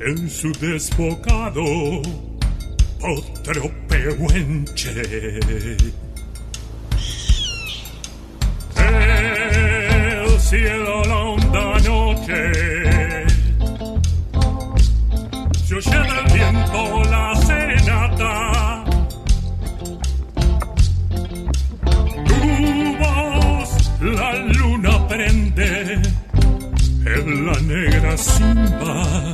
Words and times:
en 0.00 0.28
su 0.28 0.52
desbocado 0.52 1.64
otro 3.04 3.70
pehuenche. 3.88 4.90
El 8.76 10.40
cielo 10.40 11.04
la 11.04 11.16
honda 11.16 11.78
noche 11.80 12.52
se 15.64 15.74
oye 15.74 15.90
del 15.90 16.32
viento 16.32 17.02
la 17.10 17.36
serenata. 17.36 18.84
Tu 22.26 22.96
voz 22.98 23.90
la 24.00 24.34
luna 24.34 25.08
prende 25.08 26.00
en 27.06 27.46
la 27.46 27.60
negra 27.60 28.16
simba 28.16 29.33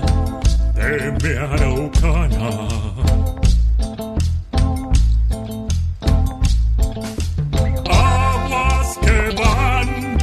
araucana. 0.91 2.69
Aguas 7.89 8.99
que 8.99 9.35
van, 9.41 10.19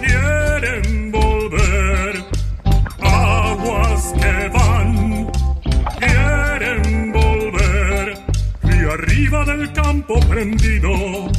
quieren 0.00 1.12
volver. 1.12 2.24
Aguas 3.00 4.12
que 4.20 4.48
van, 4.48 5.30
quieren 5.98 7.12
volver. 7.12 8.18
Y 8.62 8.84
arriba 8.96 9.44
del 9.46 9.72
campo 9.72 10.20
prendido, 10.28 11.30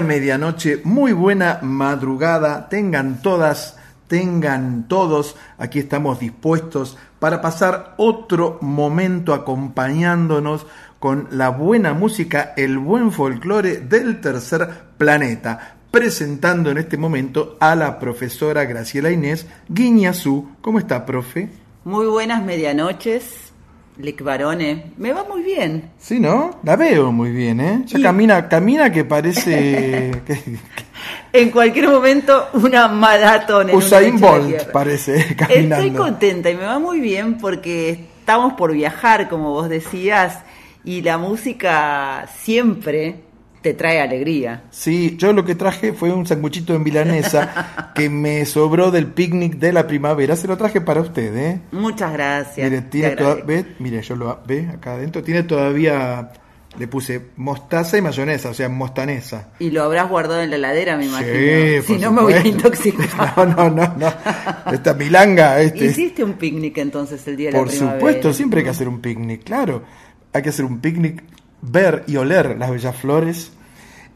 medianoche, 0.00 0.80
muy 0.84 1.12
buena 1.12 1.58
madrugada, 1.62 2.68
tengan 2.68 3.22
todas, 3.22 3.76
tengan 4.08 4.86
todos, 4.88 5.36
aquí 5.58 5.78
estamos 5.78 6.20
dispuestos 6.20 6.96
para 7.18 7.40
pasar 7.40 7.94
otro 7.96 8.58
momento 8.60 9.32
acompañándonos 9.32 10.66
con 10.98 11.28
la 11.30 11.50
buena 11.50 11.94
música, 11.94 12.52
el 12.56 12.78
buen 12.78 13.12
folclore 13.12 13.78
del 13.78 14.20
tercer 14.20 14.68
planeta, 14.98 15.76
presentando 15.90 16.70
en 16.70 16.78
este 16.78 16.96
momento 16.96 17.56
a 17.60 17.74
la 17.74 17.98
profesora 17.98 18.64
Graciela 18.64 19.10
Inés 19.10 19.46
Guiñazú. 19.68 20.48
¿Cómo 20.60 20.78
está, 20.78 21.06
profe? 21.06 21.50
Muy 21.84 22.06
buenas 22.06 22.42
medianoches. 22.42 23.53
Lic 23.98 24.22
Barone, 24.22 24.92
me 24.96 25.12
va 25.12 25.24
muy 25.24 25.42
bien. 25.42 25.90
Sí, 25.98 26.18
¿no? 26.18 26.58
La 26.64 26.74
veo 26.76 27.12
muy 27.12 27.30
bien, 27.30 27.60
¿eh? 27.60 27.82
Ya 27.86 27.98
Y- 27.98 28.02
camina, 28.02 28.48
camina 28.48 28.90
que 28.90 29.04
parece... 29.04 30.10
En 31.32 31.50
cualquier 31.50 31.88
momento, 31.88 32.48
una 32.54 32.86
maratón. 32.88 33.68
en 33.70 33.76
Usain 33.76 34.18
Bolt 34.18 34.70
parece 34.70 35.34
caminando. 35.36 35.74
Estoy 35.76 35.90
contenta 35.90 36.48
y 36.50 36.54
me 36.54 36.64
va 36.64 36.78
muy 36.78 37.00
bien 37.00 37.38
porque 37.38 38.06
estamos 38.20 38.54
por 38.54 38.72
viajar, 38.72 39.28
como 39.28 39.50
vos 39.50 39.68
decías, 39.68 40.38
y 40.84 41.02
la 41.02 41.18
música 41.18 42.26
siempre 42.38 43.16
te 43.64 43.72
trae 43.72 43.98
alegría. 43.98 44.64
Sí, 44.70 45.16
yo 45.18 45.32
lo 45.32 45.42
que 45.46 45.54
traje 45.54 45.94
fue 45.94 46.12
un 46.12 46.26
sanguchito 46.26 46.74
en 46.74 46.82
milanesa 46.82 47.92
que 47.94 48.10
me 48.10 48.44
sobró 48.44 48.90
del 48.90 49.06
picnic 49.06 49.54
de 49.54 49.72
la 49.72 49.86
primavera. 49.86 50.36
Se 50.36 50.46
lo 50.46 50.58
traje 50.58 50.82
para 50.82 51.00
usted, 51.00 51.34
¿eh? 51.34 51.60
Muchas 51.72 52.12
gracias. 52.12 52.70
Mire, 52.70 52.82
tiene 52.82 53.16
toda- 53.16 53.36
ve, 53.36 53.64
mire, 53.78 54.02
yo 54.02 54.16
lo 54.16 54.38
ve 54.46 54.68
acá 54.70 54.92
adentro. 54.92 55.22
Tiene 55.22 55.44
todavía, 55.44 56.30
le 56.78 56.86
puse 56.88 57.22
mostaza 57.36 57.96
y 57.96 58.02
mayonesa, 58.02 58.50
o 58.50 58.54
sea, 58.54 58.68
mostanesa. 58.68 59.48
Y 59.58 59.70
lo 59.70 59.82
habrás 59.82 60.10
guardado 60.10 60.42
en 60.42 60.50
la 60.50 60.56
heladera, 60.56 60.98
me 60.98 61.06
imagino. 61.06 61.32
Sí, 61.32 61.86
si 61.86 61.92
por 61.94 62.02
no 62.02 62.12
me 62.12 62.20
voy 62.22 62.32
a 62.34 62.46
intoxicar. 62.46 63.08
No, 63.38 63.46
no, 63.46 63.70
no, 63.70 63.94
no. 63.96 64.12
Esta 64.74 64.92
milanga, 64.92 65.58
este. 65.62 65.86
¿Hiciste 65.86 66.22
un 66.22 66.34
picnic 66.34 66.76
entonces 66.76 67.26
el 67.28 67.36
día 67.38 67.50
de 67.50 67.56
Por 67.56 67.68
la 67.68 67.72
primavera? 67.72 67.98
supuesto, 67.98 68.32
siempre 68.34 68.58
hay 68.58 68.64
que 68.64 68.70
hacer 68.70 68.88
un 68.88 69.00
picnic, 69.00 69.42
claro. 69.42 69.82
Hay 70.34 70.42
que 70.42 70.50
hacer 70.50 70.66
un 70.66 70.80
picnic, 70.80 71.22
ver 71.64 72.04
y 72.06 72.16
oler 72.16 72.56
las 72.58 72.70
bellas 72.70 72.96
flores. 72.96 73.52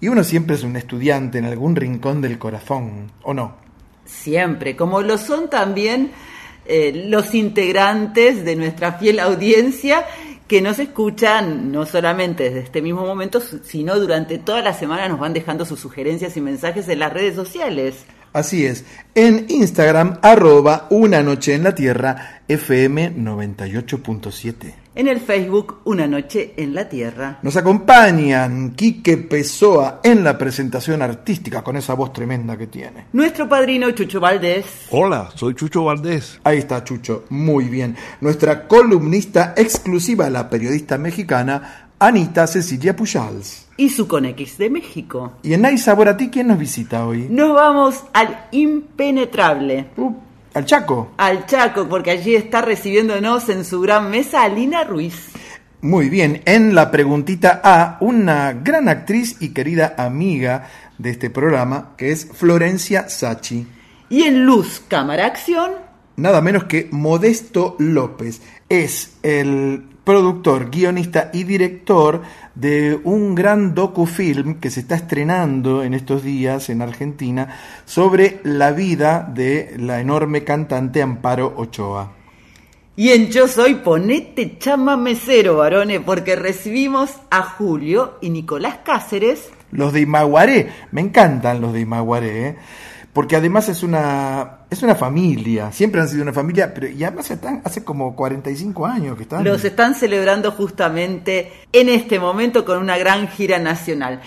Y 0.01 0.09
uno 0.09 0.23
siempre 0.23 0.57
es 0.57 0.63
un 0.63 0.77
estudiante 0.77 1.39
en 1.39 1.45
algún 1.45 1.75
rincón 1.75 2.21
del 2.21 2.39
corazón, 2.39 3.11
¿o 3.23 3.35
no? 3.35 3.57
Siempre, 4.05 4.77
como 4.77 5.03
lo 5.03 5.19
son 5.19 5.51
también 5.51 6.13
eh, 6.67 7.07
los 7.09 7.35
integrantes 7.35 8.45
de 8.45 8.55
nuestra 8.55 8.93
fiel 8.93 9.21
audiencia 9.21 10.07
que 10.47 10.63
nos 10.63 10.79
escuchan 10.79 11.71
no 11.71 11.85
solamente 11.85 12.45
desde 12.45 12.61
este 12.61 12.81
mismo 12.81 13.05
momento, 13.05 13.41
sino 13.41 13.99
durante 13.99 14.39
toda 14.39 14.63
la 14.63 14.73
semana 14.73 15.09
nos 15.09 15.19
van 15.19 15.35
dejando 15.35 15.67
sus 15.67 15.81
sugerencias 15.81 16.37
y 16.37 16.41
mensajes 16.41 16.89
en 16.89 17.01
las 17.01 17.13
redes 17.13 17.35
sociales. 17.35 18.07
Así 18.33 18.67
es, 18.67 18.85
en 19.15 19.47
Instagram, 19.49 20.19
arroba 20.23 20.87
una 20.91 21.23
noche 21.23 21.55
en 21.55 21.65
la 21.65 21.75
tierra, 21.75 22.43
FM 22.47 23.17
98.7. 23.17 24.75
En 24.99 25.07
el 25.07 25.21
Facebook, 25.21 25.83
Una 25.85 26.09
Noche 26.09 26.55
en 26.57 26.75
la 26.75 26.89
Tierra. 26.89 27.39
Nos 27.43 27.57
acompañan 27.57 28.73
Quique 28.73 29.17
Pessoa 29.17 30.01
en 30.03 30.25
la 30.25 30.37
presentación 30.37 31.03
artística 31.03 31.63
con 31.63 31.77
esa 31.77 31.95
voz 31.95 32.13
tremenda 32.13 32.59
que 32.59 32.67
tiene. 32.67 33.07
Nuestro 33.13 33.49
padrino 33.49 33.93
Chucho 33.93 34.19
Valdés. 34.19 34.67
Hola, 34.91 35.31
soy 35.37 35.55
Chucho 35.55 35.85
Valdés. 35.85 36.41
Ahí 36.43 36.59
está 36.59 36.83
Chucho, 36.83 37.27
muy 37.29 37.67
bien. 37.67 37.95
Nuestra 38.21 38.67
columnista 38.67 39.55
exclusiva, 39.57 40.29
la 40.31 40.51
periodista 40.51 40.99
mexicana 40.99 41.91
Anita 42.01 42.49
Cecilia 42.49 42.97
Pujals. 42.97 43.68
Y 43.79 43.89
su 43.89 44.07
Conex 44.07 44.59
de 44.59 44.69
México. 44.69 45.39
Y 45.43 45.55
en 45.55 45.63
Nay 45.63 45.79
Sabor 45.79 46.09
a 46.09 46.17
ti, 46.19 46.29
¿quién 46.29 46.49
nos 46.49 46.59
visita 46.59 47.07
hoy? 47.07 47.29
Nos 47.31 47.55
vamos 47.55 48.05
al 48.13 48.49
impenetrable. 48.51 49.87
Uh, 49.97 50.13
al 50.53 50.67
Chaco. 50.67 51.13
Al 51.17 51.47
Chaco, 51.47 51.89
porque 51.89 52.11
allí 52.11 52.35
está 52.35 52.61
recibiéndonos 52.61 53.49
en 53.49 53.65
su 53.65 53.81
gran 53.81 54.11
mesa 54.11 54.43
a 54.43 54.49
Lina 54.49 54.85
Ruiz. 54.85 55.29
Muy 55.81 56.11
bien, 56.11 56.43
en 56.45 56.75
la 56.75 56.91
preguntita 56.91 57.61
A, 57.65 57.97
una 58.01 58.53
gran 58.53 58.91
actriz 58.91 59.37
y 59.41 59.55
querida 59.55 59.95
amiga 59.97 60.69
de 60.99 61.11
este 61.11 61.31
programa, 61.31 61.95
que 61.97 62.11
es 62.11 62.29
Florencia 62.35 63.09
Sachi. 63.09 63.67
Y 64.11 64.25
en 64.25 64.45
Luz, 64.45 64.83
Cámara, 64.89 65.25
Acción, 65.25 65.71
Nada 66.19 66.41
menos 66.41 66.65
que 66.65 66.89
Modesto 66.91 67.77
López. 67.79 68.43
Es 68.69 69.19
el 69.23 69.85
productor, 70.09 70.71
guionista 70.71 71.29
y 71.35 71.45
director 71.45 72.23
de 72.55 72.99
un 73.05 73.35
gran 73.35 73.75
docufilm 73.75 74.55
que 74.55 74.71
se 74.71 74.81
está 74.81 74.95
estrenando 74.95 75.83
en 75.83 75.93
estos 75.93 76.23
días 76.23 76.71
en 76.71 76.81
Argentina 76.81 77.59
sobre 77.85 78.41
la 78.43 78.73
vida 78.73 79.31
de 79.31 79.75
la 79.77 80.01
enorme 80.01 80.45
cantante 80.45 81.03
Amparo 81.03 81.53
Ochoa. 81.59 82.13
Y 82.97 83.11
en 83.11 83.29
Yo 83.29 83.49
Soy, 83.49 83.75
ponete 83.75 84.57
chama 84.57 84.97
mesero, 84.97 85.59
varones, 85.59 86.01
porque 86.01 86.37
recibimos 86.37 87.11
a 87.31 87.43
Julio 87.43 88.17
y 88.23 88.31
Nicolás 88.31 88.79
Cáceres. 88.83 89.51
Los 89.73 89.93
de 89.93 90.01
Imaguaré, 90.01 90.71
me 90.91 91.03
encantan 91.03 91.61
los 91.61 91.75
de 91.75 91.81
Imaguaré, 91.81 92.49
¿eh? 92.49 92.57
Porque 93.19 93.35
además 93.35 93.69
es 93.69 93.83
una, 93.83 94.59
es 94.71 94.81
una 94.85 94.95
familia, 94.95 95.73
siempre 95.73 96.01
han 96.01 96.09
sido 96.09 96.23
una 96.23 96.33
familia, 96.33 96.73
pero 96.73 96.87
y 96.89 97.03
además 97.03 97.29
están 97.33 97.61
hace 97.65 97.83
como 97.83 98.15
45 98.15 98.87
años 98.87 99.17
que 99.17 99.25
están. 99.25 99.43
Los 99.43 99.65
están 99.65 99.97
celebrando 99.97 100.53
justamente 100.53 101.51
en 101.73 101.89
este 101.89 102.21
momento 102.21 102.65
con 102.65 102.79
una 102.79 102.97
gran 102.97 103.27
gira 103.27 103.59
nacional. 103.59 104.21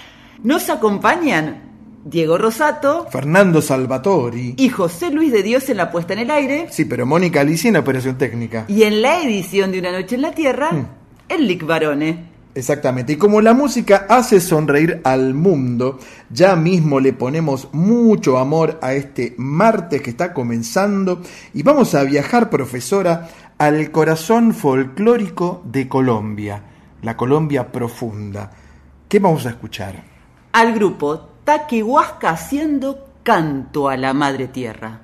Nos 0.43 0.69
acompañan 0.69 1.71
Diego 2.03 2.37
Rosato, 2.37 3.07
Fernando 3.09 3.61
Salvatori. 3.61 4.55
y 4.57 4.67
José 4.67 5.09
Luis 5.09 5.31
de 5.31 5.41
Dios 5.43 5.69
en 5.69 5.77
la 5.77 5.89
puesta 5.89 6.11
en 6.11 6.19
el 6.19 6.29
aire. 6.31 6.67
Sí, 6.69 6.83
pero 6.83 7.05
Mónica 7.05 7.39
Alicia 7.39 7.69
en 7.69 7.77
operación 7.77 8.17
técnica. 8.17 8.65
Y 8.67 8.83
en 8.83 9.01
la 9.01 9.21
edición 9.23 9.71
de 9.71 9.79
Una 9.79 9.93
Noche 9.93 10.15
en 10.15 10.21
la 10.23 10.31
Tierra, 10.33 10.69
Mm. 10.73 10.85
el 11.29 11.47
Lick 11.47 11.65
Barone. 11.65 12.30
Exactamente. 12.53 13.13
Y 13.13 13.15
como 13.15 13.39
la 13.39 13.53
música 13.53 14.05
hace 14.09 14.41
sonreír 14.41 15.01
al 15.03 15.33
mundo, 15.33 15.99
ya 16.29 16.55
mismo 16.55 16.99
le 16.99 17.13
ponemos 17.13 17.69
mucho 17.71 18.37
amor 18.37 18.77
a 18.81 18.93
este 18.93 19.35
martes 19.37 20.01
que 20.01 20.09
está 20.09 20.33
comenzando 20.33 21.21
y 21.53 21.63
vamos 21.63 21.95
a 21.95 22.03
viajar, 22.03 22.49
profesora, 22.49 23.29
al 23.57 23.91
corazón 23.91 24.53
folclórico 24.53 25.61
de 25.65 25.87
Colombia, 25.87 26.63
la 27.01 27.15
Colombia 27.15 27.71
profunda. 27.71 28.51
¿Qué 29.07 29.19
vamos 29.19 29.45
a 29.45 29.49
escuchar? 29.49 30.03
Al 30.51 30.73
grupo 30.73 31.29
Taquihuasca 31.43 32.31
haciendo 32.31 33.07
canto 33.23 33.87
a 33.87 33.97
la 33.97 34.13
madre 34.13 34.47
tierra. 34.47 35.01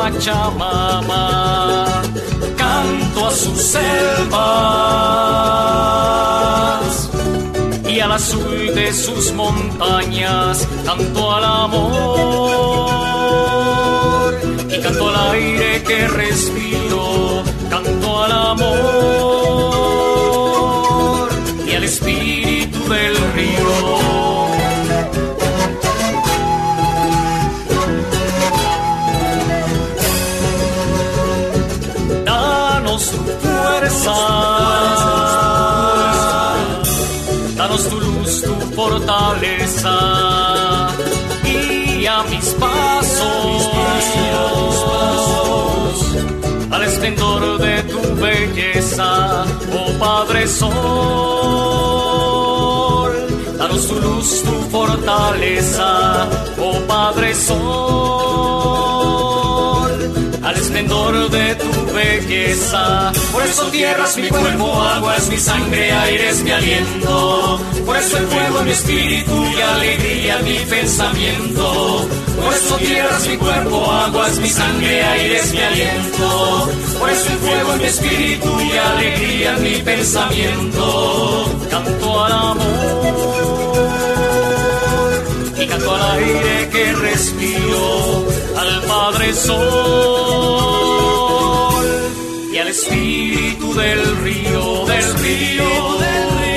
Pachamama, 0.00 1.22
canto 2.56 3.26
a 3.26 3.30
sus 3.30 3.60
selvas. 3.60 4.30
Y 7.86 8.00
al 8.00 8.12
azul 8.12 8.74
de 8.74 8.94
sus 8.94 9.30
montañas, 9.34 10.66
canto 10.86 11.32
al 11.32 11.44
amor. 11.44 12.90
Y 14.70 14.80
canto 14.80 15.10
al 15.10 15.16
aire 15.34 15.82
que 15.82 16.08
respiro, 16.08 17.42
canto 17.68 18.22
al 18.24 18.32
amor 18.32 19.29
danos 37.70 37.88
tu 37.88 38.00
luz, 38.00 38.42
tu 38.42 38.54
fortaleza 38.74 39.96
y 41.44 42.04
a 42.06 42.22
mis 42.24 42.46
pasos, 42.54 43.68
al 46.70 46.82
esplendor 46.82 47.58
de 47.58 47.82
tu 47.84 48.00
belleza, 48.16 49.44
oh 49.72 49.92
Padre 50.00 50.48
Sol. 50.48 50.70
Danos 53.58 53.86
tu 53.86 53.94
luz, 54.00 54.42
tu 54.42 54.52
fortaleza, 54.70 56.28
oh 56.58 56.80
Padre 56.88 57.34
Sol, 57.34 58.99
al 60.50 60.56
esplendor 60.56 61.30
de 61.30 61.54
tu 61.54 61.92
belleza. 61.92 63.12
Por 63.32 63.42
eso 63.44 63.62
tierra 63.66 64.04
es 64.04 64.16
mi 64.16 64.28
cuerpo, 64.28 64.82
agua 64.82 65.16
es 65.16 65.28
mi 65.28 65.36
sangre, 65.36 65.92
aire 65.92 66.30
es 66.30 66.42
mi 66.42 66.50
aliento. 66.50 67.60
Por 67.86 67.96
eso 67.96 68.18
el 68.18 68.26
fuego 68.26 68.62
mi 68.62 68.70
espíritu 68.72 69.44
y 69.44 69.60
alegría 69.60 70.38
mi 70.38 70.58
pensamiento. 70.68 72.08
Por 72.42 72.52
eso 72.54 72.76
tierra 72.76 73.16
es 73.16 73.28
mi 73.28 73.36
cuerpo, 73.36 73.92
agua 73.92 74.28
es 74.28 74.38
mi 74.38 74.48
sangre, 74.48 75.04
aire 75.04 75.36
es 75.38 75.52
mi 75.52 75.60
aliento. 75.60 76.68
Por 76.98 77.10
eso 77.10 77.32
el 77.32 77.38
fuego 77.38 77.76
mi 77.76 77.84
espíritu 77.84 78.60
y 78.60 78.76
alegría 78.76 79.56
mi 79.58 79.74
pensamiento. 79.82 81.44
Canto 81.70 82.24
al 82.24 82.32
amor 82.32 83.39
canto 85.70 85.94
al 85.94 86.18
aire 86.18 86.68
que 86.72 86.92
respiro, 86.92 88.26
al 88.56 88.82
Padre 88.82 89.32
Sol 89.32 89.56
y 92.52 92.56
al 92.58 92.68
espíritu 92.68 93.72
del 93.74 94.16
río, 94.18 94.84
del 94.86 95.14
río, 95.14 95.98
del 95.98 96.30
río. 96.38 96.49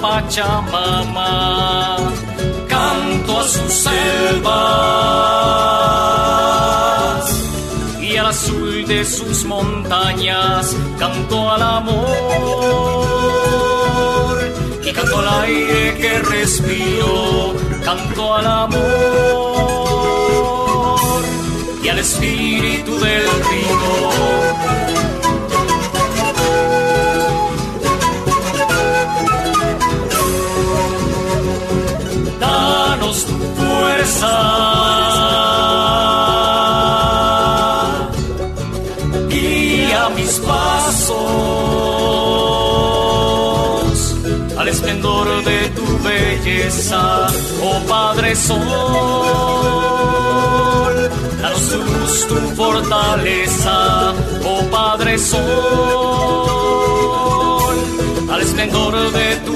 Pachamama, 0.00 1.96
canto 2.68 3.40
a 3.40 3.44
sus 3.44 3.72
selvas 3.72 4.46
y 8.00 8.16
al 8.16 8.26
azul 8.26 8.86
de 8.86 9.04
sus 9.04 9.44
montañas, 9.44 10.76
canto 10.98 11.50
al 11.50 11.62
amor 11.62 12.06
y 14.84 14.92
canto 14.92 15.18
al 15.18 15.28
aire 15.44 15.96
que 15.98 16.18
respiro, 16.20 17.54
canto 17.84 18.34
al 18.34 18.46
amor 18.46 18.86
y 21.82 21.88
al 21.88 21.98
espíritu 21.98 22.98
del 22.98 23.22
río. 23.22 24.85
Guía 39.28 40.08
mis 40.14 40.38
pasos 40.38 41.16
al 44.56 44.68
esplendor 44.68 45.44
de 45.44 45.68
tu 45.70 45.84
belleza, 46.04 47.26
oh 47.62 47.80
Padre 47.88 48.36
Sol. 48.36 48.56
Danos 51.42 51.72
luz 51.72 52.26
tu 52.28 52.36
fortaleza, 52.54 54.14
oh 54.44 54.62
Padre 54.70 55.18
Sol, 55.18 55.46
al 58.30 58.40
esplendor 58.40 59.12
de 59.12 59.36
tu 59.46 59.55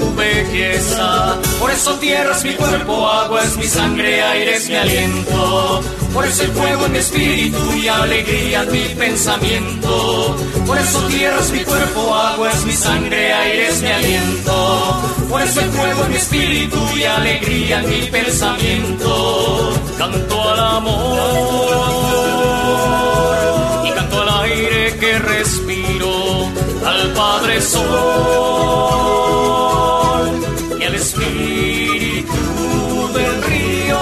por 1.58 1.70
eso 1.70 1.94
tierra 1.96 2.34
es 2.34 2.44
mi 2.44 2.54
cuerpo, 2.54 3.06
agua 3.06 3.42
es 3.44 3.56
mi 3.58 3.66
sangre, 3.66 4.22
aire 4.22 4.56
es 4.56 4.68
mi 4.68 4.76
aliento. 4.76 5.82
Por 6.14 6.24
eso 6.24 6.44
el 6.44 6.52
fuego 6.52 6.86
en 6.86 6.92
mi 6.92 6.98
espíritu 6.98 7.74
y 7.74 7.88
alegría 7.88 8.62
en 8.62 8.72
mi 8.72 8.94
pensamiento. 8.94 10.36
Por 10.66 10.78
eso 10.78 11.00
tierra 11.08 11.38
es 11.40 11.50
mi 11.50 11.60
cuerpo, 11.60 12.14
agua 12.14 12.50
es 12.50 12.64
mi 12.64 12.72
sangre, 12.72 13.34
aire 13.34 13.68
es 13.68 13.82
mi 13.82 13.88
aliento. 13.90 15.02
Por 15.28 15.42
eso 15.42 15.60
el 15.60 15.70
fuego 15.72 16.04
en 16.04 16.10
mi 16.10 16.16
espíritu 16.16 16.78
y 16.96 17.04
alegría 17.04 17.80
en 17.80 17.90
mi 17.90 18.06
pensamiento. 18.06 19.74
Canto 19.98 20.50
al 20.50 20.58
amor 20.58 21.18
y 23.86 23.90
canto 23.90 24.22
al 24.22 24.28
aire 24.44 24.96
que 24.98 25.18
respiro, 25.18 26.48
al 26.86 27.12
Padre 27.12 27.60
Sol 27.60 28.90
Espíritu 31.10 32.32
del 33.12 33.42
río. 33.42 33.98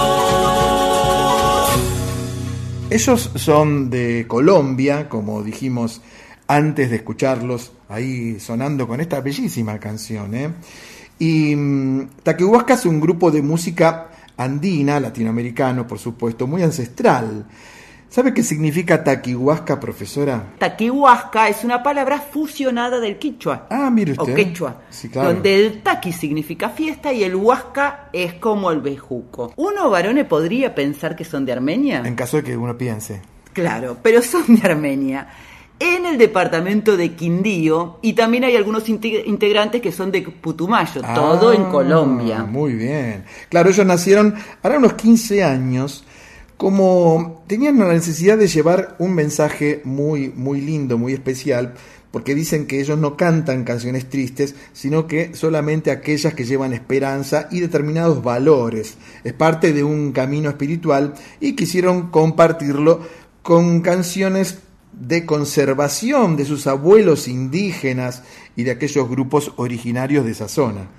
Ellos 2.91 3.31
son 3.33 3.89
de 3.89 4.25
Colombia, 4.27 5.09
como 5.09 5.41
dijimos 5.41 6.03
antes 6.45 6.91
de 6.91 6.97
escucharlos 6.97 7.71
ahí 7.87 8.39
sonando 8.39 8.87
con 8.87 9.01
esta 9.01 9.21
bellísima 9.21 9.79
canción. 9.79 10.35
¿eh? 10.35 10.53
Y 11.17 11.55
mm, 11.55 12.09
Taquihuasca 12.21 12.75
es 12.75 12.85
un 12.85 12.99
grupo 12.99 13.31
de 13.31 13.41
música 13.41 14.11
andina, 14.37 14.99
latinoamericano, 14.99 15.87
por 15.87 15.97
supuesto, 15.97 16.45
muy 16.45 16.61
ancestral. 16.61 17.47
¿Sabe 18.09 18.33
qué 18.33 18.41
significa 18.41 19.03
taquihuasca, 19.03 19.79
profesora? 19.79 20.53
Taquihuasca 20.57 21.47
es 21.47 21.63
una 21.63 21.83
palabra 21.83 22.19
fusionada 22.19 22.99
del 22.99 23.19
quichua. 23.19 23.67
Ah, 23.69 23.91
mire 23.91 24.15
O 24.17 24.23
usted. 24.23 24.33
quechua. 24.35 24.81
Sí, 24.89 25.09
claro. 25.09 25.33
Donde 25.33 25.55
el 25.67 25.81
taqui 25.83 26.11
significa 26.11 26.69
fiesta 26.69 27.13
y 27.13 27.23
el 27.23 27.35
huasca 27.35 28.09
es 28.11 28.33
como 28.35 28.71
el 28.71 28.81
bejuco. 28.81 29.53
¿Uno, 29.57 29.91
varones, 29.91 30.25
podría 30.25 30.73
pensar 30.73 31.15
que 31.15 31.23
son 31.23 31.45
de 31.45 31.51
Armenia? 31.51 32.01
En 32.03 32.15
caso 32.15 32.37
de 32.37 32.43
que 32.43 32.57
uno 32.57 32.75
piense. 32.75 33.21
Claro, 33.53 33.97
pero 34.01 34.23
son 34.23 34.55
de 34.55 34.67
Armenia. 34.67 35.27
En 35.81 36.05
el 36.07 36.17
departamento 36.17 36.97
de 36.97 37.13
Quindío 37.13 37.99
y 38.01 38.13
también 38.13 38.43
hay 38.43 38.55
algunos 38.55 38.89
inte- 38.89 39.23
integrantes 39.27 39.81
que 39.81 39.91
son 39.91 40.11
de 40.11 40.23
Putumayo, 40.23 41.01
todo 41.15 41.53
en 41.53 41.61
Ah, 41.67 41.69
Colombia. 41.69 42.43
Muy 42.43 42.73
bien. 42.73 43.23
Claro, 43.49 43.69
ellos 43.69 43.85
nacieron 43.85 44.35
hará 44.61 44.77
unos 44.77 44.93
15 44.93 45.41
años, 45.43 46.03
como 46.59 47.41
tenían 47.47 47.79
la 47.79 47.93
necesidad 47.93 48.37
de 48.37 48.49
llevar 48.49 48.97
un 48.99 49.15
mensaje 49.15 49.79
muy, 49.85 50.27
muy 50.27 50.59
lindo, 50.59 50.97
muy 50.97 51.13
especial, 51.13 51.75
porque 52.11 52.35
dicen 52.35 52.67
que 52.67 52.81
ellos 52.81 52.97
no 52.97 53.15
cantan 53.15 53.63
canciones 53.63 54.09
tristes, 54.09 54.55
sino 54.73 55.07
que 55.07 55.33
solamente 55.35 55.89
aquellas 55.89 56.33
que 56.33 56.43
llevan 56.43 56.73
esperanza 56.73 57.47
y 57.49 57.61
determinados 57.61 58.21
valores. 58.21 58.97
Es 59.23 59.31
parte 59.31 59.71
de 59.71 59.85
un 59.85 60.11
camino 60.11 60.49
espiritual 60.49 61.13
y 61.39 61.55
quisieron 61.55 62.09
compartirlo 62.09 63.07
con 63.41 63.79
canciones 63.79 64.59
de 64.91 65.25
conservación 65.25 66.35
de 66.35 66.43
sus 66.43 66.67
abuelos 66.67 67.29
indígenas 67.29 68.21
y 68.57 68.63
de 68.63 68.71
aquellos 68.71 69.09
grupos 69.09 69.53
originarios 69.55 70.25
de 70.25 70.31
esa 70.31 70.49
zona. 70.49 70.89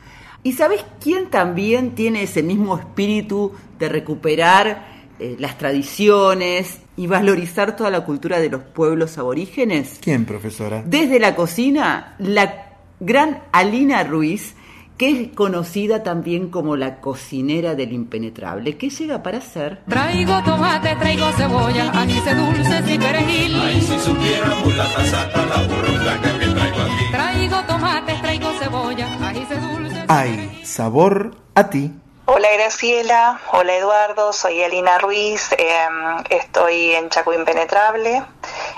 ¿Y 0.42 0.54
sabes 0.54 0.86
quién 1.02 1.28
también 1.28 1.94
tiene 1.94 2.22
ese 2.22 2.42
mismo 2.42 2.78
espíritu 2.78 3.52
de 3.78 3.90
recuperar 3.90 4.89
eh, 5.20 5.36
las 5.38 5.58
tradiciones 5.58 6.78
y 6.96 7.06
valorizar 7.06 7.76
toda 7.76 7.90
la 7.90 8.04
cultura 8.04 8.40
de 8.40 8.48
los 8.48 8.62
pueblos 8.62 9.18
aborígenes? 9.18 9.98
¿Quién, 10.00 10.24
profesora? 10.24 10.82
Desde 10.86 11.20
la 11.20 11.34
cocina, 11.34 12.16
la 12.18 12.78
gran 13.00 13.42
Alina 13.52 14.02
Ruiz, 14.02 14.54
que 14.96 15.10
es 15.10 15.28
conocida 15.34 16.02
también 16.02 16.48
como 16.48 16.76
la 16.76 17.00
cocinera 17.00 17.74
del 17.74 17.92
impenetrable, 17.92 18.76
¿qué 18.76 18.90
llega 18.90 19.22
para 19.22 19.38
hacer? 19.38 19.80
Traigo 19.88 20.42
tomate, 20.42 20.96
traigo 20.96 21.30
cebolla, 21.32 21.90
anís 21.92 22.24
dulces 22.24 22.90
y 22.90 22.98
perejil. 22.98 23.54
Ay, 23.60 23.80
si 23.80 23.98
supiera 23.98 24.54
mulata 24.64 25.04
santa 25.04 25.46
la 25.46 25.62
burrunga 25.66 26.20
que 26.20 26.46
traigo 26.46 26.80
aquí. 26.80 27.04
Traigo 27.12 27.62
tomate, 27.66 28.12
traigo 28.22 28.50
cebolla, 28.58 29.28
anís 29.28 29.48
dulces. 29.48 30.04
Hay 30.08 30.60
sabor 30.64 31.36
a 31.54 31.70
ti. 31.70 31.92
Hola 32.32 32.46
Graciela, 32.52 33.40
hola 33.50 33.74
Eduardo, 33.74 34.32
soy 34.32 34.60
Elina 34.60 34.98
Ruiz, 34.98 35.50
eh, 35.58 35.88
estoy 36.30 36.92
en 36.92 37.08
Chaco 37.08 37.32
Impenetrable, 37.32 38.22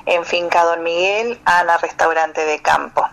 en 0.06 0.24
Finca 0.24 0.64
Don 0.64 0.82
Miguel, 0.82 1.38
Ana 1.44 1.76
Restaurante 1.76 2.46
de 2.46 2.62
Campo. 2.62 3.06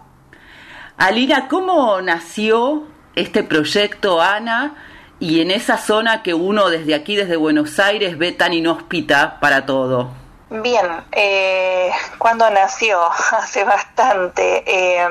Alina, 0.96 1.50
¿cómo 1.50 2.02
nació 2.02 2.88
este 3.16 3.44
proyecto, 3.44 4.22
Ana? 4.22 4.78
Y 5.20 5.42
en 5.42 5.52
esa 5.52 5.76
zona 5.76 6.24
que 6.24 6.34
uno 6.34 6.70
desde 6.70 6.96
aquí, 6.96 7.18
desde 7.18 7.36
Buenos 7.36 7.78
Aires, 7.78 8.18
ve 8.18 8.32
tan 8.32 8.54
inhóspita 8.54 9.42
para 9.42 9.66
todo. 9.66 10.19
Bien, 10.52 11.06
eh, 11.12 11.92
cuando 12.18 12.50
nació? 12.50 13.02
Hace 13.32 13.64
bastante. 13.64 14.64
Eh, 14.66 15.08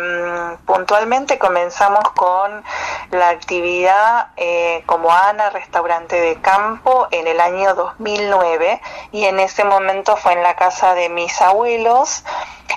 puntualmente 0.67 1.39
comenzamos 1.39 2.03
con 2.17 2.65
la 3.13 3.29
actividad 3.29 4.29
eh, 4.37 4.83
como 4.87 5.13
Ana, 5.13 5.51
restaurante 5.51 6.21
de 6.21 6.41
campo, 6.41 7.07
en 7.13 7.29
el 7.29 7.41
año 7.41 7.75
2009 7.75 8.81
y 9.13 9.25
en 9.27 9.39
ese 9.39 9.63
momento 9.65 10.17
fue 10.17 10.33
en 10.33 10.43
la 10.43 10.57
casa 10.57 10.95
de 10.95 11.09
mis 11.09 11.41
abuelos. 11.41 12.25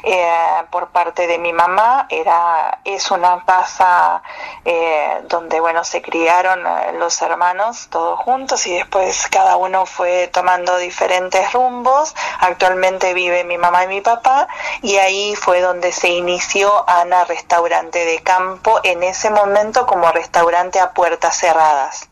eh, 0.04 0.64
por 0.72 0.88
parte 0.90 1.28
de 1.28 1.38
mi 1.38 1.54
mamá 1.54 2.08
era 2.10 2.80
es 2.84 3.12
una 3.12 3.44
casa 3.46 4.24
eh, 4.66 5.22
donde 5.28 5.60
bueno 5.60 5.84
se 5.84 6.02
criaron 6.02 6.66
eh, 6.66 6.94
los 6.98 7.22
hermanos 7.22 7.88
todos 7.90 8.20
juntos 8.20 8.66
y 8.68 8.74
después 8.74 9.28
cada 9.28 9.58
uno 9.58 9.86
fue 9.86 10.28
tomando 10.34 10.78
diferentes 10.78 11.52
rumbos 11.54 12.16
actualmente 12.52 13.14
vive 13.14 13.44
mi 13.44 13.58
mamá 13.58 13.86
y 13.86 13.88
mi 13.88 14.02
papá 14.02 14.48
y 14.82 14.98
ahí 14.98 15.36
fue 15.36 15.62
donde 15.62 15.92
se 15.92 16.10
inició 16.10 16.88
Ana 16.90 17.26
Restaurante 17.26 18.06
de 18.06 18.20
Campo 18.20 18.80
en 18.84 19.04
ese 19.04 19.30
momento 19.30 19.86
como 19.86 20.12
restaurante 20.12 20.80
a 20.80 20.92
puertas 20.92 21.38
cerradas 21.38 22.10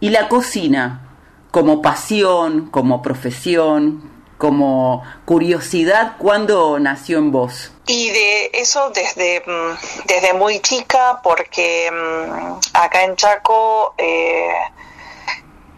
Y 0.00 0.10
la 0.10 0.28
cocina, 0.28 1.16
como 1.50 1.82
pasión, 1.82 2.70
como 2.70 3.02
profesión, 3.02 4.10
como 4.42 5.04
curiosidad, 5.24 6.16
¿cuándo 6.18 6.80
nació 6.80 7.18
en 7.18 7.30
vos? 7.30 7.70
Y 7.86 8.10
de 8.10 8.50
eso 8.54 8.90
desde, 8.90 9.40
mm, 9.46 10.06
desde 10.06 10.32
muy 10.34 10.58
chica, 10.58 11.20
porque 11.22 11.88
mm, 11.92 12.76
acá 12.76 13.04
en 13.04 13.14
Chaco 13.14 13.94
eh, 13.98 14.52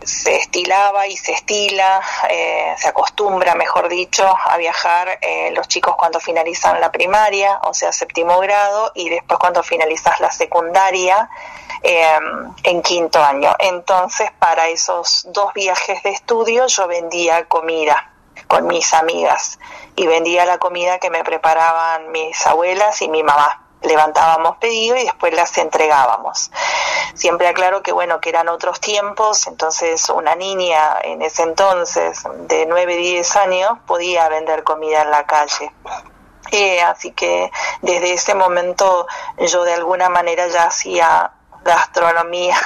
se 0.04 0.37
estilaba 0.37 1.06
y 1.06 1.16
se 1.16 1.32
estila, 1.32 2.00
eh, 2.28 2.75
se 2.78 2.88
acostumbra, 2.88 3.54
mejor 3.54 3.88
dicho, 3.88 4.26
a 4.44 4.56
viajar 4.56 5.18
eh, 5.20 5.50
los 5.52 5.68
chicos 5.68 5.96
cuando 5.96 6.20
finalizan 6.20 6.80
la 6.80 6.92
primaria, 6.92 7.61
o 7.64 7.75
sea, 7.75 7.92
séptimo 7.92 8.38
grado, 8.40 8.92
y 8.94 9.08
después 9.08 9.38
cuando 9.38 9.62
finalizas 9.62 10.20
la 10.20 10.30
secundaria, 10.30 11.28
eh, 11.82 12.18
en 12.62 12.82
quinto 12.82 13.23
año. 13.23 13.54
Entonces, 13.58 14.30
para 14.38 14.68
esos 14.68 15.26
dos 15.28 15.52
viajes 15.52 16.02
de 16.02 16.11
estudio, 16.11 16.66
yo 16.66 16.87
vendía 16.87 17.44
comida 17.44 18.11
con 18.49 18.66
mis 18.66 18.94
amigas 18.94 19.58
y 19.96 20.06
vendía 20.06 20.44
la 20.46 20.58
comida 20.58 20.99
que 20.99 21.11
me 21.11 21.25
preparaban 21.25 22.11
mis 22.11 22.46
abuelas 22.46 23.02
y 23.02 23.08
mi 23.08 23.23
mamá. 23.23 23.63
Levantábamos 23.84 24.56
pedido 24.56 24.96
y 24.96 25.04
después 25.04 25.34
las 25.34 25.56
entregábamos. 25.58 26.50
Siempre 27.14 27.48
aclaro 27.48 27.82
que 27.82 27.92
bueno, 27.92 28.20
que 28.20 28.30
eran 28.30 28.48
otros 28.48 28.80
tiempos, 28.80 29.46
entonces 29.46 30.08
una 30.10 30.34
niña 30.34 30.98
en 31.02 31.22
ese 31.22 31.42
entonces 31.42 32.22
de 32.48 32.66
9, 32.66 32.96
10 32.96 33.36
años 33.36 33.70
podía 33.86 34.28
vender 34.28 34.64
comida 34.64 35.02
en 35.02 35.10
la 35.10 35.26
calle. 35.26 35.72
Eh, 36.50 36.82
así 36.82 37.12
que 37.12 37.50
desde 37.82 38.12
ese 38.12 38.34
momento 38.34 39.06
yo 39.38 39.64
de 39.64 39.74
alguna 39.74 40.08
manera 40.08 40.46
ya 40.48 40.64
hacía 40.64 41.32
gastronomía 41.64 42.56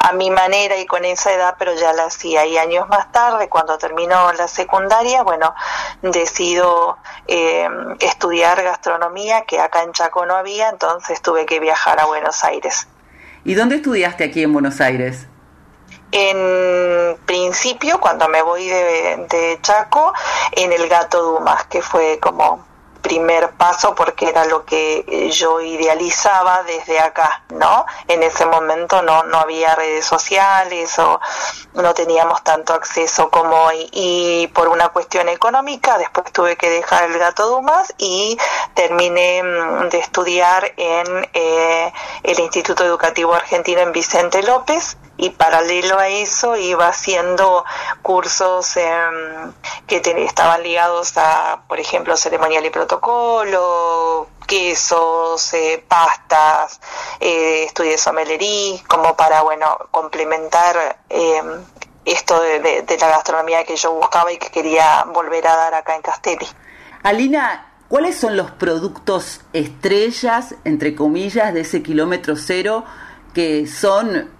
a 0.00 0.12
mi 0.12 0.30
manera 0.30 0.76
y 0.78 0.86
con 0.86 1.04
esa 1.04 1.32
edad, 1.32 1.56
pero 1.58 1.74
ya 1.74 1.92
la 1.92 2.04
hacía. 2.04 2.46
Y 2.46 2.56
años 2.56 2.88
más 2.88 3.10
tarde, 3.12 3.48
cuando 3.48 3.76
terminó 3.78 4.32
la 4.32 4.48
secundaria, 4.48 5.22
bueno, 5.22 5.54
decido 6.02 6.98
eh, 7.26 7.68
estudiar 8.00 8.62
gastronomía, 8.62 9.42
que 9.42 9.60
acá 9.60 9.82
en 9.82 9.92
Chaco 9.92 10.24
no 10.26 10.36
había, 10.36 10.68
entonces 10.68 11.20
tuve 11.20 11.46
que 11.46 11.60
viajar 11.60 12.00
a 12.00 12.06
Buenos 12.06 12.44
Aires. 12.44 12.86
¿Y 13.44 13.54
dónde 13.54 13.76
estudiaste 13.76 14.24
aquí 14.24 14.42
en 14.42 14.52
Buenos 14.52 14.80
Aires? 14.80 15.26
En 16.12 17.18
principio, 17.26 17.98
cuando 18.00 18.28
me 18.28 18.40
voy 18.42 18.68
de, 18.68 19.26
de 19.28 19.58
Chaco, 19.62 20.12
en 20.52 20.72
el 20.72 20.88
Gato 20.88 21.22
Dumas, 21.22 21.66
que 21.66 21.82
fue 21.82 22.20
como 22.20 22.64
primer 23.04 23.50
paso 23.50 23.94
porque 23.94 24.30
era 24.30 24.46
lo 24.46 24.64
que 24.64 25.30
yo 25.30 25.60
idealizaba 25.60 26.62
desde 26.62 26.98
acá, 26.98 27.44
¿no? 27.50 27.84
En 28.08 28.22
ese 28.22 28.46
momento 28.46 29.02
no, 29.02 29.24
no 29.24 29.38
había 29.38 29.74
redes 29.74 30.06
sociales 30.06 30.98
o 30.98 31.20
no 31.74 31.92
teníamos 31.92 32.42
tanto 32.42 32.72
acceso 32.72 33.28
como 33.28 33.54
hoy 33.64 33.88
y 33.92 34.46
por 34.54 34.68
una 34.68 34.88
cuestión 34.88 35.28
económica 35.28 35.98
después 35.98 36.32
tuve 36.32 36.56
que 36.56 36.70
dejar 36.70 37.04
el 37.04 37.18
gato 37.18 37.46
Dumas 37.46 37.92
y 37.98 38.38
terminé 38.72 39.42
mm, 39.42 39.88
de 39.90 39.98
estudiar 39.98 40.72
en 40.78 41.28
eh, 41.34 41.92
el 42.22 42.40
Instituto 42.40 42.84
Educativo 42.84 43.34
Argentino 43.34 43.80
en 43.80 43.92
Vicente 43.92 44.42
López 44.42 44.96
y 45.16 45.30
paralelo 45.30 45.98
a 45.98 46.08
eso 46.08 46.56
iba 46.56 46.88
haciendo 46.88 47.64
cursos 48.02 48.74
que 49.86 50.02
estaban 50.26 50.62
ligados 50.62 51.16
a, 51.16 51.62
por 51.68 51.78
ejemplo, 51.78 52.16
ceremonial 52.16 52.66
y 52.66 52.70
protocolo, 52.70 54.28
quesos, 54.46 55.54
eh, 55.54 55.84
pastas, 55.86 56.80
eh, 57.20 57.64
estudios 57.64 57.94
de 57.94 57.98
somelería, 57.98 58.82
como 58.86 59.16
para, 59.16 59.42
bueno, 59.42 59.78
complementar 59.90 60.98
em, 61.08 61.64
esto 62.04 62.40
de, 62.40 62.84
la 63.00 63.08
gastronomía 63.08 63.64
que 63.64 63.76
yo 63.76 63.92
buscaba 63.92 64.32
y 64.32 64.38
que 64.38 64.50
quería 64.50 65.04
volver 65.04 65.46
a 65.46 65.56
dar 65.56 65.74
acá 65.74 65.96
en 65.96 66.02
Castelli. 66.02 66.46
Alina, 67.02 67.72
¿cuáles 67.88 68.18
son 68.18 68.36
los 68.36 68.50
productos 68.50 69.40
estrellas, 69.52 70.54
entre 70.64 70.94
comillas, 70.94 71.54
de 71.54 71.60
ese 71.60 71.82
kilómetro 71.82 72.36
cero 72.36 72.84
que 73.34 73.66
son 73.66 74.30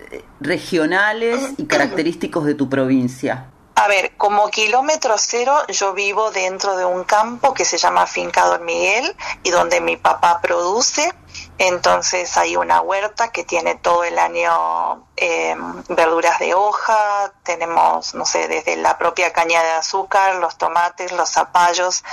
regionales 0.41 1.41
y 1.57 1.65
característicos 1.67 2.45
de 2.45 2.55
tu 2.55 2.69
provincia? 2.69 3.51
A 3.77 3.89
ver, 3.89 4.17
como 4.17 4.51
kilómetro 4.51 5.17
cero 5.19 5.57
yo 5.69 5.95
vivo 5.95 6.31
dentro 6.31 6.77
de 6.77 6.85
un 6.85 7.03
campo 7.03 7.55
que 7.55 7.65
se 7.65 7.77
llama 7.77 8.07
Finca 8.07 8.47
Don 8.47 8.65
Miguel 8.65 9.17
y 9.43 9.51
donde 9.51 9.81
mi 9.81 9.97
papá 9.97 10.41
produce. 10.41 11.13
Entonces 11.59 12.37
hay 12.37 12.57
una 12.57 12.81
huerta 12.81 13.33
que 13.33 13.43
tiene 13.43 13.75
todo 13.75 14.05
el 14.05 14.19
año 14.19 15.07
em, 15.17 15.83
verduras 15.89 16.39
de 16.39 16.55
hoja, 16.55 17.33
tenemos, 17.43 18.15
no 18.15 18.25
sé, 18.25 18.47
desde 18.47 18.77
la 18.77 18.97
propia 18.97 19.33
caña 19.33 19.63
de 19.63 19.71
azúcar, 19.73 20.37
los 20.37 20.57
tomates, 20.57 21.11
los 21.11 21.31
zapallos. 21.31 22.05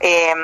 Eh, 0.00 0.34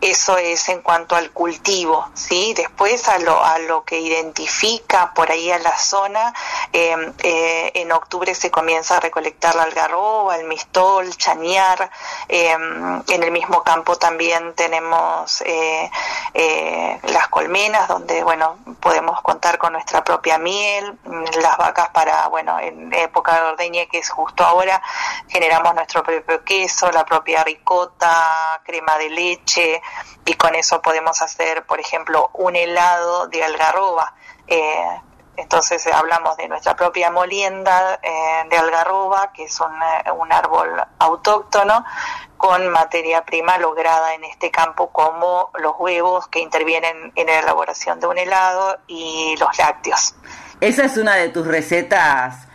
eso 0.00 0.36
es 0.36 0.68
en 0.68 0.82
cuanto 0.82 1.16
al 1.16 1.30
cultivo, 1.30 2.08
¿sí? 2.14 2.54
Después 2.54 3.08
a 3.08 3.18
lo, 3.18 3.42
a 3.42 3.58
lo 3.58 3.84
que 3.84 4.00
identifica 4.00 5.12
por 5.14 5.30
ahí 5.30 5.50
a 5.50 5.58
la 5.58 5.76
zona, 5.78 6.32
em, 6.72 7.12
eh, 7.22 7.72
en 7.74 7.92
octubre 7.92 8.34
se 8.34 8.50
comienza 8.50 8.96
a 8.96 9.00
recolectar 9.00 9.54
la 9.54 9.62
algarroba, 9.62 10.36
el 10.36 10.46
mistol, 10.46 11.14
chañar, 11.16 11.90
em, 12.28 13.02
en 13.08 13.22
el 13.22 13.30
mismo 13.30 13.62
campo 13.62 13.96
también 13.96 14.54
tenemos 14.54 15.42
eh, 15.42 15.90
eh, 16.34 17.00
las 17.04 17.28
colmenas, 17.28 17.88
donde, 17.88 18.22
bueno, 18.22 18.58
podemos 18.80 19.20
contar 19.22 19.58
con 19.58 19.72
nuestra 19.72 20.04
propia 20.04 20.38
miel, 20.38 20.98
las 21.40 21.56
vacas 21.56 21.88
para, 21.90 22.28
bueno, 22.28 22.58
en 22.58 22.92
época 22.92 23.34
de 23.34 23.52
ordeña, 23.52 23.86
que 23.86 23.98
es 23.98 24.10
justo 24.10 24.44
ahora, 24.44 24.82
generamos 25.28 25.74
nuestro 25.74 26.02
propio 26.02 26.44
queso, 26.44 26.90
la 26.90 27.04
propia 27.04 27.42
ricota, 27.44 28.60
crema 28.64 28.98
de 28.98 29.10
leche, 29.10 29.82
y 30.24 30.34
con 30.34 30.54
eso 30.54 30.80
podemos 30.82 31.20
hacer, 31.22 31.64
por 31.66 31.80
ejemplo, 31.80 32.30
un 32.34 32.56
helado 32.56 33.28
de 33.28 33.44
algarroba. 33.44 34.14
Eh, 34.46 35.00
entonces 35.36 35.84
hablamos 35.88 36.36
de 36.36 36.48
nuestra 36.48 36.76
propia 36.76 37.10
molienda 37.10 37.98
eh, 38.02 38.44
de 38.48 38.56
algarroba, 38.56 39.32
que 39.32 39.44
es 39.44 39.60
un, 39.60 39.72
eh, 39.72 40.10
un, 40.12 40.32
árbol 40.32 40.70
autóctono, 40.98 41.84
con 42.36 42.68
materia 42.68 43.24
prima 43.24 43.58
lograda 43.58 44.14
en 44.14 44.24
este 44.24 44.50
campo 44.50 44.90
como 44.90 45.50
los 45.58 45.74
huevos 45.78 46.28
que 46.28 46.40
intervienen 46.40 47.12
en 47.16 47.26
la 47.26 47.40
elaboración 47.40 47.98
de 48.00 48.06
un 48.06 48.18
helado 48.18 48.78
y 48.86 49.34
los 49.38 49.58
lácteos. 49.58 50.14
Esa 50.60 50.84
es 50.84 50.96
una 50.96 51.16
de 51.16 51.30
tus 51.30 51.46
recetas 51.46 52.46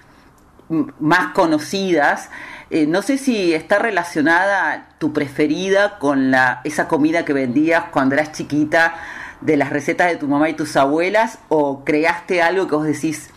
más 0.99 1.33
conocidas. 1.33 2.29
Eh, 2.69 2.85
no 2.85 3.01
sé 3.01 3.17
si 3.17 3.53
está 3.53 3.79
relacionada 3.79 4.88
tu 4.99 5.13
preferida 5.13 5.97
con 5.97 6.29
la, 6.29 6.61
esa 6.63 6.87
comida 6.87 7.25
que 7.25 7.33
vendías 7.33 7.85
cuando 7.91 8.15
eras 8.15 8.33
chiquita 8.33 8.95
de 9.41 9.57
las 9.57 9.69
recetas 9.69 10.09
de 10.09 10.17
tu 10.17 10.27
mamá 10.27 10.49
y 10.49 10.53
tus 10.53 10.75
abuelas 10.75 11.39
o 11.47 11.83
creaste 11.85 12.41
algo 12.41 12.67
que 12.67 12.75
vos 12.75 12.85
decís, 12.85 13.29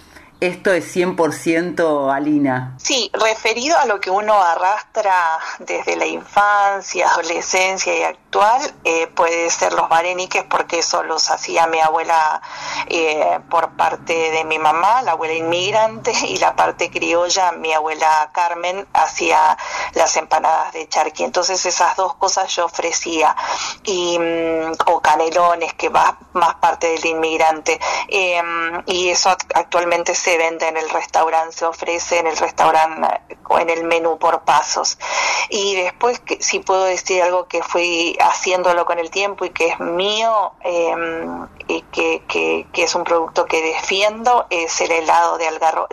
esto 0.42 0.72
es 0.72 0.96
100% 0.96 2.12
Alina. 2.12 2.74
Sí, 2.76 3.10
referido 3.12 3.78
a 3.78 3.86
lo 3.86 4.00
que 4.00 4.10
uno 4.10 4.34
arrastra 4.42 5.38
desde 5.60 5.94
la 5.94 6.06
infancia, 6.06 7.08
adolescencia 7.08 7.96
y 7.96 8.02
actual, 8.02 8.60
eh, 8.82 9.06
puede 9.06 9.48
ser 9.50 9.72
los 9.72 9.88
vareniques 9.88 10.42
porque 10.44 10.80
eso 10.80 11.04
los 11.04 11.30
hacía 11.30 11.68
mi 11.68 11.78
abuela 11.78 12.42
eh, 12.88 13.38
por 13.48 13.76
parte 13.76 14.32
de 14.32 14.44
mi 14.44 14.58
mamá, 14.58 15.02
la 15.02 15.12
abuela 15.12 15.34
inmigrante, 15.34 16.12
y 16.26 16.38
la 16.38 16.56
parte 16.56 16.90
criolla, 16.90 17.52
mi 17.52 17.72
abuela 17.72 18.30
Carmen 18.32 18.86
hacía 18.92 19.56
las 19.94 20.16
empanadas 20.16 20.72
de 20.72 20.88
charqui. 20.88 21.22
Entonces 21.22 21.64
esas 21.66 21.94
dos 21.96 22.14
cosas 22.14 22.54
yo 22.54 22.64
ofrecía, 22.64 23.36
y, 23.84 24.18
mm, 24.18 24.72
o 24.86 25.00
canelones, 25.00 25.74
que 25.74 25.88
va 25.88 26.18
más 26.32 26.56
parte 26.56 26.88
del 26.88 27.06
inmigrante. 27.06 27.78
Em, 28.08 28.82
y 28.86 29.08
eso 29.10 29.30
actualmente 29.54 30.14
se 30.14 30.31
vende 30.38 30.68
en 30.68 30.76
el 30.76 30.88
restaurante, 30.90 31.56
se 31.56 31.66
ofrece 31.66 32.18
en 32.18 32.26
el 32.26 32.36
restaurante 32.36 33.20
o 33.48 33.58
en 33.58 33.70
el 33.70 33.84
menú 33.84 34.18
por 34.18 34.42
pasos. 34.42 34.98
Y 35.48 35.74
después, 35.76 36.20
que, 36.20 36.42
si 36.42 36.60
puedo 36.60 36.84
decir 36.84 37.22
algo 37.22 37.46
que 37.46 37.62
fui 37.62 38.16
haciéndolo 38.20 38.84
con 38.86 38.98
el 38.98 39.10
tiempo 39.10 39.44
y 39.44 39.50
que 39.50 39.68
es 39.68 39.80
mío 39.80 40.52
em, 40.62 41.46
y 41.68 41.82
que, 41.82 42.22
que, 42.26 42.66
es 42.82 42.94
un 42.94 43.04
producto 43.04 43.46
que 43.46 43.62
defiendo, 43.62 44.46
es 44.50 44.80
el 44.80 44.90
helado 44.90 45.38
de, 45.38 45.46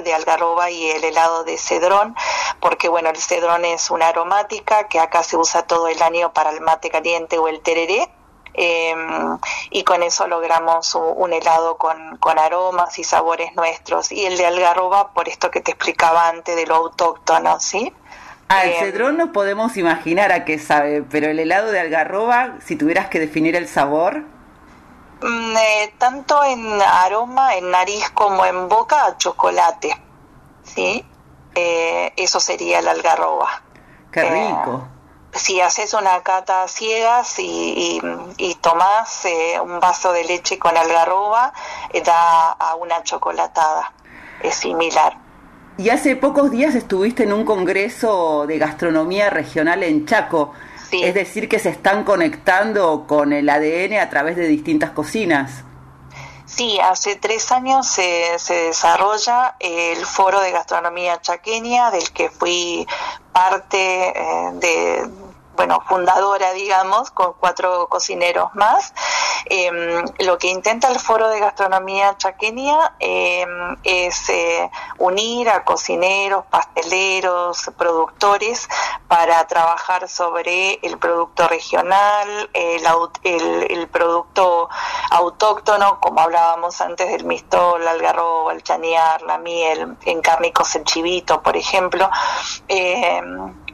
de 0.04 0.14
algarroba 0.14 0.70
y 0.70 0.90
el 0.90 1.04
helado 1.04 1.44
de 1.44 1.58
cedrón, 1.58 2.16
porque 2.60 2.90
bueno, 2.90 3.10
el 3.10 3.18
cedrón 3.18 3.66
es 3.66 3.92
una 3.92 4.08
aromática 4.08 4.88
que 4.88 5.00
acá 5.00 5.24
se 5.24 5.38
usa 5.38 5.64
todo 5.64 5.88
el 5.88 6.02
año 6.02 6.34
para 6.34 6.50
el 6.52 6.62
mate 6.62 6.90
caliente 6.90 7.38
o 7.38 7.48
el 7.48 7.62
tereré 7.62 8.10
Em, 8.62 9.40
y 9.70 9.86
con 9.86 10.04
eso 10.04 10.28
logramos 10.28 10.94
un, 10.94 11.32
helado 11.32 11.78
con, 11.78 12.18
con, 12.18 12.38
aromas 12.38 13.00
y 13.00 13.06
sabores 13.06 13.56
nuestros. 13.56 14.12
Y 14.12 14.26
el 14.26 14.38
de 14.38 14.48
algarroba, 14.48 15.14
por 15.14 15.30
esto 15.30 15.50
que 15.50 15.62
te 15.62 15.72
explicaba 15.72 16.28
antes 16.28 16.58
de 16.58 16.66
lo 16.66 16.76
autóctono, 16.76 17.58
¿sí? 17.62 17.94
Al 18.50 18.68
em, 18.68 18.80
cedrón 18.80 19.16
no 19.16 19.32
podemos 19.32 19.78
imaginar 19.78 20.34
a 20.34 20.44
qué 20.44 20.60
sabe, 20.60 21.04
pero 21.04 21.28
el 21.28 21.40
helado 21.40 21.72
de 21.72 21.80
algarroba, 21.80 22.56
si 22.66 22.76
tuvieras 22.76 23.08
que 23.08 23.22
definir 23.22 23.56
el 23.56 23.70
sabor. 23.70 24.24
Mm, 25.22 25.56
eh, 25.56 25.94
tanto 25.98 26.44
en 26.44 26.82
aroma, 26.82 27.56
en 27.56 27.72
nariz 27.72 28.10
como 28.10 28.46
en 28.46 28.68
boca, 28.68 29.06
a 29.06 29.18
chocolate, 29.18 29.96
¿sí? 30.64 31.06
Eh, 31.56 32.12
eso 32.18 32.42
sería 32.42 32.80
el 32.80 32.90
algarroba. 32.90 33.62
Qué 34.12 34.24
rico. 34.24 34.86
Si 35.34 35.62
haces 35.62 35.94
una 35.94 36.22
cata 36.24 36.68
ciegas 36.68 37.38
y, 37.40 38.02
y, 38.38 38.56
tomás 38.56 39.26
eh, 39.26 39.60
un 39.62 39.80
vaso 39.80 40.12
de 40.12 40.24
leche 40.24 40.58
con 40.58 40.76
algarroba, 40.76 41.54
eh, 41.94 42.02
da 42.02 42.52
a 42.52 42.76
una 42.76 43.04
chocolatada. 43.04 43.94
Es 44.42 44.56
similar. 44.56 45.18
Y 45.78 45.90
hace 45.90 46.16
pocos 46.16 46.52
días 46.52 46.76
estuviste 46.76 47.24
en 47.24 47.32
un 47.32 47.46
congreso 47.46 48.46
de 48.48 48.58
gastronomía 48.58 49.30
regional 49.30 49.84
en 49.84 50.06
Chaco. 50.06 50.54
Es 50.92 51.14
decir, 51.14 51.48
que 51.48 51.60
se 51.60 51.70
están 51.70 52.04
conectando 52.04 53.06
con 53.08 53.32
el 53.32 53.48
ADN 53.48 54.00
a 54.00 54.10
través 54.10 54.36
de 54.36 54.48
distintas 54.48 54.90
cocinas. 54.90 55.64
Sí, 56.50 56.80
hace 56.80 57.16
tres 57.16 57.52
años 57.52 57.88
se, 57.88 58.38
se, 58.40 58.54
desarrolla 58.56 59.56
el 59.60 60.04
Foro 60.06 60.42
de 60.42 60.52
Gastronomía 60.52 61.22
Chaqueña, 61.22 61.92
del 61.92 62.12
que 62.12 62.30
fui 62.30 62.88
parte 63.32 64.10
eh, 64.10 64.52
de, 64.54 65.10
bueno, 65.60 65.84
fundadora, 65.86 66.54
digamos, 66.54 67.12
con 67.12 67.34
cuatro 67.34 67.90
cocineros 67.90 68.50
más. 68.56 68.94
Em, 69.44 70.06
lo 70.20 70.38
que 70.38 70.48
intenta 70.48 70.88
el 70.88 70.98
Foro 70.98 71.28
de 71.28 71.42
Gastronomía 71.42 72.16
Chaqueña 72.18 72.96
em, 73.00 73.76
es 73.84 74.30
eh, 74.30 74.72
unir 75.00 75.50
a 75.50 75.66
cocineros, 75.66 76.46
pasteleros, 76.46 77.72
productores 77.78 78.70
para 79.10 79.46
trabajar 79.48 80.08
sobre 80.08 80.80
el 80.82 80.98
producto 80.98 81.46
regional, 81.50 82.50
el, 82.54 83.88
producto 83.92 84.70
autóctono, 85.12 86.00
como 86.00 86.22
hablábamos 86.22 86.80
antes 86.80 87.10
del 87.10 87.26
mistol, 87.26 87.82
el 87.82 87.88
algarrobo, 87.90 88.52
el 88.52 88.64
chanear, 88.64 89.24
la 89.24 89.38
miel, 89.38 89.98
en 90.06 90.22
cárnicos 90.22 90.74
el 90.78 90.86
chivito, 90.86 91.42
por 91.42 91.58
ejemplo. 91.58 92.10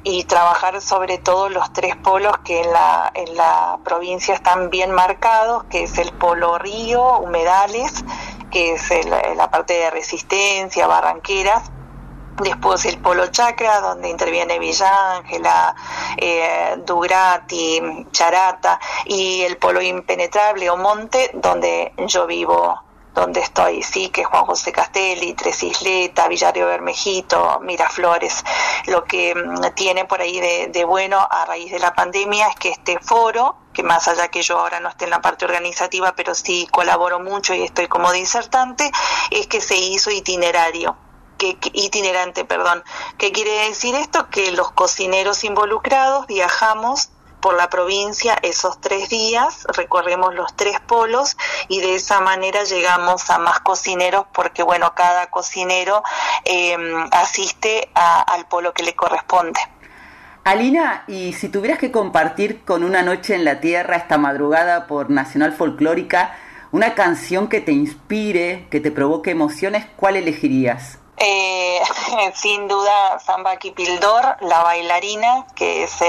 Y 0.06 0.24
trabajar 0.24 0.80
sobre 0.82 1.18
todo 1.18 1.50
los 1.50 1.74
tres 1.74 1.98
polos 1.98 2.38
que 2.46 2.62
en 2.62 2.72
la, 2.72 3.12
en 3.13 3.36
la 3.36 3.80
provincia 3.84 4.34
están 4.34 4.70
bien 4.70 4.91
marcados, 4.91 5.65
que 5.65 5.84
es 5.84 5.98
el 5.98 6.13
polo 6.13 6.58
río, 6.58 7.18
humedales, 7.18 8.06
que 8.52 8.74
es 8.74 8.89
la 9.36 9.52
parte 9.52 9.74
de 9.74 9.89
resistencia, 9.91 10.88
barranqueras, 10.88 11.72
Después 12.41 12.84
el 12.86 12.98
Polo 12.98 13.28
Chakra, 13.28 13.80
donde 13.80 14.10
interviene 14.10 14.60
Villa 14.60 15.15
Ángela, 15.15 15.74
eh, 16.18 16.76
Durati, 16.86 17.82
Charata, 18.12 18.78
y 19.06 19.41
el 19.44 19.56
Polo 19.56 19.82
Impenetrable 19.82 20.70
o 20.70 20.76
Monte, 20.76 21.32
donde 21.34 21.94
yo 22.08 22.28
vivo 22.28 22.78
donde 23.15 23.39
estoy, 23.39 23.82
sí, 23.82 24.10
que 24.10 24.25
Juan 24.25 24.45
José 24.45 24.71
Castelli, 24.73 25.34
Tres 25.34 25.63
Isletas, 25.63 26.28
Villario 26.28 26.67
Bermejito, 26.67 27.60
Miraflores. 27.62 28.43
Lo 28.88 29.06
que 29.06 29.34
mm, 29.34 29.73
tiene 29.73 30.06
por 30.06 30.21
ahí 30.21 30.39
de, 30.39 30.67
de, 30.67 30.84
bueno 30.84 31.25
a 31.32 31.45
raíz 31.45 31.71
de 31.71 31.80
la 31.80 31.95
pandemia 31.95 32.49
es 32.49 32.56
que 32.58 32.69
este 32.69 32.99
foro, 32.99 33.56
que 33.73 33.84
más 33.84 34.08
allá 34.10 34.28
que 34.28 34.41
yo 34.41 34.60
ahora 34.60 34.82
no 34.82 34.89
esté 34.89 35.06
en 35.06 35.12
la 35.12 35.21
parte 35.21 35.45
organizativa, 35.45 36.13
pero 36.15 36.36
sí 36.36 36.67
colaboro 36.69 37.19
mucho 37.19 37.54
y 37.56 37.63
estoy 37.63 37.88
como 37.88 38.12
disertante, 38.12 38.91
es 39.32 39.47
que 39.47 39.62
se 39.62 39.78
hizo 39.78 40.12
itinerario 40.12 40.97
que, 41.38 41.58
itinerante, 41.73 42.45
perdón. 42.45 42.84
¿Qué 43.17 43.32
quiere 43.32 43.67
decir 43.67 43.95
esto? 43.95 44.30
Que 44.30 44.51
los 44.51 44.71
cocineros 44.71 45.43
involucrados 45.43 46.28
viajamos 46.28 47.10
por 47.46 47.56
la 47.56 47.70
provincia 47.70 48.40
esos 48.42 48.82
tres 48.82 49.08
días, 49.08 49.68
recorremos 49.78 50.34
los 50.34 50.56
tres 50.56 50.80
polos 50.80 51.38
y 51.68 51.80
de 51.80 51.94
esa 51.94 52.20
manera 52.20 52.64
llegamos 52.64 53.30
a 53.30 53.38
más 53.38 53.60
cocineros 53.60 54.26
porque, 54.34 54.64
bueno, 54.64 54.94
cada 54.96 55.28
cocinero 55.30 56.02
eh, 56.44 56.76
asiste 57.12 57.92
a, 57.94 58.22
al 58.22 58.48
polo 58.48 58.74
que 58.74 58.82
le 58.82 58.96
corresponde. 58.96 59.60
Alina, 60.44 61.04
y 61.08 61.34
si 61.34 61.50
tuvieras 61.50 61.78
que 61.78 61.92
compartir 61.92 62.66
con 62.66 62.84
Una 62.84 63.04
Noche 63.04 63.36
en 63.36 63.46
la 63.46 63.60
Tierra 63.60 63.98
esta 63.98 64.18
madrugada 64.18 64.88
por 64.88 65.12
Nacional 65.12 65.54
Folclórica 65.54 66.36
una 66.72 66.96
canción 66.96 67.48
que 67.48 67.62
te 67.62 67.74
inspire, 67.74 68.68
que 68.72 68.80
te 68.80 68.90
provoque 68.90 69.30
emociones, 69.30 69.86
¿cuál 69.98 70.16
elegirías? 70.16 70.98
Eh, 71.18 71.80
sin 72.34 72.68
duda, 72.68 73.20
Samba 73.20 73.58
Kipildor, 73.58 74.38
La 74.42 74.64
Bailarina, 74.64 75.46
que 75.56 75.84
es 75.84 76.02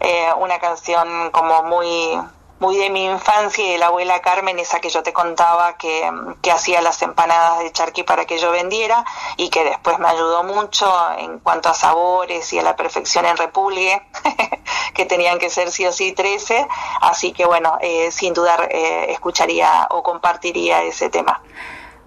eh, 0.00 0.28
una 0.38 0.58
canción 0.58 1.30
como 1.30 1.62
muy 1.64 2.18
muy 2.60 2.76
de 2.76 2.90
mi 2.90 3.04
infancia 3.04 3.64
y 3.64 3.72
de 3.72 3.78
la 3.78 3.86
abuela 3.86 4.20
Carmen, 4.20 4.58
esa 4.58 4.80
que 4.80 4.88
yo 4.88 5.02
te 5.02 5.12
contaba 5.12 5.76
que, 5.76 6.10
que, 6.42 6.50
hacía 6.50 6.80
las 6.80 7.00
empanadas 7.02 7.60
de 7.60 7.70
charqui 7.70 8.02
para 8.02 8.24
que 8.24 8.38
yo 8.38 8.50
vendiera 8.50 9.04
y 9.36 9.48
que 9.48 9.64
después 9.64 9.98
me 9.98 10.08
ayudó 10.08 10.42
mucho 10.42 10.92
en 11.18 11.38
cuanto 11.38 11.68
a 11.68 11.74
sabores 11.74 12.52
y 12.52 12.58
a 12.58 12.62
la 12.62 12.74
perfección 12.74 13.26
en 13.26 13.36
Repulgue, 13.36 14.02
que 14.94 15.06
tenían 15.06 15.38
que 15.38 15.50
ser 15.50 15.70
sí 15.70 15.86
o 15.86 15.92
sí 15.92 16.12
13. 16.12 16.66
Así 17.00 17.32
que 17.32 17.44
bueno, 17.46 17.78
eh, 17.80 18.10
sin 18.10 18.34
dudar 18.34 18.68
eh, 18.70 19.12
escucharía 19.12 19.86
o 19.90 20.02
compartiría 20.02 20.82
ese 20.82 21.10
tema. 21.10 21.40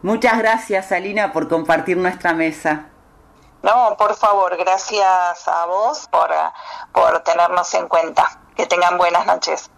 Muchas 0.01 0.37
gracias, 0.37 0.91
Alina, 0.91 1.31
por 1.31 1.47
compartir 1.47 1.95
nuestra 1.95 2.33
mesa. 2.33 2.90
No, 3.63 3.95
por 3.97 4.15
favor, 4.15 4.57
gracias 4.57 5.47
a 5.47 5.65
vos 5.65 6.07
por, 6.07 6.29
por 6.91 7.19
tenernos 7.19 7.73
en 7.73 7.87
cuenta. 7.87 8.39
Que 8.55 8.65
tengan 8.65 8.97
buenas 8.97 9.25
noches. 9.25 9.69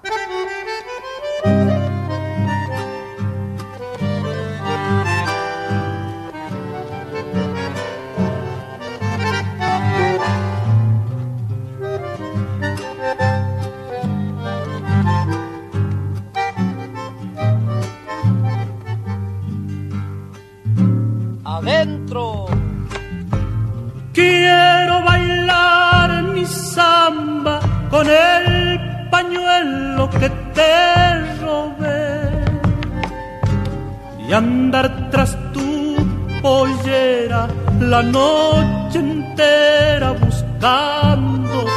adentro. 21.63 22.52
Quiero 24.13 25.01
bailar 25.01 26.21
mi 26.35 26.45
samba 26.45 27.59
con 27.89 28.07
el 28.07 28.79
pañuelo 29.09 30.07
que 30.07 30.29
te 30.53 31.33
robé 31.41 32.45
y 34.27 34.31
andar 34.31 35.09
tras 35.09 35.35
tu 35.51 35.95
pollera 36.43 37.47
la 37.79 38.03
noche 38.03 38.99
entera 38.99 40.11
buscándote 40.11 41.71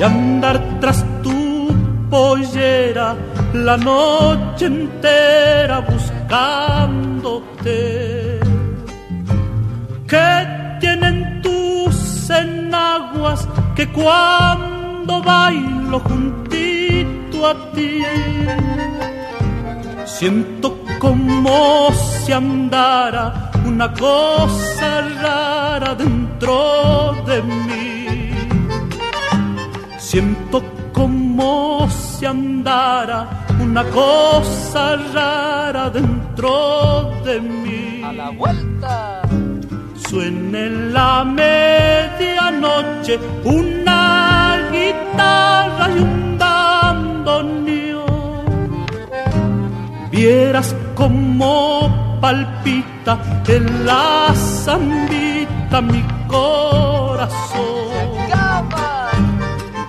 y 0.00 0.02
andar 0.02 0.60
tras 0.80 1.04
tu 1.22 1.68
pollera 2.10 3.14
la 3.54 3.76
noche 3.76 4.66
entera 4.66 5.78
buscándote. 5.78 7.95
Que 13.76 13.86
cuando 13.88 15.22
bailo 15.22 16.00
juntito 16.00 17.46
a 17.46 17.54
ti? 17.72 18.02
Siento 20.06 20.78
como 20.98 21.92
si 21.92 22.32
andara 22.32 23.50
una 23.66 23.92
cosa 23.92 25.02
rara 25.22 25.94
dentro 25.94 27.14
de 27.26 27.42
mí. 27.42 28.30
Siento 29.98 30.62
como 30.94 31.86
si 31.90 32.24
andara 32.24 33.46
una 33.60 33.84
cosa 33.84 34.96
rara 35.12 35.90
dentro 35.90 37.12
de 37.26 37.40
mí. 37.40 38.02
Suena 40.16 40.58
en 40.64 40.94
la 40.94 41.24
medianoche 41.24 43.20
una 43.44 44.56
guitarra 44.72 45.90
y 45.94 45.98
un 45.98 46.38
bandoneón. 46.38 48.06
Vieras 50.10 50.74
como 50.94 52.18
palpita 52.18 53.18
en 53.46 53.84
la 53.84 54.32
zambita 54.64 55.82
mi 55.82 56.02
corazón 56.26 57.76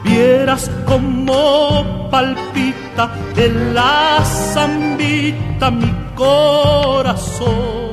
vieras 0.03 0.69
como 0.85 2.09
palpita 2.11 3.11
en 3.37 3.73
la 3.73 4.21
zambita 4.25 5.71
mi 5.71 5.89
corazón. 6.15 7.86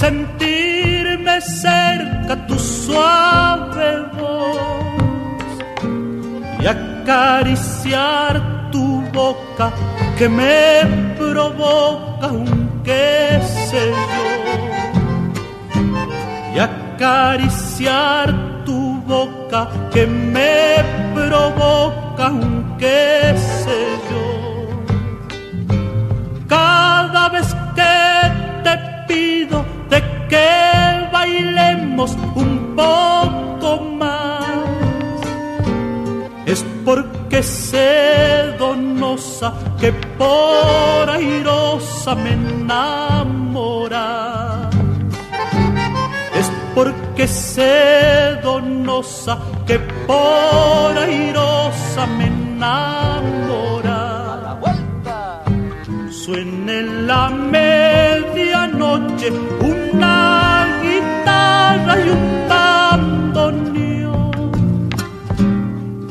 Sentirme 0.00 1.36
cerca 1.42 2.34
tu 2.48 2.58
suave 2.58 3.90
voz 4.18 5.46
y 6.62 6.66
acariciar 6.66 8.34
tu 8.72 9.02
boca 9.12 9.70
que 10.16 10.26
me 10.26 10.86
provoca 11.18 12.28
un 12.28 12.80
qué 12.82 13.40
sé 13.66 13.84
yo 14.14 14.26
y 16.54 16.58
acariciar 16.58 18.26
tu 18.64 18.80
boca 19.12 19.68
que 19.92 20.06
me 20.06 20.82
provoca 21.14 22.24
un 22.30 22.76
qué 22.78 23.34
sé 23.62 23.80
yo 24.08 24.19
que 30.30 31.08
bailemos 31.12 32.16
un 32.34 32.74
poco 32.76 33.70
más. 34.00 34.40
Es 36.46 36.64
porque 36.84 37.42
sé 37.42 38.54
donosa 38.58 39.52
que 39.80 39.92
por 39.92 41.10
airosa 41.10 42.14
me 42.14 42.32
enamora. 42.32 44.08
Es 46.40 46.50
porque 46.74 47.26
sé 47.28 48.38
donosa 48.42 49.38
que 49.66 49.78
por 50.06 50.98
airosa 51.08 52.06
me 52.18 52.26
enamora. 52.26 53.00
Suena 56.10 56.72
en 56.82 57.06
la 57.06 57.30
medianoche 57.30 59.28
una 59.60 60.19
del 62.10 62.48
bandoneón. 62.48 64.30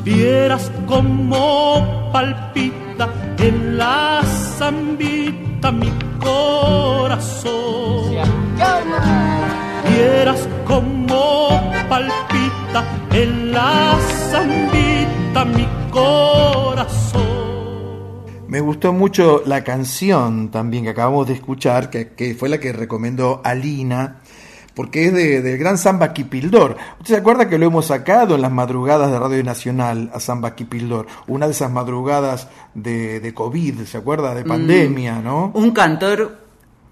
Vieras 0.04 0.70
como 0.86 2.10
palpita 2.12 3.08
en 3.38 3.78
la 3.78 4.22
zambita 4.58 5.70
mi 5.72 5.92
corazón. 6.18 7.50
Vieras 9.88 10.48
como 10.66 11.48
palpita 11.88 12.84
en 13.12 13.52
la 13.52 13.98
zambita 14.30 15.44
mi 15.44 15.66
corazón. 15.90 17.20
Me 18.48 18.60
gustó 18.60 18.92
mucho 18.92 19.42
la 19.46 19.62
canción 19.62 20.50
también 20.50 20.84
que 20.84 20.90
acabamos 20.90 21.28
de 21.28 21.34
escuchar, 21.34 21.88
que, 21.88 22.14
que 22.14 22.34
fue 22.34 22.48
la 22.48 22.58
que 22.58 22.72
recomendó 22.72 23.40
Alina 23.44 24.19
porque 24.80 25.08
es 25.08 25.12
de, 25.12 25.42
del 25.42 25.58
gran 25.58 25.76
Samba 25.76 26.14
Kipildor. 26.14 26.74
¿Usted 27.00 27.16
se 27.16 27.20
acuerda 27.20 27.50
que 27.50 27.58
lo 27.58 27.66
hemos 27.66 27.84
sacado 27.84 28.34
en 28.34 28.40
las 28.40 28.50
madrugadas 28.50 29.10
de 29.12 29.18
Radio 29.18 29.44
Nacional 29.44 30.10
a 30.14 30.20
Samba 30.20 30.54
Kipildor? 30.54 31.06
Una 31.26 31.44
de 31.44 31.52
esas 31.52 31.70
madrugadas 31.70 32.48
de, 32.72 33.20
de 33.20 33.34
COVID, 33.34 33.82
¿se 33.82 33.98
acuerda? 33.98 34.34
De 34.34 34.42
pandemia, 34.42 35.16
Mm, 35.16 35.24
¿no? 35.24 35.50
Un 35.52 35.72
cantor 35.72 36.38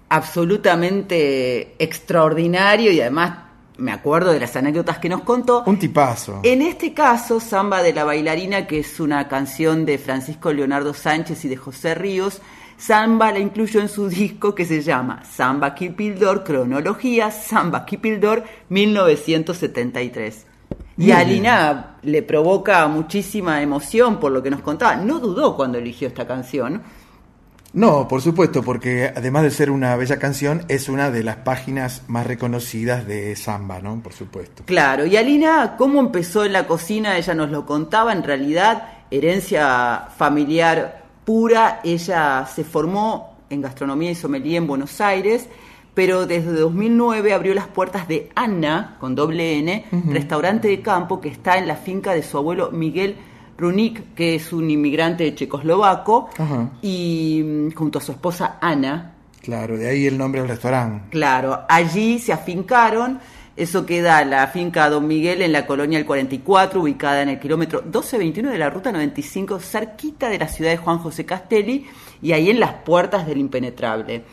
absolutamente 0.07 1.73
extraordinario 1.83 2.91
y 2.91 3.01
además 3.01 3.39
me 3.79 3.91
acuerdo 3.91 4.31
de 4.33 4.39
las 4.39 4.55
anécdotas 4.55 4.99
que 4.99 5.09
nos 5.09 5.21
contó. 5.21 5.63
Un 5.65 5.79
tipazo. 5.79 6.41
En 6.43 6.61
este 6.61 6.93
caso, 6.93 7.39
Samba 7.39 7.81
de 7.81 7.93
la 7.93 8.03
bailarina, 8.03 8.67
que 8.67 8.81
es 8.81 8.99
una 8.99 9.27
canción 9.27 9.87
de 9.87 9.97
Francisco 9.97 10.53
Leonardo 10.53 10.93
Sánchez 10.93 11.43
y 11.45 11.47
de 11.47 11.57
José 11.57 11.95
Ríos, 11.95 12.39
Samba 12.79 13.33
la 13.33 13.39
incluyó 13.39 13.81
en 13.81 13.89
su 13.89 14.07
disco 14.07 14.55
que 14.55 14.65
se 14.65 14.81
llama 14.81 15.21
Samba 15.25 15.75
Kipildor, 15.75 16.45
cronología, 16.45 17.29
Samba 17.29 17.85
Kipildor 17.85 18.41
1973. 18.69 20.45
Y 20.97 21.11
a. 21.11 21.21
Lina 21.25 21.97
le 22.03 22.23
provoca 22.23 22.87
muchísima 22.87 23.61
emoción 23.61 24.17
por 24.17 24.31
lo 24.31 24.41
que 24.41 24.49
nos 24.49 24.61
contaba. 24.61 24.95
No 24.95 25.19
dudó 25.19 25.57
cuando 25.57 25.77
eligió 25.77 26.07
esta 26.07 26.25
canción. 26.25 26.81
No, 27.73 28.07
por 28.07 28.21
supuesto, 28.21 28.63
porque 28.63 29.11
además 29.13 29.43
de 29.43 29.51
ser 29.51 29.71
una 29.71 29.97
bella 29.97 30.17
canción, 30.17 30.63
es 30.69 30.87
una 30.87 31.11
de 31.11 31.21
las 31.21 31.35
páginas 31.35 32.03
más 32.07 32.25
reconocidas 32.25 33.05
de 33.05 33.35
Samba, 33.35 33.81
¿no? 33.81 34.01
Por 34.01 34.13
supuesto. 34.13 34.63
Claro, 34.65 35.05
y 35.05 35.17
Alina, 35.17 35.75
¿cómo 35.77 35.99
empezó 35.99 36.45
en 36.45 36.53
la 36.53 36.65
cocina? 36.65 37.17
Ella 37.17 37.35
nos 37.35 37.51
lo 37.51 37.65
contaba, 37.65 38.13
en 38.13 38.23
realidad, 38.23 38.87
herencia 39.11 40.07
familiar 40.17 40.98
pura. 41.29 41.79
Ella 41.83 42.47
se 42.51 42.63
formó 42.63 43.35
en 43.51 43.61
gastronomía 43.61 44.09
y 44.09 44.15
sommelier 44.15 44.55
en 44.55 44.65
Buenos 44.65 44.99
Aires, 44.99 45.47
pero 45.93 46.25
desde 46.25 46.53
2009 46.53 47.33
abrió 47.33 47.53
las 47.53 47.67
puertas 47.67 48.07
de 48.07 48.31
Anna, 48.33 48.97
con 48.99 49.13
doble 49.13 49.59
N, 49.59 49.85
restaurante 50.07 50.69
de 50.69 50.81
campo 50.81 51.21
que 51.21 51.29
está 51.29 51.59
en 51.59 51.67
la 51.67 51.75
finca 51.75 52.15
de 52.15 52.23
su 52.23 52.35
abuelo 52.39 52.71
Miguel 52.71 53.15
Runik, 53.59 54.15
que 54.15 54.33
es 54.33 54.51
un 54.51 54.71
inmigrante 54.71 55.35
checoslovaco, 55.35 56.31
y 56.81 57.43
mm, 57.45 57.75
junto 57.75 57.99
a 57.99 58.01
su 58.01 58.11
esposa 58.11 58.57
Ana, 58.59 59.13
Claro, 59.41 59.77
de 59.77 59.87
ahí 59.87 60.05
el 60.05 60.17
nombre 60.17 60.41
del 60.41 60.49
restaurante. 60.49 61.09
Claro, 61.11 61.61
allí 61.69 62.19
se 62.19 62.33
afincaron. 62.33 63.19
Eso 63.59 63.85
queda 63.85 64.23
la 64.23 64.47
finca 64.47 64.89
Don 64.89 65.05
Miguel 65.05 65.41
en 65.41 65.51
la 65.51 65.67
colonia 65.67 65.99
El 65.99 66.05
44, 66.05 66.81
ubicada 66.81 67.23
en 67.23 67.27
el 67.27 67.39
kilómetro 67.41 67.81
1221 67.81 68.51
de 68.51 68.57
la 68.57 68.69
ruta 68.69 68.89
95, 68.89 69.59
cerquita 69.59 70.29
de 70.29 70.39
la 70.39 70.47
ciudad 70.47 70.71
de 70.71 70.77
Juan 70.77 70.99
José 70.99 71.25
Castelli 71.25 71.85
y 72.21 72.31
ahí 72.31 72.49
en 72.49 72.61
las 72.61 72.71
puertas 72.75 73.27
del 73.27 73.37
impenetrable. 73.37 74.23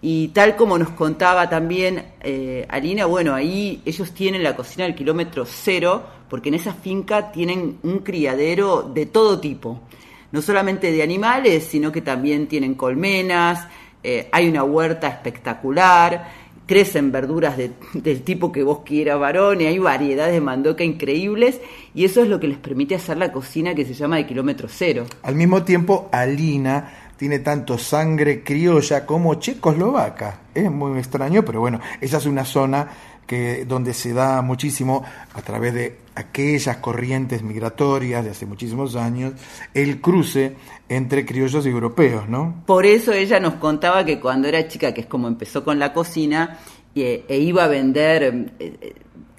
Y 0.00 0.28
tal 0.28 0.56
como 0.56 0.78
nos 0.78 0.90
contaba 0.90 1.48
también 1.48 2.06
eh, 2.22 2.66
Alina, 2.68 3.06
bueno, 3.06 3.34
ahí 3.34 3.80
ellos 3.84 4.10
tienen 4.10 4.42
la 4.42 4.56
cocina 4.56 4.82
del 4.82 4.96
kilómetro 4.96 5.44
cero, 5.46 6.02
porque 6.28 6.48
en 6.48 6.56
esa 6.56 6.74
finca 6.74 7.30
tienen 7.30 7.78
un 7.84 8.00
criadero 8.00 8.82
de 8.82 9.06
todo 9.06 9.38
tipo 9.38 9.80
no 10.32 10.42
solamente 10.42 10.90
de 10.90 11.04
animales, 11.04 11.66
sino 11.66 11.92
que 11.92 12.00
también 12.00 12.48
tienen 12.48 12.74
colmenas, 12.74 13.68
eh, 14.02 14.28
hay 14.32 14.48
una 14.48 14.64
huerta 14.64 15.06
espectacular, 15.06 16.41
crecen 16.66 17.12
verduras 17.12 17.56
de- 17.56 17.72
del 17.94 18.22
tipo 18.22 18.52
que 18.52 18.62
vos 18.62 18.80
quieras, 18.84 19.18
varón, 19.18 19.60
y 19.60 19.66
hay 19.66 19.78
variedades 19.78 20.32
de 20.32 20.40
mandoca 20.40 20.84
increíbles, 20.84 21.60
y 21.94 22.04
eso 22.04 22.22
es 22.22 22.28
lo 22.28 22.38
que 22.40 22.48
les 22.48 22.58
permite 22.58 22.94
hacer 22.94 23.16
la 23.16 23.32
cocina 23.32 23.74
que 23.74 23.84
se 23.84 23.94
llama 23.94 24.16
de 24.16 24.26
kilómetro 24.26 24.68
cero. 24.70 25.04
Al 25.22 25.34
mismo 25.34 25.62
tiempo, 25.64 26.08
Alina 26.12 26.92
tiene 27.16 27.38
tanto 27.40 27.78
sangre 27.78 28.42
criolla 28.42 29.06
como 29.06 29.34
checoslovaca. 29.34 30.40
Es 30.54 30.70
muy 30.70 30.98
extraño, 30.98 31.44
pero 31.44 31.60
bueno, 31.60 31.80
esa 32.00 32.16
es 32.18 32.26
una 32.26 32.44
zona 32.44 32.88
que 33.26 33.64
donde 33.64 33.94
se 33.94 34.12
da 34.12 34.42
muchísimo 34.42 35.04
a 35.34 35.40
través 35.42 35.72
de 35.72 35.96
aquellas 36.16 36.78
corrientes 36.78 37.42
migratorias 37.42 38.24
de 38.24 38.30
hace 38.30 38.44
muchísimos 38.44 38.96
años 38.96 39.32
el 39.72 40.00
cruce 40.00 40.56
entre 40.96 41.24
criollos 41.26 41.64
y 41.66 41.68
europeos, 41.70 42.28
¿no? 42.28 42.62
Por 42.66 42.86
eso 42.86 43.12
ella 43.12 43.40
nos 43.40 43.54
contaba 43.54 44.04
que 44.04 44.20
cuando 44.20 44.48
era 44.48 44.66
chica, 44.68 44.92
que 44.94 45.02
es 45.02 45.06
como 45.06 45.28
empezó 45.28 45.64
con 45.64 45.78
la 45.78 45.92
cocina, 45.92 46.58
e, 46.94 47.24
e 47.28 47.38
iba 47.38 47.64
a 47.64 47.68
vender 47.68 48.22
eh, 48.22 48.46
eh, 48.58 48.92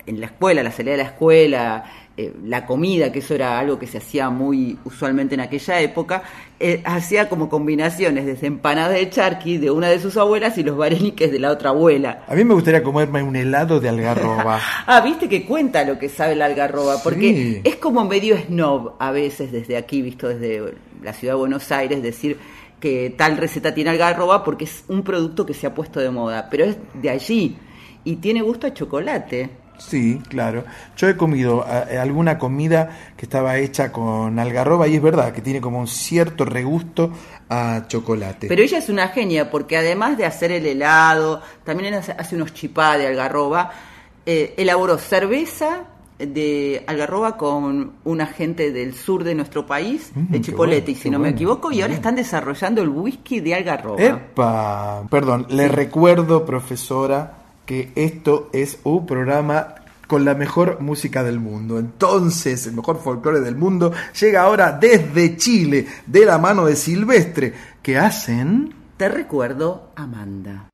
en 0.06 0.20
la 0.20 0.26
escuela, 0.28 0.63
la 0.63 0.72
salida 0.72 0.92
de 0.94 0.98
la 0.98 1.10
escuela, 1.10 1.84
eh, 2.18 2.32
la 2.46 2.66
comida, 2.66 3.12
que 3.12 3.20
eso 3.20 3.34
era 3.34 3.58
algo 3.58 3.80
que 3.80 3.88
se 3.88 3.98
hacía 3.98 4.30
muy 4.30 4.78
usualmente 4.86 5.34
en 5.34 5.42
aquella 5.42 5.80
época, 5.82 6.22
eh, 6.60 6.82
hacía 6.86 7.28
como 7.30 7.50
combinaciones 7.50 8.26
de 8.39 8.46
empanadas 8.48 8.94
de 8.94 9.10
charqui 9.10 9.58
de 9.58 9.72
una 9.72 9.89
de 9.89 10.00
sus 10.00 10.16
abuelas 10.18 10.56
y 10.60 10.63
los 10.63 10.78
vareniques 10.78 11.32
de 11.32 11.39
la 11.39 11.52
otra 11.52 11.70
abuela. 11.72 12.24
A 12.28 12.36
mí 12.36 12.44
me 12.44 12.54
gustaría 12.54 12.84
comerme 12.84 13.24
un 13.24 13.36
helado 13.36 13.80
de 13.80 13.89
algarroba. 13.89 14.60
Ah, 14.86 15.02
viste 15.02 15.28
que 15.30 15.46
cuenta 15.46 15.84
lo 15.86 15.98
que 15.98 16.10
sabe 16.10 16.36
la 16.36 16.46
algarroba, 16.46 17.02
porque 17.04 17.34
Sí. 17.34 17.62
es 17.63 17.78
como 17.78 18.06
medio 18.06 18.38
snob 18.38 18.94
a 19.00 19.12
veces 19.12 19.52
desde 19.52 19.78
aquí, 19.78 20.02
visto 20.02 20.28
desde 20.28 20.62
la 21.04 21.13
ciudad 21.13 21.34
de 21.34 21.39
Buenos 21.39 21.72
Aires, 21.72 22.02
decir 22.02 22.38
que 22.80 23.13
tal 23.18 23.38
receta 23.38 23.74
tiene 23.74 23.92
algarroba 23.92 24.44
porque 24.44 24.66
es 24.66 24.84
un 24.88 25.04
producto 25.04 25.46
que 25.46 25.54
se 25.54 25.68
ha 25.68 25.74
puesto 25.74 26.00
de 26.00 26.10
moda, 26.10 26.48
pero 26.50 26.66
es 26.66 26.78
de 26.94 27.10
allí 27.10 27.58
y 28.04 28.18
tiene 28.18 28.42
gusto 28.42 28.68
a 28.68 28.74
chocolate. 28.74 29.50
Sí, 29.78 30.22
claro. 30.30 30.63
Yo 30.98 31.10
he 31.10 31.18
comido 31.18 31.66
eh, 31.68 31.98
alguna 31.98 32.38
comida 32.38 33.13
que 33.18 33.26
estaba 33.26 33.58
hecha 33.58 33.92
con 33.92 34.38
algarroba 34.38 34.88
y 34.88 34.96
es 34.96 35.02
verdad 35.02 35.34
que 35.34 35.42
tiene 35.42 35.62
como 35.62 35.80
un 35.80 35.88
cierto 35.88 36.46
regusto 36.46 37.12
a 37.50 37.86
chocolate. 37.88 38.48
Pero 38.48 38.62
ella 38.62 38.78
es 38.78 38.89
una 38.89 39.08
genia 39.10 39.50
porque 39.50 39.78
además 39.78 40.18
de 40.18 40.26
hacer 40.26 40.52
el 40.52 40.66
helado, 40.66 41.42
también 41.63 41.94
hace, 41.94 42.12
hace 42.12 42.36
unos 42.36 42.54
chipá 42.54 42.98
de 42.98 43.08
algarroba, 43.08 43.72
eh, 44.26 44.54
elaboró 44.58 44.98
cerveza 44.98 45.86
de 46.19 46.84
algarroba 46.88 47.38
con 47.38 47.93
un 48.04 48.21
agente 48.21 48.71
del 48.71 48.93
sur 48.93 49.23
de 49.23 49.36
nuestro 49.36 49.65
país, 49.65 50.12
Mm, 50.15 50.32
de 50.32 50.52
bueno, 50.52 50.73
y 50.73 50.95
si 50.95 51.10
no 51.10 51.19
me 51.19 51.30
equivoco, 51.30 51.71
y 51.71 51.82
ahora 51.82 51.93
están 51.93 52.15
desarrollando 52.15 52.82
el 52.82 52.89
whisky 52.89 53.39
de 53.39 53.56
algarroba. 53.56 54.02
Epa, 54.02 55.04
perdón, 55.10 55.47
le 55.49 55.67
recuerdo, 55.67 56.45
profesora, 56.45 57.38
que 57.65 57.91
esto 57.95 58.49
es 58.54 58.80
un 58.84 59.06
programa 59.06 59.76
con 60.08 60.26
la 60.26 60.36
mejor 60.36 60.82
música 60.82 61.23
del 61.23 61.39
mundo. 61.39 61.80
Entonces, 61.80 62.67
el 62.67 62.73
mejor 62.73 62.99
folclore 63.02 63.39
del 63.39 63.56
mundo 63.56 63.91
llega 64.19 64.43
ahora 64.43 64.71
desde 64.71 65.38
Chile, 65.38 65.88
de 66.06 66.26
la 66.26 66.38
mano 66.38 66.65
de 66.65 66.76
Silvestre, 66.76 67.54
que 67.82 67.97
hacen... 67.97 68.73
Te 68.97 69.10
recuerdo, 69.10 69.89
Amanda. 69.95 70.72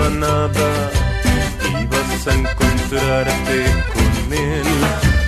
Importaba 0.00 0.10
nada, 0.10 0.90
ibas 1.80 2.26
a 2.26 2.34
encontrarte 2.34 3.58
con 3.92 4.32
él, 4.32 4.64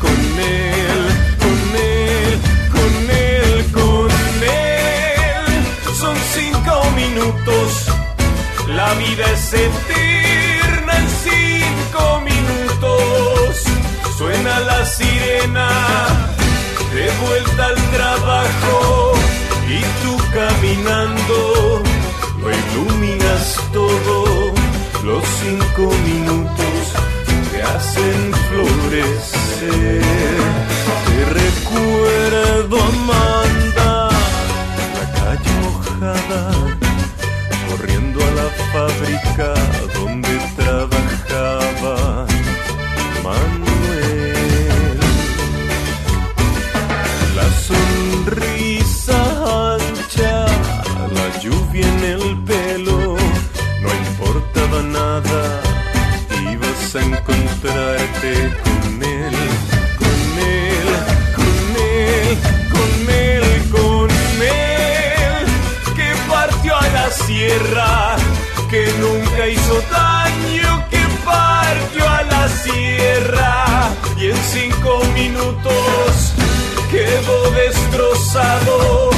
con 0.01 0.41
él, 0.41 1.01
con 1.39 1.61
él, 1.77 2.41
con 2.73 3.11
él, 3.11 3.73
con 3.73 4.11
él. 4.43 5.95
Son 5.95 6.17
cinco 6.35 6.91
minutos, 6.97 7.87
la 8.69 8.95
vida 8.95 9.25
es 9.33 9.55
eterna 9.55 10.99
en 10.99 11.09
cinco 11.29 12.21
minutos. 12.21 13.63
Suena 14.17 14.61
la 14.61 14.87
sirena, 14.87 15.69
de 16.95 17.11
vuelta 17.27 17.67
al 17.67 17.91
trabajo 17.91 19.13
y 19.69 19.81
tú 20.03 20.17
caminando 20.33 21.83
lo 22.43 22.51
iluminas 22.51 23.57
todo, 23.73 24.32
los 25.05 25.25
cinco 25.43 25.93
minutos 26.05 26.93
te 27.51 27.63
hacen 27.63 28.33
florecer. 28.49 30.03
Te 31.07 31.25
recuerdo, 31.41 32.83
Amanda, 32.83 34.09
la 34.99 35.07
calle 35.19 35.53
mojada, 35.63 36.51
corriendo 37.69 38.21
a 38.25 38.31
la 38.31 38.49
fábrica 38.73 39.55
donde 39.95 40.29
que 68.71 68.87
nunca 68.99 69.47
hizo 69.47 69.83
daño, 69.91 70.89
que 70.89 71.03
partió 71.25 72.09
a 72.09 72.23
la 72.23 72.49
sierra 72.49 73.91
y 74.17 74.31
en 74.31 74.37
cinco 74.37 75.03
minutos 75.15 76.33
quedó 76.91 77.51
destrozado. 77.51 79.11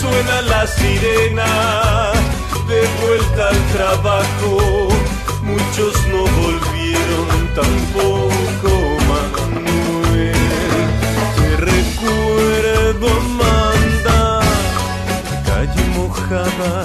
Suena 0.00 0.40
la 0.42 0.66
sirena 0.66 2.12
de 2.66 2.80
vuelta 3.02 3.48
al 3.48 3.60
trabajo. 3.76 4.88
Muchos 5.42 5.94
no 6.08 6.22
volvieron 6.42 7.54
tampoco, 7.54 8.70
Manuel. 9.10 10.32
Te 11.36 11.56
recuerdo, 11.58 13.06
Amanda, 13.20 14.40
calle 15.44 15.84
mojada, 15.98 16.84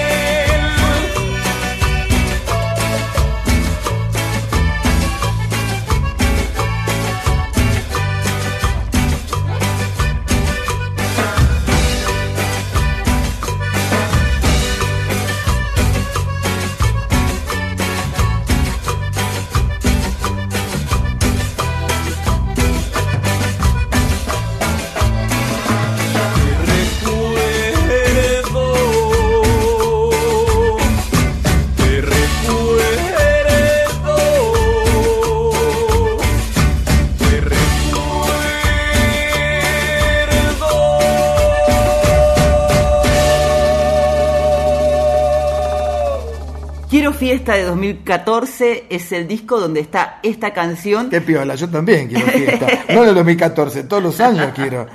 Fiesta 47.51 47.63
de 47.65 47.69
2014 47.69 48.85
es 48.89 49.11
el 49.11 49.27
disco 49.27 49.59
donde 49.59 49.81
está 49.81 50.19
esta 50.23 50.53
canción. 50.53 51.09
Qué 51.09 51.19
piola, 51.19 51.55
yo 51.55 51.69
también 51.69 52.07
quiero 52.07 52.25
fiesta. 52.27 52.67
No 52.93 53.03
de 53.03 53.13
2014, 53.13 53.83
todos 53.83 54.01
los 54.01 54.19
años 54.21 54.51
quiero. 54.55 54.87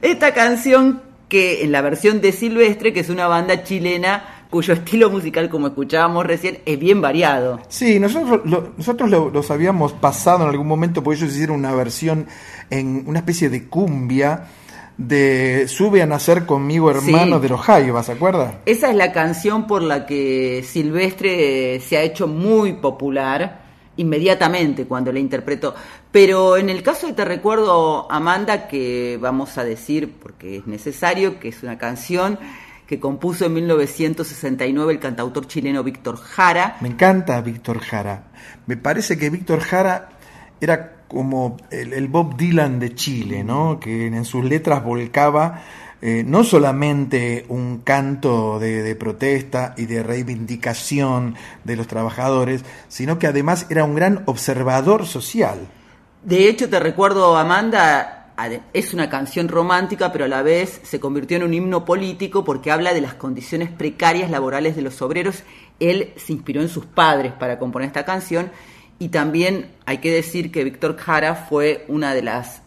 Esta 0.00 0.32
canción 0.32 1.02
que 1.28 1.64
en 1.64 1.72
la 1.72 1.80
versión 1.80 2.20
de 2.20 2.30
Silvestre, 2.30 2.92
que 2.92 3.00
es 3.00 3.08
una 3.08 3.26
banda 3.26 3.64
chilena 3.64 4.44
cuyo 4.50 4.74
estilo 4.74 5.10
musical, 5.10 5.48
como 5.48 5.66
escuchábamos 5.68 6.24
recién, 6.24 6.58
es 6.66 6.78
bien 6.78 7.00
variado. 7.00 7.58
Sí, 7.68 7.98
nosotros, 7.98 8.42
lo, 8.44 8.74
nosotros 8.76 9.10
lo- 9.10 9.30
los 9.30 9.50
habíamos 9.50 9.92
pasado 9.92 10.44
en 10.44 10.50
algún 10.50 10.68
momento 10.68 11.02
porque 11.02 11.18
ellos 11.20 11.32
hicieron 11.34 11.56
una 11.58 11.74
versión 11.74 12.26
en 12.70 13.02
una 13.06 13.18
especie 13.18 13.48
de 13.48 13.64
cumbia 13.68 14.44
de 14.96 15.66
Sube 15.68 16.02
a 16.02 16.06
nacer 16.06 16.46
conmigo 16.46 16.90
hermano 16.90 17.36
Sí. 17.36 17.42
de 17.42 17.48
los 17.48 17.60
Jaivas, 17.60 18.06
¿se 18.06 18.12
acuerda? 18.12 18.60
Esa 18.66 18.90
es 18.90 18.96
la 18.96 19.12
canción 19.12 19.66
por 19.66 19.82
la 19.82 20.06
que 20.06 20.64
Silvestre 20.66 21.80
se 21.80 21.96
ha 21.96 22.02
hecho 22.02 22.26
muy 22.26 22.74
popular 22.74 23.62
inmediatamente 23.96 24.86
cuando 24.86 25.12
la 25.12 25.18
interpretó. 25.18 25.74
Pero 26.10 26.56
en 26.56 26.68
el 26.70 26.82
caso 26.82 27.06
de 27.06 27.12
Te 27.14 27.24
Recuerdo, 27.24 28.10
Amanda, 28.10 28.68
que 28.68 29.18
vamos 29.20 29.56
a 29.58 29.64
decir, 29.64 30.14
porque 30.22 30.58
es 30.58 30.66
necesario, 30.66 31.40
que 31.40 31.48
es 31.48 31.62
una 31.62 31.78
canción 31.78 32.38
que 32.86 33.00
compuso 33.00 33.46
en 33.46 33.54
1969 33.54 34.92
el 34.92 34.98
cantautor 34.98 35.46
chileno 35.46 35.82
Víctor 35.82 36.16
Jara. 36.18 36.76
Me 36.80 36.88
encanta 36.88 37.40
Víctor 37.40 37.80
Jara. 37.80 38.24
Me 38.66 38.76
parece 38.76 39.16
que 39.16 39.30
Víctor 39.30 39.60
Jara 39.60 40.10
era 40.60 41.01
como 41.12 41.56
el, 41.70 42.08
Bob 42.08 42.36
Dylan 42.36 42.80
de 42.80 42.94
Chile, 42.94 43.44
¿no? 43.44 43.78
Que 43.78 44.06
en 44.06 44.24
sus 44.24 44.44
letras 44.44 44.82
volcaba 44.82 45.62
eh, 46.00 46.24
no 46.26 46.42
solamente 46.42 47.44
un 47.48 47.78
canto 47.78 48.58
de, 48.58 48.96
protesta 48.96 49.74
y 49.76 49.86
de 49.86 50.02
reivindicación 50.02 51.36
de 51.62 51.76
los 51.76 51.86
trabajadores, 51.86 52.64
sino 52.88 53.20
que 53.20 53.28
además 53.28 53.66
era 53.70 53.84
un 53.84 53.94
gran 53.94 54.24
observador 54.26 55.06
social. 55.06 55.60
De 56.24 56.48
hecho, 56.48 56.68
te 56.68 56.80
recuerdo, 56.80 57.36
Amanda, 57.36 58.22
es 58.72 58.94
una 58.94 59.08
canción 59.08 59.48
romántica, 59.48 60.10
pero 60.10 60.24
a 60.24 60.28
la 60.28 60.42
vez 60.42 60.80
se 60.82 60.98
convirtió 60.98 61.36
en 61.36 61.44
un 61.44 61.54
himno 61.54 61.84
político 61.84 62.44
porque 62.44 62.72
habla 62.72 62.94
de 62.94 63.00
las 63.00 63.14
condiciones 63.14 63.70
precarias 63.70 64.30
laborales 64.30 64.74
de 64.74 64.82
los 64.82 65.00
obreros. 65.02 65.44
Él 65.78 66.12
se 66.16 66.32
inspiró 66.32 66.62
en 66.62 66.68
sus 66.68 66.86
padres 66.86 67.32
para 67.32 67.58
componer 67.58 67.86
esta 67.86 68.04
canción 68.04 68.50
y 69.02 69.08
también 69.08 69.66
hay 69.84 69.98
que 69.98 70.12
decir 70.12 70.52
que 70.52 70.62
Víctor 70.62 70.96
Jara 70.96 71.34
fue 71.34 71.84
una 71.88 72.14
de 72.14 72.22
las 72.22 72.62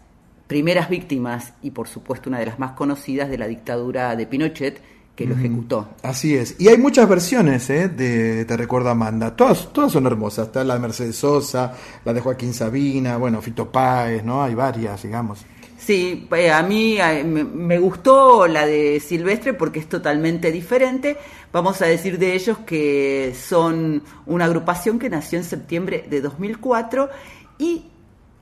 primeras 0.47 0.89
víctimas 0.89 1.53
y 1.63 1.71
por 1.71 1.87
supuesto 1.87 2.29
una 2.29 2.39
de 2.39 2.45
las 2.45 2.59
más 2.59 2.73
conocidas 2.73 3.29
de 3.29 3.37
la 3.37 3.47
dictadura 3.47 4.17
de 4.17 4.27
Pinochet 4.27 4.81
que 5.15 5.25
lo 5.25 5.35
ejecutó. 5.35 5.87
Así 6.03 6.35
es. 6.35 6.57
Y 6.59 6.67
hay 6.67 6.77
muchas 6.77 7.07
versiones 7.07 7.69
¿eh? 7.69 7.87
de 7.87 8.43
Te 8.43 8.57
recuerdo 8.57 8.89
Amanda. 8.89 9.33
Todas, 9.33 9.71
todas 9.71 9.93
son 9.93 10.07
hermosas. 10.07 10.47
Está 10.47 10.65
la 10.65 10.73
de 10.73 10.81
Mercedes 10.81 11.15
Sosa, 11.15 11.71
la 12.03 12.11
de 12.11 12.19
Joaquín 12.19 12.53
Sabina, 12.53 13.15
bueno, 13.15 13.41
Fito 13.41 13.71
Páez, 13.71 14.21
¿no? 14.25 14.43
Hay 14.43 14.55
varias, 14.55 15.03
digamos. 15.03 15.45
Sí, 15.85 16.27
eh, 16.35 16.49
a 16.49 16.63
mí 16.63 16.97
eh, 16.99 17.23
me, 17.23 17.77
gustó 17.77 18.47
la 18.47 18.65
de 18.65 18.99
Silvestre 18.99 19.53
porque 19.53 19.77
es 19.77 19.87
totalmente 19.87 20.51
diferente. 20.51 21.15
Vamos 21.51 21.79
a 21.83 21.85
decir 21.85 22.17
de 22.17 22.33
ellos 22.33 22.57
que 22.65 23.35
son 23.39 24.01
una 24.25 24.45
agrupación 24.45 24.97
que 24.97 25.11
nació 25.11 25.37
en 25.37 25.45
septiembre 25.45 26.03
de 26.09 26.21
2004 26.21 27.09
y 27.59 27.83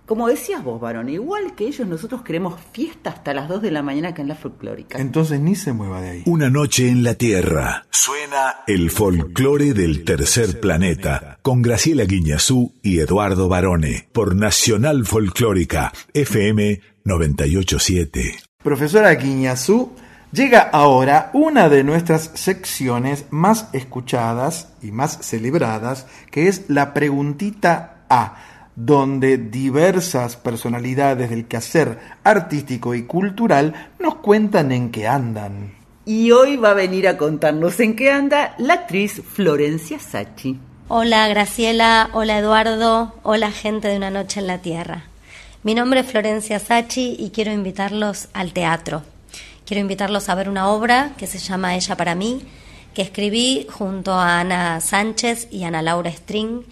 como 0.06 0.28
decías 0.28 0.64
vos, 0.64 0.82
varón, 0.82 1.08
igual 1.08 1.56
que 1.56 1.66
ellos, 1.66 1.88
nosotros 1.88 2.24
queremos 2.24 2.60
fiesta 2.74 3.10
hasta 3.10 3.34
las 3.34 3.47
2 3.47 3.62
de 3.62 3.72
la 3.72 3.82
mañana 3.82 4.10
acá 4.10 4.22
en 4.22 4.28
la 4.28 4.36
folclórica. 4.36 4.99
Entonces 4.99 5.39
ni 5.39 5.56
se 5.56 5.72
mueva 5.72 6.01
de 6.01 6.10
ahí. 6.10 6.24
Una 6.26 6.49
noche 6.49 6.89
en 6.89 7.04
la 7.04 7.14
Tierra. 7.14 7.86
Suena 7.89 8.64
el 8.68 8.91
folclore 8.91 9.74
del 9.74 10.04
tercer 10.04 10.60
planeta 10.60 11.39
con 11.41 11.62
Graciela 11.62 12.04
Guiñazú 12.04 12.74
y 12.82 12.99
Eduardo 12.99 13.47
Barone 13.47 14.10
por 14.12 14.36
Nacional 14.36 15.06
Folclórica 15.06 15.93
FM 16.14 16.82
987. 17.06 18.36
Profesora 18.62 19.14
Guiñazú, 19.16 19.93
llega 20.34 20.60
ahora 20.60 21.32
una 21.34 21.70
de 21.70 21.86
nuestras 21.86 22.32
secciones 22.34 23.26
más 23.30 23.70
escuchadas 23.72 24.74
y 24.82 24.91
más 24.91 25.20
celebradas, 25.22 26.08
que 26.30 26.49
es 26.49 26.66
la 26.70 26.93
preguntita 26.93 28.06
A 28.10 28.53
donde 28.76 29.38
diversas 29.38 30.36
personalidades 30.36 31.30
del 31.30 31.45
quehacer 31.45 31.99
artístico 32.24 32.95
y 32.95 33.03
cultural 33.03 33.91
nos 33.99 34.15
cuentan 34.15 34.71
en 34.71 34.91
qué 34.91 35.07
andan. 35.07 35.76
Y 36.05 36.32
hoy 36.32 36.57
va 36.57 36.71
a 36.71 36.74
venir 36.74 37.07
a 37.07 37.17
contarnos 37.17 37.80
en 37.80 37.95
qué 37.95 38.11
anda 38.11 38.55
la 38.57 38.74
actriz 38.74 39.21
Florencia 39.26 39.99
Sachi. 39.99 40.59
Hola 40.89 41.28
Graciela, 41.28 42.09
hola 42.13 42.39
Eduardo, 42.39 43.13
hola 43.24 43.51
gente 43.51 43.88
de 43.88 43.97
Una 43.97 44.09
Noche 44.09 44.39
en 44.41 44.47
la 44.47 44.57
Tierra. 44.57 45.05
Mi 45.63 45.76
nombre 45.76 46.01
es 46.01 46.07
Florencia 46.07 46.59
Sachi 46.59 47.15
y 47.17 47.30
quiero 47.30 47.53
invitarlos 47.53 48.28
al 48.34 48.51
teatro. 48.51 49.03
Quiero 49.65 49.80
invitarlos 49.80 50.28
a 50.28 50.36
ver 50.36 50.49
una 50.49 50.67
obra 50.67 51.13
que 51.17 51.26
se 51.26 51.38
llama 51.38 51.76
Ella 51.76 51.95
para 51.95 52.15
mí, 52.15 52.41
que 52.93 53.01
escribí 53.01 53.65
junto 53.71 54.11
a 54.11 54.41
Ana 54.41 54.82
Sánchez 54.82 55.47
y 55.51 55.63
Ana 55.63 55.82
Laura 55.82 56.11
String. 56.11 56.63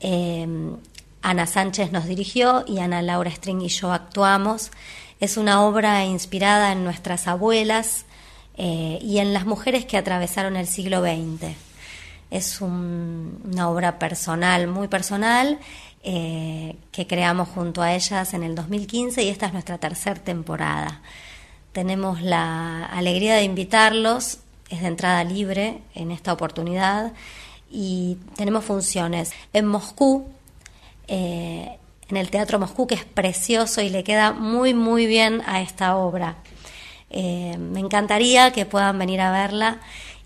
Eh, 0.00 0.48
Ana 1.24 1.46
Sánchez 1.46 1.90
nos 1.90 2.04
dirigió 2.04 2.64
y 2.68 2.80
Ana 2.80 3.00
Laura 3.00 3.30
String 3.30 3.62
y 3.62 3.68
yo 3.68 3.94
actuamos. 3.94 4.70
Es 5.20 5.38
una 5.38 5.62
obra 5.62 6.04
inspirada 6.04 6.70
en 6.70 6.84
nuestras 6.84 7.26
abuelas 7.26 8.04
eh, 8.58 8.98
y 9.00 9.18
en 9.18 9.32
las 9.32 9.46
mujeres 9.46 9.86
que 9.86 9.96
atravesaron 9.96 10.54
el 10.56 10.66
siglo 10.66 11.00
XX. 11.00 11.54
Es 12.30 12.60
una 12.60 13.70
obra 13.70 13.98
personal, 13.98 14.66
muy 14.66 14.86
personal, 14.88 15.58
eh, 16.02 16.76
que 16.92 17.06
creamos 17.06 17.48
junto 17.48 17.80
a 17.80 17.94
ellas 17.94 18.34
en 18.34 18.42
el 18.42 18.54
2015 18.54 19.22
y 19.22 19.30
esta 19.30 19.46
es 19.46 19.54
nuestra 19.54 19.78
tercera 19.78 20.20
temporada. 20.20 21.00
Tenemos 21.72 22.20
la 22.20 22.84
alegría 22.84 23.36
de 23.36 23.44
invitarlos, 23.44 24.40
es 24.68 24.82
de 24.82 24.88
entrada 24.88 25.24
libre 25.24 25.80
en 25.94 26.10
esta 26.10 26.34
oportunidad 26.34 27.14
y 27.70 28.18
tenemos 28.36 28.66
funciones 28.66 29.32
en 29.54 29.64
Moscú 29.64 30.33
eh, 31.08 31.78
en 32.08 32.16
el 32.16 32.30
Teatro 32.30 32.58
Moscú, 32.58 32.86
que 32.86 32.94
es 32.94 33.04
precioso 33.04 33.80
y 33.80 33.88
le 33.88 34.04
queda 34.04 34.32
muy, 34.32 34.74
muy 34.74 35.06
bien 35.06 35.42
a 35.46 35.60
esta 35.60 35.96
obra. 35.96 36.36
Eh, 37.10 37.56
me 37.58 37.80
encantaría 37.80 38.52
que 38.52 38.66
puedan 38.66 38.98
venir 38.98 39.20
a 39.20 39.32
verla 39.32 39.78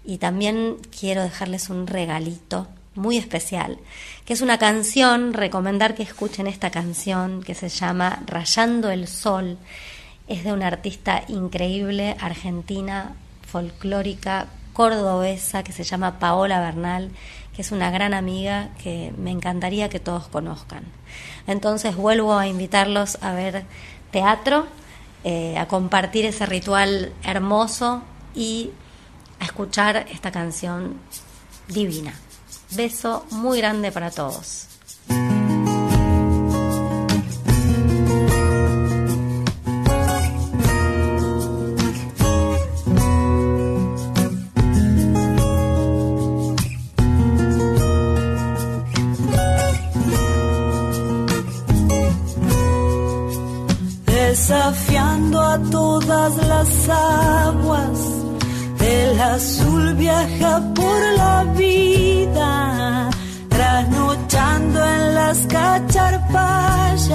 y 0.05 0.19
también 0.19 0.77
quiero 0.99 1.23
dejarles 1.23 1.69
un 1.69 1.87
regalito 1.87 2.67
muy 2.95 3.17
especial, 3.17 3.79
que 4.25 4.33
es 4.33 4.41
una 4.41 4.59
canción, 4.59 5.33
recomendar 5.33 5.95
que 5.95 6.03
escuchen 6.03 6.47
esta 6.47 6.71
canción 6.71 7.43
que 7.43 7.55
se 7.55 7.69
llama 7.69 8.23
Rayando 8.27 8.91
el 8.91 9.07
Sol. 9.07 9.59
Es 10.27 10.45
de 10.45 10.53
una 10.53 10.67
artista 10.67 11.23
increíble, 11.29 12.17
argentina, 12.21 13.15
folclórica, 13.47 14.47
cordobesa, 14.73 15.63
que 15.63 15.73
se 15.73 15.85
llama 15.85 16.19
Paola 16.19 16.61
Bernal 16.61 17.11
es 17.59 17.73
una 17.73 17.91
gran 17.91 18.15
amiga 18.15 18.71
que 18.83 19.13
me 19.19 19.31
encantaría 19.31 19.89
que 19.89 20.01
todos 20.01 20.29
conozcan. 20.29 20.85
Entonces 21.47 21.97
vuelvo 21.97 22.39
a 22.39 22.47
invitarlos 22.47 23.19
a 23.21 23.33
ver 23.33 23.65
teatro, 24.13 24.67
eh, 25.25 25.59
a 25.59 25.67
compartir 25.67 26.25
ese 26.25 26.47
ritual 26.47 27.13
hermoso 27.25 28.03
y 28.35 28.71
a 29.41 29.45
escuchar 29.45 30.07
esta 30.11 30.31
canción 30.31 30.95
divina. 31.67 32.15
Beso 32.71 33.27
muy 33.31 33.59
grande 33.59 33.91
para 33.91 34.11
todos. 34.11 34.67
Las 56.37 56.89
aguas. 56.89 57.99
El 58.81 59.21
azul 59.21 59.95
viaja 59.95 60.61
por 60.75 61.01
la 61.17 61.45
vida, 61.57 63.11
trasnochando 63.49 64.85
en 64.85 65.15
las 65.15 65.39
cacharpayas, 65.47 67.09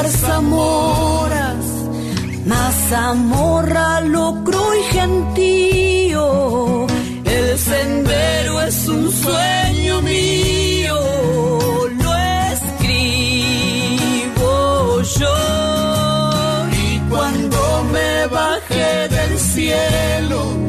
y 0.00 0.08
zarzamoras, 0.08 1.64
mazamorra, 2.46 4.00
locro 4.00 4.74
y 4.74 4.82
gentío. 4.94 6.86
El 7.24 7.58
sendero 7.58 8.62
es 8.62 8.88
un 8.88 9.12
sueño 9.12 10.00
mío, 10.02 10.96
lo 12.02 12.16
escribo 12.52 13.82
yo. 15.18 15.36
Y 16.72 16.98
cuando 17.10 17.84
me 17.92 18.26
bajé 18.26 19.08
del 19.08 19.38
cielo, 19.38 20.59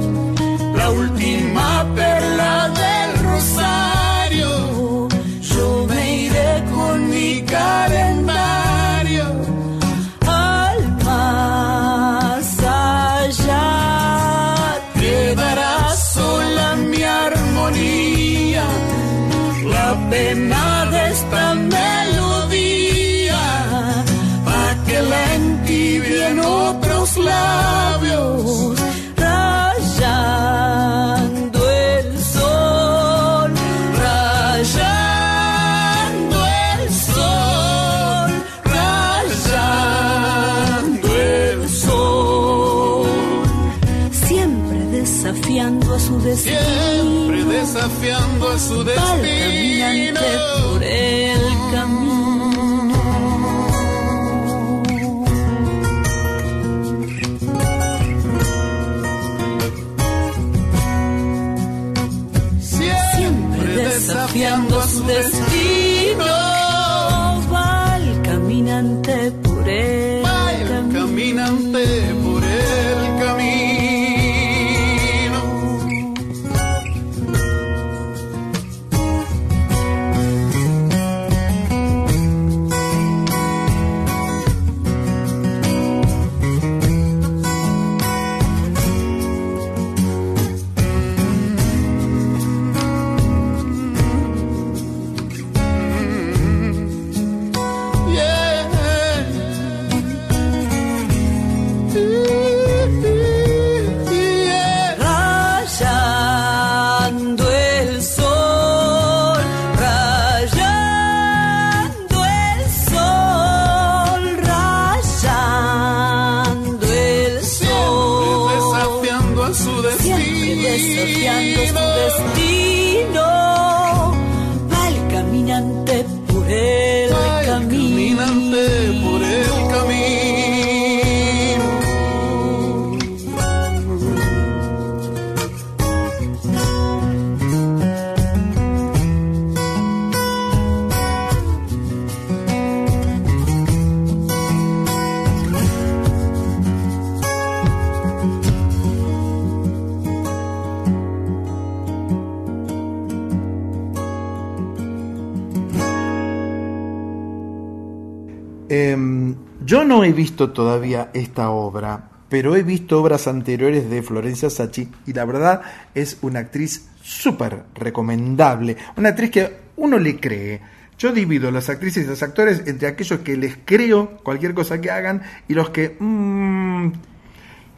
no 160.02 160.06
he 160.08 160.14
visto 160.14 160.50
todavía 160.50 161.12
esta 161.14 161.52
obra, 161.52 162.10
pero 162.28 162.56
he 162.56 162.64
visto 162.64 163.00
obras 163.00 163.28
anteriores 163.28 163.88
de 163.88 164.02
Florencia 164.02 164.50
Sachi 164.50 164.90
y 165.06 165.14
la 165.14 165.26
verdad 165.26 165.62
es 165.94 166.18
una 166.24 166.40
actriz 166.40 166.90
súper 167.04 167.66
recomendable, 167.76 168.78
una 168.98 169.10
actriz 169.10 169.30
que 169.30 169.56
uno 169.78 170.00
le 170.00 170.20
cree. 170.20 170.60
Yo 170.98 171.12
divido 171.12 171.52
las 171.52 171.70
actrices 171.70 172.04
y 172.04 172.08
los 172.08 172.24
actores 172.24 172.64
entre 172.66 172.88
aquellos 172.88 173.20
que 173.20 173.38
les 173.38 173.60
creo 173.64 174.18
cualquier 174.24 174.56
cosa 174.56 174.82
que 174.82 174.90
hagan 174.90 175.22
y 175.48 175.54
los 175.54 175.70
que... 175.70 175.96
mm, 176.00 176.92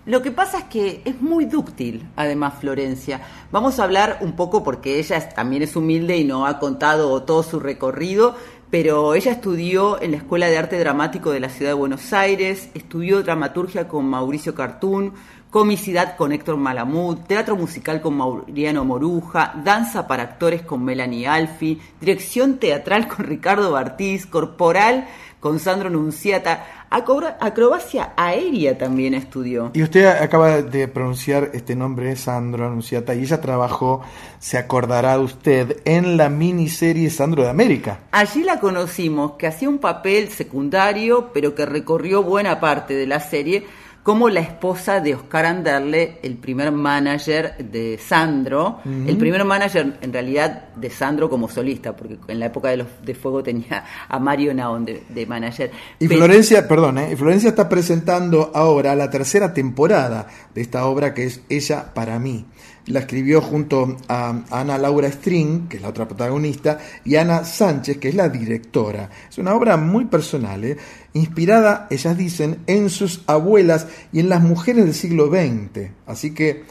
Lo 0.06 0.22
que 0.22 0.32
pasa 0.32 0.60
es 0.60 0.64
que 0.66 1.02
es 1.04 1.22
muy 1.22 1.44
dúctil, 1.44 2.08
además, 2.16 2.54
Florencia. 2.58 3.20
Vamos 3.52 3.80
a 3.80 3.84
hablar 3.84 4.20
un 4.22 4.38
poco 4.38 4.64
porque 4.64 4.98
ella 4.98 5.28
también 5.28 5.62
es 5.64 5.76
humilde 5.76 6.16
y 6.16 6.24
no 6.24 6.46
ha 6.46 6.58
contado 6.58 7.22
todo 7.24 7.44
su 7.44 7.60
recorrido, 7.60 8.38
pero 8.74 9.14
ella 9.14 9.34
estudió 9.34 10.02
en 10.02 10.10
la 10.10 10.18
Escuela 10.18 10.48
de 10.48 10.58
Arte 10.58 10.80
Dramático 10.80 11.30
de 11.30 11.40
la 11.40 11.50
Ciudad 11.50 11.70
de 11.70 11.76
Buenos 11.76 12.12
Aires, 12.12 12.72
estudió 12.74 13.22
dramaturgia 13.22 13.88
con 13.88 14.08
Mauricio 14.08 14.56
Cartún, 14.56 15.14
comicidad 15.52 16.16
con 16.16 16.32
Héctor 16.32 16.58
Malamud, 16.58 17.20
teatro 17.28 17.56
musical 17.56 18.02
con 18.02 18.18
Mauriano 18.18 18.84
Moruja, 18.84 19.54
danza 19.64 20.08
para 20.08 20.24
actores 20.24 20.64
con 20.64 20.84
Melanie 20.84 21.28
Alfi, 21.28 21.80
dirección 22.02 22.58
teatral 22.58 23.08
con 23.08 23.28
Ricardo 23.28 23.72
Bartiz, 23.72 24.26
corporal 24.26 25.06
con 25.40 25.60
Sandro 25.60 25.92
Nunciata, 25.92 26.83
acrobacia 26.94 28.14
aérea 28.16 28.78
también 28.78 29.14
estudió. 29.14 29.72
Y 29.74 29.84
usted 29.84 30.06
acaba 30.06 30.62
de 30.62 30.88
pronunciar 30.88 31.50
este 31.54 31.76
nombre, 31.76 32.16
Sandro 32.16 32.66
Anunciata, 32.66 33.16
y 33.16 33.22
ella 33.22 33.41
trabajó, 33.41 34.02
se 34.39 34.58
acordará 34.58 35.18
usted, 35.20 35.82
en 35.86 36.18
la 36.18 36.30
miniserie 36.30 37.10
Sandro 37.10 37.44
de 37.44 37.50
América. 37.50 38.00
Allí 38.12 38.44
la 38.44 38.60
conocimos, 38.60 39.34
que 39.34 39.48
hacía 39.48 39.70
un 39.70 39.80
papel 39.80 40.30
secundario, 40.30 41.32
pero 41.34 41.56
que 41.56 41.66
recorrió 41.66 42.24
buena 42.24 42.60
parte 42.60 42.94
de 42.94 43.08
la 43.08 43.20
serie, 43.20 43.66
como 44.04 44.28
la 44.30 44.41
esposa 44.41 44.99
de 44.99 45.16
Oscar 45.16 45.45
Anderle, 45.45 46.20
el 46.24 46.36
primer 46.36 46.74
manager 46.74 47.56
de 47.58 47.97
Sandro, 47.97 48.80
el 48.86 49.18
primer 49.18 49.45
manager 49.45 49.97
en 50.01 50.12
realidad 50.12 50.74
de 50.76 50.89
Sandro 50.89 51.30
como 51.30 51.47
solista, 51.47 51.95
porque 51.95 52.18
en 52.28 52.39
la 52.39 52.47
época 52.47 52.68
de 52.70 52.78
los 52.78 52.88
de 53.01 53.16
Fuego 53.16 53.41
tenía 53.41 53.86
a 54.10 54.20
Mario 54.20 54.54
Naon 54.54 54.84
de, 54.84 55.04
de 55.08 55.26
manager. 55.26 55.72
Y 55.99 56.08
Pero- 56.10 56.20
Florencia, 56.20 56.68
perdón, 56.68 56.97
¿eh? 56.97 57.10
y 57.14 57.16
Florencia 57.16 57.49
está 57.49 57.70
presentando 57.70 58.51
ahora 58.54 58.93
la 58.95 59.10
tercera 59.10 59.54
temporada 59.54 60.28
de 60.54 60.62
esta 60.62 60.86
obra 60.86 61.14
que 61.14 61.24
es 61.24 61.41
Ella 61.47 61.93
para 61.93 62.20
mí. 62.20 62.45
La 62.88 63.00
escribió 63.00 63.40
junto 63.42 63.96
a 64.10 64.42
Ana 64.52 64.78
Laura 64.78 65.10
String, 65.10 65.70
que 65.70 65.78
es 65.78 65.82
la 65.82 65.90
otra 65.90 66.06
protagonista, 66.08 66.80
y 67.06 67.16
Ana 67.16 67.46
Sánchez, 67.46 67.98
que 67.98 68.10
es 68.10 68.16
la 68.16 68.28
directora. 68.28 69.10
Es 69.30 69.38
una 69.38 69.54
obra 69.56 69.78
muy 69.78 70.06
personal, 70.06 70.64
¿eh? 70.66 70.78
inspirada, 71.14 71.88
ellas 71.90 72.18
dicen, 72.18 72.60
en 72.68 72.90
sus 72.90 73.22
abuelas 73.28 73.88
y 74.12 74.20
en 74.20 74.28
las 74.30 74.42
mujeres 74.42 74.84
del 74.84 74.94
siglo 74.94 75.28
XX. 75.28 75.92
Así 76.08 76.34
que 76.34 76.64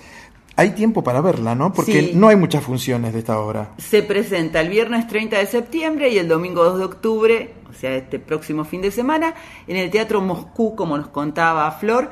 hay 0.54 0.70
tiempo 0.72 1.02
para 1.02 1.22
verla, 1.22 1.54
¿no? 1.54 1.72
Porque 1.72 1.92
Sí. 1.92 2.12
no 2.14 2.28
hay 2.28 2.36
muchas 2.36 2.62
funciones 2.62 3.14
de 3.14 3.20
esta 3.20 3.38
obra. 3.38 3.70
Se 3.78 4.02
presenta 4.02 4.60
el 4.60 4.68
viernes 4.68 5.06
30 5.08 5.38
de 5.38 5.46
septiembre 5.46 6.10
y 6.10 6.18
el 6.18 6.28
domingo 6.28 6.62
2 6.64 6.78
de 6.78 6.84
octubre, 6.84 7.54
o 7.70 7.72
sea, 7.72 7.94
este 7.96 8.18
próximo 8.18 8.64
fin 8.64 8.82
de 8.82 8.90
semana, 8.90 9.32
en 9.66 9.76
el 9.76 9.90
Teatro 9.90 10.20
Moscú, 10.20 10.76
como 10.76 10.98
nos 10.98 11.08
contaba 11.08 11.70
Flor, 11.72 12.10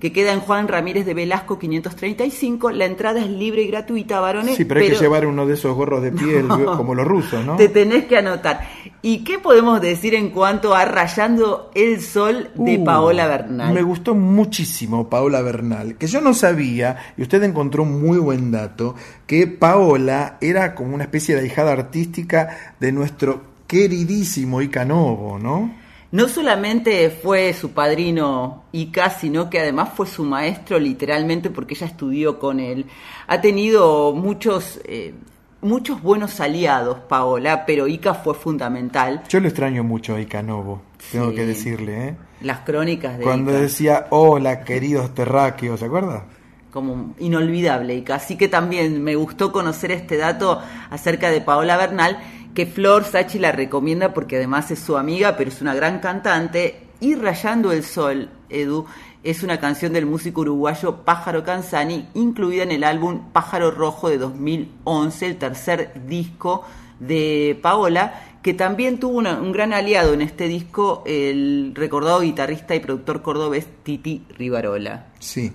que 0.00 0.12
queda 0.12 0.32
en 0.32 0.40
Juan 0.40 0.66
Ramírez 0.66 1.04
de 1.06 1.14
Velasco 1.14 1.58
535. 1.58 2.70
La 2.70 2.86
entrada 2.86 3.20
es 3.20 3.28
libre 3.28 3.62
y 3.62 3.66
gratuita, 3.68 4.18
varones. 4.20 4.56
Sí, 4.56 4.64
pero 4.64 4.80
hay 4.80 4.88
que 4.90 4.96
llevar 4.96 5.26
uno 5.26 5.46
de 5.46 5.54
esos 5.54 5.74
gorros 5.76 6.02
de 6.02 6.12
piel, 6.12 6.48
No. 6.48 6.76
como 6.76 6.94
los 6.94 7.06
rusos, 7.06 7.44
¿no? 7.44 7.56
Te 7.56 7.68
tenés 7.68 8.04
que 8.06 8.16
anotar. 8.16 8.66
¿Y 9.02 9.24
qué 9.24 9.38
podemos 9.38 9.80
decir 9.80 10.14
en 10.14 10.30
cuanto 10.30 10.74
a 10.74 10.84
Rayando 10.84 11.70
el 11.74 12.00
Sol 12.00 12.50
de 12.54 12.78
Uh, 12.78 12.84
Paola 12.84 13.26
Bernal? 13.26 13.72
Me 13.74 13.82
gustó 13.82 14.14
muchísimo 14.14 15.08
Paola 15.08 15.40
Bernal, 15.42 15.96
que 15.96 16.06
yo 16.06 16.20
no 16.20 16.34
sabía, 16.34 16.96
y 17.16 17.22
usted 17.22 17.42
encontró 17.42 17.82
un 17.82 18.00
muy 18.02 18.18
buen 18.18 18.50
dato, 18.50 18.94
que 19.26 19.46
Paola 19.46 20.36
era 20.40 20.74
como 20.74 20.94
una 20.94 21.04
especie 21.04 21.36
de 21.36 21.46
hijada 21.46 21.72
artística 21.72 22.74
de 22.80 22.92
nuestro 22.92 23.42
queridísimo 23.66 24.60
Icanovo, 24.62 25.38
¿no? 25.38 25.72
No 26.12 26.26
solamente 26.26 27.08
fue 27.10 27.52
su 27.54 27.70
padrino 27.70 28.64
Ica, 28.72 29.10
sino 29.10 29.48
que 29.48 29.60
además 29.60 29.90
fue 29.94 30.06
su 30.08 30.24
maestro 30.24 30.78
literalmente 30.80 31.50
porque 31.50 31.74
ella 31.74 31.86
estudió 31.86 32.38
con 32.40 32.58
él. 32.58 32.86
Ha 33.28 33.40
tenido 33.40 34.12
muchos, 34.12 34.80
eh, 34.86 35.14
muchos 35.60 36.02
buenos 36.02 36.40
aliados, 36.40 36.98
Paola, 37.08 37.64
pero 37.64 37.86
Ica 37.86 38.14
fue 38.14 38.34
fundamental. 38.34 39.22
Yo 39.28 39.38
lo 39.38 39.46
extraño 39.46 39.84
mucho 39.84 40.16
a 40.16 40.20
Icanovo, 40.20 40.82
tengo 41.12 41.30
Sí. 41.30 41.36
que 41.36 41.46
decirle, 41.46 42.08
¿eh? 42.08 42.16
Las 42.40 42.60
crónicas 42.60 43.16
de 43.16 43.22
Cuando 43.22 43.52
Ica, 43.52 43.60
decía, 43.60 44.06
hola 44.10 44.64
queridos 44.64 45.14
terráqueos, 45.14 45.78
¿se 45.78 45.86
acuerda? 45.86 46.24
como 46.72 47.14
inolvidable 47.18 47.96
Ica. 47.96 48.14
Así 48.14 48.36
que 48.36 48.46
también 48.46 49.02
me 49.02 49.16
gustó 49.16 49.50
conocer 49.50 49.90
este 49.90 50.16
dato 50.16 50.62
acerca 50.90 51.28
de 51.28 51.40
Paola 51.40 51.76
Bernal, 51.76 52.18
que 52.54 52.66
Flor 52.66 53.04
Sachi 53.04 53.38
la 53.38 53.52
recomienda 53.52 54.12
porque 54.14 54.36
además 54.36 54.70
es 54.70 54.78
su 54.80 54.96
amiga, 54.96 55.36
pero 55.36 55.50
es 55.50 55.60
una 55.60 55.74
gran 55.74 56.00
cantante. 56.00 56.86
Y 57.00 57.14
Rayando 57.14 57.72
el 57.72 57.84
Sol, 57.84 58.28
Edu, 58.48 58.84
es 59.22 59.42
una 59.42 59.58
canción 59.60 59.92
del 59.92 60.06
músico 60.06 60.40
uruguayo 60.42 60.98
Pájaro 61.04 61.44
Canzani, 61.44 62.08
incluida 62.14 62.62
en 62.62 62.70
el 62.72 62.84
álbum 62.84 63.32
Pájaro 63.32 63.70
Rojo 63.70 64.08
de 64.08 64.18
2011, 64.18 65.26
el 65.26 65.36
tercer 65.36 65.92
disco 66.06 66.64
de 66.98 67.58
Paola, 67.62 68.24
que 68.42 68.52
también 68.54 68.98
tuvo 68.98 69.18
una- 69.18 69.38
un 69.40 69.52
gran 69.52 69.72
aliado 69.72 70.12
en 70.14 70.22
este 70.22 70.48
disco, 70.48 71.02
el 71.06 71.72
recordado 71.74 72.20
guitarrista 72.20 72.74
y 72.74 72.80
productor 72.80 73.22
cordobés 73.22 73.66
Titi 73.82 74.24
Rivarola. 74.36 75.06
Sí. 75.18 75.52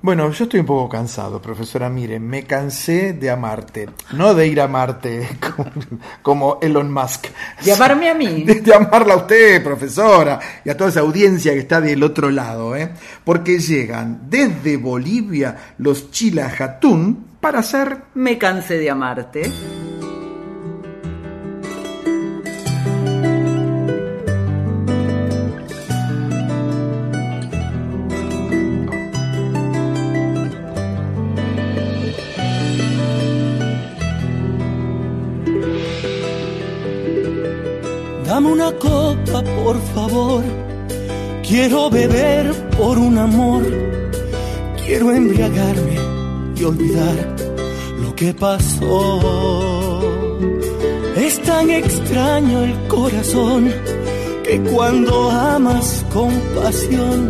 Bueno, 0.00 0.30
yo 0.30 0.44
estoy 0.44 0.60
un 0.60 0.66
poco 0.66 0.88
cansado, 0.88 1.42
profesora. 1.42 1.88
Mire, 1.88 2.20
me 2.20 2.44
cansé 2.44 3.14
de 3.14 3.30
amarte. 3.30 3.88
No 4.12 4.32
de 4.32 4.46
ir 4.46 4.60
a 4.60 4.68
Marte 4.68 5.28
como, 6.22 6.58
Elon 6.62 6.92
Musk. 6.92 7.26
Llamarme 7.62 8.08
a 8.08 8.14
mí. 8.14 8.42
De, 8.46 8.60
de 8.60 8.74
amarla 8.74 9.14
a 9.14 9.16
usted, 9.16 9.62
profesora, 9.62 10.38
y 10.64 10.70
a 10.70 10.76
toda 10.76 10.90
esa 10.90 11.00
audiencia 11.00 11.52
que 11.52 11.58
está 11.58 11.80
del 11.80 12.02
otro 12.04 12.30
lado, 12.30 12.76
¿eh? 12.76 12.92
Porque 13.24 13.58
llegan 13.58 14.22
desde 14.30 14.76
Bolivia 14.76 15.74
los 15.78 16.12
Chilajatún 16.12 17.26
para 17.40 17.60
hacer 17.60 18.02
Me 18.14 18.38
cansé 18.38 18.78
de 18.78 18.90
amarte. 18.90 19.50
Quiero 41.68 41.90
beber 41.90 42.50
por 42.78 42.96
un 42.96 43.18
amor. 43.18 43.62
Quiero 44.86 45.12
embriagarme 45.12 45.98
y 46.56 46.64
olvidar 46.64 47.36
lo 48.00 48.14
que 48.16 48.32
pasó. 48.32 50.00
Es 51.14 51.42
tan 51.42 51.68
extraño 51.68 52.62
el 52.62 52.88
corazón 52.88 53.70
que 54.44 54.62
cuando 54.62 55.30
amas 55.30 56.06
con 56.10 56.32
pasión, 56.56 57.28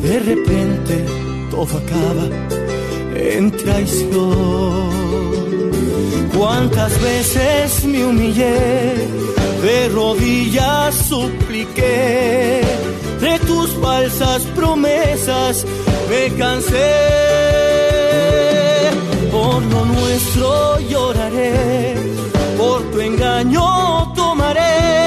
de 0.00 0.18
repente 0.30 1.04
todo 1.50 1.76
acaba 1.76 2.28
en 3.16 3.50
traición. 3.50 4.90
Cuántas 6.38 7.02
veces 7.02 7.84
me 7.86 8.06
humillé, 8.06 8.94
de 9.60 9.88
rodillas 9.88 10.94
supliqué, 10.94 12.62
de 13.22 13.38
tus 13.46 13.70
falsas 13.80 14.42
promesas 14.56 15.64
me 16.10 16.36
cansé. 16.36 16.90
Por 19.30 19.62
lo 19.72 19.84
nuestro 19.84 20.80
lloraré, 20.90 21.94
por 22.58 22.82
tu 22.90 23.00
engaño 23.00 24.12
tomaré. 24.14 25.01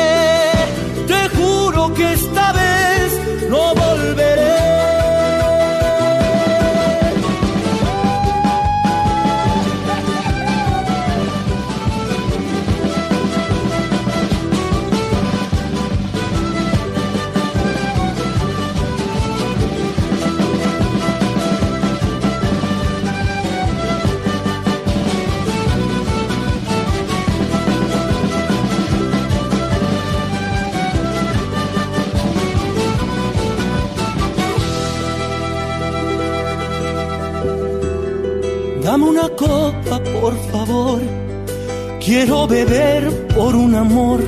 Quiero 42.05 42.47
beber 42.47 43.09
por 43.35 43.55
un 43.55 43.73
amor. 43.73 44.21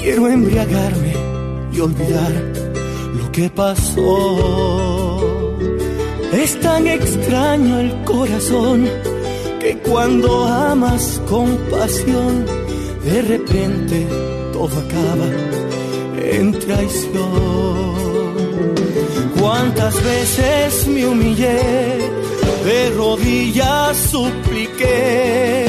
Quiero 0.00 0.28
embriagarme 0.28 1.12
y 1.70 1.80
olvidar 1.80 2.32
lo 3.18 3.30
que 3.32 3.50
pasó. 3.50 5.58
Es 6.32 6.58
tan 6.60 6.86
extraño 6.86 7.80
el 7.80 8.02
corazón 8.04 8.88
que 9.60 9.76
cuando 9.78 10.46
amas 10.46 11.20
con 11.28 11.54
pasión, 11.70 12.46
de 13.04 13.20
repente 13.20 14.06
todo 14.54 14.74
acaba 14.86 15.28
en 16.16 16.58
traición. 16.60 17.94
¿Cuántas 19.38 20.02
veces 20.02 20.86
me 20.88 21.06
humillé? 21.06 22.14
de 22.64 22.90
rodillas 22.90 23.96
supliqué, 24.10 25.66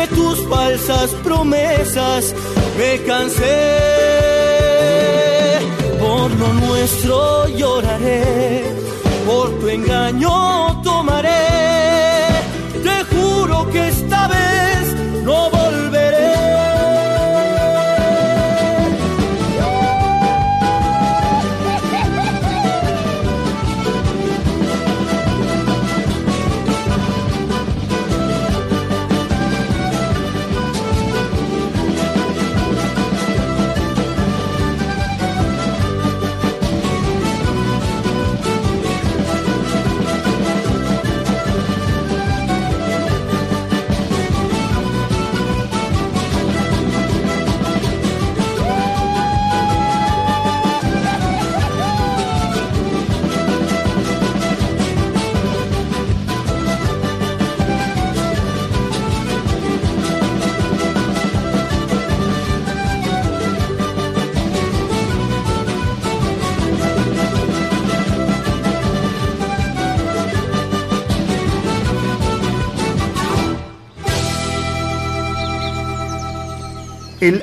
de 0.00 0.06
tus 0.08 0.48
falsas 0.48 1.10
promesas 1.22 2.34
me 2.78 3.02
cansé. 3.04 3.58
Por 5.98 6.30
lo 6.40 6.48
nuestro 6.66 7.48
lloraré, 7.48 8.64
por 9.26 9.48
tu 9.58 9.68
engaño 9.68 10.80
tomaré. 10.82 11.46
Te 12.86 12.96
juro 13.10 13.68
que 13.70 13.88
esta 13.88 14.28
vez 14.28 14.59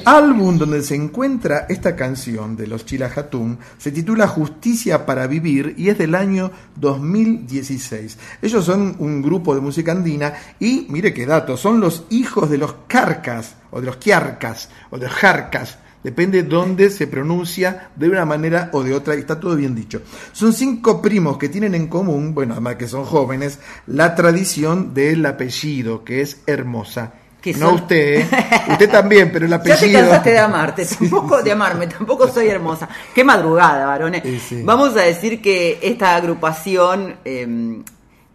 álbum 0.07 0.57
donde 0.57 0.83
se 0.83 0.95
encuentra 0.95 1.65
esta 1.67 1.93
canción 1.93 2.55
de 2.55 2.65
los 2.65 2.85
Chilajatum 2.85 3.57
se 3.77 3.91
titula 3.91 4.25
Justicia 4.25 5.05
para 5.05 5.27
Vivir 5.27 5.73
y 5.77 5.89
es 5.89 5.97
del 5.97 6.15
año 6.15 6.49
2016. 6.77 8.17
Ellos 8.41 8.63
son 8.63 8.95
un 8.99 9.21
grupo 9.21 9.53
de 9.53 9.59
música 9.59 9.91
andina 9.91 10.33
y, 10.61 10.87
mire 10.89 11.13
qué 11.13 11.25
dato, 11.25 11.57
son 11.57 11.81
los 11.81 12.05
hijos 12.09 12.49
de 12.49 12.57
los 12.57 12.73
Carcas, 12.87 13.57
o 13.69 13.81
de 13.81 13.87
los 13.87 13.97
Quiarcas, 13.97 14.69
o 14.91 14.97
de 14.97 15.07
los 15.07 15.13
Jarcas, 15.13 15.77
depende 16.01 16.43
dónde 16.43 16.89
se 16.89 17.07
pronuncia 17.07 17.89
de 17.97 18.07
una 18.07 18.23
manera 18.23 18.69
o 18.71 18.83
de 18.83 18.93
otra, 18.93 19.13
y 19.13 19.19
está 19.19 19.37
todo 19.41 19.57
bien 19.57 19.75
dicho. 19.75 20.03
Son 20.31 20.53
cinco 20.53 21.01
primos 21.01 21.37
que 21.37 21.49
tienen 21.49 21.75
en 21.75 21.87
común, 21.87 22.33
bueno, 22.33 22.53
además 22.53 22.77
que 22.77 22.87
son 22.87 23.03
jóvenes, 23.03 23.59
la 23.87 24.15
tradición 24.15 24.93
del 24.93 25.25
apellido, 25.25 26.05
que 26.05 26.21
es 26.21 26.43
hermosa. 26.45 27.26
No 27.57 27.73
usted, 27.73 28.19
¿eh? 28.19 28.29
usted 28.71 28.89
también, 28.89 29.31
pero 29.31 29.45
el 29.45 29.53
apellido. 29.53 29.79
Ya 29.79 29.87
te 29.87 29.93
cansaste 29.93 30.31
de 30.31 30.39
amarte, 30.39 30.85
tampoco 30.99 31.41
de 31.41 31.51
amarme, 31.51 31.87
tampoco 31.87 32.27
soy 32.27 32.47
hermosa. 32.47 32.89
Qué 33.13 33.23
madrugada, 33.23 33.85
varones. 33.85 34.23
Sí, 34.23 34.39
sí. 34.39 34.61
Vamos 34.63 34.95
a 34.97 35.01
decir 35.01 35.41
que 35.41 35.79
esta 35.81 36.15
agrupación, 36.15 37.17
eh, 37.23 37.81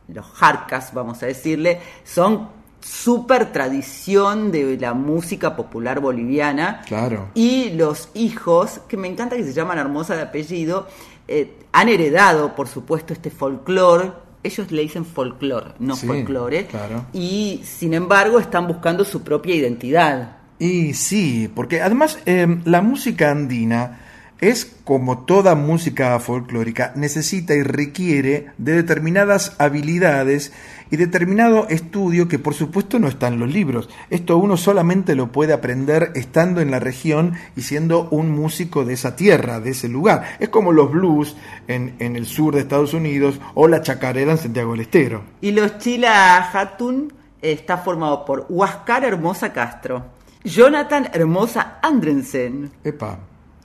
los 0.09 0.27
Jarcas, 0.27 0.95
vamos 0.95 1.23
a 1.23 1.27
decirle, 1.27 1.81
son 2.05 2.49
super 2.81 3.53
tradición 3.53 4.51
de 4.51 4.77
la 4.79 4.95
música 4.95 5.57
popular 5.57 6.01
boliviana. 6.01 6.83
Claro. 6.87 7.29
Y 7.35 7.71
los 7.71 8.09
hijos, 8.15 8.81
que 8.89 8.97
me 8.97 9.09
encanta 9.09 9.37
que 9.37 9.45
se 9.45 9.53
llaman 9.53 9.79
Hermosa 9.79 10.17
de 10.17 10.23
apellido, 10.23 10.89
eh, 11.29 11.59
han 11.73 11.89
heredado, 11.89 12.55
por 12.55 12.69
supuesto, 12.69 13.13
este 13.13 13.31
folclore 13.31 14.13
ellos 14.43 14.71
le 14.73 14.83
dicen 14.83 15.05
folclore, 15.05 15.73
no 15.79 15.95
Sí, 15.97 16.07
folclore, 16.07 16.67
claro. 16.67 17.07
y 17.13 17.61
sin 17.65 17.95
embargo 17.95 18.39
están 18.41 18.67
buscando 18.67 19.05
su 19.05 19.23
propia 19.23 19.55
identidad. 19.55 20.37
Y 20.59 20.95
sí, 20.95 21.51
porque 21.55 21.81
además 21.81 22.19
eh, 22.27 22.59
la 22.65 22.83
música 22.83 23.31
andina 23.31 24.01
es 24.43 24.65
como 24.83 25.21
toda 25.21 25.55
música 25.55 26.19
folclórica, 26.19 26.93
necesita 26.97 27.55
y 27.55 27.63
requiere 27.63 28.49
de 28.59 28.73
determinadas 28.73 29.55
habilidades 29.59 30.53
y 30.91 30.97
determinado 30.97 31.69
estudio 31.69 32.27
que 32.27 32.41
por 32.41 32.53
supuesto 32.53 32.99
no 32.99 33.07
está 33.07 33.29
en 33.29 33.39
los 33.39 33.53
libros. 33.53 33.89
Esto 34.11 34.37
uno 34.39 34.57
solamente 34.57 35.15
lo 35.15 35.31
puede 35.31 35.53
aprender 35.53 36.11
estando 36.17 36.61
en 36.61 36.73
la 36.73 36.81
región 36.81 37.35
y 37.55 37.63
siendo 37.63 38.09
un 38.11 38.33
músico 38.33 38.85
de 38.85 38.95
esa 38.95 39.15
tierra, 39.15 39.61
de 39.61 39.71
ese 39.71 39.89
lugar. 39.89 40.25
Es 40.41 40.49
como 40.49 40.73
los 40.73 40.91
blues 40.91 41.37
en, 41.69 41.95
en 42.01 42.17
el 42.17 42.27
sur 42.27 42.57
de 42.57 42.63
Estados 42.63 42.95
Unidos 42.95 43.41
o 43.55 43.69
la 43.69 43.81
chacarera 43.81 44.33
en 44.33 44.39
Santiago 44.39 44.73
del 44.73 44.81
Estero. 44.81 45.23
Y 45.41 45.53
los 45.53 45.79
Chila 45.79 46.51
Hatun 46.53 47.13
eh, 47.41 47.53
está 47.53 47.79
formado 47.79 48.25
por 48.25 48.47
Huáscar 48.49 49.05
Hermosa 49.05 49.53
Castro, 49.53 50.05
Jonathan 50.43 51.09
Hermosa 51.13 51.79
Andrensen, 51.81 52.73
Epa, 52.83 53.21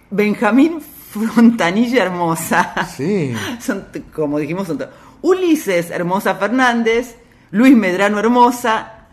Benjamín 0.10 0.82
Frontanilla 1.12 2.03
Hermosa, 2.03 2.74
sí. 2.95 3.34
son, 3.60 3.86
como 4.14 4.39
dijimos, 4.39 4.68
son 4.68 4.86
Ulises 5.22 5.89
Hermosa 5.89 6.36
Fernández, 6.36 7.18
Luis 7.51 7.76
Medrano 7.76 8.20
Hermosa 8.20 9.08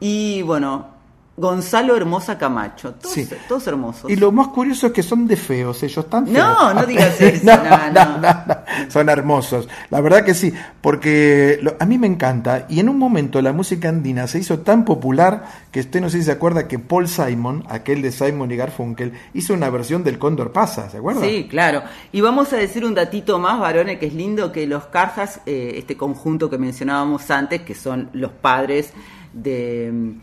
y 0.00 0.42
bueno, 0.42 0.97
Gonzalo 1.38 1.96
Hermosa 1.96 2.36
Camacho. 2.36 2.94
Todos, 2.94 3.14
Sí. 3.14 3.28
todos 3.48 3.66
hermosos. 3.66 4.10
Y 4.10 4.16
lo 4.16 4.32
más 4.32 4.48
curioso 4.48 4.88
es 4.88 4.92
que 4.92 5.02
son 5.02 5.26
de 5.26 5.36
feos, 5.36 5.82
ellos 5.84 6.10
tan 6.10 6.26
feos. 6.26 6.38
No, 6.38 6.74
no 6.80 6.84
digas 6.84 7.20
eso, 7.20 7.44
No, 7.46 7.56
no. 7.92 8.90
Son 8.90 9.08
hermosos. 9.08 9.68
La 9.90 10.00
verdad 10.00 10.24
que 10.24 10.34
sí, 10.34 10.52
porque 10.80 11.58
lo- 11.62 11.76
a 11.78 11.84
mí 11.86 11.96
me 11.98 12.06
encanta. 12.06 12.66
Y 12.68 12.80
en 12.80 12.88
un 12.88 12.98
momento 12.98 13.40
la 13.40 13.52
música 13.52 13.88
andina 13.88 14.26
se 14.26 14.40
hizo 14.40 14.58
tan 14.60 14.84
popular 14.84 15.44
que 15.70 15.80
usted 15.80 16.00
no 16.00 16.10
sé 16.10 16.18
si 16.18 16.24
se 16.24 16.32
acuerda 16.32 16.66
que 16.66 16.78
Paul 16.78 17.06
Simon, 17.08 17.64
aquel 17.68 18.02
de 18.02 18.10
Simon 18.12 18.50
y 18.50 18.56
Garfunkel, 18.56 19.12
hizo 19.34 19.54
una 19.54 19.70
versión 19.70 20.02
del 20.04 20.18
Cóndor 20.18 20.52
Pasa, 20.52 20.90
¿se 20.90 20.98
acuerda? 20.98 21.20
Sí, 21.22 21.46
claro. 21.48 21.82
Y 22.12 22.20
vamos 22.20 22.52
a 22.52 22.56
decir 22.56 22.84
un 22.84 22.94
datito 22.94 23.38
más, 23.38 23.60
varones, 23.60 23.98
que 23.98 24.06
es 24.06 24.14
lindo, 24.14 24.50
que 24.50 24.66
los 24.66 24.86
Carjas, 24.86 25.40
eh, 25.46 25.74
este 25.76 25.96
conjunto 25.96 26.50
que 26.50 26.58
mencionábamos 26.58 27.30
antes, 27.30 27.62
que 27.62 27.74
son 27.74 28.10
los 28.12 28.32
padres 28.32 28.92
de, 29.32 30.14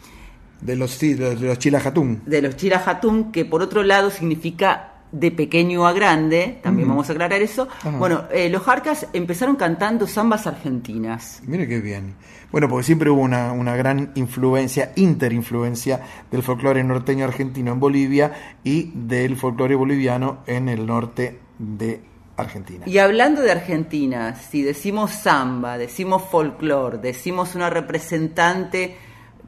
De 0.62 0.76
los, 0.76 1.00
de 1.00 1.36
los 1.36 1.60
Chilajatún. 1.60 2.22
de 2.26 2.42
los 2.42 2.56
Chirajatún, 2.56 3.32
que 3.32 3.46
por 3.46 3.62
otro 3.62 3.84
lado 3.84 4.10
significa 4.10 4.92
de 5.12 5.32
pequeño 5.32 5.88
a 5.88 5.94
grande, 5.94 6.60
también 6.62 6.90
vamos 6.90 7.10
a 7.10 7.14
aclarar 7.14 7.42
eso. 7.42 7.68
Ajá. 7.80 7.98
Bueno, 7.98 8.24
eh, 8.32 8.50
los 8.50 8.64
Jarcas 8.64 9.08
empezaron 9.14 9.56
cantando 9.56 10.08
zambas 10.08 10.46
argentinas. 10.46 11.42
Mire 11.46 11.68
qué 11.68 11.80
bien. 11.80 12.16
Bueno, 12.52 12.68
porque 12.68 12.84
siempre 12.84 13.10
hubo 13.10 13.22
una, 13.22 13.54
una 13.54 13.76
gran 13.76 14.12
influencia, 14.16 14.92
interinfluencia 14.96 16.02
del 16.32 16.44
folclore 16.44 16.84
norteño 16.84 17.26
argentino 17.26 17.72
en 17.72 17.80
Bolivia 17.80 18.32
y 18.64 18.92
del 18.94 19.38
folclore 19.38 19.76
boliviano 19.76 20.40
en 20.48 20.70
el 20.70 20.86
norte 20.86 21.40
de 21.58 22.02
Argentina. 22.38 22.86
Y 22.86 22.98
hablando 22.98 23.42
de 23.42 23.52
Argentina, 23.52 24.36
si 24.36 24.64
decimos 24.64 25.12
samba, 25.12 25.78
decimos 25.78 26.24
folclore, 26.30 26.98
decimos 26.98 27.56
una 27.56 27.70
representante 27.70 28.98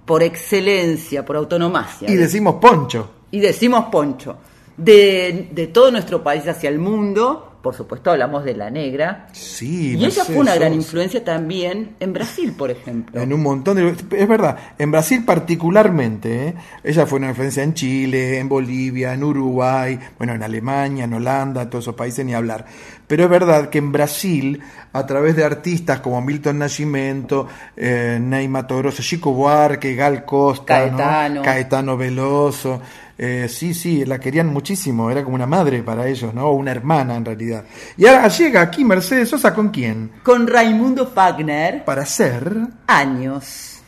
por 0.07 0.23
excelencia, 0.23 1.25
por 1.25 1.35
autonomacia. 1.35 2.09
Y 2.09 2.15
decimos 2.15 2.55
poncho. 2.55 3.09
y 3.29 3.41
decimos 3.41 3.85
poncho. 3.91 4.37
De, 4.77 5.49
de 5.51 5.67
todo 5.67 5.91
nuestro 5.91 6.23
país 6.23 6.47
hacia 6.47 6.69
el 6.69 6.79
mundo, 6.79 7.56
por 7.61 7.75
supuesto 7.75 8.11
hablamos 8.11 8.45
de 8.45 8.55
la 8.55 8.69
negra. 8.69 9.27
Sí, 9.31 9.97
y 9.97 10.05
ella 10.05 10.23
fue 10.23 10.37
una 10.37 10.55
gran 10.55 10.73
influencia 10.73 11.23
también 11.23 11.95
en 11.99 12.13
Brasil, 12.13 12.53
por 12.57 12.71
ejemplo. 12.71 13.19
En 13.19 13.33
un 13.33 13.41
montón 13.41 13.77
de... 13.77 13.95
Es 14.17 14.27
verdad, 14.27 14.57
en 14.77 14.91
Brasil 14.91 15.23
particularmente, 15.25 16.47
¿eh? 16.47 16.55
ella 16.83 17.05
fue 17.05 17.19
una 17.19 17.29
influencia 17.29 17.63
en 17.63 17.73
Chile, 17.73 18.39
en 18.39 18.47
Bolivia, 18.47 19.13
en 19.13 19.23
Uruguay, 19.23 19.99
bueno, 20.17 20.33
en 20.33 20.43
Alemania, 20.43 21.05
en 21.05 21.13
Holanda, 21.13 21.69
todos 21.69 21.85
esos 21.85 21.95
países 21.95 22.25
ni 22.25 22.33
hablar. 22.33 22.65
Pero 23.07 23.23
es 23.23 23.29
verdad 23.29 23.69
que 23.69 23.77
en 23.77 23.91
Brasil, 23.91 24.61
a 24.93 25.05
través 25.05 25.35
de 25.35 25.43
artistas 25.43 26.01
como 26.01 26.21
Milton 26.21 26.59
Nascimento, 26.59 27.47
eh, 27.75 28.19
Ney 28.21 28.47
Mato 28.47 28.77
Grosso, 28.77 29.01
Chico 29.01 29.31
Buarque, 29.31 29.95
Gal 29.95 30.25
Costa, 30.25 30.85
¿no? 30.85 30.97
Caetano. 30.97 31.41
Caetano 31.41 31.97
Veloso, 31.97 32.81
eh, 33.17 33.47
sí, 33.49 33.73
sí, 33.73 34.05
la 34.05 34.19
querían 34.19 34.47
muchísimo, 34.47 35.09
era 35.09 35.23
como 35.23 35.35
una 35.35 35.47
madre 35.47 35.81
para 35.81 36.07
ellos, 36.07 36.33
¿no? 36.33 36.51
Una 36.51 36.71
hermana 36.71 37.15
en 37.15 37.25
realidad. 37.25 37.63
Y 37.97 38.05
ahora 38.05 38.27
llega 38.27 38.61
aquí 38.61 38.83
Mercedes 38.83 39.29
Sosa 39.29 39.53
con 39.53 39.69
quién? 39.69 40.11
Con 40.23 40.45
Raimundo 40.45 41.07
Fagner. 41.07 41.83
Para 41.83 42.05
ser... 42.05 42.67
Años. 42.85 43.81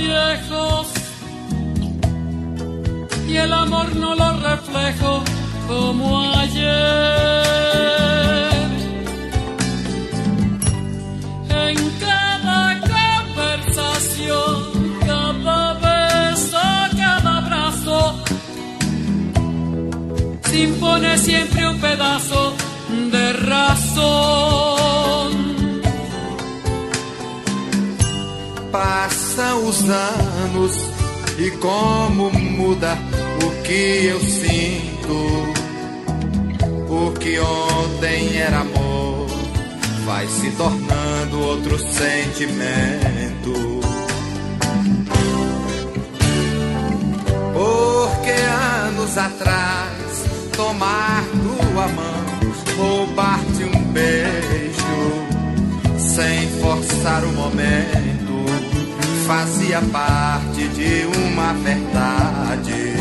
Viejos 0.00 0.86
y 3.28 3.36
el 3.36 3.52
amor 3.52 3.94
no 3.96 4.14
lo 4.14 4.32
reflejo 4.50 5.22
como 5.68 6.06
ayer. 6.42 6.70
En 11.66 11.76
cada 12.06 12.80
conversación, 12.94 14.54
cada 15.06 15.74
beso, 15.84 16.58
cada 16.96 17.30
abrazo, 17.42 17.98
se 20.48 20.56
impone 20.64 21.18
siempre 21.18 21.68
un 21.68 21.78
pedazo 21.80 22.54
de 23.12 23.32
razón. 23.32 24.30
Passam 28.72 29.09
os 29.70 29.88
anos 29.88 30.76
e 31.38 31.50
como 31.52 32.28
muda 32.32 32.98
o 33.46 33.62
que 33.62 34.06
eu 34.06 34.20
sinto. 34.20 35.54
O 36.88 37.12
que 37.12 37.38
ontem 37.38 38.36
era 38.36 38.62
amor 38.62 39.28
vai 40.04 40.26
se 40.26 40.50
tornando 40.52 41.40
outro 41.40 41.78
sentimento. 41.78 43.80
Porque 47.54 48.32
anos 48.88 49.16
atrás 49.16 50.24
tomar 50.56 51.22
tua 51.44 51.86
mão, 51.86 52.24
roubar-te 52.76 53.62
um 53.62 53.84
beijo, 53.92 55.12
sem 55.96 56.48
forçar 56.60 57.22
o 57.22 57.32
momento, 57.34 58.09
fazia 59.30 59.80
parte 59.92 60.66
de 60.70 61.06
uma 61.06 61.52
verdade. 61.52 62.96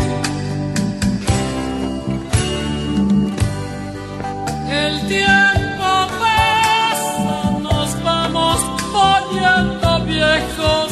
El 4.83 5.07
tiempo 5.07 5.89
pasa, 6.21 7.59
nos 7.67 8.03
vamos 8.03 8.57
poniendo 8.93 10.05
viejos 10.05 10.89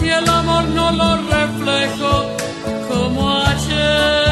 y 0.00 0.08
el 0.08 0.28
amor 0.28 0.64
no 0.68 0.92
lo 0.92 1.16
reflejo 1.16 2.12
como 2.88 3.30
ayer. 3.36 4.29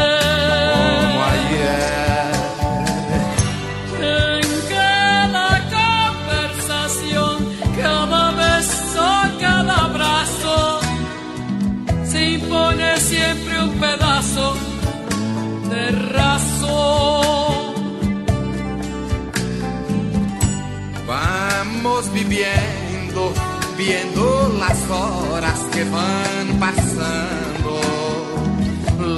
Viviendo, 22.13 23.33
viendo 23.77 24.53
las 24.59 24.91
horas 24.91 25.61
que 25.73 25.85
van 25.85 26.59
pasando. 26.59 27.81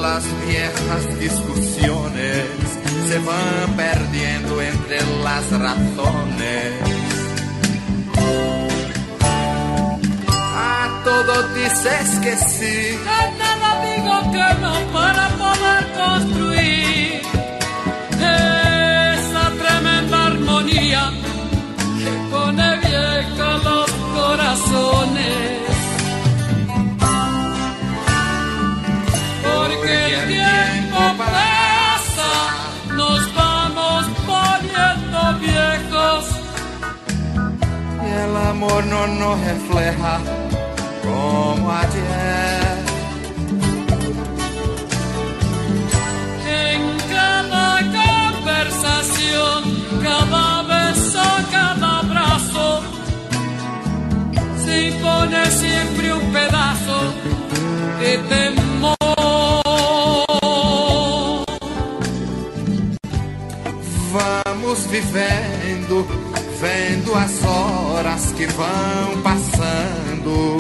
Las 0.03 0.25
viejas 0.47 1.19
discusiones 1.19 2.47
se 3.09 3.19
van 3.19 3.77
perdiendo 3.77 4.61
entre 4.61 4.99
las 5.25 5.51
razones. 5.51 6.75
A 10.55 11.03
todo 11.05 11.49
dices 11.55 12.19
que 12.23 12.37
sí. 12.37 12.99
A 13.09 13.31
nada 13.39 13.71
digo 13.85 14.33
que 14.33 14.61
no 14.61 14.93
para 14.93 15.29
poder 15.39 15.93
construir 15.93 17.20
amor 38.63 38.85
no 38.85 39.07
nos 39.07 39.41
refleja 39.41 40.21
como 41.03 41.73
ayer. 41.73 42.79
En 46.47 46.81
cada 47.15 47.81
conversación, 48.01 49.59
cada 50.03 50.63
beso, 50.75 51.23
cada 51.51 52.01
abrazo, 52.01 52.83
se 54.63 54.89
impone 54.89 55.51
siempre 55.51 56.13
un 56.13 56.33
pedazo 56.33 56.99
de 58.01 58.19
temor. 58.29 59.01
vivendo, 64.91 66.07
vendo 66.61 67.15
as 67.15 67.43
horas 67.43 68.33
que 68.33 68.47
vão 68.47 69.23
passando. 69.23 70.59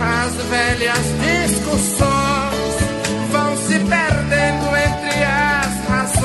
As 0.00 0.34
velhas 0.46 0.98
discussões 1.22 2.74
vão 3.30 3.56
se 3.56 3.78
perdendo 3.78 4.76
entre 4.76 5.22
as 5.22 5.88
razões. 5.88 6.22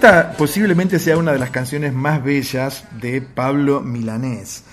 Esta 0.00 0.32
posiblemente 0.32 0.98
sea 0.98 1.18
una 1.18 1.32
de 1.32 1.38
las 1.38 1.50
canciones 1.50 1.92
más 1.92 2.24
bellas 2.24 2.86
de 3.02 3.20
Pablo 3.20 3.82
Milanés. 3.82 4.64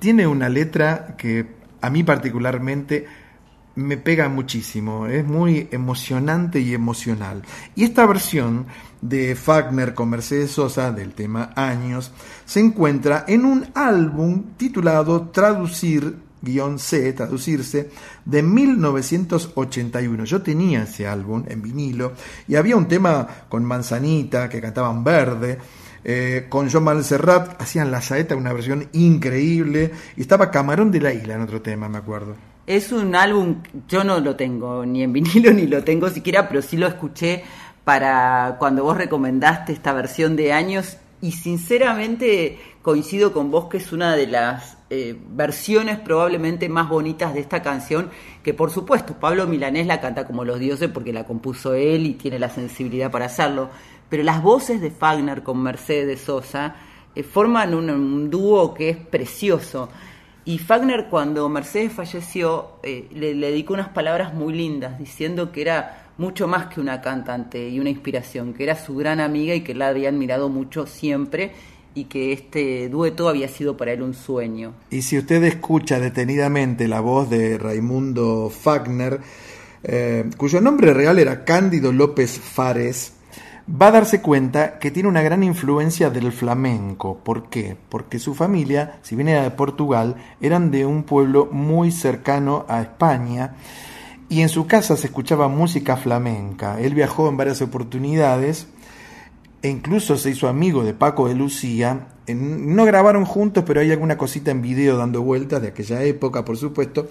Tiene 0.00 0.26
una 0.26 0.48
letra 0.48 1.14
que 1.16 1.46
a 1.80 1.90
mí 1.90 2.02
particularmente 2.02 3.06
me 3.76 3.98
pega 3.98 4.28
muchísimo, 4.28 5.06
es 5.06 5.24
muy 5.24 5.68
emocionante 5.70 6.58
y 6.58 6.74
emocional. 6.74 7.42
Y 7.76 7.84
esta 7.84 8.04
versión 8.04 8.66
de 9.00 9.36
Fagner 9.36 9.94
con 9.94 10.10
Mercedes 10.10 10.50
Sosa 10.50 10.90
del 10.90 11.12
tema 11.14 11.52
Años 11.54 12.10
se 12.44 12.58
encuentra 12.58 13.24
en 13.28 13.44
un 13.44 13.68
álbum 13.76 14.56
titulado 14.56 15.28
Traducir 15.28 16.16
C, 16.78 17.12
traducirse, 17.12 17.90
de 18.24 18.42
1981. 18.42 20.24
Yo 20.24 20.42
tenía 20.42 20.82
ese 20.82 21.06
álbum 21.06 21.44
en 21.48 21.62
vinilo 21.62 22.12
y 22.46 22.56
había 22.56 22.76
un 22.76 22.88
tema 22.88 23.26
con 23.48 23.64
Manzanita 23.64 24.48
que 24.48 24.60
cantaban 24.60 25.04
verde. 25.04 25.58
Eh, 26.06 26.46
con 26.50 26.70
John 26.70 26.84
Manuel 26.84 27.04
hacían 27.58 27.90
La 27.90 28.02
Saeta, 28.02 28.36
una 28.36 28.52
versión 28.52 28.88
increíble. 28.92 29.90
Y 30.16 30.20
estaba 30.20 30.50
Camarón 30.50 30.90
de 30.90 31.00
la 31.00 31.12
Isla 31.12 31.34
en 31.34 31.42
otro 31.42 31.62
tema, 31.62 31.88
me 31.88 31.98
acuerdo. 31.98 32.36
Es 32.66 32.92
un 32.92 33.14
álbum, 33.14 33.62
yo 33.88 34.04
no 34.04 34.20
lo 34.20 34.36
tengo 34.36 34.86
ni 34.86 35.02
en 35.02 35.12
vinilo 35.12 35.50
ni 35.54 35.66
lo 35.66 35.84
tengo 35.84 36.08
siquiera, 36.10 36.48
pero 36.48 36.62
sí 36.62 36.76
lo 36.76 36.86
escuché 36.86 37.44
para 37.84 38.56
cuando 38.58 38.82
vos 38.84 38.96
recomendaste 38.96 39.72
esta 39.72 39.92
versión 39.92 40.36
de 40.36 40.52
años 40.52 40.96
y 41.20 41.32
sinceramente 41.32 42.58
coincido 42.84 43.32
con 43.32 43.50
vos 43.50 43.70
que 43.70 43.78
es 43.78 43.92
una 43.92 44.14
de 44.14 44.26
las 44.26 44.76
eh, 44.90 45.18
versiones 45.30 45.98
probablemente 45.98 46.68
más 46.68 46.90
bonitas 46.90 47.32
de 47.32 47.40
esta 47.40 47.62
canción, 47.62 48.10
que 48.42 48.52
por 48.52 48.70
supuesto 48.70 49.14
Pablo 49.14 49.46
Milanés 49.46 49.86
la 49.86 50.02
canta 50.02 50.26
como 50.26 50.44
los 50.44 50.58
dioses 50.58 50.90
porque 50.92 51.10
la 51.10 51.24
compuso 51.24 51.72
él 51.72 52.06
y 52.06 52.12
tiene 52.12 52.38
la 52.38 52.50
sensibilidad 52.50 53.10
para 53.10 53.24
hacerlo, 53.24 53.70
pero 54.10 54.22
las 54.22 54.42
voces 54.42 54.82
de 54.82 54.90
Fagner 54.90 55.42
con 55.42 55.62
Mercedes 55.62 56.20
Sosa 56.20 56.76
eh, 57.14 57.22
forman 57.22 57.74
un, 57.74 58.28
dúo 58.30 58.74
que 58.74 58.90
es 58.90 58.96
precioso. 58.98 59.88
Y 60.44 60.58
Fagner 60.58 61.06
cuando 61.08 61.48
Mercedes 61.48 61.90
falleció 61.90 62.72
eh, 62.82 63.08
le, 63.14 63.34
le 63.34 63.46
dedicó 63.46 63.72
unas 63.72 63.88
palabras 63.88 64.34
muy 64.34 64.52
lindas, 64.52 64.98
diciendo 64.98 65.52
que 65.52 65.62
era 65.62 66.04
mucho 66.18 66.46
más 66.46 66.66
que 66.66 66.82
una 66.82 67.00
cantante 67.00 67.66
y 67.66 67.80
una 67.80 67.88
inspiración, 67.88 68.52
que 68.52 68.64
era 68.64 68.76
su 68.76 68.94
gran 68.94 69.20
amiga 69.20 69.54
y 69.54 69.62
que 69.62 69.74
la 69.74 69.88
había 69.88 70.10
admirado 70.10 70.50
mucho 70.50 70.86
siempre 70.86 71.54
y 71.94 72.04
que 72.04 72.32
este 72.32 72.88
dueto 72.88 73.28
había 73.28 73.48
sido 73.48 73.76
para 73.76 73.92
él 73.92 74.02
un 74.02 74.14
sueño. 74.14 74.74
Y 74.90 75.02
si 75.02 75.18
usted 75.18 75.42
escucha 75.44 76.00
detenidamente 76.00 76.88
la 76.88 77.00
voz 77.00 77.30
de 77.30 77.58
Raimundo 77.58 78.50
Fagner, 78.50 79.20
eh, 79.82 80.28
cuyo 80.36 80.60
nombre 80.60 80.92
real 80.92 81.18
era 81.18 81.44
Cándido 81.44 81.92
López 81.92 82.38
Fares, 82.38 83.12
va 83.68 83.88
a 83.88 83.92
darse 83.92 84.20
cuenta 84.20 84.78
que 84.78 84.90
tiene 84.90 85.08
una 85.08 85.22
gran 85.22 85.42
influencia 85.42 86.10
del 86.10 86.32
flamenco. 86.32 87.18
¿Por 87.22 87.48
qué? 87.48 87.76
Porque 87.88 88.18
su 88.18 88.34
familia, 88.34 88.98
si 89.02 89.16
bien 89.16 89.28
era 89.28 89.42
de 89.42 89.50
Portugal, 89.50 90.16
eran 90.40 90.70
de 90.70 90.86
un 90.86 91.04
pueblo 91.04 91.48
muy 91.50 91.92
cercano 91.92 92.66
a 92.68 92.82
España 92.82 93.54
y 94.28 94.40
en 94.40 94.48
su 94.48 94.66
casa 94.66 94.96
se 94.96 95.06
escuchaba 95.06 95.48
música 95.48 95.96
flamenca. 95.96 96.80
Él 96.80 96.94
viajó 96.94 97.28
en 97.28 97.36
varias 97.36 97.62
oportunidades 97.62 98.66
e 99.64 99.68
incluso 99.68 100.18
se 100.18 100.28
hizo 100.28 100.46
amigo 100.46 100.84
de 100.84 100.92
Paco 100.92 101.26
de 101.26 101.34
Lucía. 101.34 102.08
No 102.28 102.84
grabaron 102.84 103.24
juntos, 103.24 103.64
pero 103.66 103.80
hay 103.80 103.90
alguna 103.90 104.18
cosita 104.18 104.50
en 104.50 104.60
video 104.60 104.98
dando 104.98 105.22
vueltas 105.22 105.62
de 105.62 105.68
aquella 105.68 106.02
época, 106.02 106.44
por 106.44 106.58
supuesto. 106.58 107.08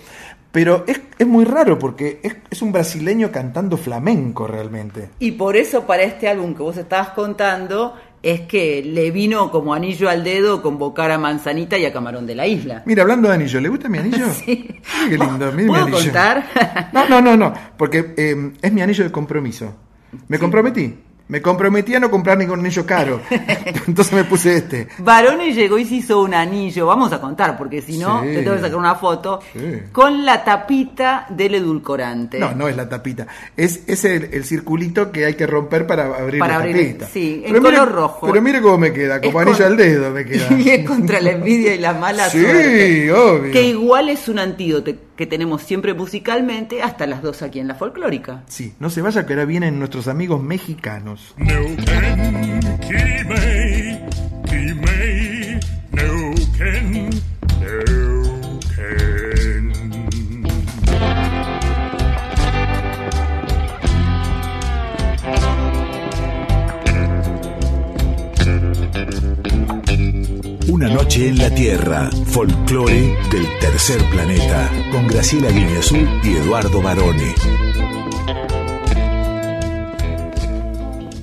Pero 0.51 0.83
es, 0.85 1.01
es 1.17 1.25
muy 1.25 1.45
raro 1.45 1.79
porque 1.79 2.19
es, 2.21 2.35
es, 2.51 2.61
un 2.61 2.71
brasileño 2.71 3.31
cantando 3.31 3.75
flamenco 3.75 4.45
realmente. 4.45 5.09
Y 5.17 5.31
por 5.31 5.57
eso 5.57 5.87
para 5.87 6.03
este 6.03 6.27
álbum 6.27 6.53
que 6.53 6.61
vos 6.61 6.77
estabas 6.77 7.09
contando 7.09 7.95
es 8.21 8.41
que 8.41 8.83
le 8.83 9.09
vino 9.09 9.49
como 9.49 9.73
anillo 9.73 10.07
al 10.07 10.23
dedo 10.23 10.61
convocar 10.61 11.09
a 11.09 11.17
Manzanita 11.17 11.75
y 11.79 11.85
a 11.85 11.91
Camarón 11.91 12.27
de 12.27 12.35
la 12.35 12.45
Isla. 12.45 12.83
Mira, 12.85 13.01
hablando 13.01 13.29
de 13.29 13.33
anillo, 13.33 13.59
¿le 13.61 13.69
gusta 13.69 13.89
mi 13.89 13.97
anillo? 13.97 14.29
sí. 14.45 14.79
Qué 15.09 15.17
lindo, 15.17 15.51
mira 15.53 15.67
¿Puedo 15.69 15.87
mi 15.87 15.93
anillo. 15.93 16.03
contar? 16.03 16.45
No, 16.93 17.09
no, 17.09 17.19
no, 17.19 17.35
no, 17.35 17.51
porque 17.75 18.13
eh, 18.15 18.51
es 18.61 18.71
mi 18.71 18.81
anillo 18.83 19.05
de 19.05 19.11
compromiso. 19.11 19.73
Me 20.27 20.37
sí. 20.37 20.41
comprometí. 20.41 20.95
Me 21.25 21.41
comprometí 21.41 21.95
a 21.95 22.01
no 22.01 22.11
comprar 22.11 22.37
ningún 22.37 22.59
anillo 22.59 22.85
caro. 22.85 23.21
Entonces 23.87 24.13
me 24.13 24.25
puse 24.25 24.57
este. 24.57 24.89
Barone 24.97 25.53
llegó 25.53 25.77
y 25.77 25.85
se 25.85 25.95
hizo 25.95 26.21
un 26.21 26.33
anillo, 26.33 26.85
vamos 26.85 27.13
a 27.13 27.21
contar, 27.21 27.57
porque 27.57 27.81
si 27.81 27.97
no, 27.97 28.21
sí. 28.21 28.27
te 28.27 28.43
tengo 28.43 28.55
que 28.55 28.61
sacar 28.61 28.77
una 28.77 28.95
foto, 28.95 29.39
sí. 29.53 29.59
con 29.91 30.25
la 30.25 30.43
tapita 30.43 31.25
del 31.29 31.55
edulcorante. 31.55 32.39
No, 32.39 32.53
no 32.53 32.67
es 32.67 32.75
la 32.75 32.89
tapita. 32.89 33.25
Es, 33.55 33.83
es 33.87 34.03
el, 34.03 34.33
el, 34.33 34.43
circulito 34.43 35.11
que 35.13 35.25
hay 35.25 35.35
que 35.35 35.47
romper 35.47 35.87
para 35.87 36.05
abrir 36.13 36.39
para 36.39 36.57
la 36.57 36.63
abrir, 36.65 36.75
tapita. 36.75 37.07
Sí, 37.07 37.41
en 37.45 37.55
color 37.55 37.71
mire, 37.71 37.85
rojo. 37.85 38.27
Pero 38.27 38.41
mire 38.41 38.61
cómo 38.61 38.77
me 38.77 38.91
queda, 38.91 39.21
como 39.21 39.41
es 39.41 39.47
anillo 39.47 39.63
con... 39.63 39.67
al 39.67 39.77
dedo 39.77 40.11
me 40.11 40.25
queda. 40.27 40.53
Y 40.53 40.69
es 40.69 40.85
contra 40.85 41.21
la 41.21 41.31
envidia 41.31 41.73
y 41.73 41.79
la 41.79 41.93
mala 41.93 42.29
sí, 42.29 42.41
suerte. 42.41 43.11
obvio. 43.13 43.51
Que 43.51 43.63
igual 43.63 44.09
es 44.09 44.27
un 44.27 44.39
antídoto 44.39 44.91
que 45.15 45.25
tenemos 45.25 45.61
siempre 45.61 45.93
musicalmente 45.93 46.81
hasta 46.81 47.05
las 47.07 47.21
dos 47.21 47.41
aquí 47.41 47.59
en 47.59 47.67
la 47.67 47.75
folclórica. 47.75 48.43
Sí, 48.47 48.73
no 48.79 48.89
se 48.89 49.01
vaya 49.01 49.25
que 49.25 49.33
ahora 49.33 49.45
vienen 49.45 49.79
nuestros 49.79 50.07
amigos 50.07 50.41
mexicanos. 50.41 51.35
Una 70.83 70.95
noche 70.95 71.29
en 71.29 71.37
la 71.37 71.49
Tierra, 71.49 72.09
folclore 72.25 73.17
del 73.31 73.47
tercer 73.61 74.03
planeta, 74.09 74.69
con 74.91 75.07
Graciela 75.07 75.49
Guineazú 75.49 75.95
y 76.21 76.35
Eduardo 76.35 76.81
Barone. 76.81 77.33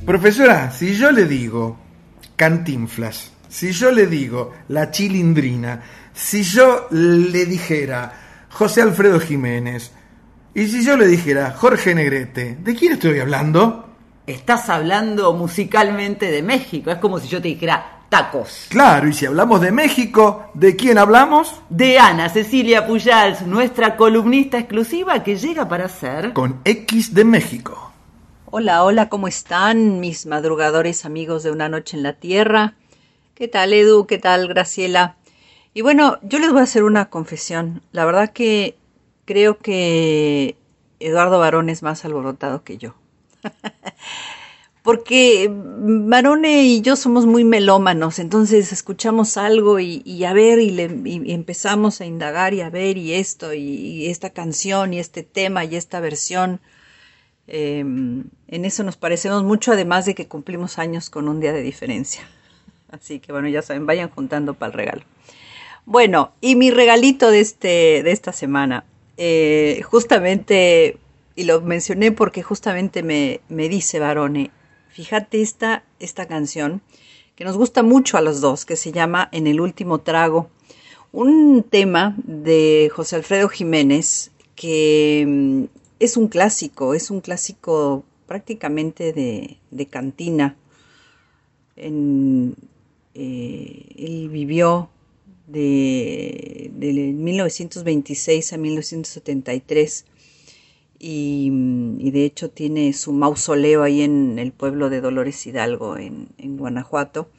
Profesora, 0.07 0.71
si 0.71 0.97
yo 0.97 1.13
le 1.13 1.27
digo 1.27 1.77
cantinflas, 2.37 3.33
si 3.51 3.73
yo 3.73 3.93
le 3.93 4.07
digo 4.07 4.51
la 4.69 4.91
chilindrina, 4.91 5.83
si 6.15 6.43
yo 6.43 6.87
le 6.93 7.45
dijera 7.45 8.47
José 8.49 8.81
Alfredo 8.81 9.21
Jiménez, 9.21 9.93
y 10.55 10.69
si 10.69 10.83
yo 10.83 10.97
le 10.97 11.07
dijera 11.07 11.51
Jorge 11.51 11.95
Negrete, 11.95 12.57
¿de 12.63 12.75
quién 12.75 12.93
estoy 12.93 13.19
hablando? 13.19 13.91
Estás 14.27 14.71
hablando 14.71 15.35
musicalmente 15.35 16.31
de 16.31 16.43
México, 16.43 16.91
es 16.91 16.97
como 16.97 17.21
si 17.21 17.29
yo 17.29 17.43
te 17.43 17.49
dijera 17.49 18.00
tacos. 18.11 18.67
Claro, 18.69 19.09
y 19.09 19.15
si 19.15 19.25
hablamos 19.25 19.61
de 19.61 19.73
México, 19.73 20.51
¿de 20.53 20.77
quién 20.77 20.99
hablamos? 20.99 21.63
De 21.71 21.99
Ana 21.99 22.29
Cecilia 22.29 22.87
Pujals, 22.87 23.43
nuestra 23.43 23.97
columnista 23.97 24.59
exclusiva 24.59 25.23
que 25.23 25.37
llega 25.37 25.69
para 25.69 25.89
ser... 25.89 26.35
Con 26.35 26.61
X 26.65 27.15
de 27.15 27.25
México. 27.25 27.93
Hola, 28.47 28.83
hola, 28.83 29.09
¿cómo 29.09 29.29
están 29.29 30.01
mis 30.01 30.27
madrugadores 30.27 31.07
amigos 31.07 31.45
de 31.45 31.53
Una 31.53 31.69
Noche 31.69 31.97
en 31.97 32.03
la 32.03 32.15
Tierra? 32.15 32.75
¿Qué 33.35 33.47
tal 33.47 33.73
Edu? 33.73 34.07
¿Qué 34.07 34.19
tal 34.19 34.49
Graciela? 34.49 35.17
Y 35.73 35.83
bueno, 35.83 36.19
yo 36.23 36.41
les 36.41 36.51
voy 36.51 36.61
a 36.61 36.65
hacer 36.65 36.83
una 36.83 37.11
confesión. 37.11 37.83
La 37.93 38.05
verdad 38.05 38.33
que 38.33 38.77
creo 39.25 39.59
que 39.59 40.57
Eduardo 40.99 41.39
Barón 41.39 41.71
es 41.71 41.85
más 41.85 42.05
alborotado 42.05 42.65
que 42.65 42.77
yo. 42.77 42.95
Porque 44.83 45.51
Barone 45.53 46.63
y 46.63 46.81
yo 46.81 46.97
somos 46.97 47.27
muy 47.27 47.45
melómanos, 47.45 48.19
entonces 48.19 48.73
escuchamos 48.73 49.37
algo 49.37 49.79
y, 49.79 50.25
a 50.25 50.33
ver 50.33 50.59
y, 50.59 50.71
le, 50.71 50.85
empezamos 51.33 52.01
a 52.01 52.07
indagar 52.07 52.55
y 52.55 52.63
a 52.63 52.71
ver 52.71 52.97
y 52.97 53.13
esto 53.13 53.53
y, 53.53 54.07
esta 54.07 54.31
canción 54.31 54.95
y 54.95 54.99
este 54.99 55.23
tema 55.23 55.65
y 55.65 55.77
esta 55.77 56.01
versión. 56.01 56.61
Em, 57.47 58.25
en 58.49 58.65
eso 58.65 58.83
nos 58.85 58.97
parecemos 58.97 59.43
mucho, 59.43 59.73
además 59.73 60.07
de 60.07 60.15
que 60.15 60.29
cumplimos 60.29 60.79
años 60.79 61.11
con 61.11 61.29
un 61.29 61.41
día 61.41 61.53
de 61.53 61.63
diferencia. 61.63 62.23
Así 62.91 63.21
que 63.21 63.33
bueno, 63.33 63.49
ya 63.49 63.61
saben, 63.61 63.87
vayan 63.87 64.09
juntando 64.09 64.55
para 64.55 64.73
el 64.73 64.79
regalo. 64.79 65.03
Bueno, 65.85 66.33
y 66.41 66.57
mi 66.57 66.71
regalito 66.71 67.31
de, 67.31 67.41
este, 67.41 68.03
de 68.03 68.13
esta 68.13 68.33
semana, 68.33 68.85
eh, 69.17 69.83
justamente, 69.85 70.99
y 71.37 71.45
lo 71.45 71.61
mencioné 71.61 72.13
porque 72.13 72.43
justamente 72.43 73.03
me, 73.03 73.41
me 73.49 73.69
dice 73.69 73.99
Barone, 73.99 74.51
Fíjate 74.93 75.41
esta, 75.41 75.85
esta 76.01 76.27
canción 76.27 76.83
que 77.37 77.45
nos 77.45 77.57
gusta 77.57 77.83
mucho 77.83 78.17
a 78.17 78.21
los 78.21 78.41
dos, 78.41 78.65
que 78.65 78.77
se 78.77 78.93
llama 78.93 79.29
En 79.33 79.47
el 79.47 79.61
último 79.61 80.01
trago. 80.01 80.51
Un 81.13 81.65
tema 81.69 82.17
de 82.25 82.91
José 82.95 83.17
Alfredo 83.17 83.49
Jiménez 83.49 84.31
que 84.57 85.25
mm, 85.27 85.65
es 86.01 86.17
un 86.17 86.29
clásico, 86.29 86.95
es 86.95 87.11
un 87.11 87.21
clásico 87.21 88.05
prácticamente 88.27 89.13
de, 89.13 89.87
cantina. 89.87 90.57
En, 91.77 92.57
eh, 93.15 93.87
él 93.97 94.29
vivió 94.29 94.91
de, 95.47 96.71
de 96.75 96.93
1926 96.93 98.53
a 98.53 98.57
1973 98.59 100.05
y, 101.03 102.11
de 102.11 102.25
hecho 102.25 102.51
tiene 102.51 102.93
su 102.93 103.13
mausoleo 103.13 103.83
ahí 103.83 104.03
en 104.03 104.39
el 104.39 104.53
pueblo 104.53 104.91
de 104.91 105.01
Dolores 105.01 105.47
Hidalgo, 105.47 105.97
en, 105.97 106.29
Guanajuato. 106.39 107.31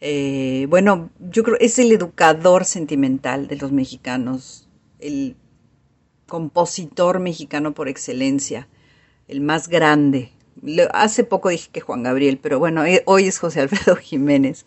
Eh, 0.00 0.66
bueno, 0.70 1.10
yo 1.18 1.42
creo 1.42 1.56
es 1.58 1.78
el 1.80 1.90
educador 1.90 2.64
sentimental 2.64 3.48
de 3.48 3.56
los 3.56 3.72
mexicanos, 3.72 4.68
el 5.00 5.34
compositor 6.28 7.18
mexicano 7.18 7.74
por 7.74 7.88
excelencia, 7.88 8.68
el 9.26 9.40
más 9.40 9.68
grande. 9.68 10.30
Hace 10.92 11.24
poco 11.24 11.48
dije 11.48 11.70
que 11.72 11.80
Juan 11.80 12.04
Gabriel, 12.04 12.38
pero 12.40 12.60
bueno, 12.60 12.84
eh, 12.84 13.02
hoy 13.06 13.26
es 13.26 13.38
José 13.38 13.62
Alfredo 13.62 13.96
Jiménez. 14.00 14.64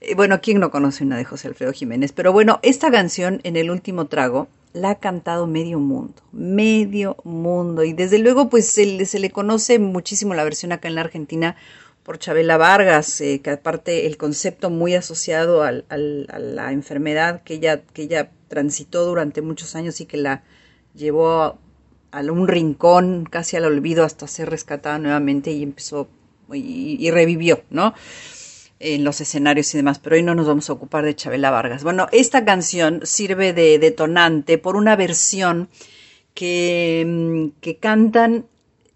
Eh, 0.00 0.14
bueno, 0.14 0.40
¿quién 0.40 0.60
no 0.60 0.70
conoce 0.70 1.02
una 1.02 1.16
de 1.16 1.24
José 1.24 1.48
Alfredo 1.48 1.72
Jiménez? 1.72 2.12
Pero 2.12 2.32
bueno, 2.32 2.60
esta 2.62 2.92
canción 2.92 3.40
en 3.42 3.56
el 3.56 3.70
último 3.70 4.06
trago 4.06 4.48
la 4.72 4.90
ha 4.90 4.94
cantado 4.96 5.46
medio 5.46 5.78
mundo, 5.78 6.22
medio 6.32 7.16
mundo. 7.24 7.84
Y 7.84 7.92
desde 7.92 8.18
luego, 8.18 8.48
pues 8.48 8.68
se, 8.68 9.04
se 9.06 9.18
le 9.18 9.30
conoce 9.30 9.78
muchísimo 9.78 10.34
la 10.34 10.44
versión 10.44 10.72
acá 10.72 10.88
en 10.88 10.94
la 10.94 11.00
Argentina 11.02 11.56
por 12.02 12.18
Chabela 12.18 12.56
Vargas, 12.56 13.20
eh, 13.20 13.40
que 13.42 13.50
aparte 13.50 14.06
el 14.06 14.16
concepto 14.16 14.70
muy 14.70 14.94
asociado 14.94 15.62
al, 15.62 15.84
a 15.88 15.96
la 15.96 16.72
enfermedad 16.72 17.42
que 17.42 17.54
ella, 17.54 17.82
que 17.82 18.02
ella 18.02 18.30
transitó 18.48 19.04
durante 19.04 19.42
muchos 19.42 19.76
años 19.76 20.00
y 20.00 20.06
que 20.06 20.16
la 20.16 20.42
llevó 20.94 21.42
a, 21.42 21.58
a 22.12 22.20
un 22.22 22.48
rincón, 22.48 23.26
casi 23.30 23.56
al 23.56 23.64
olvido, 23.64 24.04
hasta 24.04 24.26
ser 24.26 24.50
rescatada 24.50 24.98
nuevamente 24.98 25.50
y 25.52 25.62
empezó 25.62 26.08
y, 26.52 26.96
y 26.98 27.10
revivió, 27.10 27.62
¿no? 27.70 27.94
En 28.80 29.04
los 29.04 29.20
escenarios 29.20 29.72
y 29.74 29.76
demás, 29.76 29.98
pero 29.98 30.16
hoy 30.16 30.22
no 30.22 30.34
nos 30.34 30.46
vamos 30.46 30.70
a 30.70 30.72
ocupar 30.72 31.04
de 31.04 31.14
Chabela 31.14 31.50
Vargas. 31.50 31.84
Bueno, 31.84 32.08
esta 32.12 32.44
canción 32.46 33.00
sirve 33.04 33.52
de 33.52 33.78
detonante 33.78 34.56
por 34.56 34.74
una 34.74 34.96
versión 34.96 35.68
que, 36.34 37.04
mm, 37.06 37.60
que 37.60 37.76
cantan 37.76 38.46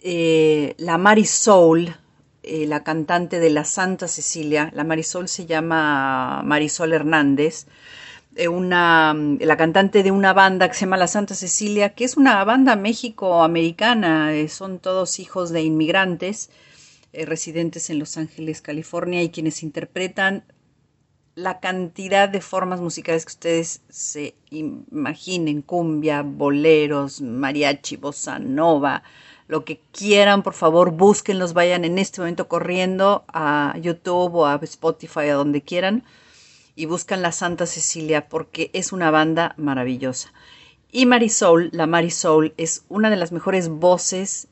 eh, 0.02 0.74
la 0.78 0.98
Marisol, 0.98 1.96
eh, 2.42 2.66
la 2.66 2.82
cantante 2.82 3.40
de 3.40 3.50
la 3.50 3.64
Santa 3.64 4.08
Cecilia. 4.08 4.70
La 4.74 4.84
Marisol 4.84 5.28
se 5.28 5.46
llama 5.46 6.42
Marisol 6.44 6.92
Hernández. 6.92 7.66
Eh, 8.36 8.48
una, 8.48 9.14
mm, 9.14 9.38
la 9.42 9.56
cantante 9.56 10.02
de 10.02 10.10
una 10.10 10.32
banda 10.32 10.68
que 10.68 10.74
se 10.74 10.80
llama 10.80 10.96
La 10.96 11.06
Santa 11.08 11.34
Cecilia, 11.34 11.90
que 11.94 12.04
es 12.04 12.16
una 12.16 12.42
banda 12.44 12.76
México-americana, 12.76 14.30
son 14.48 14.78
todos 14.78 15.18
hijos 15.20 15.50
de 15.50 15.62
inmigrantes 15.62 16.50
eh, 17.14 17.26
residentes 17.26 17.90
en 17.90 17.98
Los 17.98 18.16
Ángeles, 18.16 18.60
California, 18.60 19.22
y 19.22 19.30
quienes 19.30 19.62
interpretan 19.62 20.44
la 21.34 21.58
cantidad 21.60 22.28
de 22.28 22.40
formas 22.40 22.80
musicales 22.80 23.24
que 23.24 23.32
ustedes 23.32 23.82
se 23.88 24.34
imaginen, 24.50 25.62
cumbia, 25.62 26.22
boleros, 26.22 27.20
mariachi, 27.20 27.96
bossa 27.96 28.38
nova, 28.38 29.02
lo 29.46 29.64
que 29.64 29.80
quieran, 29.92 30.42
por 30.42 30.54
favor, 30.54 30.92
búsquenlos, 30.92 31.52
vayan 31.52 31.84
en 31.84 31.98
este 31.98 32.20
momento 32.20 32.48
corriendo 32.48 33.24
a 33.28 33.76
YouTube 33.80 34.36
o 34.36 34.46
a 34.46 34.58
Spotify, 34.62 35.28
a 35.28 35.34
donde 35.34 35.62
quieran, 35.62 36.04
y 36.76 36.86
buscan 36.86 37.22
la 37.22 37.32
Santa 37.32 37.66
Cecilia 37.66 38.28
porque 38.28 38.70
es 38.72 38.92
una 38.92 39.10
banda 39.10 39.54
maravillosa. 39.58 40.32
Y 40.90 41.06
Marisol, 41.06 41.70
la 41.72 41.86
Marisol, 41.86 42.54
es 42.56 42.84
una 42.88 43.10
de 43.10 43.16
las 43.16 43.32
mejores 43.32 43.68
voces 43.68 44.48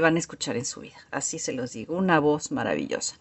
van 0.00 0.16
a 0.16 0.18
escuchar 0.18 0.56
en 0.56 0.64
su 0.64 0.80
vida. 0.80 0.96
Así 1.10 1.38
se 1.38 1.52
los 1.52 1.72
digo, 1.72 1.96
una 1.96 2.20
voz 2.20 2.52
maravillosa. 2.52 3.16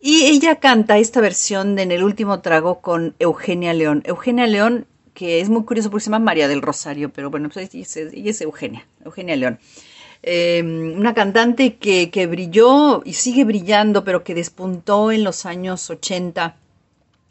Y 0.00 0.26
ella 0.26 0.56
canta 0.56 0.98
esta 0.98 1.20
versión 1.20 1.76
de 1.76 1.82
En 1.82 1.92
el 1.92 2.04
último 2.04 2.40
trago 2.40 2.80
con 2.80 3.14
Eugenia 3.18 3.72
León. 3.72 4.02
Eugenia 4.04 4.46
León, 4.46 4.86
que 5.14 5.40
es 5.40 5.48
muy 5.48 5.64
curioso 5.64 5.90
porque 5.90 6.04
se 6.04 6.10
llama 6.10 6.24
María 6.24 6.48
del 6.48 6.62
Rosario, 6.62 7.10
pero 7.10 7.30
bueno, 7.30 7.48
pues 7.48 7.74
ella 7.74 7.84
es, 7.84 8.40
Eugenia, 8.40 8.86
Eugenia 9.04 9.36
León. 9.36 9.58
Em, 10.22 10.98
una 10.98 11.14
cantante 11.14 11.76
que, 11.76 12.10
que, 12.10 12.26
brilló 12.26 13.02
y 13.04 13.14
sigue 13.14 13.44
brillando, 13.44 14.04
pero 14.04 14.24
que 14.24 14.34
despuntó 14.34 15.12
en 15.12 15.24
los 15.24 15.46
años 15.46 15.88
80 15.88 16.56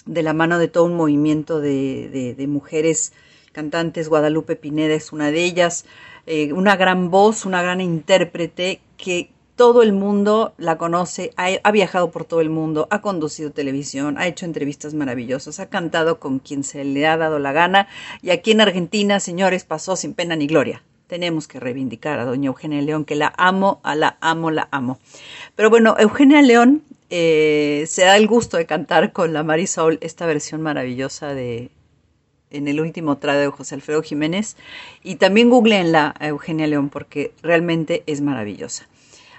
de 0.06 0.24
la 0.24 0.34
mano 0.34 0.60
de 0.60 0.68
todo 0.68 0.86
un 0.86 0.95
movimiento 0.95 1.60
de 1.60 2.45
mujeres 2.47 3.14
cantantes. 3.54 4.10
Guadalupe 4.10 4.58
Pineda 4.58 4.95
es 4.95 5.14
una 5.14 5.32
de 5.32 5.45
ellas. 5.45 5.86
Eh, 6.26 6.54
una 6.54 6.76
gran 6.76 7.12
voz, 7.12 7.46
una 7.46 7.62
gran 7.62 7.82
intérprete 7.82 8.82
que 8.98 9.30
todo 9.56 9.84
el 9.84 9.94
mundo 9.94 10.54
la 10.58 10.78
conoce, 10.78 11.32
ha, 11.38 11.72
viajado 11.72 12.12
por 12.12 12.26
todo 12.26 12.42
el 12.42 12.50
mundo, 12.50 12.88
ha 12.90 13.02
conducido 13.02 13.52
televisión, 13.52 14.18
ha 14.18 14.28
hecho 14.28 14.46
entrevistas 14.46 14.94
maravillosas, 14.94 15.60
ha 15.60 15.70
cantado 15.70 16.20
con 16.20 16.40
quien 16.40 16.64
se 16.64 16.84
le 16.84 17.06
ha 17.06 17.18
dado 17.18 17.40
la 17.40 17.52
gana 17.52 17.88
y 18.22 18.32
aquí 18.32 18.52
en 18.52 18.62
Argentina, 18.62 19.20
señores, 19.20 19.64
pasó 19.64 19.96
sin 19.96 20.14
pena 20.14 20.36
ni 20.36 20.48
gloria. 20.48 20.84
Tenemos 21.08 21.48
que 21.48 21.60
reivindicar 21.60 22.20
a 22.20 22.26
doña 22.26 22.48
Eugenia 22.48 22.82
León, 22.82 23.06
que 23.06 23.16
la 23.16 23.34
amo, 23.38 23.80
a 23.84 23.94
la 23.94 24.18
amo, 24.22 24.50
la 24.50 24.68
amo. 24.72 24.98
Pero 25.56 25.70
bueno, 25.70 25.96
Eugenia 26.00 26.42
León 26.42 26.82
eh, 27.12 27.84
se 27.88 28.06
da 28.06 28.18
el 28.18 28.28
gusto 28.28 28.58
de 28.58 28.66
cantar 28.66 29.12
con 29.12 29.34
la 29.34 29.44
Marisol 29.44 30.00
esta 30.02 30.26
versión 30.26 30.62
maravillosa 30.62 31.36
de 31.36 31.70
en 32.54 32.68
el 32.68 32.80
último 32.80 33.18
trago 33.18 33.41
de 33.41 33.47
José 33.49 33.76
Alfredo 33.76 34.01
Jiménez 34.01 34.56
y 35.04 35.16
también 35.16 35.49
googleenla 35.49 36.16
a 36.18 36.28
Eugenia 36.28 36.68
León 36.68 36.89
porque 36.89 37.34
realmente 37.41 38.04
es 38.08 38.22
maravillosa. 38.22 38.88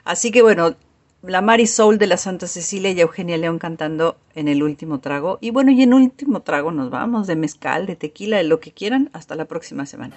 Así 0.05 0.31
que 0.31 0.43
bueno, 0.43 0.77
la 1.23 1.41
Marisol 1.41 1.99
de 1.99 2.07
la 2.07 2.17
Santa 2.17 2.47
Cecilia 2.47 2.91
y 2.91 3.01
Eugenia 3.01 3.39
León 3.39 3.59
cantando 3.59 4.19
en 4.35 4.49
el 4.49 4.63
último 4.63 5.01
trago. 5.01 5.39
Y 5.41 5.51
bueno, 5.51 5.71
y 5.71 5.83
en 5.83 5.95
último 5.95 6.43
trago 6.43 6.71
nos 6.71 6.91
vamos 6.91 7.27
de 7.27 7.37
mezcal, 7.37 7.87
de 7.87 7.97
tequila, 7.97 8.37
de 8.37 8.45
lo 8.45 8.61
que 8.61 8.73
quieran. 8.73 9.09
Hasta 9.13 9.35
la 9.35 9.47
próxima 9.47 9.87
semana. 9.87 10.17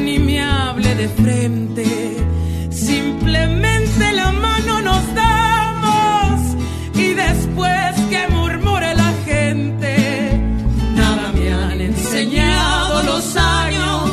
Ni 0.00 0.18
me 0.18 0.40
hable 0.40 0.94
de 0.94 1.08
frente. 1.08 1.84
Simplemente 2.70 4.12
la 4.12 4.30
mano 4.32 4.80
nos 4.82 5.14
damos 5.14 6.40
y 6.94 7.14
después 7.14 7.94
que 8.10 8.28
murmure 8.28 8.94
la 8.94 9.12
gente, 9.24 10.40
nada 10.94 11.32
me 11.32 11.52
han 11.52 11.80
enseñado 11.80 13.02
los 13.02 13.36
años, 13.36 14.10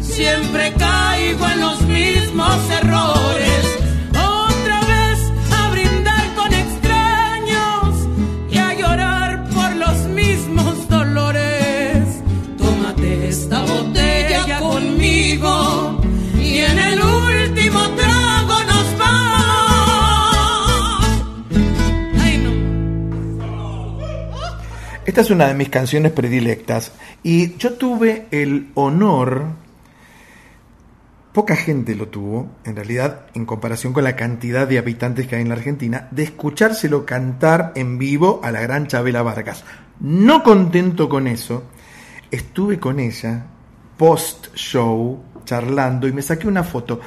siempre 0.00 0.72
caigo 0.78 1.46
en 1.48 1.60
los 1.60 1.80
mismos 1.82 2.58
errores. 2.82 3.39
Esta 25.10 25.22
es 25.22 25.30
una 25.30 25.48
de 25.48 25.54
mis 25.54 25.70
canciones 25.70 26.12
predilectas 26.12 26.92
y 27.24 27.56
yo 27.56 27.72
tuve 27.72 28.28
el 28.30 28.70
honor, 28.74 29.46
poca 31.32 31.56
gente 31.56 31.96
lo 31.96 32.06
tuvo, 32.06 32.48
en 32.62 32.76
realidad, 32.76 33.26
en 33.34 33.44
comparación 33.44 33.92
con 33.92 34.04
la 34.04 34.14
cantidad 34.14 34.68
de 34.68 34.78
habitantes 34.78 35.26
que 35.26 35.34
hay 35.34 35.42
en 35.42 35.48
la 35.48 35.56
Argentina, 35.56 36.06
de 36.12 36.22
escuchárselo 36.22 37.06
cantar 37.06 37.72
en 37.74 37.98
vivo 37.98 38.40
a 38.44 38.52
la 38.52 38.60
gran 38.60 38.86
Chabela 38.86 39.22
Vargas. 39.22 39.64
No 39.98 40.44
contento 40.44 41.08
con 41.08 41.26
eso, 41.26 41.64
estuve 42.30 42.78
con 42.78 43.00
ella 43.00 43.46
post 43.96 44.54
show 44.54 45.24
charlando 45.44 46.06
y 46.06 46.12
me 46.12 46.22
saqué 46.22 46.46
una 46.46 46.62
foto 46.62 47.00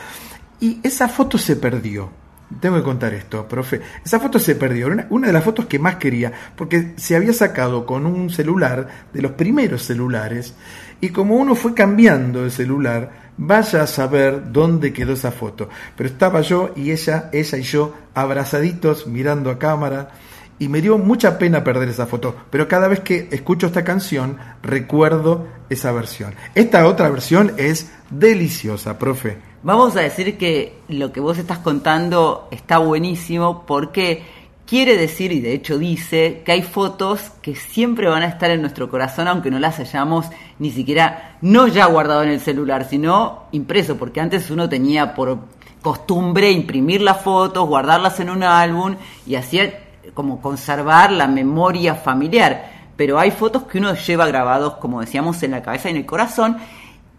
y 0.59 0.81
esa 0.83 1.07
foto 1.07 1.37
se 1.37 1.55
perdió. 1.55 2.22
Tengo 2.59 2.77
que 2.77 2.83
contar 2.83 3.13
esto, 3.13 3.47
profe. 3.47 3.81
Esa 4.03 4.19
foto 4.19 4.39
se 4.39 4.55
perdió. 4.55 4.87
Una, 4.87 5.07
una 5.09 5.27
de 5.27 5.33
las 5.33 5.43
fotos 5.43 5.65
que 5.65 5.79
más 5.79 5.95
quería, 5.95 6.31
porque 6.55 6.93
se 6.97 7.15
había 7.15 7.33
sacado 7.33 7.85
con 7.85 8.05
un 8.05 8.29
celular, 8.29 8.87
de 9.13 9.21
los 9.21 9.33
primeros 9.33 9.83
celulares, 9.83 10.55
y 11.01 11.09
como 11.09 11.35
uno 11.35 11.55
fue 11.55 11.73
cambiando 11.73 12.45
el 12.45 12.51
celular, 12.51 13.23
vaya 13.37 13.83
a 13.83 13.87
saber 13.87 14.51
dónde 14.51 14.93
quedó 14.93 15.13
esa 15.13 15.31
foto. 15.31 15.69
Pero 15.95 16.09
estaba 16.09 16.41
yo 16.41 16.71
y 16.75 16.91
ella, 16.91 17.29
ella 17.33 17.57
y 17.57 17.63
yo, 17.63 17.93
abrazaditos, 18.13 19.07
mirando 19.07 19.49
a 19.49 19.59
cámara, 19.59 20.11
y 20.59 20.67
me 20.67 20.81
dio 20.81 20.97
mucha 20.97 21.37
pena 21.37 21.63
perder 21.63 21.89
esa 21.89 22.05
foto. 22.05 22.35
Pero 22.49 22.67
cada 22.67 22.87
vez 22.87 23.01
que 23.01 23.27
escucho 23.31 23.67
esta 23.67 23.83
canción, 23.83 24.37
recuerdo 24.61 25.47
esa 25.69 25.91
versión. 25.91 26.35
Esta 26.55 26.85
otra 26.87 27.09
versión 27.09 27.53
es 27.57 27.91
deliciosa, 28.09 28.97
profe. 28.97 29.37
Vamos 29.63 29.95
a 29.95 30.01
decir 30.01 30.37
que 30.37 30.77
lo 30.89 31.11
que 31.11 31.19
vos 31.19 31.37
estás 31.37 31.59
contando 31.59 32.47
está 32.51 32.77
buenísimo 32.77 33.65
porque 33.65 34.23
quiere 34.65 34.97
decir, 34.97 35.31
y 35.31 35.39
de 35.39 35.53
hecho 35.53 35.77
dice, 35.77 36.41
que 36.45 36.51
hay 36.51 36.61
fotos 36.61 37.31
que 37.41 37.55
siempre 37.55 38.07
van 38.07 38.23
a 38.23 38.27
estar 38.27 38.49
en 38.51 38.61
nuestro 38.61 38.89
corazón, 38.89 39.27
aunque 39.27 39.51
no 39.51 39.59
las 39.59 39.79
hayamos 39.79 40.27
ni 40.59 40.71
siquiera, 40.71 41.37
no 41.41 41.67
ya 41.67 41.85
guardado 41.85 42.23
en 42.23 42.29
el 42.29 42.39
celular, 42.39 42.87
sino 42.89 43.43
impreso, 43.51 43.97
porque 43.97 44.21
antes 44.21 44.49
uno 44.49 44.69
tenía 44.69 45.13
por 45.15 45.39
costumbre 45.81 46.49
imprimir 46.51 47.01
las 47.01 47.21
fotos, 47.21 47.67
guardarlas 47.67 48.19
en 48.19 48.29
un 48.29 48.43
álbum 48.43 48.95
y 49.27 49.35
hacía 49.35 49.82
como 50.13 50.41
conservar 50.41 51.11
la 51.11 51.27
memoria 51.27 51.95
familiar. 51.95 52.71
Pero 52.95 53.17
hay 53.19 53.31
fotos 53.31 53.63
que 53.63 53.79
uno 53.79 53.93
lleva 53.95 54.27
grabados, 54.27 54.75
como 54.75 55.01
decíamos, 55.01 55.41
en 55.43 55.51
la 55.51 55.61
cabeza 55.63 55.87
y 55.89 55.91
en 55.91 55.97
el 55.97 56.05
corazón. 56.05 56.57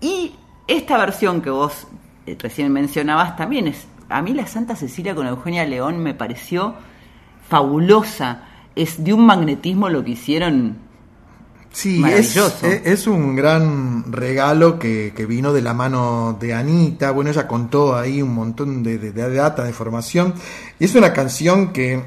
Y 0.01 0.35
esta 0.69 0.97
versión 0.99 1.41
que 1.43 1.51
vos 1.51 1.87
eh, 2.27 2.37
recién 2.39 2.73
mencionabas 2.73 3.37
también 3.37 3.67
es. 3.69 3.87
A 4.09 4.23
mí 4.23 4.33
la 4.35 4.47
Santa 4.47 4.77
Cecilia 4.77 5.15
con 5.15 5.27
Eugenia 5.27 5.65
León 5.65 5.99
me 5.99 6.15
pareció 6.15 6.75
fabulosa. 7.49 8.43
Es 8.77 9.03
de 9.03 9.13
un 9.15 9.25
magnetismo 9.27 9.89
lo 9.89 10.05
que 10.05 10.13
hicieron. 10.13 10.77
Sí, 11.71 11.97
es, 11.97 12.01
Maravilloso. 12.01 12.67
es- 12.67 12.87
es 12.87 13.07
un 13.09 13.35
gran 13.35 14.13
regalo 14.13 14.79
que, 14.79 15.13
que 15.17 15.27
vino 15.27 15.53
de 15.53 15.61
la 15.63 15.75
mano 15.75 16.37
de 16.39 16.55
Anita. 16.55 17.11
Bueno, 17.11 17.31
ella 17.31 17.49
contó 17.49 17.97
ahí 17.97 18.23
un 18.23 18.33
montón 18.35 18.83
de, 18.85 18.99
de- 18.99 19.11
de 19.13 19.35
data, 19.35 19.65
de 19.65 19.71
información. 19.71 20.35
Y 20.79 20.85
es 20.85 20.95
una 20.95 21.13
canción 21.13 21.73
que 21.73 22.05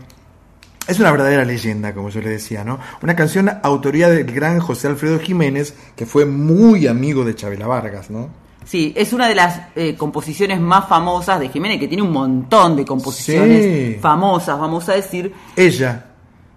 es 0.87 0.99
una 0.99 1.11
verdadera 1.11 1.43
leyenda, 1.45 1.93
como 1.93 2.09
yo 2.09 2.21
le 2.21 2.29
decía, 2.29 2.63
¿no? 2.63 2.79
Una 3.01 3.15
canción 3.15 3.49
autoría 3.63 4.09
del 4.09 4.25
gran 4.31 4.59
José 4.59 4.87
Alfredo 4.87 5.19
Jiménez, 5.19 5.73
que 5.95 6.05
fue 6.05 6.25
muy 6.25 6.87
amigo 6.87 7.23
de 7.25 7.35
Chabela 7.35 7.67
Vargas, 7.67 8.09
¿no? 8.09 8.29
Sí, 8.65 8.93
es 8.97 9.13
una 9.13 9.29
de 9.29 9.35
las 9.35 9.61
eh, 9.75 9.95
composiciones 9.95 10.59
más 10.59 10.87
famosas 10.89 11.39
de 11.39 11.47
Jiménez, 11.49 11.79
que 11.79 11.87
tiene 11.87 12.03
un 12.03 12.11
montón 12.11 12.75
de 12.75 12.83
composiciones 12.85 13.63
Sí. 13.63 13.97
famosas, 14.01 14.59
vamos 14.59 14.87
a 14.89 14.93
decir. 14.93 15.33
Ella. 15.55 16.03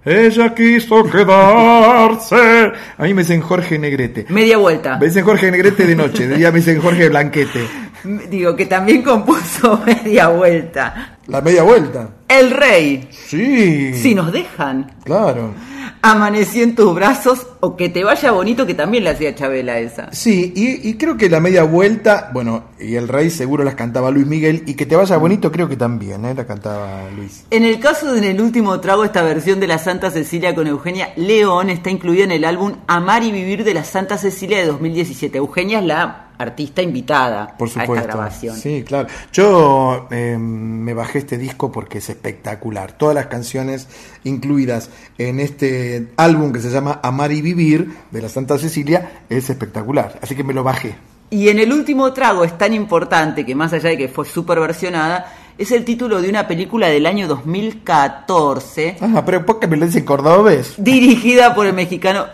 Ella 0.05 0.55
quiso 0.55 1.05
quedarse. 1.05 2.73
A 2.99 3.03
mí 3.03 3.15
me 3.15 3.23
dicen 3.23 3.41
Jorge 3.43 3.79
Negrete. 3.79 4.27
Media 4.29 4.57
vuelta. 4.59 4.97
Me 4.99 5.07
dicen 5.07 5.25
Jorge 5.25 5.51
Negrete 5.51 5.87
de 5.87 5.95
noche, 5.95 6.27
de 6.27 6.37
día 6.37 6.51
me 6.51 6.59
dicen 6.59 6.81
Jorge 6.81 7.09
Blanquete. 7.09 7.67
Digo, 8.31 8.57
que 8.57 8.65
también 8.67 9.03
compuso 9.03 9.79
media 9.87 10.29
vuelta. 10.29 11.19
La 11.27 11.41
media 11.43 11.63
vuelta. 11.63 12.09
El 12.31 12.53
rey. 12.53 13.09
Sí. 13.11 13.93
Si 13.93 14.15
nos 14.15 14.31
dejan. 14.31 14.93
Claro. 15.03 15.53
Amanecí 16.01 16.63
en 16.63 16.77
tus 16.77 16.95
brazos 16.95 17.45
o 17.59 17.77
que 17.77 17.89
te 17.89 18.05
vaya 18.05 18.31
bonito, 18.31 18.65
que 18.67 18.75
también 18.75 19.03
le 19.03 19.11
hacía 19.11 19.35
Chabela 19.35 19.81
esa. 19.81 20.13
Sí, 20.13 20.53
y, 20.55 20.89
y 20.89 20.95
creo 20.95 21.17
que 21.17 21.29
la 21.29 21.41
media 21.41 21.65
vuelta, 21.65 22.31
bueno, 22.33 22.67
y 22.79 22.95
el 22.95 23.09
rey 23.09 23.31
seguro 23.31 23.65
las 23.65 23.75
cantaba 23.75 24.13
Luis 24.13 24.29
Miguel, 24.29 24.63
y 24.67 24.75
que 24.75 24.87
te 24.87 24.95
vaya 24.95 25.17
bonito 25.17 25.51
creo 25.51 25.69
que 25.69 25.77
también, 25.77 26.25
¿eh? 26.25 26.35
La 26.35 26.47
cantaba 26.47 27.11
Luis. 27.17 27.45
En 27.51 27.65
el 27.65 27.81
caso 27.81 28.13
de 28.13 28.21
En 28.21 28.25
el 28.25 28.41
último 28.41 28.79
trago, 28.79 29.05
esta 29.05 29.23
versión 29.23 29.59
de 29.59 29.67
la 29.67 29.79
Santa 29.79 30.13
Cecilia 30.13 30.55
con 30.55 30.69
Eugenia 30.69 31.13
León 31.17 31.69
está 31.69 31.91
incluida 31.91 32.23
en 32.25 32.33
el 32.33 32.45
álbum 32.45 32.75
Amar 32.87 33.25
y 33.25 33.33
Vivir 33.33 33.65
de 33.65 33.75
la 33.75 33.83
Santa 33.83 34.19
Cecilia 34.19 34.59
de 34.59 34.67
2017. 34.67 35.37
Eugenia 35.37 35.81
es 35.81 35.85
la 35.85 36.30
artista 36.41 36.83
invitada 36.83 37.55
Por 37.57 37.69
a 37.69 37.71
esta 37.71 37.81
supuesto. 37.83 38.07
grabación. 38.09 38.57
Sí, 38.57 38.83
claro. 38.87 39.09
Yo 39.33 40.09
eh, 40.11 40.37
me 40.39 40.95
bajé 40.95 41.19
este 41.19 41.39
disco 41.39 41.71
porque 41.71 41.99
es 41.99 42.09
espectacular. 42.09 42.93
Todas 42.93 43.15
las 43.15 43.27
canciones 43.27 43.89
incluidas 44.25 44.91
en 45.19 45.41
este 45.41 46.09
álbum 46.17 46.53
que 46.53 46.61
se 46.61 46.71
llama 46.71 47.01
Amar 47.03 47.33
y 47.33 47.43
Vivir 47.43 47.91
de 48.11 48.23
la 48.23 48.29
Santa 48.29 48.59
Cecilia 48.59 49.23
es 49.29 49.51
espectacular. 49.51 50.19
Así 50.23 50.35
que 50.35 50.45
me 50.45 50.55
lo 50.55 50.63
bajé. 50.65 50.95
Y 51.33 51.49
en 51.49 51.61
el 51.61 51.73
último 51.73 52.13
trago 52.13 52.43
es 52.45 52.59
tan 52.59 52.75
importante 52.75 53.47
que 53.47 53.55
más 53.55 53.73
allá 53.73 53.91
de 53.91 53.99
que 53.99 54.09
fue 54.09 54.27
super 54.27 54.59
versionada, 54.59 55.33
es 55.57 55.71
el 55.71 55.85
título 55.85 56.21
de 56.21 56.29
una 56.29 56.49
película 56.49 56.89
del 56.89 57.07
año 57.07 57.29
2014 57.29 58.97
Ah, 59.01 59.23
pero 59.25 59.45
¿por 59.45 59.61
qué 59.61 59.67
me 59.67 59.77
lo 59.77 59.87
dicen 59.87 60.05
cordobés? 60.05 60.75
dirigida 60.79 61.55
por 61.55 61.67
el 61.67 61.73
mexicano, 61.75 62.27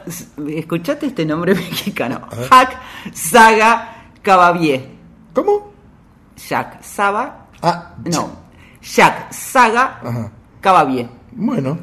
¿escuchaste 0.48 1.06
este 1.06 1.26
nombre 1.26 1.54
mexicano? 1.54 2.22
Jack 2.50 2.78
Saga 3.12 3.95
Cavavier. 4.26 4.84
¿Cómo? 5.32 5.70
Jack 6.48 6.82
Saba, 6.82 7.46
Ah, 7.62 7.94
no, 8.04 8.28
Jack 8.82 9.32
Saga 9.32 10.00
Ajá. 10.02 10.30
Cavavier. 10.60 11.08
Bueno. 11.32 11.78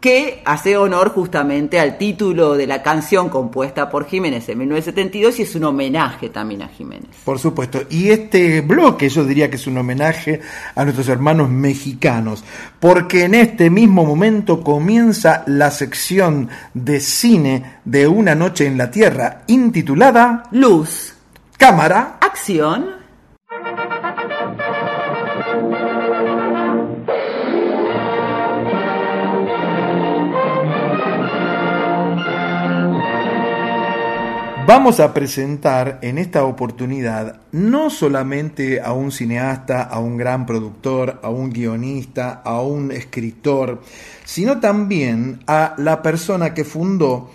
que 0.00 0.42
hace 0.46 0.76
honor 0.78 1.10
justamente 1.10 1.78
al 1.80 1.98
título 1.98 2.54
de 2.54 2.66
la 2.66 2.82
canción 2.82 3.28
compuesta 3.28 3.90
por 3.90 4.06
Jiménez 4.06 4.48
en 4.48 4.58
1972 4.58 5.38
y 5.38 5.42
es 5.42 5.54
un 5.56 5.64
homenaje 5.64 6.28
también 6.30 6.62
a 6.62 6.68
Jiménez. 6.68 7.10
Por 7.24 7.38
supuesto. 7.38 7.82
Y 7.90 8.08
este 8.10 8.60
bloque 8.62 9.08
yo 9.10 9.24
diría 9.24 9.50
que 9.50 9.56
es 9.56 9.66
un 9.66 9.76
homenaje 9.78 10.40
a 10.74 10.84
nuestros 10.84 11.08
hermanos 11.08 11.48
mexicanos, 11.50 12.44
porque 12.78 13.24
en 13.24 13.34
este 13.34 13.68
mismo 13.70 14.04
momento 14.04 14.62
comienza 14.62 15.44
la 15.46 15.70
sección 15.70 16.48
de 16.74 17.00
cine 17.00 17.80
de 17.84 18.06
Una 18.06 18.34
Noche 18.34 18.66
en 18.66 18.78
la 18.78 18.90
Tierra, 18.90 19.42
intitulada 19.48 20.44
Luz. 20.52 21.14
Cámara. 21.60 22.16
Acción. 22.22 22.86
Vamos 34.66 35.00
a 35.00 35.12
presentar 35.12 35.98
en 36.00 36.16
esta 36.16 36.44
oportunidad 36.44 37.42
no 37.52 37.90
solamente 37.90 38.80
a 38.80 38.94
un 38.94 39.12
cineasta, 39.12 39.82
a 39.82 40.00
un 40.00 40.16
gran 40.16 40.46
productor, 40.46 41.20
a 41.22 41.28
un 41.28 41.50
guionista, 41.50 42.40
a 42.42 42.62
un 42.62 42.90
escritor, 42.90 43.82
sino 44.24 44.60
también 44.60 45.40
a 45.46 45.74
la 45.76 46.00
persona 46.00 46.54
que 46.54 46.64
fundó 46.64 47.28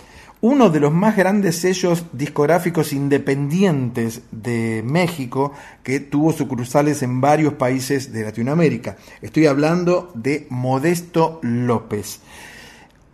uno 0.46 0.70
de 0.70 0.80
los 0.80 0.94
más 0.94 1.18
grandes 1.18 1.56
sellos 1.56 2.06
discográficos 2.12 2.94
independientes 2.94 4.22
de 4.30 4.84
México 4.86 5.54
que 5.82 6.00
tuvo 6.00 6.34
sucursales 6.34 7.02
en 7.02 7.20
varios 7.20 7.54
países 7.54 8.14
de 8.14 8.26
Latinoamérica. 8.26 8.96
Estoy 9.24 9.48
hablando 9.48 10.12
de 10.14 10.46
Modesto 10.52 11.40
López. 11.42 12.22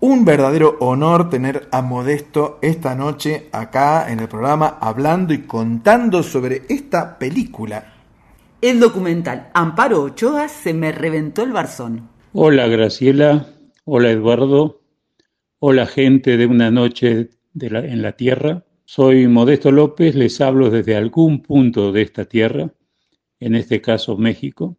Un 0.02 0.26
verdadero 0.26 0.76
honor 0.82 1.30
tener 1.30 1.70
a 1.72 1.82
Modesto 1.82 2.60
esta 2.62 2.96
noche 2.96 3.48
acá 3.54 4.12
en 4.12 4.20
el 4.20 4.28
programa 4.28 4.78
hablando 4.82 5.34
y 5.34 5.44
contando 5.44 6.24
sobre 6.24 6.64
esta 6.68 7.18
película. 7.18 7.94
El 8.60 8.82
documental 8.82 9.52
Amparo 9.54 10.02
Ochoa 10.02 10.50
se 10.50 10.74
me 10.74 10.92
reventó 10.92 11.44
el 11.44 11.54
barzón. 11.54 12.10
Hola 12.34 12.68
Graciela, 12.68 13.48
hola 13.86 14.12
Eduardo, 14.12 14.81
hola 15.64 15.86
gente 15.86 16.38
de 16.38 16.48
una 16.48 16.72
noche 16.72 17.30
en 17.60 18.02
la 18.02 18.14
tierra. 18.14 18.66
Soy 18.84 19.28
Modesto 19.28 19.72
López, 19.72 20.16
les 20.16 20.42
hablo 20.42 20.72
desde 20.72 20.96
algún 20.96 21.44
punto 21.44 21.92
de 21.92 22.02
esta 22.02 22.26
tierra, 22.26 22.74
en 23.40 23.54
este 23.54 23.80
caso 23.80 24.18
México. 24.18 24.76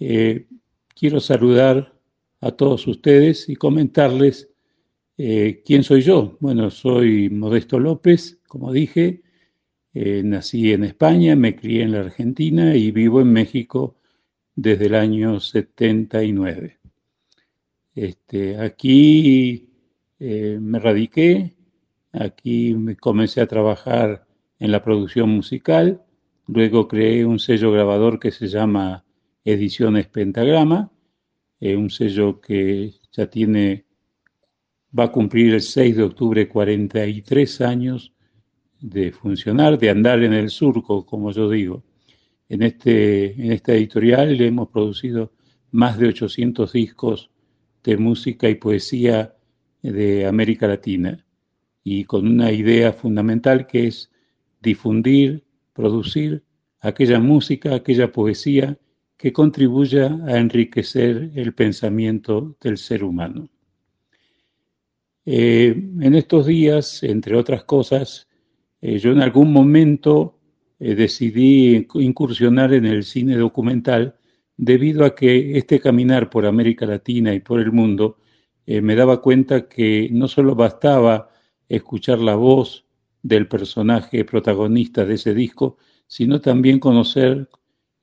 Eh, 0.00 0.48
quiero 0.96 1.20
saludar 1.20 1.94
a 2.40 2.50
todos 2.50 2.88
ustedes 2.88 3.48
y 3.48 3.54
comentarles 3.54 4.50
eh, 5.16 5.62
quién 5.64 5.84
soy 5.84 6.02
yo. 6.02 6.36
Bueno, 6.40 6.72
soy 6.72 7.30
Modesto 7.30 7.78
López, 7.78 8.40
como 8.48 8.72
dije, 8.72 9.22
eh, 9.94 10.22
nací 10.24 10.72
en 10.72 10.82
España, 10.82 11.36
me 11.36 11.54
crié 11.54 11.84
en 11.84 11.92
la 11.92 12.00
Argentina 12.00 12.74
y 12.74 12.90
vivo 12.90 13.20
en 13.20 13.32
México 13.32 13.94
desde 14.56 14.86
el 14.86 14.96
año 14.96 15.38
79. 15.38 16.78
Este, 17.94 18.56
aquí 18.56 19.67
eh, 20.20 20.58
me 20.60 20.78
radiqué, 20.78 21.54
aquí 22.12 22.74
me 22.74 22.96
comencé 22.96 23.40
a 23.40 23.46
trabajar 23.46 24.26
en 24.58 24.72
la 24.72 24.82
producción 24.82 25.30
musical, 25.30 26.02
luego 26.46 26.88
creé 26.88 27.24
un 27.24 27.38
sello 27.38 27.70
grabador 27.72 28.18
que 28.18 28.32
se 28.32 28.48
llama 28.48 29.04
Ediciones 29.44 30.08
Pentagrama, 30.08 30.90
eh, 31.60 31.76
un 31.76 31.90
sello 31.90 32.40
que 32.40 32.94
ya 33.12 33.28
tiene, 33.28 33.86
va 34.96 35.04
a 35.04 35.12
cumplir 35.12 35.54
el 35.54 35.62
6 35.62 35.96
de 35.96 36.02
octubre 36.02 36.48
43 36.48 37.60
años 37.60 38.12
de 38.80 39.12
funcionar, 39.12 39.78
de 39.78 39.90
andar 39.90 40.22
en 40.22 40.32
el 40.32 40.50
surco, 40.50 41.04
como 41.06 41.30
yo 41.32 41.48
digo. 41.48 41.84
En, 42.48 42.62
este, 42.62 43.32
en 43.32 43.52
esta 43.52 43.74
editorial 43.74 44.40
hemos 44.40 44.68
producido 44.68 45.32
más 45.70 45.98
de 45.98 46.08
800 46.08 46.72
discos 46.72 47.30
de 47.84 47.96
música 47.96 48.48
y 48.48 48.54
poesía 48.54 49.34
de 49.92 50.26
América 50.26 50.66
Latina 50.66 51.24
y 51.84 52.04
con 52.04 52.26
una 52.26 52.52
idea 52.52 52.92
fundamental 52.92 53.66
que 53.66 53.86
es 53.86 54.10
difundir, 54.60 55.44
producir 55.72 56.42
aquella 56.80 57.18
música, 57.18 57.74
aquella 57.74 58.12
poesía 58.12 58.78
que 59.16 59.32
contribuya 59.32 60.16
a 60.26 60.38
enriquecer 60.38 61.30
el 61.34 61.52
pensamiento 61.52 62.56
del 62.60 62.78
ser 62.78 63.02
humano. 63.02 63.48
Eh, 65.26 65.74
en 66.00 66.14
estos 66.14 66.46
días, 66.46 67.02
entre 67.02 67.36
otras 67.36 67.64
cosas, 67.64 68.28
eh, 68.80 68.98
yo 68.98 69.12
en 69.12 69.20
algún 69.20 69.52
momento 69.52 70.38
eh, 70.78 70.94
decidí 70.94 71.86
incursionar 71.94 72.72
en 72.72 72.86
el 72.86 73.02
cine 73.02 73.36
documental 73.36 74.14
debido 74.56 75.04
a 75.04 75.14
que 75.14 75.58
este 75.58 75.80
caminar 75.80 76.30
por 76.30 76.46
América 76.46 76.86
Latina 76.86 77.34
y 77.34 77.40
por 77.40 77.60
el 77.60 77.72
mundo 77.72 78.18
me 78.82 78.94
daba 78.94 79.22
cuenta 79.22 79.68
que 79.68 80.08
no 80.12 80.28
solo 80.28 80.54
bastaba 80.54 81.30
escuchar 81.68 82.18
la 82.18 82.34
voz 82.34 82.84
del 83.22 83.48
personaje 83.48 84.24
protagonista 84.24 85.04
de 85.04 85.14
ese 85.14 85.34
disco, 85.34 85.78
sino 86.06 86.40
también 86.40 86.78
conocer 86.78 87.48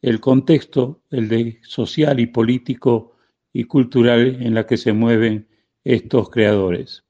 el 0.02 0.20
contexto, 0.20 1.02
el 1.10 1.30
de 1.30 1.60
social 1.64 2.20
y 2.20 2.28
político 2.28 3.14
y 3.54 3.66
cultural 3.66 4.42
en 4.42 4.54
la 4.54 4.66
que 4.66 4.78
se 4.78 4.94
mueven 4.94 5.48
estos 5.84 6.30
creadores. 6.30 7.04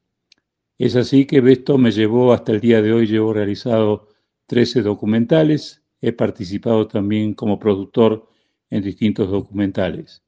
Es 0.78 0.96
así 0.96 1.26
que 1.26 1.38
esto 1.52 1.78
me 1.78 1.92
llevó 1.92 2.34
hasta 2.34 2.52
el 2.52 2.60
día 2.60 2.82
de 2.82 2.92
hoy, 2.92 3.08
llevo 3.08 3.34
realizado 3.34 4.10
13 4.48 4.82
documentales, 4.82 5.82
he 6.02 6.12
participado 6.12 6.88
también 6.88 7.34
como 7.34 7.58
productor 7.58 8.30
en 8.70 8.84
distintos 8.84 9.32
documentales. 9.32 10.24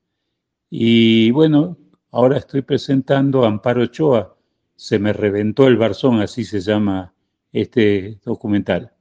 Y 0.69 1.31
bueno, 1.31 1.77
ahora 2.11 2.37
estoy 2.37 2.61
presentando 2.61 3.45
Amparo 3.45 3.83
Ochoa, 3.83 4.35
se 4.75 4.99
me 4.99 5.13
reventó 5.13 5.67
el 5.67 5.77
barzón, 5.77 6.21
así 6.21 6.43
se 6.43 6.59
llama 6.59 7.13
este 7.51 8.19
documental. 8.23 8.93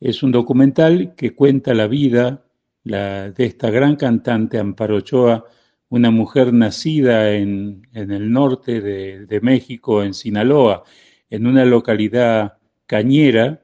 Es 0.00 0.22
un 0.22 0.32
documental 0.32 1.14
que 1.16 1.34
cuenta 1.34 1.74
la 1.74 1.86
vida, 1.86 2.44
de 2.84 3.34
esta 3.36 3.70
gran 3.70 3.96
cantante 3.96 4.58
Amparo 4.58 4.96
Ochoa, 4.96 5.44
una 5.90 6.10
mujer 6.10 6.52
nacida 6.52 7.34
en, 7.34 7.86
el 7.92 8.30
norte 8.30 8.80
de, 8.80 9.40
México, 9.40 10.02
en 10.02 10.14
Sinaloa, 10.14 10.84
en 11.30 11.46
una 11.46 11.64
localidad 11.64 12.58
cañera 12.86 13.62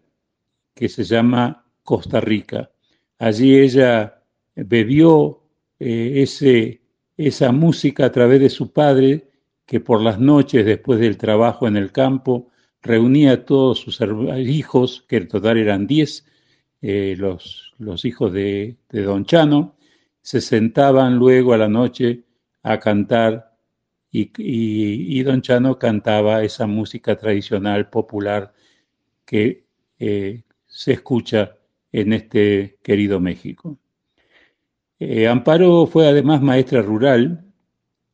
que 0.74 0.88
se 0.88 1.04
llama 1.04 1.66
Costa 1.82 2.20
Rica. 2.20 2.70
Allí 3.18 3.56
ella 3.56 4.22
bebió 4.54 5.42
eh, 5.78 6.22
ese, 6.22 6.82
esa 7.16 7.52
música 7.52 8.06
a 8.06 8.12
través 8.12 8.40
de 8.40 8.50
su 8.50 8.72
padre, 8.72 9.28
que 9.66 9.80
por 9.80 10.00
las 10.02 10.18
noches, 10.18 10.64
después 10.64 11.00
del 11.00 11.16
trabajo 11.16 11.66
en 11.68 11.76
el 11.76 11.92
campo, 11.92 12.50
reunía 12.82 13.32
a 13.32 13.44
todos 13.44 13.80
sus 13.80 14.00
hijos, 14.38 15.04
que 15.08 15.16
en 15.16 15.28
total 15.28 15.58
eran 15.58 15.86
diez, 15.86 16.26
eh, 16.82 17.14
los, 17.18 17.72
los, 17.78 18.04
hijos 18.04 18.32
de, 18.32 18.76
Don 18.90 19.24
Chano, 19.24 19.76
se 20.20 20.40
sentaban 20.40 21.16
luego 21.16 21.54
a 21.54 21.58
la 21.58 21.68
noche 21.68 22.24
a 22.62 22.78
cantar 22.78 23.54
y, 24.10 25.22
Don 25.22 25.42
Chano 25.42 25.78
cantaba 25.78 26.44
esa 26.44 26.66
música 26.66 27.16
tradicional 27.16 27.90
popular 27.90 28.54
que 29.24 29.64
eh, 29.98 30.42
se 30.66 30.92
escucha 30.92 31.56
en 31.90 32.12
este 32.12 32.78
querido 32.82 33.18
México. 33.18 33.78
Eh, 34.98 35.26
Amparo 35.28 35.86
fue 35.86 36.06
además 36.06 36.40
maestra 36.42 36.82
rural, 36.82 37.44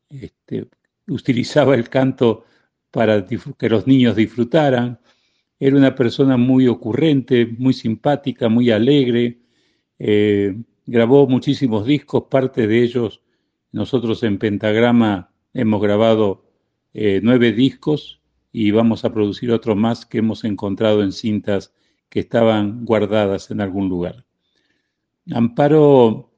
este, 0.09 0.69
utilizaba 1.09 1.75
el 1.75 1.89
canto 1.89 2.45
para 2.91 3.25
que 3.27 3.69
los 3.69 3.87
niños 3.87 4.17
disfrutaran, 4.17 4.99
era 5.59 5.77
una 5.77 5.95
persona 5.95 6.37
muy 6.37 6.67
ocurrente, 6.67 7.47
muy 7.47 7.75
simpática, 7.75 8.49
muy 8.49 8.71
alegre. 8.71 9.41
Eh, 9.99 10.57
grabó 10.87 11.29
muchísimos 11.29 11.85
discos, 11.85 12.25
parte 12.31 12.67
de 12.67 12.83
ellos 12.83 13.21
nosotros 13.73 14.23
en 14.23 14.39
Pentagrama 14.39 15.31
hemos 15.53 15.81
grabado 15.81 16.45
eh, 16.93 17.21
nueve 17.23 17.53
discos 17.53 18.21
y 18.53 18.73
vamos 18.73 19.05
a 19.05 19.13
producir 19.13 19.53
otro 19.53 19.77
más 19.77 20.07
que 20.07 20.19
hemos 20.19 20.45
encontrado 20.45 21.03
en 21.03 21.13
cintas 21.13 21.73
que 22.09 22.21
estaban 22.21 22.85
guardadas 22.85 23.51
en 23.51 23.61
algún 23.61 23.89
lugar. 23.89 24.25
Amparo 25.33 26.30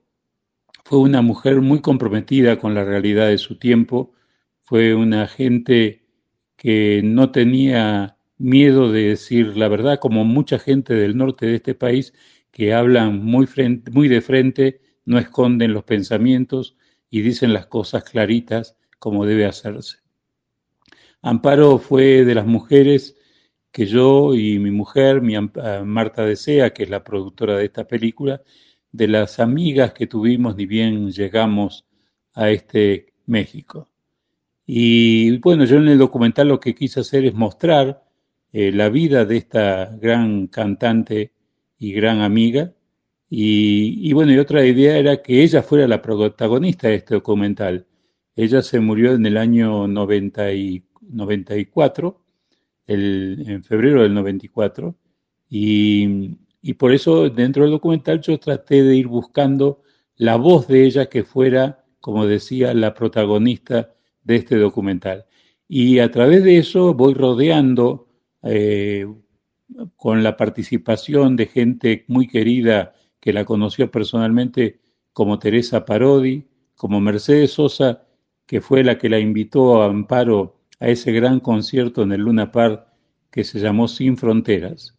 fue 0.85 0.99
una 0.99 1.23
mujer 1.23 1.61
muy 1.61 1.81
comprometida 1.81 2.59
con 2.59 2.75
la 2.75 2.85
realidad 2.85 3.29
de 3.29 3.39
su 3.39 3.59
tiempo, 3.59 4.13
fue 4.65 4.95
una 4.95 5.27
gente 5.27 6.03
que 6.57 7.03
no 7.05 7.31
tenía 7.31 8.17
miedo 8.39 8.91
de 8.91 9.09
decir 9.09 9.57
la 9.57 9.69
verdad, 9.69 9.99
como 10.01 10.25
mucha 10.25 10.59
gente 10.59 10.95
del 10.95 11.17
norte 11.17 11.47
de 11.47 11.57
este 11.57 11.75
país 11.75 12.13
que 12.51 12.75
hablan 12.75 13.25
muy, 13.25 13.47
de 14.09 14.21
frente, 14.21 14.81
no 15.05 15.19
esconden 15.19 15.73
los 15.73 15.85
pensamientos 15.85 16.77
y 17.11 17.23
dicen 17.23 17.53
las 17.53 17.67
cosas 17.67 18.05
claritas 18.05 18.77
como 18.99 19.27
debe 19.27 19.47
hacerse. 19.47 19.99
Amparo 21.23 21.79
fue 21.79 22.25
de 22.25 22.35
las 22.35 22.47
mujeres 22.47 23.17
que 23.71 23.87
yo 23.87 24.35
y 24.35 24.59
mi 24.59 24.71
mujer, 24.71 25.23
mi 25.23 25.35
ah, 25.37 25.83
Marta 25.85 26.25
Desea, 26.25 26.75
que 26.75 26.83
es 26.83 26.91
la 26.91 27.05
productora 27.05 27.57
de 27.57 27.65
esta 27.65 27.87
película, 27.87 28.43
de 28.93 29.09
las 29.09 29.41
amigas 29.41 29.93
que 29.93 30.07
tuvimos 30.07 30.57
ni 30.57 30.67
bien 30.67 31.11
llegamos 31.11 31.87
a 32.35 32.51
este 32.51 33.15
México. 33.27 33.89
Y 34.67 35.39
bueno, 35.39 35.65
yo 35.65 35.77
en 35.77 35.89
el 35.89 35.99
documental 35.99 36.49
lo 36.49 36.61
que 36.61 36.75
quise 36.75 37.01
hacer 37.01 37.25
es 37.25 37.35
mostrar 37.35 38.05
eh, 38.53 38.71
la 38.73 38.89
vida 38.91 39.25
de 39.25 39.39
esta 39.39 39.87
gran 40.01 40.47
cantante 40.47 41.33
y 41.79 41.93
gran 41.93 42.21
amiga. 42.21 42.73
Y, 43.35 44.13
bueno, 44.13 44.33
y 44.33 44.39
otra 44.39 44.65
idea 44.67 44.99
era 44.99 45.23
que 45.23 45.43
ella 45.43 45.63
fuera 45.63 45.89
la 45.89 46.03
protagonista 46.03 46.89
de 46.89 46.97
este 46.97 47.15
documental. 47.15 47.87
Ella 48.37 48.61
se 48.63 48.79
murió 48.79 49.15
en 49.15 49.25
el 49.25 49.39
año 49.39 49.89
90 49.89 50.53
y, 50.53 50.85
94, 51.01 52.21
el, 52.87 53.45
en 53.47 53.65
febrero 53.65 54.03
del 54.03 54.15
94, 54.15 54.95
y, 55.49 56.37
y 56.63 56.75
por 56.75 56.93
eso 56.93 57.29
dentro 57.29 57.65
del 57.65 57.73
documental 57.73 58.21
yo 58.21 58.39
traté 58.39 58.83
de 58.85 58.97
ir 58.97 59.09
buscando 59.09 59.83
la 60.17 60.37
voz 60.37 60.69
de 60.69 60.85
ella 60.87 61.07
que 61.07 61.25
fuera, 61.25 61.85
como 62.01 62.27
decía, 62.27 62.73
la 62.73 62.95
protagonista 62.95 63.93
de 64.23 64.37
este 64.37 64.57
documental. 64.57 65.27
Y 65.67 65.99
a 65.99 66.11
través 66.11 66.45
de 66.45 66.59
eso 66.59 66.95
voy 66.95 67.15
rodeando 67.15 68.09
eh, 68.43 69.07
con 69.97 70.23
la 70.23 70.37
participación 70.37 71.35
de 71.35 71.47
gente 71.47 72.05
muy 72.07 72.29
querida 72.29 72.95
que 73.21 73.33
la 73.33 73.45
conoció 73.45 73.91
personalmente, 73.91 74.81
como 75.13 75.39
Teresa 75.39 75.85
Parodi, 75.85 76.47
como 76.77 77.01
Mercedes 77.01 77.53
Sosa, 77.53 78.07
que 78.47 78.61
fue 78.61 78.85
la 78.85 78.99
que 78.99 79.09
la 79.09 79.19
invitó 79.19 79.83
a 79.83 79.87
Amparo 79.87 80.61
a 80.79 80.89
ese 80.89 81.13
gran 81.13 81.41
concierto 81.41 82.03
en 82.03 82.13
el 82.13 82.23
Luna 82.23 82.53
Park 82.53 82.87
que 83.31 83.45
se 83.45 83.61
llamó 83.61 83.89
Sin 83.89 84.17
Fronteras, 84.17 84.99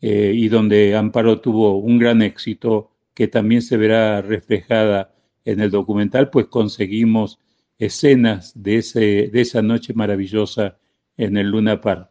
eh, 0.00 0.32
y 0.34 0.48
donde 0.48 0.96
Amparo 0.96 1.40
tuvo 1.40 1.76
un 1.78 1.98
gran 1.98 2.22
éxito 2.22 2.90
que 3.14 3.28
también 3.28 3.62
se 3.62 3.76
verá 3.76 4.22
reflejada 4.22 5.14
en 5.44 5.60
el 5.60 5.70
documental, 5.70 6.30
pues 6.30 6.46
conseguimos 6.46 7.38
escenas 7.78 8.52
de, 8.54 8.76
ese, 8.76 9.30
de 9.32 9.40
esa 9.40 9.62
noche 9.62 9.94
maravillosa 9.94 10.78
en 11.16 11.36
el 11.36 11.48
Luna 11.48 11.80
Park. 11.80 12.10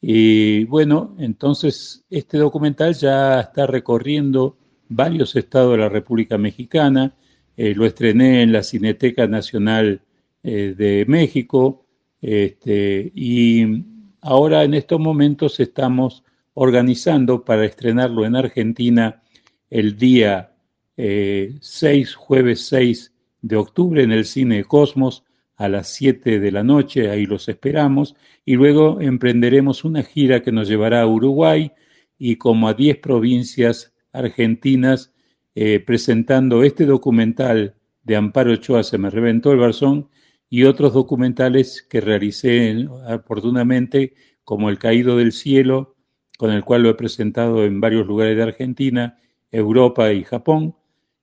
Y 0.00 0.64
bueno, 0.64 1.16
entonces 1.18 2.04
este 2.08 2.38
documental 2.38 2.94
ya 2.94 3.40
está 3.40 3.66
recorriendo 3.66 4.56
varios 4.88 5.34
estados 5.34 5.72
de 5.72 5.78
la 5.78 5.88
República 5.88 6.38
Mexicana. 6.38 7.14
Eh, 7.56 7.74
lo 7.74 7.84
estrené 7.84 8.42
en 8.42 8.52
la 8.52 8.62
Cineteca 8.62 9.26
Nacional 9.26 10.02
eh, 10.44 10.74
de 10.76 11.04
México 11.08 11.84
este, 12.20 13.10
y 13.14 13.84
ahora 14.20 14.64
en 14.64 14.74
estos 14.74 15.00
momentos 15.00 15.58
estamos 15.60 16.24
organizando 16.60 17.44
para 17.44 17.64
estrenarlo 17.64 18.26
en 18.26 18.34
Argentina 18.34 19.22
el 19.70 19.96
día 19.96 20.56
6, 20.96 20.96
eh, 20.96 22.04
jueves 22.16 22.66
6 22.66 23.14
de 23.42 23.56
octubre 23.56 24.02
en 24.02 24.10
el 24.10 24.24
Cine 24.24 24.64
Cosmos 24.64 25.22
a 25.54 25.68
las 25.68 25.88
7 25.94 26.40
de 26.40 26.50
la 26.50 26.64
noche, 26.64 27.10
ahí 27.10 27.26
los 27.26 27.48
esperamos, 27.48 28.16
y 28.44 28.56
luego 28.56 29.00
emprenderemos 29.00 29.84
una 29.84 30.02
gira 30.02 30.42
que 30.42 30.50
nos 30.50 30.66
llevará 30.66 31.02
a 31.02 31.06
Uruguay 31.06 31.70
y 32.18 32.36
como 32.36 32.66
a 32.66 32.74
10 32.74 32.98
provincias 32.98 33.94
argentinas, 34.12 35.12
eh, 35.54 35.78
presentando 35.78 36.64
este 36.64 36.86
documental 36.86 37.76
de 38.02 38.16
Amparo 38.16 38.52
Ochoa, 38.54 38.82
Se 38.82 38.98
me 38.98 39.10
reventó 39.10 39.52
el 39.52 39.58
barzón, 39.58 40.08
y 40.50 40.64
otros 40.64 40.92
documentales 40.92 41.86
que 41.88 42.00
realicé 42.00 42.88
oportunamente, 43.14 44.14
como 44.42 44.70
El 44.70 44.78
Caído 44.78 45.16
del 45.16 45.30
Cielo, 45.30 45.97
con 46.38 46.52
el 46.52 46.64
cual 46.64 46.84
lo 46.84 46.90
he 46.90 46.94
presentado 46.94 47.64
en 47.64 47.80
varios 47.80 48.06
lugares 48.06 48.36
de 48.36 48.44
Argentina, 48.44 49.18
Europa 49.50 50.12
y 50.12 50.22
Japón, 50.22 50.76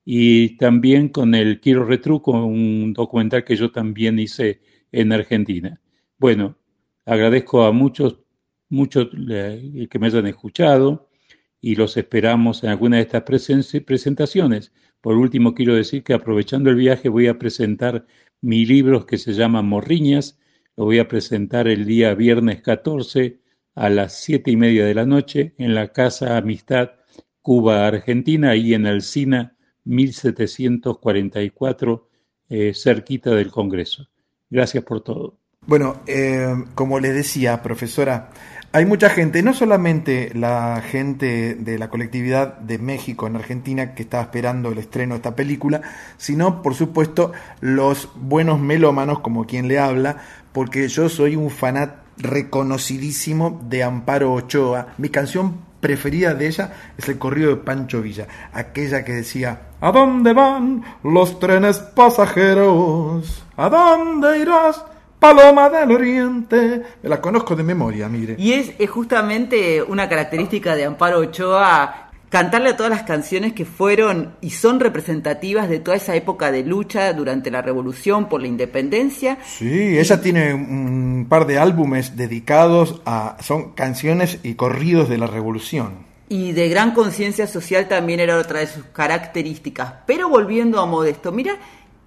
y 0.03 0.57
también 0.57 1.07
con 1.07 1.33
el 1.33 1.61
Quiero 1.61 1.85
Retruco, 1.85 2.31
un 2.33 2.91
documental 2.93 3.45
que 3.45 3.55
yo 3.55 3.71
también 3.71 4.19
hice 4.19 4.61
en 4.91 5.13
Argentina. 5.13 5.81
Bueno, 6.17 6.57
agradezco 7.05 7.63
a 7.63 7.71
muchos, 7.71 8.19
muchos 8.67 9.07
eh, 9.29 9.87
que 9.89 9.99
me 9.99 10.07
hayan 10.07 10.27
escuchado 10.27 11.09
y 11.61 11.75
los 11.75 11.95
esperamos 11.95 12.63
en 12.63 12.71
alguna 12.71 12.97
de 12.97 13.03
estas 13.03 13.23
presentaciones. 13.23 14.73
Por 14.99 15.15
último, 15.15 15.55
quiero 15.55 15.75
decir 15.75 16.03
que 16.03 16.13
aprovechando 16.13 16.69
el 16.69 16.75
viaje 16.75 17.07
voy 17.07 17.27
a 17.27 17.39
presentar 17.39 18.05
mi 18.41 18.65
libro 18.65 19.05
que 19.05 19.17
se 19.17 19.31
llama 19.31 19.61
Morriñas. 19.61 20.37
Lo 20.75 20.83
voy 20.83 20.99
a 20.99 21.07
presentar 21.07 21.69
el 21.69 21.85
día 21.85 22.13
viernes 22.15 22.61
14 22.61 23.44
a 23.75 23.89
las 23.89 24.23
siete 24.23 24.49
y 24.51 24.55
media 24.55 24.85
de 24.85 24.95
la 24.95 25.05
noche 25.05 25.53
en 25.57 25.75
la 25.75 25.91
Casa 25.91 26.37
Amistad 26.37 26.91
Cuba 27.41 27.85
Argentina 27.85 28.55
y 28.55 28.73
en 28.73 28.87
Alcina 28.87 29.57
1744, 29.83 32.09
eh, 32.49 32.73
cerquita 32.73 33.31
del 33.31 33.51
Congreso. 33.51 34.07
Gracias 34.49 34.81
por 34.83 35.01
todo. 35.01 35.37
Bueno, 35.67 35.97
eh, 36.07 36.47
como 36.73 36.99
les 36.99 37.13
decía, 37.13 37.61
profesora, 37.61 38.29
hay 38.71 38.85
mucha 38.85 39.09
gente, 39.09 39.43
no 39.43 39.53
solamente 39.53 40.31
la 40.33 40.81
gente 40.81 41.55
de 41.55 41.79
la 41.79 41.89
colectividad 41.89 42.57
de 42.57 42.77
México 42.77 43.27
en 43.27 43.35
Argentina 43.35 43.95
que 43.95 44.03
estaba 44.03 44.23
esperando 44.23 44.71
el 44.71 44.77
estreno 44.79 45.13
de 45.13 45.17
esta 45.17 45.35
película, 45.35 45.81
sino 46.17 46.61
por 46.61 46.75
supuesto 46.75 47.31
los 47.61 48.09
buenos 48.15 48.59
melómanos 48.59 49.19
como 49.19 49.45
quien 49.45 49.67
le 49.67 49.79
habla, 49.79 50.17
porque 50.51 50.87
yo 50.87 51.09
soy 51.09 51.35
un 51.35 51.49
fanat 51.49 52.04
reconocidísimo 52.17 53.61
de 53.67 53.83
Amparo 53.83 54.33
Ochoa. 54.33 54.87
Mi 54.97 55.09
canción 55.09 55.57
preferida 55.79 56.33
de 56.33 56.47
ella 56.47 56.73
es 56.97 57.07
el 57.09 57.17
corrido 57.17 57.49
de 57.51 57.57
Pancho 57.57 58.01
Villa, 58.01 58.27
aquella 58.53 59.05
que 59.05 59.13
decía, 59.13 59.69
¿A 59.81 59.91
dónde 59.91 60.33
van 60.33 60.83
los 61.03 61.39
trenes 61.39 61.77
pasajeros? 61.77 63.43
¿A 63.55 63.69
dónde 63.69 64.39
irás? 64.39 64.83
Paloma 65.19 65.69
del 65.69 65.91
Oriente. 65.91 66.83
Me 67.01 67.09
la 67.09 67.21
conozco 67.21 67.55
de 67.55 67.63
memoria, 67.63 68.07
mire. 68.09 68.35
Y 68.37 68.53
es, 68.53 68.73
justamente 68.89 69.81
una 69.81 70.09
característica 70.09 70.75
de 70.75 70.85
Amparo 70.85 71.19
Ochoa 71.19 72.04
cantarle 72.35 72.71
a 72.71 72.75
todas 72.75 72.89
las 72.89 73.03
canciones 73.03 73.53
que 73.53 73.63
fueron 73.63 74.35
y 74.41 74.49
son 74.49 74.81
representativas 74.81 75.69
de 75.69 75.79
toda 75.79 75.95
esa 75.95 76.17
época 76.17 76.51
de 76.51 76.63
lucha 76.63 77.13
durante 77.13 77.49
la 77.49 77.61
revolución 77.61 78.27
por 78.27 78.41
la 78.41 78.49
independencia. 78.49 79.37
Sí, 79.45 79.97
ella 79.97 80.19
tiene 80.19 80.53
un 80.53 81.27
par 81.29 81.47
de 81.47 81.59
álbumes 81.59 82.17
dedicados 82.17 83.01
a 83.05 83.37
son 83.39 83.71
canciones 83.71 84.39
y 84.43 84.55
corridos 84.55 85.07
de 85.07 85.17
la 85.17 85.27
revolución. 85.27 86.05
Y 86.27 86.51
de 86.51 86.67
gran 86.67 86.91
conciencia 86.91 87.47
social 87.47 87.87
también 87.87 88.19
era 88.19 88.37
otra 88.37 88.59
de 88.59 88.67
sus 88.67 88.83
características. 88.83 89.93
Pero 90.05 90.27
volviendo 90.27 90.81
a 90.81 90.85
Modesto, 90.85 91.31
mira 91.31 91.53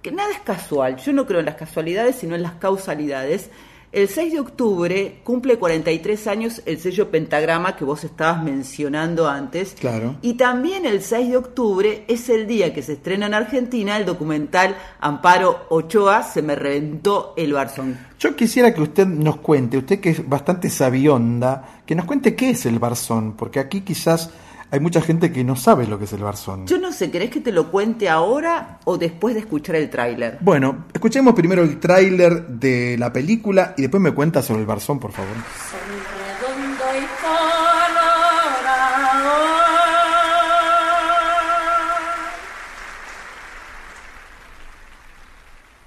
que 0.03 0.11
nada 0.11 0.29
es 0.31 0.41
casual. 0.41 0.97
Yo 0.97 1.11
no 1.11 1.25
creo 1.25 1.39
en 1.39 1.47
las 1.47 1.55
casualidades, 1.55 2.17
sino 2.17 2.35
en 2.35 2.43
las 2.43 2.53
causalidades. 2.53 3.49
El 3.91 4.07
6 4.07 4.33
de 4.33 4.39
octubre 4.39 5.19
cumple 5.23 5.57
43 5.57 6.27
años 6.27 6.61
el 6.67 6.79
sello 6.79 7.09
Pentagrama 7.09 7.75
que 7.75 7.83
vos 7.83 8.03
estabas 8.03 8.43
mencionando 8.43 9.27
antes. 9.27 9.75
Claro. 9.79 10.15
Y 10.21 10.35
también 10.35 10.85
el 10.85 11.01
6 11.01 11.29
de 11.29 11.37
octubre 11.37 12.05
es 12.07 12.29
el 12.29 12.45
día 12.45 12.71
que 12.71 12.83
se 12.83 12.93
estrena 12.93 13.25
en 13.25 13.33
Argentina 13.33 13.97
el 13.97 14.05
documental 14.05 14.75
Amparo 14.99 15.65
Ochoa, 15.69 16.21
Se 16.21 16.43
me 16.43 16.55
reventó 16.55 17.33
el 17.35 17.53
barzón. 17.53 17.97
Yo 18.19 18.35
quisiera 18.35 18.75
que 18.75 18.81
usted 18.81 19.07
nos 19.07 19.37
cuente, 19.37 19.79
usted 19.79 19.99
que 19.99 20.11
es 20.11 20.29
bastante 20.29 20.69
sabionda, 20.69 21.81
que 21.87 21.95
nos 21.95 22.05
cuente 22.05 22.35
qué 22.35 22.51
es 22.51 22.67
el 22.67 22.77
barzón, 22.77 23.33
porque 23.33 23.59
aquí 23.59 23.81
quizás 23.81 24.29
hay 24.71 24.79
mucha 24.79 25.01
gente 25.01 25.31
que 25.31 25.43
no 25.43 25.55
sabe 25.55 25.87
lo 25.87 25.97
que 25.97 26.05
es 26.05 26.13
el 26.13 26.21
barzón. 26.21 26.67
Yo 26.67 26.77
no 26.77 26.91
sé, 26.91 27.09
¿querés 27.09 27.31
que 27.31 27.39
te 27.39 27.51
lo 27.51 27.71
cuente 27.71 28.07
ahora 28.07 28.79
o 28.85 28.97
después 28.97 29.33
de 29.33 29.41
escuchar 29.41 29.75
el 29.75 29.89
tráiler? 29.89 30.37
Bueno, 30.41 30.85
escuchemos 30.93 31.33
primero 31.33 31.63
el 31.63 31.79
tráiler 31.79 32.47
de 32.47 32.95
la 32.97 33.11
película 33.11 33.73
y 33.77 33.83
después 33.83 34.01
me 34.01 34.11
cuenta 34.11 34.41
sobre 34.41 34.61
el 34.61 34.67
barzón, 34.67 34.99
por 34.99 35.11
favor. 35.11 35.35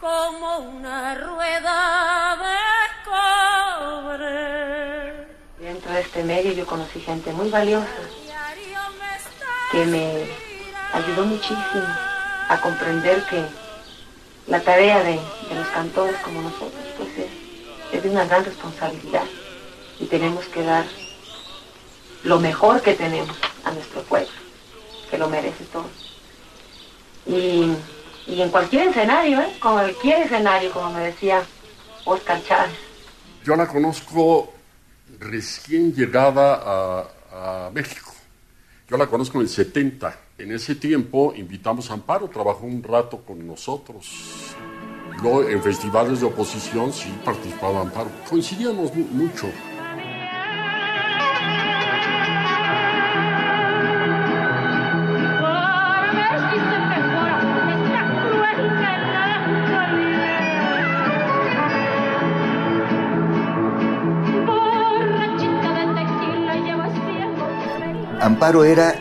Como 0.00 0.58
una 0.58 1.14
rueda 1.14 2.36
de 2.36 2.58
cobre. 4.08 4.46
Dentro 5.60 5.92
de 5.92 6.00
este 6.00 6.24
medio 6.24 6.52
yo 6.52 6.66
conocí 6.66 6.98
gente 6.98 7.32
muy 7.32 7.48
valiosa 7.48 7.86
que 9.72 9.86
me 9.86 10.26
ayudó 10.92 11.24
muchísimo 11.24 11.86
a 12.48 12.60
comprender 12.60 13.24
que 13.24 13.42
la 14.46 14.60
tarea 14.60 15.02
de, 15.02 15.18
los 15.54 15.66
cantores 15.68 16.16
como 16.20 16.42
nosotros 16.42 16.84
pues 16.98 17.08
es, 17.92 18.02
de 18.02 18.10
una 18.10 18.26
gran 18.26 18.44
responsabilidad 18.44 19.24
y 19.98 20.06
tenemos 20.06 20.44
que 20.46 20.62
dar 20.62 20.84
lo 22.24 22.38
mejor 22.38 22.82
que 22.82 22.92
tenemos 22.94 23.34
a 23.64 23.72
nuestro 23.72 24.02
pueblo, 24.02 24.28
que 25.10 25.16
lo 25.16 25.28
merece 25.28 25.64
todo. 25.72 25.88
Y, 27.26 27.74
en 28.26 28.50
cualquier 28.50 28.88
escenario, 28.88 29.40
¿eh? 29.40 29.56
cualquier 29.60 30.22
escenario, 30.22 30.70
como 30.72 30.92
me 30.92 31.00
decía 31.00 31.42
Oscar 32.04 32.42
Chávez. 32.44 32.76
Yo 33.44 33.56
la 33.56 33.66
conozco 33.66 34.52
recién 35.18 35.94
llegada 35.94 37.08
a 37.32 37.70
México 37.72 38.12
yo 38.92 38.98
la 38.98 39.06
conozco 39.06 39.38
en 39.38 39.44
el 39.44 39.48
70. 39.48 40.20
En 40.36 40.52
ese 40.52 40.74
tiempo 40.74 41.32
invitamos 41.34 41.90
a 41.90 41.94
Amparo, 41.94 42.28
trabajó 42.28 42.66
un 42.66 42.82
rato 42.82 43.22
con 43.26 43.46
nosotros. 43.46 44.54
En 45.48 45.62
festivales 45.62 46.20
de 46.20 46.26
oposición 46.26 46.92
sí 46.92 47.10
participaba 47.24 47.80
Amparo. 47.80 48.10
Coincidíamos 48.28 48.94
mucho. 48.94 49.46
Amparo 68.32 68.64
era 68.64 68.94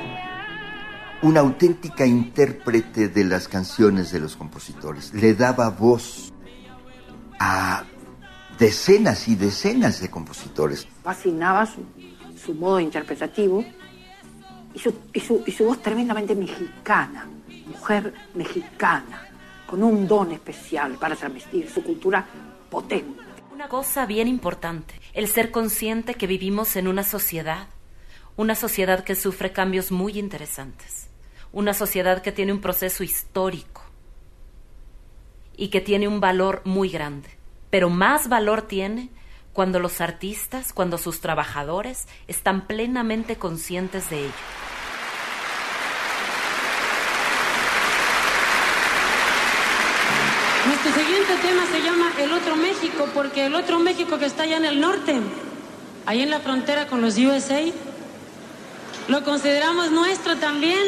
una 1.21 1.39
auténtica 1.39 2.05
intérprete 2.05 3.07
de 3.07 3.23
las 3.23 3.47
canciones 3.47 4.11
de 4.11 4.19
los 4.19 4.35
compositores. 4.35 5.13
Le 5.13 5.35
daba 5.35 5.69
voz 5.69 6.33
a 7.39 7.85
decenas 8.59 9.29
y 9.29 9.35
decenas 9.35 10.01
de 10.01 10.11
compositores. 10.11 10.85
Fascinaba 11.01 11.65
su, 11.65 11.81
su 12.35 12.53
modo 12.55 12.81
interpretativo 12.81 13.63
y 14.73 14.79
su, 14.79 14.93
y, 15.13 15.21
su, 15.21 15.41
y 15.45 15.51
su 15.53 15.63
voz 15.63 15.81
tremendamente 15.81 16.35
mexicana, 16.35 17.25
mujer 17.67 18.13
mexicana, 18.35 19.29
con 19.65 19.81
un 19.81 20.09
don 20.09 20.33
especial 20.33 20.95
para 20.95 21.15
transmitir 21.15 21.69
su 21.69 21.81
cultura 21.81 22.25
potente. 22.69 23.21
Una 23.53 23.69
cosa 23.69 24.05
bien 24.05 24.27
importante, 24.27 24.93
el 25.13 25.29
ser 25.29 25.51
consciente 25.51 26.15
que 26.15 26.27
vivimos 26.27 26.75
en 26.75 26.89
una 26.89 27.03
sociedad, 27.03 27.69
una 28.37 28.55
sociedad 28.55 29.03
que 29.03 29.15
sufre 29.15 29.51
cambios 29.51 29.91
muy 29.91 30.17
interesantes, 30.17 31.07
una 31.51 31.73
sociedad 31.73 32.21
que 32.21 32.31
tiene 32.31 32.53
un 32.53 32.61
proceso 32.61 33.03
histórico 33.03 33.81
y 35.57 35.67
que 35.67 35.81
tiene 35.81 36.07
un 36.07 36.19
valor 36.19 36.61
muy 36.65 36.89
grande, 36.89 37.29
pero 37.69 37.89
más 37.89 38.29
valor 38.29 38.63
tiene 38.63 39.09
cuando 39.53 39.79
los 39.79 39.99
artistas, 39.99 40.71
cuando 40.73 40.97
sus 40.97 41.19
trabajadores 41.19 42.07
están 42.27 42.67
plenamente 42.67 43.35
conscientes 43.35 44.09
de 44.09 44.21
ello. 44.21 44.33
Nuestro 50.65 50.93
siguiente 50.93 51.35
tema 51.41 51.65
se 51.65 51.81
llama 51.81 52.11
El 52.17 52.31
Otro 52.31 52.55
México, 52.55 53.09
porque 53.13 53.45
el 53.45 53.55
Otro 53.55 53.79
México 53.79 54.17
que 54.17 54.25
está 54.25 54.43
allá 54.43 54.57
en 54.57 54.65
el 54.65 54.79
norte, 54.79 55.19
ahí 56.05 56.21
en 56.21 56.29
la 56.29 56.39
frontera 56.39 56.87
con 56.87 57.01
los 57.01 57.17
USA, 57.17 57.61
lo 59.11 59.23
consideramos 59.23 59.91
nuestro 59.91 60.38
también. 60.38 60.79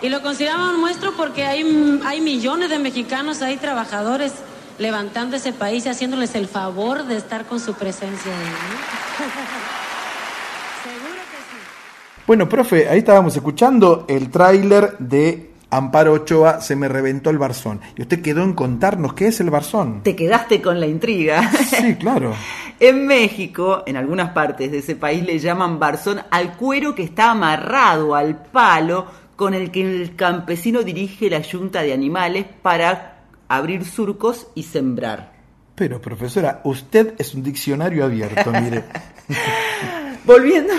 Y 0.00 0.08
lo 0.08 0.22
consideramos 0.22 0.78
nuestro 0.78 1.14
porque 1.14 1.44
hay, 1.44 2.00
hay 2.06 2.22
millones 2.22 2.70
de 2.70 2.78
mexicanos 2.78 3.42
ahí, 3.42 3.58
trabajadores, 3.58 4.32
levantando 4.78 5.36
ese 5.36 5.52
país 5.52 5.84
y 5.84 5.90
haciéndoles 5.90 6.34
el 6.36 6.46
favor 6.46 7.04
de 7.04 7.16
estar 7.16 7.44
con 7.44 7.60
su 7.60 7.74
presencia 7.74 8.32
ahí. 8.32 8.46
Seguro 10.84 11.14
que 11.14 11.36
sí. 11.36 12.22
Bueno, 12.26 12.48
profe, 12.48 12.88
ahí 12.88 13.00
estábamos 13.00 13.36
escuchando 13.36 14.06
el 14.08 14.30
tráiler 14.30 14.96
de 14.98 15.50
Amparo 15.70 16.12
Ochoa, 16.12 16.60
Se 16.60 16.76
me 16.76 16.88
reventó 16.88 17.30
el 17.30 17.38
barzón. 17.38 17.80
Y 17.96 18.02
usted 18.02 18.22
quedó 18.22 18.42
en 18.42 18.52
contarnos 18.54 19.14
qué 19.14 19.28
es 19.28 19.40
el 19.40 19.50
barzón. 19.50 20.02
Te 20.02 20.16
quedaste 20.16 20.62
con 20.62 20.80
la 20.80 20.86
intriga. 20.86 21.50
Sí, 21.52 21.96
claro. 21.96 22.34
En 22.80 23.06
México, 23.06 23.82
en 23.86 23.98
algunas 23.98 24.30
partes 24.30 24.70
de 24.70 24.78
ese 24.78 24.96
país, 24.96 25.22
le 25.22 25.38
llaman 25.38 25.78
barzón 25.78 26.22
al 26.30 26.56
cuero 26.56 26.94
que 26.94 27.02
está 27.02 27.32
amarrado 27.32 28.14
al 28.14 28.42
palo 28.42 29.06
con 29.36 29.52
el 29.52 29.70
que 29.70 29.82
el 29.82 30.16
campesino 30.16 30.82
dirige 30.82 31.28
la 31.28 31.40
yunta 31.40 31.82
de 31.82 31.92
animales 31.92 32.46
para 32.62 33.18
abrir 33.48 33.84
surcos 33.84 34.46
y 34.54 34.62
sembrar. 34.62 35.32
Pero, 35.74 36.00
profesora, 36.00 36.62
usted 36.64 37.14
es 37.18 37.34
un 37.34 37.42
diccionario 37.42 38.04
abierto, 38.04 38.50
mire. 38.50 38.84
Volviendo, 40.24 40.74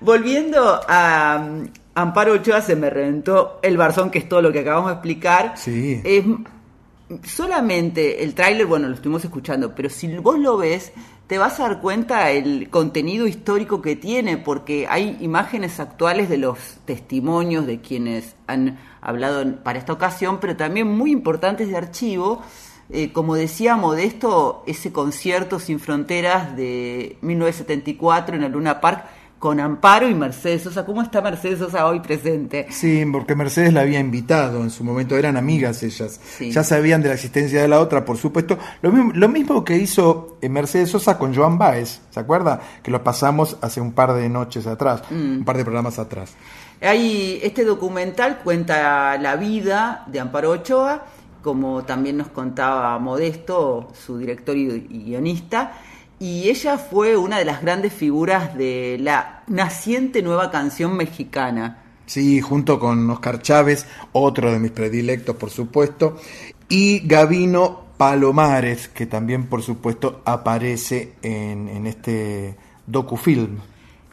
volviendo 0.00 0.80
a 0.86 1.40
um, 1.40 1.66
Amparo 1.94 2.34
Ochoa, 2.34 2.60
se 2.60 2.76
me 2.76 2.90
reventó 2.90 3.58
el 3.62 3.78
barzón, 3.78 4.10
que 4.10 4.18
es 4.18 4.28
todo 4.28 4.42
lo 4.42 4.52
que 4.52 4.60
acabamos 4.60 4.90
de 4.90 4.94
explicar. 4.94 5.54
Sí. 5.56 6.02
Es 6.04 6.24
solamente 7.24 8.24
el 8.24 8.34
tráiler, 8.34 8.66
bueno, 8.66 8.88
lo 8.88 8.94
estuvimos 8.94 9.24
escuchando, 9.24 9.74
pero 9.74 9.88
si 9.88 10.08
vos 10.18 10.38
lo 10.38 10.56
ves, 10.56 10.92
te 11.26 11.38
vas 11.38 11.58
a 11.58 11.64
dar 11.64 11.80
cuenta 11.80 12.30
el 12.30 12.70
contenido 12.70 13.26
histórico 13.26 13.82
que 13.82 13.96
tiene, 13.96 14.36
porque 14.36 14.86
hay 14.88 15.16
imágenes 15.20 15.80
actuales 15.80 16.28
de 16.28 16.38
los 16.38 16.58
testimonios 16.84 17.66
de 17.66 17.80
quienes 17.80 18.36
han 18.46 18.78
hablado 19.00 19.56
para 19.62 19.78
esta 19.78 19.92
ocasión, 19.92 20.38
pero 20.40 20.56
también 20.56 20.88
muy 20.88 21.10
importantes 21.10 21.68
de 21.68 21.76
archivo. 21.76 22.42
Eh, 22.88 23.12
como 23.12 23.34
decía 23.34 23.74
Modesto, 23.74 24.62
ese 24.68 24.92
concierto 24.92 25.58
sin 25.58 25.80
fronteras 25.80 26.56
de 26.56 27.18
1974 27.20 28.36
en 28.36 28.44
el 28.44 28.52
Luna 28.52 28.80
Park 28.80 29.06
con 29.38 29.60
Amparo 29.60 30.08
y 30.08 30.14
Mercedes 30.14 30.62
Sosa. 30.62 30.86
¿Cómo 30.86 31.02
está 31.02 31.20
Mercedes 31.20 31.58
Sosa 31.58 31.86
hoy 31.86 32.00
presente? 32.00 32.66
Sí, 32.70 33.04
porque 33.12 33.34
Mercedes 33.34 33.72
la 33.72 33.82
había 33.82 34.00
invitado 34.00 34.62
en 34.62 34.70
su 34.70 34.82
momento, 34.82 35.16
eran 35.16 35.36
amigas 35.36 35.82
ellas. 35.82 36.18
Sí. 36.38 36.50
Ya 36.50 36.64
sabían 36.64 37.02
de 37.02 37.08
la 37.08 37.14
existencia 37.14 37.60
de 37.60 37.68
la 37.68 37.80
otra, 37.80 38.04
por 38.04 38.16
supuesto. 38.16 38.58
Lo 38.82 38.90
mismo, 38.90 39.12
lo 39.14 39.28
mismo 39.28 39.62
que 39.64 39.76
hizo 39.76 40.38
eh, 40.40 40.48
Mercedes 40.48 40.90
Sosa 40.90 41.18
con 41.18 41.34
Joan 41.34 41.58
Baez, 41.58 42.00
¿se 42.10 42.18
acuerda? 42.20 42.60
Que 42.82 42.90
lo 42.90 43.04
pasamos 43.04 43.58
hace 43.60 43.80
un 43.80 43.92
par 43.92 44.14
de 44.14 44.28
noches 44.28 44.66
atrás, 44.66 45.02
Mm. 45.10 45.38
un 45.38 45.44
par 45.44 45.56
de 45.56 45.64
programas 45.64 45.98
atrás. 45.98 46.34
Hay, 46.80 47.38
este 47.42 47.64
documental 47.64 48.38
cuenta 48.44 49.16
la 49.18 49.36
vida 49.36 50.04
de 50.06 50.20
Amparo 50.20 50.50
Ochoa, 50.50 51.04
como 51.42 51.84
también 51.84 52.16
nos 52.16 52.28
contaba 52.28 52.98
Modesto, 52.98 53.92
su 53.94 54.18
director 54.18 54.56
y 54.56 54.80
guionista, 55.04 55.72
y 56.18 56.48
ella 56.48 56.78
fue 56.78 57.16
una 57.16 57.38
de 57.38 57.44
las 57.44 57.62
grandes 57.62 57.92
figuras 57.92 58.56
de 58.56 58.96
la 59.00 59.42
naciente 59.48 60.22
nueva 60.22 60.50
canción 60.50 60.96
mexicana. 60.96 61.82
Sí, 62.06 62.40
junto 62.40 62.78
con 62.78 63.08
Oscar 63.10 63.42
Chávez, 63.42 63.86
otro 64.12 64.52
de 64.52 64.58
mis 64.60 64.70
predilectos, 64.70 65.36
por 65.36 65.50
supuesto, 65.50 66.18
y 66.68 67.00
Gavino 67.06 67.86
Palomares, 67.96 68.88
que 68.88 69.06
también, 69.06 69.46
por 69.46 69.62
supuesto, 69.62 70.22
aparece 70.24 71.14
en, 71.22 71.68
en 71.68 71.86
este 71.86 72.56
docufilm. 72.86 73.58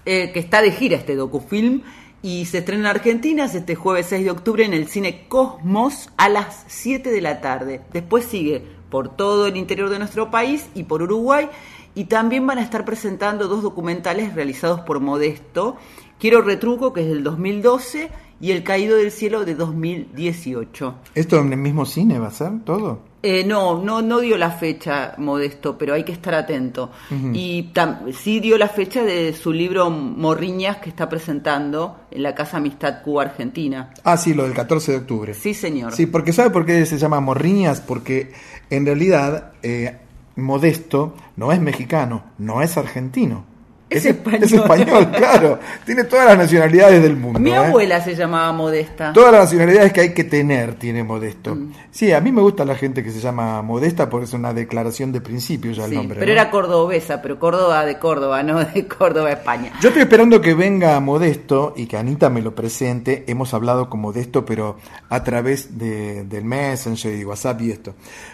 eh, 0.06 0.32
que 0.34 0.40
está 0.40 0.62
de 0.62 0.72
gira 0.72 0.98
este 0.98 1.16
docufilm 1.16 1.82
y 2.22 2.46
se 2.46 2.60
estrena 2.60 2.90
en 2.90 2.96
Argentina 2.98 3.46
este 3.46 3.76
jueves 3.76 4.08
6 4.10 4.26
de 4.26 4.32
octubre 4.32 4.66
en 4.66 4.74
el 4.74 4.88
cine 4.88 5.26
Cosmos 5.28 6.10
a 6.18 6.30
las 6.30 6.64
7 6.68 7.10
de 7.12 7.22
la 7.22 7.42
tarde. 7.42 7.82
Después 7.92 8.26
sigue 8.26 8.64
por 8.90 9.16
todo 9.16 9.48
el 9.48 9.58
interior 9.58 9.90
de 9.90 10.00
nuestro 10.00 10.32
país 10.32 10.68
y 10.76 10.84
por 10.84 11.02
Uruguay 11.02 11.50
y 11.96 12.06
también 12.06 12.46
van 12.48 12.58
a 12.58 12.62
estar 12.64 12.86
presentando 12.86 13.48
dos 13.48 13.62
documentales 13.64 14.34
realizados 14.36 14.82
por 14.82 15.00
Modesto, 15.00 15.76
Quiero 16.20 16.42
Retruco 16.42 16.94
que 16.94 17.02
es 17.02 17.08
del 17.08 17.24
2012 17.24 18.10
y 18.40 18.52
El 18.52 18.64
Caído 18.64 18.98
del 18.98 19.12
Cielo 19.12 19.46
de 19.46 19.56
2018. 19.56 20.96
¿Esto 21.16 21.40
en 21.40 21.54
el 21.54 21.60
mismo 21.60 21.86
cine 21.86 22.20
va 22.20 22.28
a 22.28 22.32
ser 22.32 22.60
todo? 22.64 23.00
Eh, 23.22 23.46
no, 23.46 23.82
no, 23.82 24.02
no 24.02 24.20
dio 24.20 24.38
la 24.38 24.52
fecha 24.52 25.16
Modesto, 25.18 25.78
pero 25.78 25.94
hay 25.94 26.04
que 26.04 26.12
estar 26.12 26.34
atento. 26.36 26.92
Y 27.34 27.72
tam- 27.74 28.12
sí 28.12 28.42
dio 28.42 28.58
la 28.58 28.68
fecha 28.68 29.02
de 29.04 29.32
su 29.34 29.54
libro 29.54 29.90
Morriñas 29.90 30.78
que 30.78 30.90
está 30.90 31.08
presentando 31.08 32.02
en 32.12 32.22
la 32.22 32.36
Casa 32.36 32.58
Amistad 32.58 33.02
Cuba 33.02 33.24
Argentina. 33.24 33.92
Ah, 34.04 34.18
sí, 34.18 34.34
lo 34.34 34.44
del 34.44 34.54
14 34.54 34.92
de 34.92 34.98
octubre. 34.98 35.34
Sí, 35.34 35.54
señor. 35.54 35.94
Sí, 35.94 36.06
porque 36.06 36.34
¿sabe 36.34 36.50
por 36.50 36.66
qué 36.66 36.86
se 36.86 36.98
llama 36.98 37.22
Morriñas? 37.22 37.80
Porque 37.80 38.34
en 38.70 38.86
realidad 38.86 39.54
eh, 39.64 40.00
Modesto 40.36 41.16
no 41.36 41.52
es 41.52 41.60
mexicano, 41.60 42.24
no 42.38 42.62
es 42.62 42.78
argentino. 42.78 43.46
Es 43.90 44.06
español. 44.08 44.44
Es 44.44 44.52
español, 44.52 45.12
claro. 45.16 45.60
Tiene 45.86 46.04
todas 46.06 46.26
las 46.26 46.36
nacionalidades 46.36 47.04
del 47.04 47.16
mundo. 47.16 47.40
Mi 47.40 47.52
¿eh? 47.52 47.58
abuela 47.58 48.02
se 48.02 48.16
llamaba 48.16 48.52
Modesta. 48.52 49.14
Todas 49.14 49.32
las 49.32 49.44
nacionalidades 49.44 49.94
que 49.94 50.02
hay 50.02 50.14
que 50.16 50.24
tener 50.24 50.74
tiene 50.76 51.04
Modesto. 51.04 51.54
Mm. 51.54 51.74
Sí, 51.92 52.12
a 52.12 52.20
mí 52.20 52.32
me 52.32 52.42
gusta 52.42 52.66
la 52.66 52.74
gente 52.74 53.04
que 53.04 53.12
se 53.12 53.20
llama 53.20 53.62
Modesta 53.62 54.10
porque 54.10 54.26
es 54.26 54.34
una 54.34 54.52
declaración 54.52 55.12
de 55.12 55.22
principio 55.22 55.74
ya 55.74 55.84
el 55.84 55.92
Sí, 55.92 55.96
nombre. 55.98 56.18
pero 56.18 56.26
¿no? 56.34 56.42
era 56.42 56.50
cordobesa, 56.50 57.22
pero 57.22 57.38
Córdoba 57.38 57.86
de 57.86 58.00
Córdoba, 58.00 58.42
no 58.42 58.66
de 58.66 58.88
Córdoba, 58.88 59.32
España. 59.32 59.74
Yo 59.80 59.90
estoy 59.90 60.02
esperando 60.02 60.42
que 60.42 60.56
venga 60.56 61.00
Modesto 61.00 61.76
y 61.78 61.86
que 61.86 61.96
Anita 61.96 62.32
me 62.32 62.42
lo 62.42 62.56
presente. 62.56 63.26
Hemos 63.28 63.54
hablado 63.54 63.92
con 63.92 64.00
Modesto, 64.00 64.44
pero 64.44 64.78
a 65.10 65.24
través 65.24 65.78
de, 65.78 66.24
del 66.24 66.46
Messenger 66.46 67.14
y 67.16 67.26
WhatsApp 67.26 67.62
y 67.62 67.70
esto. 67.70 67.94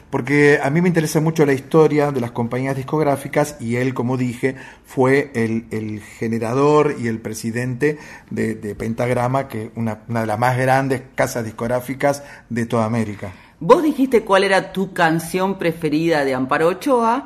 Porque 0.10 0.60
a 0.62 0.70
mí 0.70 0.82
me 0.82 0.88
interesa 0.88 1.20
mucho 1.22 1.46
la 1.46 1.54
historia 1.54 2.12
de 2.12 2.20
las 2.20 2.32
compañías 2.32 2.76
discográficas 2.76 3.58
y 3.60 3.76
él, 3.76 3.94
como 3.94 4.18
dije, 4.18 4.56
fue 4.86 5.32
el, 5.36 5.66
el 5.70 6.02
generador 6.02 6.96
y 7.00 7.08
el 7.08 7.20
presidente 7.20 8.00
de, 8.32 8.56
de 8.56 8.74
Pentagrama, 8.74 9.48
que 9.48 9.72
una, 9.76 10.00
una 10.08 10.22
de 10.22 10.28
las 10.28 10.40
más 10.40 10.58
grandes 10.58 11.04
casas 11.14 11.46
discográficas 11.46 12.24
de 12.50 12.66
toda 12.66 12.86
América. 12.86 13.32
Vos 13.62 13.84
dijiste 13.84 14.24
cuál 14.24 14.46
era 14.46 14.72
tu 14.72 14.94
canción 14.94 15.58
preferida 15.58 16.24
de 16.24 16.34
Amparo 16.34 16.70
Ochoa, 16.70 17.26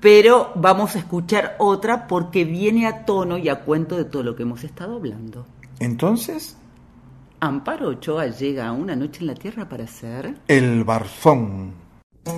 pero 0.00 0.52
vamos 0.54 0.96
a 0.96 1.00
escuchar 1.00 1.54
otra 1.58 2.06
porque 2.06 2.46
viene 2.46 2.86
a 2.86 3.04
tono 3.04 3.36
y 3.36 3.50
a 3.50 3.60
cuento 3.60 3.96
de 3.96 4.06
todo 4.06 4.22
lo 4.22 4.34
que 4.34 4.44
hemos 4.44 4.64
estado 4.64 4.96
hablando. 4.96 5.46
Entonces, 5.78 6.56
Amparo 7.40 7.88
Ochoa 7.88 8.28
llega 8.28 8.68
a 8.68 8.72
una 8.72 8.96
noche 8.96 9.20
en 9.20 9.26
la 9.26 9.34
tierra 9.34 9.68
para 9.68 9.86
ser... 9.86 10.34
el 10.48 10.82
Barzón. 10.82 11.85
Esas 12.26 12.34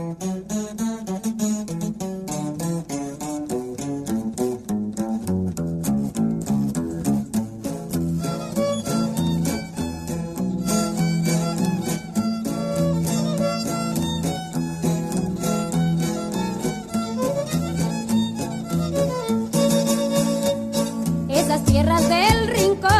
tierras 21.64 22.06
del 22.10 22.48
rincón, 22.48 22.90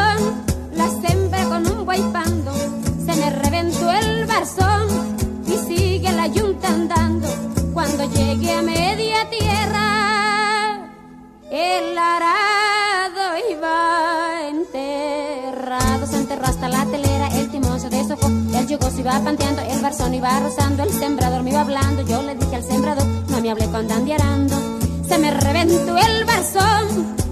la 0.75 0.89
sembré 0.89 1.45
con 1.51 1.71
un 1.71 1.85
guaypando, 1.85 2.51
se 3.05 3.15
me 3.15 3.29
reventó 3.29 3.93
el 3.93 4.25
barzón 4.25 5.18
yunta 6.33 6.69
andando. 6.69 7.29
Cuando 7.73 8.05
llegué 8.05 8.53
a 8.53 8.63
media 8.63 9.29
tierra, 9.31 10.89
el 11.51 11.97
arado 11.97 13.39
iba 13.51 14.49
enterrado, 14.49 16.07
se 16.07 16.17
enterró 16.17 16.47
hasta 16.47 16.69
la 16.69 16.85
telera, 16.87 17.29
el 17.29 17.51
timón 17.51 17.81
se 17.81 17.89
deshojó, 17.89 18.27
el 18.27 18.67
yugo 18.67 18.91
se 18.91 19.01
iba 19.01 19.21
panteando, 19.21 19.63
el 19.63 19.81
barzón 19.81 20.15
iba 20.15 20.41
rozando, 20.41 20.83
el 20.83 20.91
sembrador 20.91 21.43
me 21.43 21.51
iba 21.51 21.61
hablando, 21.61 22.03
yo 22.03 22.23
le 22.23 22.35
dije 22.35 22.57
al 22.57 22.65
sembrador, 22.65 23.07
no 23.29 23.41
me 23.41 23.51
hablé 23.51 23.67
con 23.67 23.87
dandiarando, 23.87 24.57
se 25.07 25.19
me 25.19 25.31
reventó 25.31 25.97
el 25.97 26.25
barzón 26.25 27.28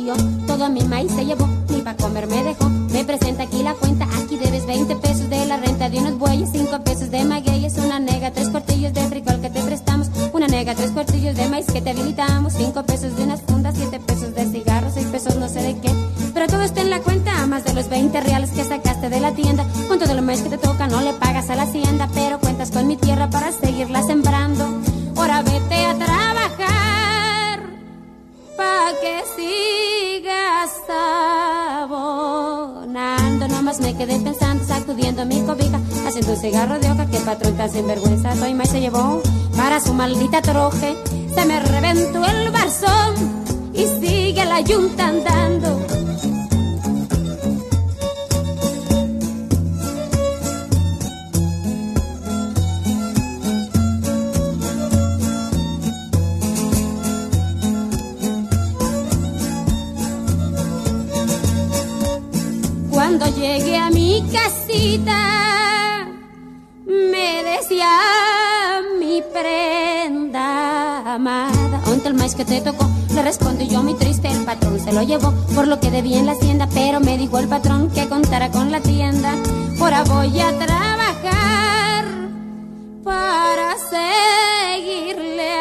partió. 0.00 0.14
Todo 0.46 0.68
mi 0.68 0.82
maíz 0.82 1.12
se 1.12 1.24
llevó, 1.24 1.48
ni 1.68 1.82
para 1.82 1.96
comer 1.96 2.26
me 2.26 2.42
dejó. 2.42 2.68
Me 2.68 3.04
presenta 3.04 3.44
aquí 3.44 3.62
la 3.62 3.74
cuenta, 3.74 4.06
aquí 4.22 4.36
debes 4.36 4.66
20 4.66 4.96
pesos 4.96 5.30
de 5.30 5.46
la 5.46 5.56
renta 5.56 5.88
de 5.88 5.98
unos 5.98 6.18
bueyes, 6.18 6.50
5 6.52 6.80
pesos 6.82 7.10
de 7.10 7.24
magueyes, 7.24 7.76
una 7.78 7.98
nega, 7.98 8.30
tres 8.32 8.50
cuartillos 8.50 8.92
de 8.92 9.00
frijol 9.02 9.40
que 9.40 9.50
te 9.50 9.60
prestamos, 9.62 10.10
una 10.32 10.48
nega, 10.48 10.74
tres 10.74 10.90
cuartillos 10.90 11.36
de 11.36 11.48
maíz 11.48 11.66
que 11.66 11.80
te 11.80 11.90
habilitamos, 11.90 12.52
5 12.54 12.82
pesos 12.84 13.16
de 13.16 13.24
unas 13.24 13.42
fundas, 13.42 13.74
7 13.76 14.00
pesos 14.00 14.34
de 14.34 14.46
cigarros, 14.46 14.94
6 14.94 15.06
pesos 15.06 15.36
no 15.36 15.48
sé 15.48 15.62
de 15.62 15.78
qué. 15.78 15.90
Pero 16.34 16.46
todo 16.46 16.62
está 16.62 16.80
en 16.82 16.90
la 16.90 17.00
cuenta, 17.00 17.46
más 17.46 17.64
de 17.64 17.74
los 17.74 17.88
20 17.88 18.20
reales 18.20 18.50
que 18.50 18.64
sacaste 18.64 19.08
de 19.08 19.20
la 19.20 19.32
tienda. 19.32 19.64
Con 19.88 19.98
todo 19.98 20.14
lo 20.14 20.22
más 20.22 20.40
que 20.40 20.48
te 20.48 20.58
toca, 20.58 20.86
no 20.88 21.00
le 21.00 21.12
pagas 21.14 21.48
a 21.50 21.54
la 21.54 21.62
hacienda, 21.62 22.08
pero 22.14 22.40
cuentas 22.40 22.70
con 22.70 22.86
mi 22.86 22.96
tierra 22.96 23.30
para 23.30 23.52
seguirla 23.52 24.02
sembrando. 24.02 24.39
Que 29.00 29.22
sigas 29.36 30.70
abonando. 31.78 32.68
Nomás 33.48 33.80
me 33.80 33.96
quedé 33.96 34.18
pensando, 34.20 34.64
sacudiendo 34.64 35.24
mi 35.24 35.40
cobija, 35.42 35.80
haciendo 36.06 36.32
un 36.32 36.38
cigarro 36.38 36.78
de 36.78 36.90
hoja 36.90 37.06
que 37.06 37.18
patrón 37.20 37.56
tan 37.56 37.70
sinvergüenza. 37.70 38.36
Soy 38.36 38.54
más 38.54 38.68
se 38.68 38.80
llevó 38.80 39.22
para 39.56 39.80
su 39.80 39.94
maldita 39.94 40.42
troje. 40.42 40.96
Se 41.34 41.44
me 41.46 41.60
reventó 41.60 42.24
el 42.24 42.50
barzón 42.50 43.14
y 43.72 43.86
sigue 44.00 44.44
la 44.44 44.60
yunta 44.60 45.08
andando. 45.08 45.80
Cuando 63.20 63.38
llegué 63.38 63.76
a 63.76 63.90
mi 63.90 64.24
casita, 64.32 66.08
me 66.86 67.44
decía 67.44 68.80
mi 68.98 69.20
prenda 69.20 71.16
amada. 71.16 71.82
¿Onta 71.92 72.08
el 72.08 72.14
maíz 72.14 72.34
que 72.34 72.46
te 72.46 72.62
tocó? 72.62 72.88
Le 73.14 73.22
respondí 73.22 73.68
yo 73.68 73.82
muy 73.82 73.92
triste, 73.92 74.28
el 74.28 74.42
patrón 74.46 74.80
se 74.80 74.94
lo 74.94 75.02
llevó 75.02 75.34
por 75.54 75.68
lo 75.68 75.78
que 75.80 75.90
debía 75.90 76.18
en 76.18 76.24
la 76.24 76.32
hacienda, 76.32 76.66
pero 76.72 76.98
me 77.00 77.18
dijo 77.18 77.38
el 77.38 77.46
patrón 77.46 77.90
que 77.90 78.08
contara 78.08 78.50
con 78.50 78.72
la 78.72 78.80
tienda. 78.80 79.34
Ahora 79.78 80.02
voy 80.04 80.40
a 80.40 80.58
trabajar 80.58 82.06
para 83.04 83.74
seguirle 83.90 85.56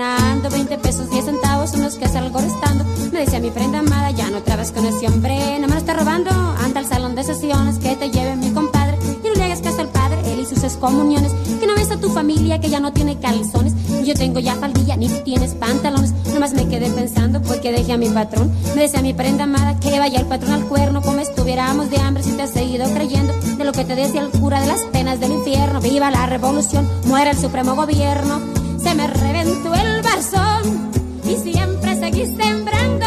abonando 0.00 0.48
20 0.50 0.78
pesos 0.78 1.10
10 1.10 1.24
centavos 1.24 1.70
son 1.70 1.82
los 1.82 1.96
que 1.96 2.08
salgo 2.08 2.40
restando. 2.40 2.84
Me 3.12 3.20
decía 3.20 3.38
mi 3.38 3.50
prenda 3.50 3.80
amada 3.80 4.10
ya 4.10 4.30
no 4.30 4.42
trabas 4.42 4.72
con 4.72 4.86
ese 4.86 5.06
hombre 5.06 5.58
no 5.60 5.66
me 5.68 5.74
lo 5.74 5.78
está 5.78 5.94
robando. 5.94 6.30
Anda 6.30 6.80
al 6.80 6.86
salón 6.86 7.14
de 7.14 7.24
sesiones 7.24 7.78
que 7.78 7.96
te 7.96 8.10
lleve 8.10 8.36
mi 8.36 8.50
compadre. 8.50 8.98
Y 9.22 9.28
no 9.28 9.34
le 9.34 9.44
hagas 9.44 9.60
caso 9.60 9.80
al 9.80 9.88
padre 9.88 10.20
él 10.32 10.40
y 10.40 10.46
sus 10.46 10.64
excomuniones. 10.64 11.32
Que 11.60 11.66
no 11.66 11.74
ves 11.74 11.90
a 11.90 11.98
tu 11.98 12.10
familia 12.10 12.60
que 12.60 12.70
ya 12.70 12.80
no 12.80 12.92
tiene 12.92 13.18
calzones. 13.18 13.74
Yo 14.04 14.14
tengo 14.14 14.40
ya 14.40 14.54
faldilla 14.54 14.96
ni 14.96 15.08
tienes 15.08 15.54
pantalones. 15.54 16.12
Nomás 16.32 16.54
me 16.54 16.66
quedé 16.66 16.90
pensando 16.90 17.42
porque 17.42 17.72
dejé 17.72 17.92
a 17.92 17.98
mi 17.98 18.08
patrón. 18.08 18.50
Me 18.74 18.82
decía 18.82 19.02
mi 19.02 19.12
prenda 19.12 19.44
amada 19.44 19.78
que 19.80 19.98
vaya 19.98 20.20
el 20.20 20.26
patrón 20.26 20.52
al 20.52 20.64
cuerno. 20.64 21.02
Como 21.02 21.20
estuviéramos 21.20 21.90
de 21.90 21.98
hambre 21.98 22.22
si 22.22 22.32
te 22.32 22.42
has 22.42 22.50
seguido 22.50 22.88
creyendo 22.94 23.34
de 23.58 23.64
lo 23.64 23.72
que 23.72 23.84
te 23.84 23.94
decía 23.94 24.22
el 24.22 24.30
cura 24.30 24.60
de 24.60 24.66
las 24.66 24.80
penas 24.92 25.20
del 25.20 25.32
infierno. 25.32 25.80
Viva 25.80 26.10
la 26.10 26.26
revolución 26.26 26.88
muera 27.04 27.30
el 27.32 27.38
supremo 27.38 27.74
gobierno 27.74 28.59
se 28.82 28.94
me 28.94 29.06
reventó 29.06 29.74
el 29.74 30.02
barzón 30.02 30.90
y 31.24 31.36
siempre 31.36 31.94
seguí 31.96 32.26
sembrando. 32.26 33.06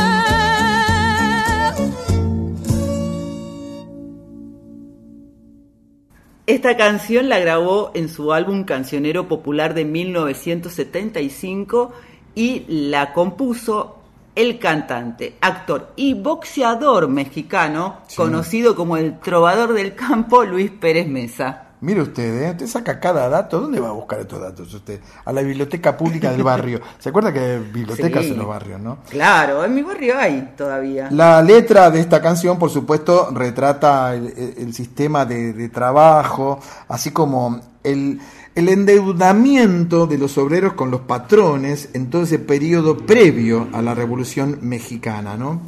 Esta 6.46 6.76
canción 6.76 7.30
la 7.30 7.40
grabó 7.40 7.92
en 7.94 8.10
su 8.10 8.34
álbum 8.34 8.66
Cancionero 8.66 9.28
Popular 9.28 9.74
de 9.74 9.86
1975 9.86 11.94
y 12.36 12.66
la 12.68 13.14
compuso 13.14 14.00
el 14.36 14.60
cantante, 14.60 15.36
actor 15.42 15.94
y 15.96 16.16
boxeador 16.16 17.08
mexicano, 17.08 18.02
conocido 18.16 18.76
como 18.76 18.98
el 18.98 19.20
trovador 19.20 19.74
del 19.74 19.96
campo 19.96 20.44
Luis 20.44 20.72
Pérez 20.72 21.08
Mesa. 21.08 21.73
Mire 21.84 22.02
usted, 22.02 22.44
¿eh? 22.44 22.52
usted 22.52 22.68
saca 22.68 22.98
cada 22.98 23.28
dato. 23.28 23.60
¿Dónde 23.60 23.78
va 23.78 23.90
a 23.90 23.92
buscar 23.92 24.22
estos 24.22 24.40
datos 24.40 24.74
usted? 24.74 25.02
A 25.26 25.34
la 25.34 25.42
biblioteca 25.42 25.98
pública 25.98 26.32
del 26.32 26.42
barrio. 26.52 26.80
¿Se 26.98 27.10
acuerda 27.10 27.34
que 27.34 27.40
hay 27.40 27.60
bibliotecas 27.60 28.24
Sí. 28.24 28.32
en 28.32 28.38
los 28.38 28.48
barrios, 28.48 28.80
no? 28.80 29.00
Claro, 29.10 29.66
en 29.66 29.76
mi 29.76 29.82
barrio 29.82 30.18
hay 30.18 30.54
todavía. 30.56 31.10
La 31.12 31.42
letra 31.42 31.92
de 31.92 32.00
esta 32.00 32.22
canción, 32.22 32.58
por 32.58 32.70
supuesto, 32.70 33.32
retrata 33.34 34.16
el, 34.16 34.74
sistema 34.74 35.26
de, 35.26 35.52
de 35.52 35.68
trabajo, 35.68 36.62
así 36.88 37.12
como 37.12 37.60
el, 37.84 38.22
el 38.56 38.70
endeudamiento 38.70 40.08
de 40.08 40.18
los 40.18 40.38
obreros 40.38 40.74
con 40.74 40.90
los 40.90 41.02
patrones 41.02 41.90
en 41.94 42.10
todo 42.10 42.24
ese 42.24 42.40
periodo 42.40 42.98
previo 42.98 43.68
a 43.74 43.82
la 43.82 43.94
Revolución 43.94 44.60
Mexicana, 44.62 45.36
¿no? 45.36 45.62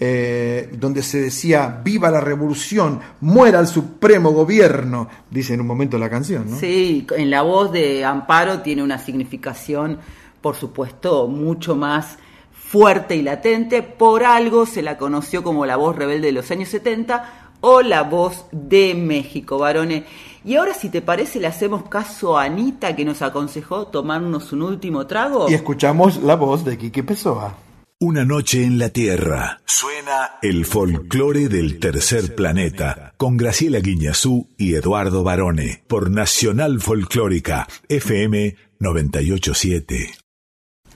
Eh, 0.00 0.70
donde 0.78 1.02
se 1.02 1.20
decía, 1.20 1.80
viva 1.82 2.08
la 2.08 2.20
revolución, 2.20 3.00
muera 3.20 3.58
el 3.58 3.66
supremo 3.66 4.30
gobierno, 4.30 5.08
dice 5.28 5.54
en 5.54 5.60
un 5.60 5.66
momento 5.66 5.98
la 5.98 6.08
canción, 6.08 6.48
¿no? 6.48 6.56
Sí, 6.56 7.04
en 7.16 7.30
la 7.30 7.42
voz 7.42 7.72
de 7.72 8.04
Amparo 8.04 8.60
tiene 8.60 8.84
una 8.84 8.98
significación, 8.98 9.98
por 10.40 10.54
supuesto, 10.54 11.26
mucho 11.26 11.74
más 11.74 12.16
fuerte 12.52 13.16
y 13.16 13.22
latente. 13.22 13.82
Por 13.82 14.22
algo 14.22 14.66
se 14.66 14.82
la 14.82 14.98
conoció 14.98 15.42
como 15.42 15.66
la 15.66 15.74
voz 15.74 15.96
rebelde 15.96 16.26
de 16.26 16.32
los 16.32 16.48
años 16.52 16.68
70 16.68 17.50
o 17.60 17.82
la 17.82 18.02
voz 18.02 18.44
de 18.52 18.94
México, 18.94 19.58
varones. 19.58 20.04
Y 20.44 20.54
ahora, 20.54 20.74
si 20.74 20.90
te 20.90 21.02
parece, 21.02 21.40
le 21.40 21.48
hacemos 21.48 21.88
caso 21.88 22.38
a 22.38 22.44
Anita 22.44 22.94
que 22.94 23.04
nos 23.04 23.20
aconsejó 23.22 23.88
tomarnos 23.88 24.52
un 24.52 24.62
último 24.62 25.06
trago. 25.06 25.50
Y 25.50 25.54
escuchamos 25.54 26.22
la 26.22 26.36
voz 26.36 26.64
de 26.64 26.78
Quique 26.78 27.02
Pessoa. 27.02 27.54
Una 28.00 28.24
noche 28.24 28.62
en 28.62 28.78
la 28.78 28.90
Tierra. 28.90 29.60
Suena 29.64 30.38
el 30.40 30.66
folclore 30.66 31.48
del 31.48 31.80
tercer 31.80 32.36
planeta 32.36 33.12
con 33.16 33.36
Graciela 33.36 33.80
Guiñazú 33.80 34.46
y 34.56 34.76
Eduardo 34.76 35.24
Barone 35.24 35.82
por 35.88 36.08
Nacional 36.08 36.80
Folclórica 36.80 37.66
FM 37.88 38.54
987. 38.78 40.12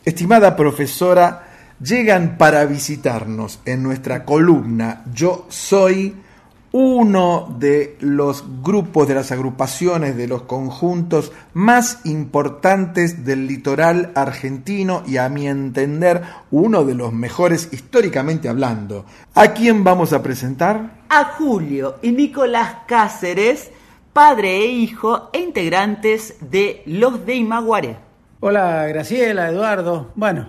Estimada 0.05 0.55
profesora, 0.55 1.75
llegan 1.81 2.39
para 2.39 2.65
visitarnos 2.67 3.59
en 3.65 3.83
nuestra 3.83 4.25
columna 4.25 5.03
Yo 5.13 5.47
Soy 5.49 6.15
uno 6.73 7.55
de 7.59 7.97
los 8.01 8.45
grupos, 8.63 9.07
de 9.07 9.15
las 9.15 9.31
agrupaciones, 9.31 10.17
de 10.17 10.27
los 10.27 10.43
conjuntos 10.43 11.31
más 11.53 12.01
importantes 12.05 13.25
del 13.25 13.47
litoral 13.47 14.11
argentino 14.15 15.03
y 15.07 15.19
a 15.19 15.29
mi 15.29 15.47
entender 15.47 16.23
uno 16.51 16.85
de 16.85 16.95
los 16.95 17.13
mejores 17.13 17.69
históricamente 17.73 18.49
hablando. 18.49 19.05
¿A 19.35 19.49
quién 19.53 19.85
vamos 19.85 20.13
a 20.13 20.23
presentar? 20.23 21.03
a 21.15 21.25
Julio 21.25 21.97
y 22.01 22.11
Nicolás 22.11 22.75
Cáceres, 22.87 23.71
padre 24.15 24.61
e 24.61 24.67
hijo 24.69 25.29
e 25.35 25.41
integrantes 25.41 26.37
de 26.41 26.83
Los 26.87 27.27
de 27.27 27.35
Imaguaré. 27.35 27.99
Hola 28.41 28.87
Graciela, 28.87 29.51
Eduardo. 29.51 30.11
Bueno, 30.15 30.49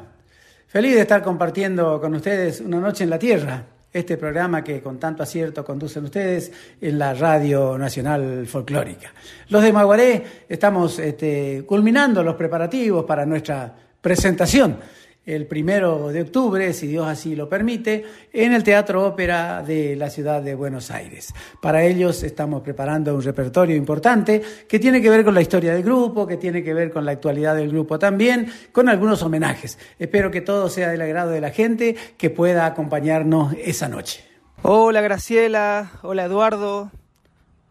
feliz 0.67 0.95
de 0.95 1.01
estar 1.01 1.21
compartiendo 1.21 1.99
con 1.99 2.15
ustedes 2.15 2.61
una 2.61 2.79
noche 2.79 3.03
en 3.03 3.09
la 3.09 3.19
Tierra, 3.19 3.65
este 3.93 4.17
programa 4.17 4.63
que 4.63 4.81
con 4.81 4.99
tanto 4.99 5.21
acierto 5.21 5.63
conducen 5.63 6.05
ustedes 6.05 6.51
en 6.81 6.97
la 6.97 7.13
Radio 7.13 7.77
Nacional 7.77 8.47
Folclórica. 8.47 9.13
Los 9.49 9.61
de 9.63 9.71
Maguaré 9.71 10.23
estamos 10.49 10.97
este, 10.97 11.63
culminando 11.67 12.23
los 12.23 12.35
preparativos 12.35 13.05
para 13.05 13.25
nuestra 13.25 13.73
presentación 14.01 14.77
el 15.25 15.47
primero 15.47 16.09
de 16.09 16.21
octubre, 16.21 16.73
si 16.73 16.87
Dios 16.87 17.07
así 17.07 17.35
lo 17.35 17.47
permite, 17.47 18.05
en 18.33 18.53
el 18.53 18.63
Teatro 18.63 19.05
Ópera 19.05 19.63
de 19.63 19.95
la 19.95 20.09
ciudad 20.09 20.41
de 20.41 20.53
Buenos 20.53 20.91
Aires. 20.91 21.33
Para 21.61 21.83
ellos 21.83 22.23
estamos 22.23 22.61
preparando 22.61 23.15
un 23.15 23.21
repertorio 23.21 23.75
importante 23.75 24.41
que 24.67 24.79
tiene 24.79 25.01
que 25.01 25.09
ver 25.09 25.23
con 25.23 25.33
la 25.33 25.41
historia 25.41 25.73
del 25.73 25.83
grupo, 25.83 26.27
que 26.27 26.37
tiene 26.37 26.61
que 26.61 26.73
ver 26.73 26.91
con 26.91 27.05
la 27.05 27.11
actualidad 27.11 27.55
del 27.55 27.69
grupo 27.69 27.97
también, 27.97 28.51
con 28.73 28.89
algunos 28.89 29.23
homenajes. 29.23 29.77
Espero 29.97 30.29
que 30.29 30.41
todo 30.41 30.69
sea 30.69 30.89
del 30.89 31.01
agrado 31.01 31.31
de 31.31 31.41
la 31.41 31.51
gente 31.51 31.95
que 32.17 32.29
pueda 32.29 32.65
acompañarnos 32.65 33.55
esa 33.59 33.87
noche. 33.87 34.25
Hola 34.61 35.01
Graciela, 35.01 35.91
hola 36.01 36.25
Eduardo, 36.25 36.91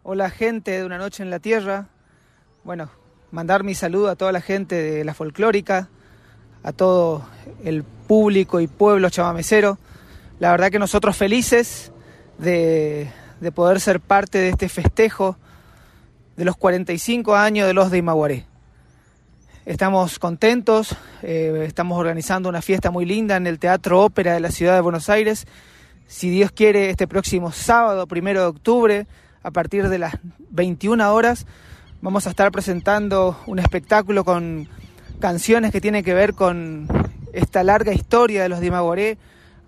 hola 0.03 0.29
gente 0.29 0.71
de 0.71 0.85
Una 0.85 0.97
Noche 0.97 1.23
en 1.23 1.29
la 1.29 1.39
Tierra. 1.39 1.87
Bueno, 2.63 2.89
mandar 3.31 3.63
mi 3.63 3.75
saludo 3.75 4.09
a 4.09 4.15
toda 4.15 4.31
la 4.31 4.41
gente 4.41 4.75
de 4.75 5.03
la 5.03 5.13
folclórica, 5.13 5.89
a 6.63 6.71
todo 6.71 7.25
el 7.63 7.83
público 7.83 8.59
y 8.59 8.67
pueblo 8.67 9.09
chamamecero. 9.09 9.77
La 10.39 10.51
verdad 10.51 10.71
que 10.71 10.79
nosotros 10.79 11.15
felices 11.15 11.91
de, 12.37 13.09
poder 13.53 13.79
ser 13.79 13.99
parte 13.99 14.37
de 14.37 14.49
este 14.49 14.69
festejo 14.69 15.37
de 16.35 16.45
los 16.45 16.57
45 16.57 17.35
años 17.35 17.67
de 17.67 17.73
los 17.73 17.91
de 17.91 17.97
Imaguaré. 17.99 18.45
Estamos 19.65 20.19
contentos, 20.19 20.95
eh, 21.21 21.63
estamos 21.65 21.97
organizando 21.97 22.49
una 22.49 22.61
fiesta 22.61 22.91
muy 22.91 23.05
linda 23.05 23.37
en 23.37 23.47
el 23.47 23.59
Teatro 23.59 24.01
Ópera 24.01 24.33
de 24.33 24.39
la 24.39 24.51
ciudad 24.51 24.75
de 24.75 24.81
Buenos 24.81 25.09
Aires. 25.09 25.45
Si 26.07 26.29
Dios 26.29 26.51
quiere, 26.51 26.89
este 26.89 27.07
próximo 27.07 27.51
sábado, 27.51 28.07
primero 28.07 28.41
de 28.41 28.47
octubre, 28.47 29.07
a 29.41 29.51
partir 29.51 29.87
de 29.87 29.99
las 29.99 30.15
21 30.49 31.13
horas, 31.13 31.45
vamos 32.01 32.27
a 32.27 32.31
estar 32.31 32.51
presentando 32.51 33.37
un 33.45 33.59
espectáculo 33.59 34.25
con 34.25 34.67
canciones 35.23 35.71
que 35.71 35.79
tienen 35.79 36.03
que 36.03 36.13
ver 36.13 36.33
con 36.33 36.85
esta 37.31 37.63
larga 37.63 37.93
historia 37.93 38.43
de 38.43 38.49
los 38.49 38.59
Dimagoré 38.59 39.17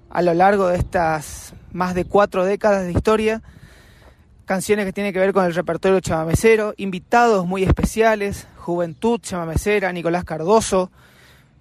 a 0.09 0.21
lo 0.21 0.33
largo 0.33 0.67
de 0.67 0.77
estas 0.77 1.53
más 1.71 1.95
de 1.95 2.03
cuatro 2.03 2.43
décadas 2.43 2.83
de 2.83 2.91
historia. 2.91 3.41
Canciones 4.43 4.83
que 4.83 4.91
tienen 4.91 5.13
que 5.13 5.19
ver 5.19 5.31
con 5.31 5.45
el 5.45 5.55
repertorio 5.55 6.01
chamamecero, 6.01 6.73
invitados 6.75 7.45
muy 7.45 7.63
especiales, 7.63 8.47
Juventud 8.57 9.21
chamamecera, 9.21 9.93
Nicolás 9.93 10.25
Cardoso, 10.25 10.91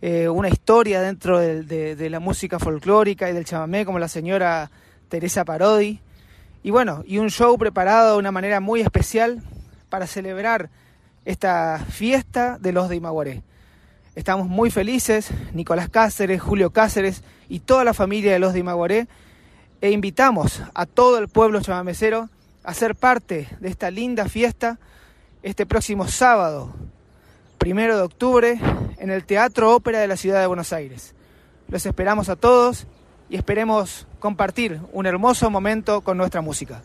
eh, 0.03 0.29
una 0.29 0.49
historia 0.49 1.01
dentro 1.01 1.39
de, 1.39 2.09
la 2.11 2.19
música 2.19 2.59
folclórica 2.59 3.31
y 3.31 3.33
del 3.33 3.45
chamamé 3.45 3.85
como 3.85 4.01
la 4.01 4.09
señora 4.09 4.73
Teresa 5.09 5.45
Parodi. 5.45 6.01
Y 6.65 6.73
bueno, 6.73 7.05
y 7.07 7.19
un 7.19 7.31
show 7.31 7.57
preparado 7.59 8.15
de 8.15 8.19
una 8.19 8.33
manera 8.33 8.59
muy 8.59 8.81
especial 8.81 9.41
para 9.89 10.09
celebrar 10.09 10.69
esta 11.25 11.79
fiesta 11.79 12.59
de 12.59 12.73
los 12.73 12.89
de 12.89 12.97
Imaguaré. 12.97 13.45
Estamos 14.15 14.47
muy 14.47 14.71
felices, 14.71 15.31
Nicolás 15.53 15.89
Cáceres, 15.89 16.41
Julio 16.41 16.71
Cáceres 16.71 17.23
y 17.49 17.61
toda 17.61 17.83
la 17.83 17.95
familia 17.95 18.33
de 18.33 18.39
los 18.39 18.53
de 18.53 18.61
Imaguaré, 18.61 19.09
e 19.81 19.91
invitamos 19.91 20.63
a 20.73 20.87
todo 20.87 21.19
el 21.19 21.29
pueblo 21.29 21.61
chamamecero 21.61 22.31
a 22.63 22.75
ser 22.75 22.95
parte 22.95 23.49
de 23.61 23.69
esta 23.69 23.91
linda 23.91 24.29
fiesta 24.29 24.79
este 25.43 25.67
próximo 25.67 26.09
sábado, 26.09 26.73
primero 27.59 27.97
de 27.97 28.03
octubre, 28.03 28.59
en 28.99 29.11
el 29.11 29.25
Teatro 29.25 29.75
Ópera 29.75 29.99
de 29.99 30.09
la 30.09 30.17
Ciudad 30.17 30.41
de 30.41 30.47
Buenos 30.47 30.73
Aires. 30.73 31.15
Los 31.69 31.85
esperamos 31.85 32.29
a 32.29 32.37
todos 32.37 32.87
y 33.29 33.37
esperemos 33.37 34.07
compartir 34.21 34.81
un 34.93 35.07
hermoso 35.07 35.51
momento 35.51 36.01
con 36.03 36.17
nuestra 36.17 36.41
música. 36.41 36.83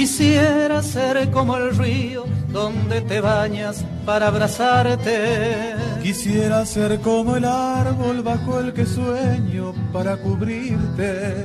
Quisiera 0.00 0.82
ser 0.82 1.30
como 1.30 1.58
el 1.58 1.76
río 1.76 2.24
donde 2.48 3.02
te 3.02 3.20
bañas 3.20 3.84
para 4.06 4.28
abrazarte. 4.28 5.74
Quisiera 6.02 6.64
ser 6.64 7.00
como 7.00 7.36
el 7.36 7.44
árbol 7.44 8.22
bajo 8.22 8.60
el 8.60 8.72
que 8.72 8.86
sueño 8.86 9.74
para 9.92 10.16
cubrirte. 10.16 11.44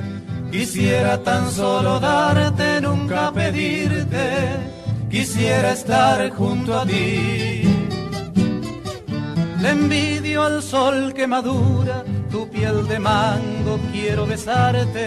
Quisiera 0.50 1.22
tan 1.22 1.50
solo 1.50 2.00
darte, 2.00 2.80
nunca 2.80 3.30
pedirte. 3.30 4.24
Quisiera 5.10 5.72
estar 5.72 6.30
junto 6.30 6.80
a 6.80 6.86
ti. 6.86 7.60
Le 9.60 9.68
envidio 9.68 10.42
al 10.44 10.62
sol 10.62 11.12
que 11.12 11.26
madura 11.26 12.04
tu 12.36 12.46
piel 12.50 12.86
de 12.86 12.98
mango, 12.98 13.80
quiero 13.92 14.26
besarte 14.26 15.06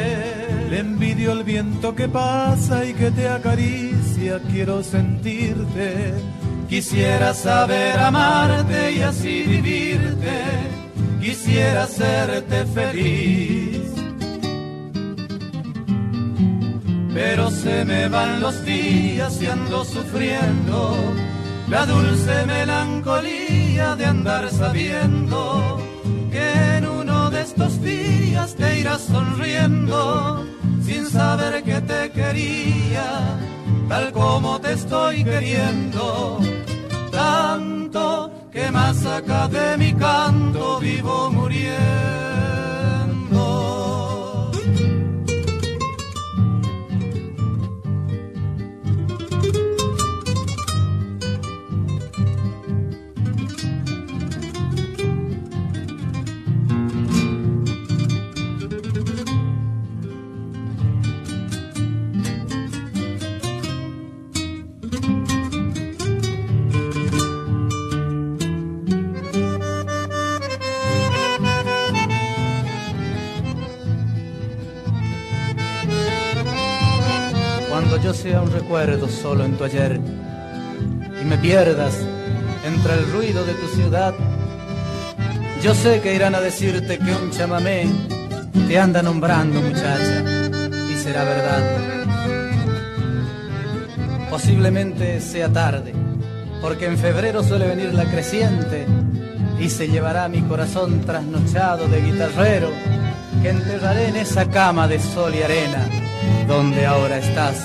le 0.67 0.79
envidio 0.79 1.31
el 1.33 1.43
viento 1.43 1.93
que 1.93 2.07
pasa 2.07 2.85
y 2.85 2.93
que 2.93 3.11
te 3.11 3.27
acaricia, 3.27 4.39
quiero 4.51 4.81
sentirte. 4.83 6.13
Quisiera 6.67 7.33
saber 7.33 7.99
amarte 7.99 8.93
y 8.93 9.01
así 9.01 9.43
vivirte, 9.43 10.37
quisiera 11.21 11.83
hacerte 11.83 12.65
feliz. 12.65 13.81
Pero 17.13 17.51
se 17.51 17.85
me 17.85 18.07
van 18.09 18.41
los 18.41 18.63
días 18.65 19.39
y 19.41 19.45
ando 19.47 19.83
sufriendo 19.85 20.95
la 21.67 21.85
dulce 21.85 22.45
melancolía 22.47 23.95
de 23.95 24.05
andar 24.05 24.49
sabiendo 24.49 25.88
estos 27.41 27.81
días 27.81 28.55
te 28.55 28.79
irás 28.79 29.01
sonriendo 29.01 30.45
sin 30.83 31.05
saber 31.05 31.63
que 31.63 31.81
te 31.81 32.11
quería, 32.11 33.37
tal 33.87 34.11
como 34.11 34.59
te 34.59 34.73
estoy 34.73 35.23
queriendo. 35.23 36.39
Tanto 37.11 38.31
que 38.51 38.71
más 38.71 39.05
acá 39.05 39.47
de 39.47 39.77
mi 39.77 39.93
canto 39.93 40.79
vivo 40.79 41.31
muriendo. 41.31 42.18
Sea 78.13 78.41
un 78.41 78.51
recuerdo 78.51 79.07
solo 79.07 79.45
en 79.45 79.57
tu 79.57 79.63
ayer 79.63 79.99
y 81.21 81.25
me 81.25 81.37
pierdas 81.37 81.93
entre 82.65 82.93
el 82.93 83.11
ruido 83.11 83.45
de 83.45 83.53
tu 83.53 83.67
ciudad. 83.67 84.13
Yo 85.61 85.75
sé 85.75 86.01
que 86.01 86.15
irán 86.15 86.33
a 86.33 86.41
decirte 86.41 86.97
que 86.97 87.11
un 87.13 87.31
chamamé 87.31 87.87
te 88.67 88.79
anda 88.79 89.01
nombrando 89.01 89.61
muchacha 89.61 90.23
y 90.91 90.95
será 90.97 91.23
verdad. 91.23 91.63
Posiblemente 94.29 95.21
sea 95.21 95.49
tarde, 95.49 95.93
porque 96.61 96.85
en 96.85 96.97
febrero 96.97 97.43
suele 97.43 97.67
venir 97.67 97.93
la 97.93 98.05
creciente 98.05 98.85
y 99.59 99.69
se 99.69 99.87
llevará 99.87 100.27
mi 100.29 100.41
corazón 100.41 101.01
trasnochado 101.01 101.87
de 101.87 102.01
guitarrero 102.01 102.69
que 103.41 103.49
enterraré 103.49 104.07
en 104.07 104.15
esa 104.15 104.49
cama 104.49 104.87
de 104.87 104.99
sol 104.99 105.33
y 105.35 105.43
arena 105.43 105.87
donde 106.49 106.83
ahora 106.85 107.19
estás. 107.19 107.57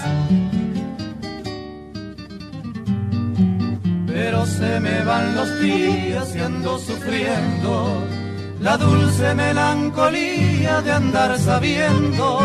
Se 4.46 4.78
me 4.78 5.02
van 5.04 5.34
los 5.34 5.60
días 5.60 6.36
y 6.36 6.40
ando 6.40 6.78
sufriendo 6.78 8.04
la 8.60 8.76
dulce 8.76 9.34
melancolía 9.34 10.82
de 10.82 10.92
andar 10.92 11.38
sabiendo 11.38 12.40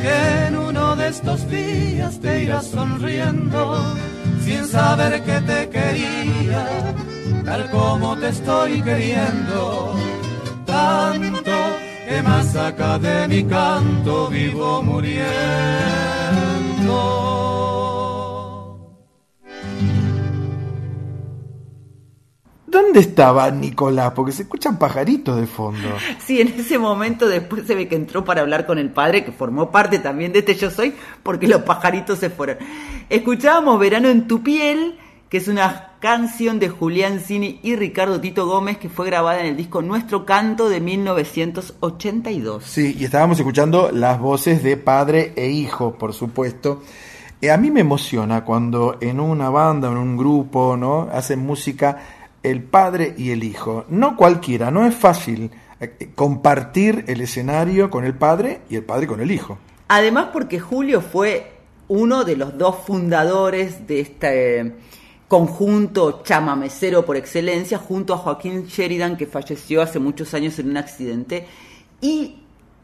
que 0.00 0.46
en 0.46 0.56
uno 0.56 0.96
de 0.96 1.08
estos 1.08 1.48
días 1.48 2.18
te 2.20 2.42
irás 2.44 2.66
sonriendo 2.68 3.94
sin 4.42 4.66
saber 4.66 5.22
que 5.22 5.40
te 5.42 5.68
quería, 5.68 6.66
tal 7.44 7.70
como 7.70 8.16
te 8.16 8.28
estoy 8.30 8.80
queriendo, 8.82 9.94
tanto 10.64 11.52
que 12.08 12.22
más 12.22 12.52
saca 12.52 12.98
de 12.98 13.28
mi 13.28 13.44
canto 13.44 14.28
vivo 14.28 14.82
muriendo. 14.82 15.28
¿Dónde 22.80 23.00
estaba 23.00 23.50
Nicolás? 23.50 24.12
Porque 24.14 24.30
se 24.30 24.42
escuchan 24.42 24.78
pajaritos 24.78 25.36
de 25.36 25.48
fondo. 25.48 25.88
Sí, 26.24 26.40
en 26.40 26.48
ese 26.48 26.78
momento 26.78 27.28
después 27.28 27.66
se 27.66 27.74
ve 27.74 27.88
que 27.88 27.96
entró 27.96 28.24
para 28.24 28.42
hablar 28.42 28.66
con 28.66 28.78
el 28.78 28.90
padre, 28.90 29.24
que 29.24 29.32
formó 29.32 29.72
parte 29.72 29.98
también 29.98 30.32
de 30.32 30.38
este 30.38 30.54
Yo 30.54 30.70
Soy, 30.70 30.94
porque 31.24 31.48
los 31.48 31.62
pajaritos 31.62 32.20
se 32.20 32.30
fueron. 32.30 32.58
Escuchábamos 33.10 33.80
Verano 33.80 34.08
en 34.08 34.28
tu 34.28 34.44
piel, 34.44 34.96
que 35.28 35.38
es 35.38 35.48
una 35.48 35.94
canción 35.98 36.60
de 36.60 36.68
Julián 36.68 37.18
Cini 37.18 37.58
y 37.64 37.74
Ricardo 37.74 38.20
Tito 38.20 38.46
Gómez, 38.46 38.78
que 38.78 38.88
fue 38.88 39.06
grabada 39.06 39.40
en 39.40 39.46
el 39.46 39.56
disco 39.56 39.82
Nuestro 39.82 40.24
Canto 40.24 40.68
de 40.68 40.80
1982. 40.80 42.62
Sí, 42.62 42.96
y 42.96 43.04
estábamos 43.04 43.40
escuchando 43.40 43.90
las 43.92 44.20
voces 44.20 44.62
de 44.62 44.76
padre 44.76 45.32
e 45.34 45.48
hijo, 45.48 45.94
por 45.94 46.14
supuesto. 46.14 46.80
Eh, 47.40 47.50
a 47.50 47.56
mí 47.56 47.72
me 47.72 47.80
emociona 47.80 48.44
cuando 48.44 48.98
en 49.00 49.18
una 49.18 49.50
banda, 49.50 49.90
en 49.90 49.96
un 49.96 50.16
grupo, 50.16 50.76
¿no? 50.76 51.08
Hacen 51.12 51.40
música 51.40 52.17
el 52.42 52.62
padre 52.62 53.14
y 53.16 53.30
el 53.30 53.44
hijo. 53.44 53.84
No 53.88 54.16
cualquiera, 54.16 54.70
no 54.70 54.86
es 54.86 54.94
fácil 54.94 55.50
eh, 55.80 56.10
compartir 56.14 57.04
el 57.08 57.20
escenario 57.20 57.90
con 57.90 58.04
el 58.04 58.14
padre 58.14 58.62
y 58.68 58.76
el 58.76 58.84
padre 58.84 59.06
con 59.06 59.20
el 59.20 59.30
hijo. 59.30 59.58
Además 59.88 60.28
porque 60.32 60.60
Julio 60.60 61.00
fue 61.00 61.52
uno 61.88 62.24
de 62.24 62.36
los 62.36 62.58
dos 62.58 62.76
fundadores 62.86 63.86
de 63.86 64.00
este 64.00 64.74
conjunto 65.28 66.22
chamamecero 66.22 67.04
por 67.04 67.16
excelencia, 67.16 67.78
junto 67.78 68.14
a 68.14 68.18
Joaquín 68.18 68.66
Sheridan, 68.66 69.16
que 69.16 69.26
falleció 69.26 69.82
hace 69.82 69.98
muchos 69.98 70.32
años 70.34 70.58
en 70.58 70.70
un 70.70 70.78
accidente, 70.78 71.46
y 72.00 72.36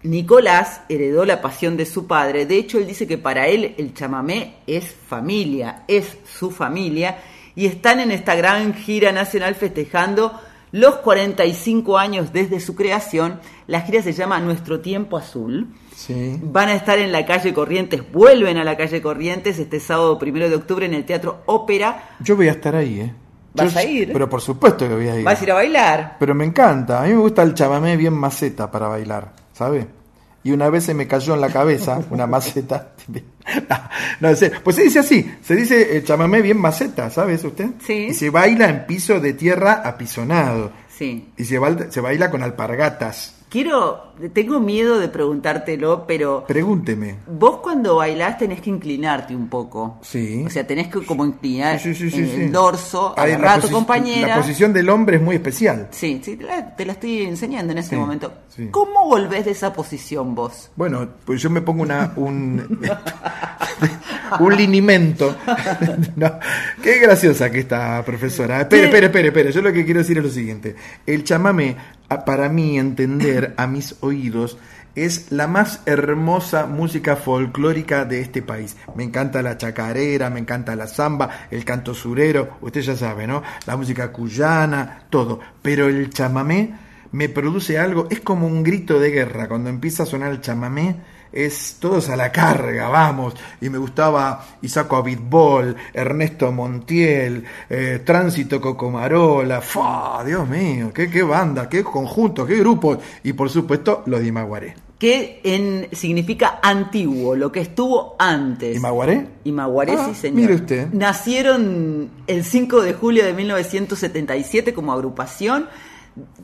Nicolás 0.02 0.82
heredó 0.90 1.24
la 1.24 1.40
pasión 1.40 1.78
de 1.78 1.86
su 1.86 2.06
padre. 2.06 2.44
De 2.44 2.56
hecho, 2.56 2.78
él 2.78 2.86
dice 2.86 3.06
que 3.06 3.16
para 3.16 3.48
él 3.48 3.74
el 3.78 3.94
chamamé 3.94 4.56
es 4.66 4.94
familia, 5.08 5.84
es 5.88 6.18
su 6.38 6.50
familia, 6.50 7.16
y 7.56 7.66
están 7.66 8.00
en 8.00 8.10
esta 8.10 8.34
gran 8.34 8.74
gira 8.74 9.12
nacional 9.12 9.54
festejando 9.54 10.40
los 10.72 10.96
45 10.96 11.98
años 11.98 12.32
desde 12.32 12.58
su 12.58 12.74
creación. 12.74 13.38
La 13.68 13.82
gira 13.82 14.02
se 14.02 14.12
llama 14.12 14.40
Nuestro 14.40 14.80
Tiempo 14.80 15.16
Azul. 15.16 15.68
Sí. 15.94 16.38
Van 16.42 16.68
a 16.68 16.74
estar 16.74 16.98
en 16.98 17.12
la 17.12 17.24
calle 17.24 17.54
Corrientes, 17.54 18.02
vuelven 18.12 18.56
a 18.56 18.64
la 18.64 18.76
calle 18.76 19.00
Corrientes 19.00 19.58
este 19.60 19.78
sábado 19.78 20.18
primero 20.18 20.48
de 20.48 20.56
octubre 20.56 20.84
en 20.84 20.94
el 20.94 21.04
Teatro 21.04 21.42
Ópera. 21.46 22.16
Yo 22.20 22.34
voy 22.34 22.48
a 22.48 22.52
estar 22.52 22.74
ahí, 22.74 23.00
¿eh? 23.00 23.14
¿Vas 23.54 23.72
Yo- 23.72 23.78
a 23.78 23.84
ir? 23.84 24.12
Pero 24.12 24.28
por 24.28 24.40
supuesto 24.40 24.88
que 24.88 24.94
voy 24.94 25.06
a 25.08 25.16
ir. 25.20 25.24
¿Vas 25.24 25.40
a 25.40 25.44
ir 25.44 25.50
a 25.52 25.54
bailar? 25.54 26.16
Pero 26.18 26.34
me 26.34 26.44
encanta. 26.44 27.00
A 27.00 27.06
mí 27.06 27.10
me 27.12 27.20
gusta 27.20 27.42
el 27.44 27.54
chamamé 27.54 27.96
bien 27.96 28.14
maceta 28.14 28.68
para 28.68 28.88
bailar, 28.88 29.32
¿sabe? 29.52 29.86
Y 30.44 30.52
una 30.52 30.68
vez 30.68 30.84
se 30.84 30.94
me 30.94 31.08
cayó 31.08 31.34
en 31.34 31.40
la 31.40 31.48
cabeza 31.48 32.00
una 32.10 32.26
maceta. 32.26 32.92
no 34.20 34.36
sé, 34.36 34.52
pues 34.62 34.76
se 34.76 34.82
dice 34.82 34.98
así, 34.98 35.34
se 35.42 35.56
dice 35.56 35.96
el 35.96 36.04
chamamé 36.04 36.42
bien 36.42 36.58
maceta, 36.58 37.10
¿sabes 37.10 37.42
usted? 37.42 37.70
Sí. 37.84 38.08
Y 38.10 38.14
se 38.14 38.28
baila 38.30 38.68
en 38.68 38.86
piso 38.86 39.20
de 39.20 39.32
tierra 39.32 39.82
apisonado. 39.84 40.70
Sí. 40.96 41.30
Y 41.36 41.44
se 41.44 41.58
baila, 41.58 41.90
se 41.90 42.00
baila 42.00 42.30
con 42.30 42.42
alpargatas. 42.42 43.34
Quiero, 43.54 44.12
tengo 44.32 44.58
miedo 44.58 44.98
de 44.98 45.06
preguntártelo, 45.08 46.06
pero 46.08 46.44
Pregúnteme. 46.44 47.18
vos 47.28 47.58
cuando 47.58 47.94
bailás 47.94 48.36
tenés 48.36 48.60
que 48.60 48.68
inclinarte 48.68 49.32
un 49.36 49.48
poco. 49.48 50.00
Sí. 50.02 50.42
O 50.44 50.50
sea, 50.50 50.66
tenés 50.66 50.88
que 50.88 51.06
como 51.06 51.24
inclinar 51.24 51.78
Sí, 51.78 51.94
sí, 51.94 52.10
sí, 52.10 52.18
el 52.34 52.50
dorso, 52.50 53.14
Ahí 53.16 53.30
agarrar 53.30 53.60
a 53.60 53.62
tu 53.62 53.70
compañera. 53.70 54.26
La 54.26 54.36
posición 54.38 54.72
del 54.72 54.88
hombre 54.90 55.18
es 55.18 55.22
muy 55.22 55.36
especial. 55.36 55.86
Sí, 55.92 56.20
sí, 56.24 56.34
te 56.36 56.42
la, 56.42 56.74
te 56.74 56.84
la 56.84 56.94
estoy 56.94 57.22
enseñando 57.22 57.70
en 57.70 57.78
este 57.78 57.94
Sí, 57.94 58.00
momento. 58.00 58.32
¿Cómo 58.72 59.06
volvés 59.06 59.44
de 59.44 59.52
esa 59.52 59.72
posición 59.72 60.34
vos? 60.34 60.72
Bueno, 60.74 61.08
pues 61.24 61.40
yo 61.40 61.48
me 61.48 61.60
pongo 61.62 61.82
una, 61.84 62.12
un, 62.16 62.80
un 64.40 64.56
linimento. 64.56 65.36
No, 66.16 66.38
qué 66.82 66.98
graciosa 66.98 67.50
que 67.50 67.60
está, 67.60 68.02
profesora. 68.04 68.60
Espere, 68.62 68.84
espere, 68.86 69.06
espere, 69.06 69.28
espere. 69.28 69.52
Yo 69.52 69.62
lo 69.62 69.72
que 69.72 69.84
quiero 69.84 70.00
decir 70.00 70.18
es 70.18 70.24
lo 70.24 70.30
siguiente. 70.30 70.74
El 71.06 71.24
chamamé, 71.24 71.76
a- 72.08 72.24
para 72.24 72.48
mí 72.48 72.78
entender, 72.78 73.54
a 73.58 73.66
mis 73.66 73.96
oídos, 74.00 74.58
es 74.94 75.32
la 75.32 75.48
más 75.48 75.80
hermosa 75.86 76.66
música 76.66 77.16
folclórica 77.16 78.04
de 78.04 78.20
este 78.20 78.42
país. 78.42 78.76
Me 78.94 79.02
encanta 79.02 79.42
la 79.42 79.58
chacarera, 79.58 80.30
me 80.30 80.38
encanta 80.38 80.76
la 80.76 80.86
samba, 80.86 81.30
el 81.50 81.64
canto 81.64 81.94
surero, 81.94 82.58
usted 82.60 82.80
ya 82.82 82.94
sabe, 82.96 83.26
¿no? 83.26 83.42
La 83.66 83.76
música 83.76 84.12
cuyana, 84.12 85.00
todo. 85.10 85.40
Pero 85.62 85.88
el 85.88 86.10
chamamé 86.10 86.74
me 87.10 87.28
produce 87.28 87.78
algo, 87.78 88.06
es 88.10 88.20
como 88.20 88.46
un 88.46 88.62
grito 88.62 89.00
de 89.00 89.10
guerra. 89.10 89.48
Cuando 89.48 89.68
empieza 89.68 90.04
a 90.04 90.06
sonar 90.06 90.30
el 90.30 90.40
chamamé, 90.40 90.96
es 91.34 91.78
todos 91.80 92.08
a 92.10 92.16
la 92.16 92.30
carga, 92.30 92.88
vamos. 92.88 93.34
Y 93.60 93.68
me 93.68 93.78
gustaba 93.78 94.46
Isaco 94.62 94.94
Abitbol, 94.96 95.74
Ernesto 95.92 96.52
Montiel, 96.52 97.44
eh, 97.68 98.00
Tránsito 98.04 98.60
Cocomarola, 98.60 99.60
¡fa! 99.60 100.22
Dios 100.24 100.48
mío, 100.48 100.92
qué, 100.94 101.10
qué 101.10 101.22
banda, 101.24 101.68
qué 101.68 101.82
conjunto, 101.82 102.46
qué 102.46 102.56
grupos. 102.56 102.98
Y 103.24 103.32
por 103.32 103.50
supuesto, 103.50 104.04
los 104.06 104.20
de 104.20 104.28
Imaguaré. 104.28 104.76
Que 104.96 105.40
en, 105.42 105.88
significa 105.90 106.60
antiguo, 106.62 107.34
lo 107.34 107.50
que 107.50 107.60
estuvo 107.60 108.14
antes. 108.16 108.76
¿Imaguaré? 108.76 109.26
Imaguaré, 109.42 109.96
Ah, 109.98 110.06
sí, 110.08 110.14
señor. 110.14 110.40
mire 110.40 110.54
usted. 110.54 110.88
Nacieron 110.92 112.10
el 112.28 112.44
5 112.44 112.80
de 112.80 112.92
julio 112.94 113.24
de 113.24 113.32
1977 113.34 114.72
como 114.72 114.92
agrupación. 114.92 115.66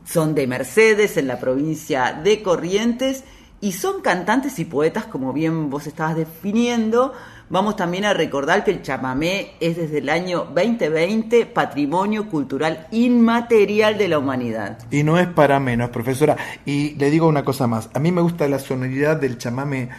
Son 0.05 0.35
de 0.35 0.49
Mercedes, 0.49 1.17
en 1.17 1.29
la 1.29 1.39
provincia 1.39 2.21
de 2.25 2.43
Corrientes. 2.43 3.23
Y 3.63 3.73
son 3.73 4.01
cantantes 4.01 4.59
y 4.59 4.65
poetas, 4.65 5.05
como 5.05 5.33
bien 5.35 5.69
vos 5.69 5.87
estabas 5.87 6.17
definiendo. 6.17 7.13
Vamos 7.51 7.77
también 7.77 8.05
a 8.07 8.15
recordar 8.15 8.65
que 8.65 8.71
el 8.71 8.81
chamamé 8.81 9.53
es 9.61 9.77
desde 9.77 9.99
el 9.99 10.09
año 10.09 10.47
2020 10.55 11.45
patrimonio 11.47 12.29
cultural 12.29 12.87
inmaterial 12.91 13.99
de 13.99 14.09
la 14.09 14.19
humanidad. 14.19 14.79
Y 14.91 15.03
no 15.03 15.19
es 15.19 15.27
para 15.27 15.61
menos, 15.61 15.91
profesora. 15.91 16.37
Y 16.65 16.95
le 16.95 17.11
digo 17.11 17.27
una 17.27 17.45
cosa 17.45 17.67
más. 17.67 17.91
A 17.93 17.99
mí 17.99 18.13
me 18.13 18.23
gusta 18.23 18.49
la 18.49 18.61
sonoridad 18.61 19.17
del 19.17 19.37
chamamé. 19.37 19.91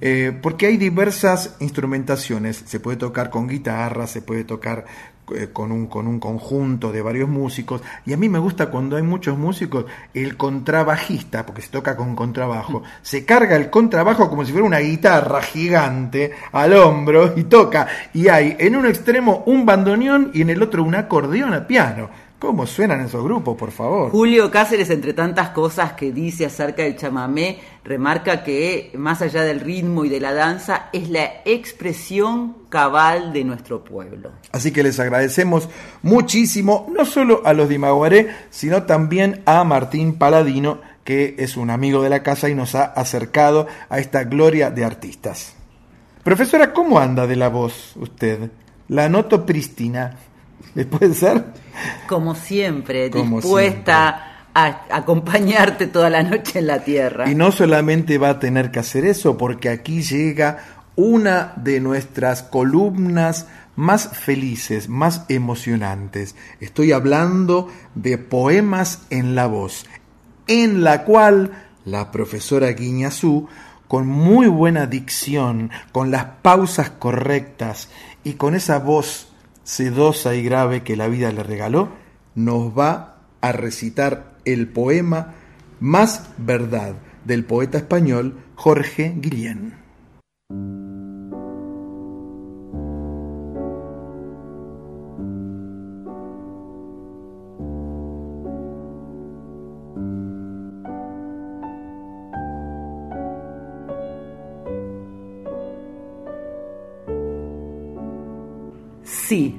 eh, 0.00 0.36
porque 0.42 0.66
hay 0.66 0.76
diversas 0.76 1.54
instrumentaciones. 1.60 2.64
Se 2.66 2.80
puede 2.80 2.96
tocar 2.96 3.30
con 3.30 3.46
guitarra, 3.46 4.06
se 4.08 4.22
puede 4.22 4.42
tocar 4.44 4.86
con, 5.52 5.72
un, 5.72 5.86
con 5.86 6.06
un 6.06 6.20
conjunto 6.20 6.92
de 6.92 7.02
varios 7.02 7.28
músicos. 7.28 7.82
Y 8.06 8.12
a 8.12 8.16
mí 8.16 8.28
me 8.28 8.38
gusta 8.38 8.66
cuando 8.66 8.96
hay 8.96 9.02
muchos 9.02 9.38
músicos, 9.38 9.86
el 10.12 10.36
contrabajista, 10.36 11.46
porque 11.46 11.62
se 11.62 11.70
toca 11.70 11.96
con 11.96 12.14
contrabajo, 12.14 12.82
se 13.02 13.24
carga 13.24 13.56
el 13.56 13.70
contrabajo 13.70 14.28
como 14.28 14.44
si 14.44 14.52
fuera 14.52 14.66
una 14.66 14.78
guitarra 14.78 15.42
gigante 15.42 16.32
al 16.52 16.74
hombro 16.74 17.32
y 17.36 17.44
toca. 17.44 17.86
Y 18.12 18.28
hay 18.28 18.56
en 18.58 18.76
un 18.76 18.86
extremo 18.86 19.42
un 19.46 19.64
bandoneón 19.64 20.30
y 20.34 20.42
en 20.42 20.50
el 20.50 20.62
otro 20.62 20.82
un 20.82 20.94
acordeón 20.94 21.54
a 21.54 21.66
piano. 21.66 22.10
¿Cómo 22.38 22.66
suenan 22.66 23.00
esos 23.00 23.24
grupos, 23.24 23.56
por 23.56 23.70
favor? 23.70 24.10
Julio 24.10 24.50
Cáceres, 24.50 24.90
entre 24.90 25.14
tantas 25.14 25.50
cosas 25.50 25.92
que 25.92 26.12
dice 26.12 26.44
acerca 26.44 26.82
del 26.82 26.96
chamamé, 26.96 27.60
remarca 27.84 28.44
que 28.44 28.92
más 28.96 29.22
allá 29.22 29.42
del 29.42 29.60
ritmo 29.60 30.04
y 30.04 30.10
de 30.10 30.20
la 30.20 30.34
danza, 30.34 30.90
es 30.92 31.08
la 31.08 31.24
expresión 31.46 32.56
cabal 32.68 33.32
de 33.32 33.44
nuestro 33.44 33.82
pueblo. 33.82 34.32
Así 34.52 34.72
que 34.72 34.82
les 34.82 35.00
agradecemos 35.00 35.70
muchísimo, 36.02 36.86
no 36.94 37.06
solo 37.06 37.40
a 37.46 37.54
los 37.54 37.68
de 37.68 37.76
Imaguaré, 37.76 38.28
sino 38.50 38.82
también 38.82 39.42
a 39.46 39.64
Martín 39.64 40.18
Paladino, 40.18 40.80
que 41.04 41.36
es 41.38 41.56
un 41.56 41.70
amigo 41.70 42.02
de 42.02 42.10
la 42.10 42.22
casa 42.22 42.50
y 42.50 42.54
nos 42.54 42.74
ha 42.74 42.84
acercado 42.84 43.68
a 43.88 44.00
esta 44.00 44.24
gloria 44.24 44.70
de 44.70 44.84
artistas. 44.84 45.54
Profesora, 46.22 46.72
¿cómo 46.72 46.98
anda 46.98 47.26
de 47.26 47.36
la 47.36 47.48
voz 47.48 47.94
usted? 47.96 48.50
La 48.88 49.08
noto 49.08 49.46
prístina. 49.46 50.16
¿Le 50.74 50.84
puede 50.86 51.14
ser? 51.14 51.44
Como 52.06 52.34
siempre, 52.34 53.10
Como 53.10 53.40
dispuesta 53.40 54.30
a 54.54 54.86
acompañarte 54.90 55.88
toda 55.88 56.10
la 56.10 56.22
noche 56.22 56.60
en 56.60 56.68
la 56.68 56.84
tierra. 56.84 57.28
Y 57.28 57.34
no 57.34 57.50
solamente 57.50 58.18
va 58.18 58.30
a 58.30 58.38
tener 58.38 58.70
que 58.70 58.78
hacer 58.78 59.04
eso, 59.04 59.36
porque 59.36 59.68
aquí 59.68 60.02
llega 60.02 60.58
una 60.96 61.54
de 61.56 61.80
nuestras 61.80 62.44
columnas 62.44 63.48
más 63.76 64.16
felices, 64.16 64.88
más 64.88 65.24
emocionantes. 65.28 66.36
Estoy 66.60 66.92
hablando 66.92 67.68
de 67.96 68.18
Poemas 68.18 69.02
en 69.10 69.34
la 69.34 69.46
Voz, 69.46 69.86
en 70.46 70.84
la 70.84 71.02
cual 71.02 71.50
la 71.84 72.12
profesora 72.12 72.70
Guiñazú, 72.70 73.48
con 73.88 74.06
muy 74.06 74.46
buena 74.46 74.86
dicción, 74.86 75.70
con 75.90 76.12
las 76.12 76.24
pausas 76.42 76.90
correctas 76.90 77.88
y 78.22 78.34
con 78.34 78.54
esa 78.54 78.78
voz 78.78 79.33
sedosa 79.64 80.34
y 80.34 80.42
grave 80.42 80.82
que 80.82 80.96
la 80.96 81.08
vida 81.08 81.32
le 81.32 81.42
regaló, 81.42 81.88
nos 82.34 82.76
va 82.78 83.16
a 83.40 83.52
recitar 83.52 84.36
el 84.44 84.68
poema 84.68 85.34
Más 85.80 86.28
Verdad 86.38 86.94
del 87.24 87.44
poeta 87.44 87.78
español 87.78 88.38
Jorge 88.54 89.14
Guillén. 89.16 89.74
Sí, 109.26 109.56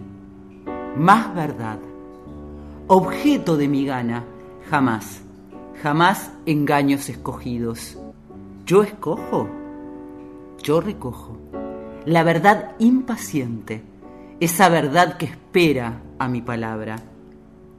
más 0.95 1.33
verdad. 1.33 1.79
Objeto 2.87 3.57
de 3.57 3.67
mi 3.67 3.85
gana, 3.85 4.23
jamás, 4.69 5.21
jamás 5.81 6.31
engaños 6.45 7.09
escogidos. 7.09 7.97
Yo 8.65 8.83
escojo, 8.83 9.49
yo 10.61 10.81
recojo. 10.81 11.37
La 12.05 12.23
verdad 12.23 12.75
impaciente, 12.77 13.81
esa 14.39 14.69
verdad 14.69 15.17
que 15.17 15.25
espera 15.25 16.01
a 16.19 16.27
mi 16.27 16.41
palabra. 16.41 16.97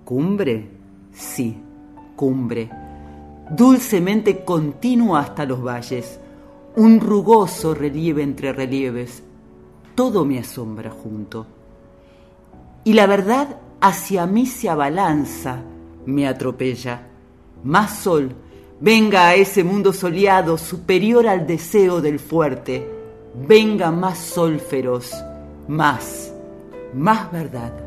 Cumbre, 0.05 0.71
sí, 1.13 1.57
cumbre. 2.17 2.69
Dulcemente 3.51 4.45
continua 4.45 5.21
hasta 5.21 5.45
los 5.45 5.65
valles, 5.65 6.19
un 6.75 6.99
rugoso 6.99 7.75
relieve 7.75 8.25
entre 8.25 8.53
relieves. 8.53 9.23
Todo 9.95 10.25
me 10.25 10.41
asombra 10.41 10.91
junto. 10.91 11.47
Y 12.87 12.93
la 12.93 13.09
verdad 13.09 13.57
hacia 13.81 14.27
mí 14.27 14.47
se 14.47 14.69
abalanza, 14.69 15.61
me 16.05 16.29
atropella. 16.29 17.09
Más 17.65 17.99
sol, 17.99 18.31
venga 18.79 19.27
a 19.27 19.35
ese 19.35 19.65
mundo 19.65 19.93
soleado 19.93 20.57
superior 20.57 21.27
al 21.27 21.49
deseo 21.49 22.01
del 22.01 22.21
fuerte. 22.21 22.89
Venga 23.35 23.91
más 23.91 24.19
sol 24.19 24.61
feroz, 24.61 25.13
más, 25.67 26.33
más 26.95 27.33
verdad. 27.33 27.86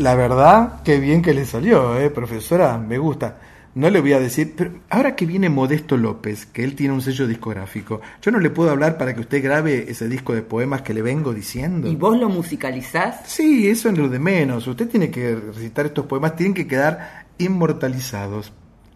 La 0.00 0.14
verdad, 0.14 0.80
qué 0.82 0.98
bien 0.98 1.20
que 1.20 1.34
le 1.34 1.44
salió, 1.44 2.00
¿eh? 2.00 2.08
profesora, 2.08 2.78
me 2.78 2.96
gusta. 2.96 3.36
No 3.74 3.90
le 3.90 4.00
voy 4.00 4.14
a 4.14 4.18
decir, 4.18 4.54
pero 4.56 4.80
ahora 4.88 5.14
que 5.14 5.26
viene 5.26 5.50
Modesto 5.50 5.98
López, 5.98 6.46
que 6.46 6.64
él 6.64 6.74
tiene 6.74 6.94
un 6.94 7.02
sello 7.02 7.26
discográfico, 7.26 8.00
yo 8.22 8.30
no 8.30 8.40
le 8.40 8.48
puedo 8.48 8.70
hablar 8.70 8.96
para 8.96 9.14
que 9.14 9.20
usted 9.20 9.44
grabe 9.44 9.90
ese 9.90 10.08
disco 10.08 10.32
de 10.32 10.40
poemas 10.40 10.80
que 10.80 10.94
le 10.94 11.02
vengo 11.02 11.34
diciendo. 11.34 11.86
¿Y 11.86 11.96
vos 11.96 12.18
lo 12.18 12.30
musicalizás? 12.30 13.26
Sí, 13.26 13.68
eso 13.68 13.90
es 13.90 13.98
lo 13.98 14.08
de 14.08 14.18
menos. 14.18 14.66
Usted 14.66 14.88
tiene 14.88 15.10
que 15.10 15.36
recitar 15.36 15.84
estos 15.84 16.06
poemas, 16.06 16.34
tienen 16.34 16.54
que 16.54 16.66
quedar 16.66 17.26
inmortalizados 17.36 18.54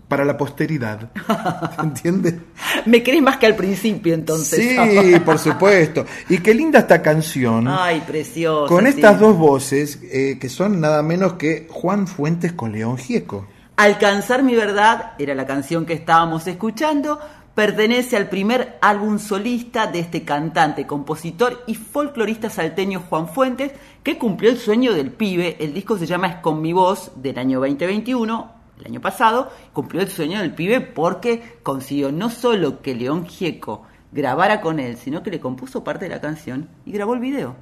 para 0.08 0.24
la 0.24 0.36
posteridad. 0.36 1.10
¿Entiende? 1.82 2.40
Me 2.86 3.02
querés 3.02 3.22
más 3.22 3.38
que 3.38 3.46
al 3.46 3.56
principio, 3.56 4.14
entonces. 4.14 4.58
Sí, 4.60 5.18
por 5.24 5.38
supuesto. 5.38 6.04
Y 6.28 6.38
qué 6.38 6.54
linda 6.54 6.80
esta 6.80 7.02
canción. 7.02 7.68
Ay, 7.68 8.02
preciosa. 8.06 8.68
Con 8.68 8.86
estas 8.86 9.18
dos 9.18 9.36
voces, 9.36 10.00
eh, 10.04 10.38
que 10.40 10.48
son 10.48 10.80
nada 10.80 11.02
menos 11.02 11.34
que 11.34 11.66
Juan 11.70 12.06
Fuentes 12.06 12.52
con 12.52 12.72
León 12.72 12.98
Gieco. 12.98 13.46
Alcanzar 13.76 14.42
mi 14.42 14.54
verdad 14.54 15.14
era 15.18 15.34
la 15.34 15.46
canción 15.46 15.84
que 15.84 15.94
estábamos 15.94 16.46
escuchando, 16.46 17.18
pertenece 17.54 18.16
al 18.16 18.28
primer 18.28 18.78
álbum 18.80 19.18
solista 19.18 19.88
de 19.88 20.00
este 20.00 20.22
cantante, 20.22 20.86
compositor 20.86 21.64
y 21.66 21.74
folclorista 21.74 22.50
salteño 22.50 23.02
Juan 23.08 23.28
Fuentes, 23.28 23.72
que 24.04 24.16
cumplió 24.16 24.50
el 24.50 24.58
sueño 24.58 24.92
del 24.92 25.10
pibe. 25.10 25.56
El 25.58 25.74
disco 25.74 25.98
se 25.98 26.06
llama 26.06 26.28
Es 26.28 26.36
con 26.36 26.62
mi 26.62 26.72
voz 26.72 27.10
del 27.16 27.36
año 27.36 27.58
2021, 27.58 28.53
el 28.78 28.86
año 28.86 29.00
pasado, 29.00 29.50
cumplió 29.72 30.02
el 30.02 30.08
sueño 30.08 30.40
del 30.40 30.54
pibe 30.54 30.80
porque 30.80 31.42
consiguió 31.62 32.12
no 32.12 32.30
solo 32.30 32.82
que 32.82 32.94
León 32.94 33.26
Gieco 33.26 33.82
grabara 34.12 34.60
con 34.60 34.80
él, 34.80 34.96
sino 34.96 35.22
que 35.22 35.30
le 35.30 35.40
compuso 35.40 35.84
parte 35.84 36.06
de 36.06 36.10
la 36.10 36.20
canción 36.20 36.68
y 36.86 36.92
grabó 36.92 37.14
el 37.14 37.20
video. 37.20 37.56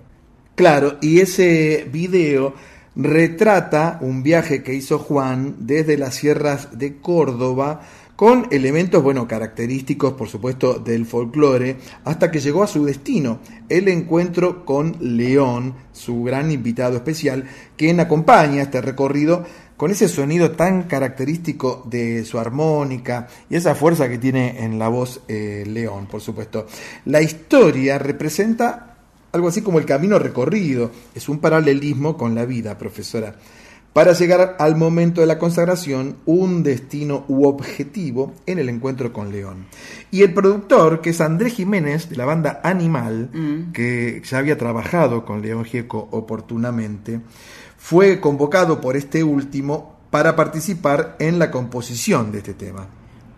Claro, 0.54 0.98
y 1.00 1.20
ese 1.20 1.88
video 1.90 2.54
retrata 2.94 3.98
un 4.02 4.22
viaje 4.22 4.62
que 4.62 4.74
hizo 4.74 4.98
Juan 4.98 5.56
desde 5.60 5.96
las 5.96 6.14
sierras 6.14 6.78
de 6.78 6.98
Córdoba 6.98 7.80
con 8.16 8.46
elementos, 8.50 9.02
bueno, 9.02 9.26
característicos, 9.26 10.12
por 10.12 10.28
supuesto, 10.28 10.74
del 10.74 11.06
folclore, 11.06 11.78
hasta 12.04 12.30
que 12.30 12.38
llegó 12.38 12.62
a 12.62 12.68
su 12.68 12.84
destino, 12.84 13.40
el 13.68 13.88
encuentro 13.88 14.64
con 14.64 14.96
León, 15.00 15.74
su 15.92 16.22
gran 16.22 16.52
invitado 16.52 16.96
especial, 16.96 17.44
quien 17.76 17.98
acompaña 17.98 18.62
este 18.62 18.80
recorrido 18.80 19.44
con 19.82 19.90
ese 19.90 20.06
sonido 20.06 20.52
tan 20.52 20.84
característico 20.84 21.82
de 21.90 22.24
su 22.24 22.38
armónica 22.38 23.26
y 23.50 23.56
esa 23.56 23.74
fuerza 23.74 24.08
que 24.08 24.16
tiene 24.16 24.64
en 24.64 24.78
la 24.78 24.86
voz 24.86 25.22
eh, 25.26 25.64
León, 25.66 26.06
por 26.06 26.20
supuesto. 26.20 26.68
La 27.06 27.20
historia 27.20 27.98
representa 27.98 28.94
algo 29.32 29.48
así 29.48 29.60
como 29.60 29.80
el 29.80 29.84
camino 29.84 30.20
recorrido, 30.20 30.92
es 31.16 31.28
un 31.28 31.40
paralelismo 31.40 32.16
con 32.16 32.32
la 32.32 32.44
vida, 32.44 32.78
profesora 32.78 33.34
para 33.92 34.14
llegar 34.14 34.56
al 34.58 34.76
momento 34.76 35.20
de 35.20 35.26
la 35.26 35.38
consagración, 35.38 36.16
un 36.24 36.62
destino 36.62 37.24
u 37.28 37.46
objetivo 37.46 38.32
en 38.46 38.58
el 38.58 38.68
encuentro 38.68 39.12
con 39.12 39.30
León. 39.30 39.66
Y 40.10 40.22
el 40.22 40.32
productor, 40.32 41.02
que 41.02 41.10
es 41.10 41.20
Andrés 41.20 41.54
Jiménez, 41.54 42.08
de 42.08 42.16
la 42.16 42.24
banda 42.24 42.60
Animal, 42.64 43.28
mm. 43.32 43.72
que 43.72 44.22
ya 44.24 44.38
había 44.38 44.56
trabajado 44.56 45.26
con 45.26 45.42
León 45.42 45.64
Gieco 45.64 46.08
oportunamente, 46.10 47.20
fue 47.82 48.20
convocado 48.20 48.80
por 48.80 48.96
este 48.96 49.24
último 49.24 49.96
para 50.08 50.36
participar 50.36 51.16
en 51.18 51.40
la 51.40 51.50
composición 51.50 52.30
de 52.30 52.38
este 52.38 52.54
tema. 52.54 52.86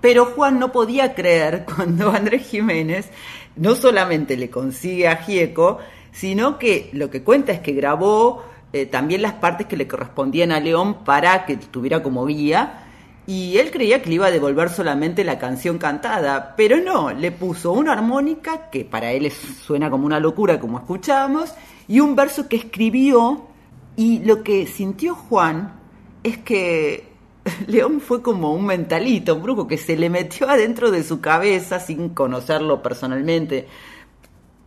Pero 0.03 0.27
Juan 0.27 0.59
no 0.59 0.71
podía 0.71 1.15
creer 1.15 1.65
cuando 1.77 2.11
Andrés 2.11 2.47
Jiménez 2.47 3.09
no 3.57 3.75
solamente 3.75 4.37
le 4.37 4.51
consigue 4.51 5.09
a 5.09 5.17
Gieco, 5.17 5.79
sino 6.13 6.59
que 6.59 6.91
lo 6.93 7.09
que 7.09 7.23
cuenta 7.23 7.53
es 7.53 7.61
que 7.61 7.73
grabó 7.73 8.45
eh, 8.75 8.85
también 8.85 9.23
las 9.23 9.33
partes 9.33 9.67
que 9.67 9.79
le 9.79 9.89
correspondían 9.89 10.53
a 10.53 10.61
León 10.61 11.05
para 11.05 11.47
que 11.47 11.57
tuviera 11.57 12.03
como 12.03 12.27
guía. 12.27 12.85
Y 13.27 13.57
él 13.57 13.71
creía 13.71 14.03
que 14.03 14.11
le 14.11 14.17
iba 14.17 14.27
a 14.27 14.31
devolver 14.31 14.69
solamente 14.69 15.25
la 15.25 15.39
canción 15.39 15.79
cantada, 15.79 16.55
pero 16.55 16.77
no, 16.83 17.11
le 17.13 17.33
puso 17.33 17.73
una 17.73 17.95
armónica, 17.95 18.69
que 18.71 18.85
para 18.85 19.11
él 19.13 19.33
suena 19.33 19.89
como 19.89 20.05
una 20.05 20.21
locura, 20.21 20.61
como 20.61 20.77
escuchamos, 20.77 21.55
y 21.89 22.01
un 22.01 22.15
verso 22.15 22.47
que 22.47 22.57
escribió, 22.57 23.54
y 23.97 24.21
lo 24.21 24.43
que 24.43 24.67
sintió 24.67 25.15
Juan 25.15 25.81
es 26.23 26.39
que 26.39 27.09
León 27.67 28.01
fue 28.01 28.23
como 28.23 28.53
un 28.53 28.67
mentalito, 28.67 29.35
un 29.35 29.43
brujo 29.43 29.67
que 29.67 29.79
se 29.79 29.97
le 29.97 30.11
metió 30.11 30.49
adentro 30.49 30.91
de 30.91 31.03
su 31.03 31.21
cabeza 31.21 31.81
sin 31.81 32.11
conocerlo 32.11 32.83
personalmente, 32.83 33.67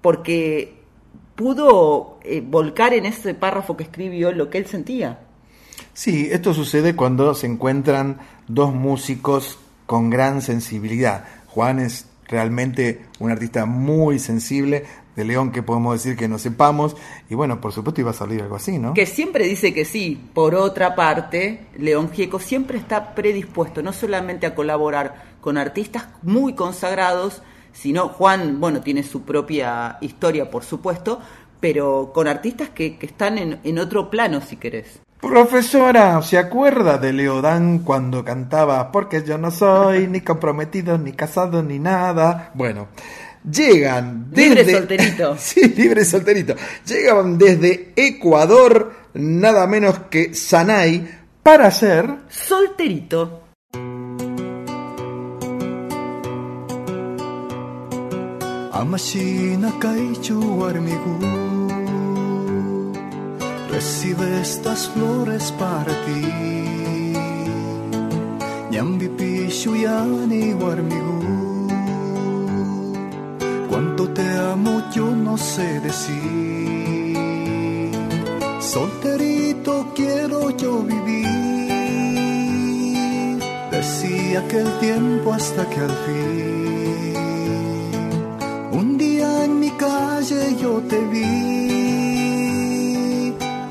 porque 0.01 0.77
pudo 1.35 2.19
eh, 2.23 2.41
volcar 2.45 2.93
en 2.93 3.05
ese 3.05 3.33
párrafo 3.33 3.77
que 3.77 3.83
escribió 3.83 4.31
lo 4.31 4.49
que 4.49 4.57
él 4.59 4.65
sentía. 4.65 5.19
Sí, 5.93 6.29
esto 6.31 6.53
sucede 6.53 6.95
cuando 6.95 7.33
se 7.33 7.47
encuentran 7.47 8.19
dos 8.47 8.73
músicos 8.73 9.57
con 9.85 10.09
gran 10.09 10.41
sensibilidad. 10.41 11.25
Juan 11.47 11.79
es 11.79 12.07
realmente 12.27 13.05
un 13.19 13.31
artista 13.31 13.65
muy 13.65 14.19
sensible, 14.19 14.85
de 15.17 15.25
León 15.25 15.51
que 15.51 15.63
podemos 15.63 15.95
decir 15.95 16.15
que 16.15 16.27
no 16.27 16.37
sepamos, 16.37 16.95
y 17.27 17.33
bueno, 17.33 17.59
por 17.59 17.73
supuesto 17.73 17.99
iba 17.99 18.11
a 18.11 18.13
salir 18.13 18.41
algo 18.43 18.55
así, 18.55 18.77
¿no? 18.77 18.93
Que 18.93 19.07
siempre 19.07 19.45
dice 19.45 19.73
que 19.73 19.83
sí. 19.83 20.29
Por 20.33 20.53
otra 20.53 20.95
parte, 20.95 21.65
León 21.75 22.11
Gieco 22.13 22.39
siempre 22.39 22.77
está 22.77 23.15
predispuesto 23.15 23.81
no 23.81 23.91
solamente 23.91 24.45
a 24.45 24.53
colaborar 24.53 25.25
con 25.41 25.57
artistas 25.57 26.05
muy 26.21 26.53
consagrados, 26.53 27.41
sino 27.73 28.09
Juan, 28.09 28.59
bueno, 28.59 28.81
tiene 28.81 29.01
su 29.01 29.23
propia 29.23 29.97
historia, 30.01 30.51
por 30.51 30.63
supuesto, 30.63 31.19
pero 31.59 32.11
con 32.13 32.27
artistas 32.27 32.69
que, 32.69 32.99
están 33.01 33.39
en, 33.39 33.79
otro 33.79 34.11
plano, 34.11 34.39
si 34.41 34.57
querés. 34.57 34.99
Profesora, 35.19 36.21
¿se 36.21 36.37
acuerda 36.37 36.99
de 36.99 37.11
Leodán 37.11 37.79
cuando 37.79 38.23
cantaba 38.23 38.91
Porque 38.91 39.23
yo 39.23 39.39
no 39.39 39.49
soy 39.49 40.05
ni 40.05 40.21
comprometido, 40.21 40.99
ni 40.99 41.11
casado, 41.13 41.63
ni 41.63 41.79
nada? 41.79 42.51
Bueno, 42.53 42.89
llegan 43.51 44.29
desde... 44.31 44.55
Libre 44.55 44.71
solterito. 44.71 45.35
sí, 45.39 45.61
libre 45.75 46.05
solterito. 46.05 46.55
Llegan 46.85 47.37
desde 47.37 47.93
Ecuador, 47.95 48.93
nada 49.13 49.67
menos 49.67 49.99
que 50.09 50.33
Sanay, 50.33 51.07
para 51.43 51.71
ser... 51.71 52.09
Solterito. 52.29 53.43
Amashina 58.79 59.71
kaichu 59.79 60.63
armigu 60.63 61.17
Recibe 63.71 64.41
estas 64.41 64.87
flores 64.89 65.51
para 65.53 65.93
ti 66.05 66.21
Nyambi 68.69 69.09
pishu 69.17 69.75
yani 69.75 70.53
warmigu 70.53 71.16
sé 75.37 75.79
decir 75.79 77.17
Solterito 78.59 79.93
quiero 79.95 80.49
yo 80.51 80.81
vivir 80.83 81.27
Decía 83.71 84.47
que 84.47 84.59
el 84.59 84.79
tiempo 84.79 85.33
hasta 85.33 85.69
que 85.69 85.79
al 85.79 85.95
fin 86.05 86.67
calle 89.77 90.55
yo 90.61 90.81
te 90.89 90.99
vi. 91.11 91.23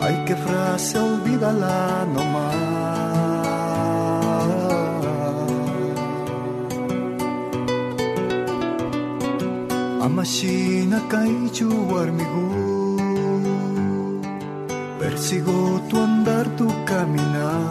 Ay, 0.00 0.24
qué 0.26 0.36
frase, 0.36 0.98
olvídala 0.98 2.06
nomás. 2.14 3.05
Amashina 10.26 10.98
kaichu 11.10 11.68
warmigu. 11.90 12.46
Persigo 14.98 15.58
tu 15.88 15.96
andar, 16.06 16.46
tu 16.58 16.66
caminar. 16.88 17.62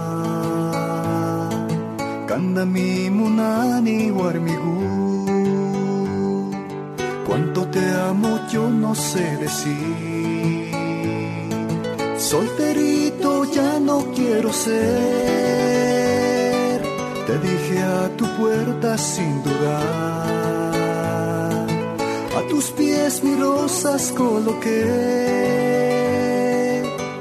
Kanda 2.30 2.64
mi 2.66 3.10
munani 3.18 3.98
warmigu 4.20 4.76
Cuánto 7.26 7.62
te 7.76 7.86
amo 8.10 8.32
yo 8.50 8.70
no 8.70 8.96
sé 8.96 9.26
decir. 9.44 10.72
Solterito 12.18 13.32
ya 13.52 13.80
no 13.82 13.98
quiero 14.16 14.54
ser. 14.54 14.76
Te 17.28 17.34
dije 17.46 17.78
a 17.84 18.10
tu 18.16 18.26
puerta 18.38 18.98
sin 18.98 19.44
dudar. 19.44 20.65
Tus 22.56 22.72
pies 22.72 23.22
mi 23.22 23.36
rosas 23.36 24.14
coloqué. 24.14 24.80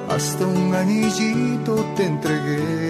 Hasta 0.09 0.47
un 0.47 0.73
anillito 0.73 1.74
te 1.97 2.05
entregué. 2.05 2.84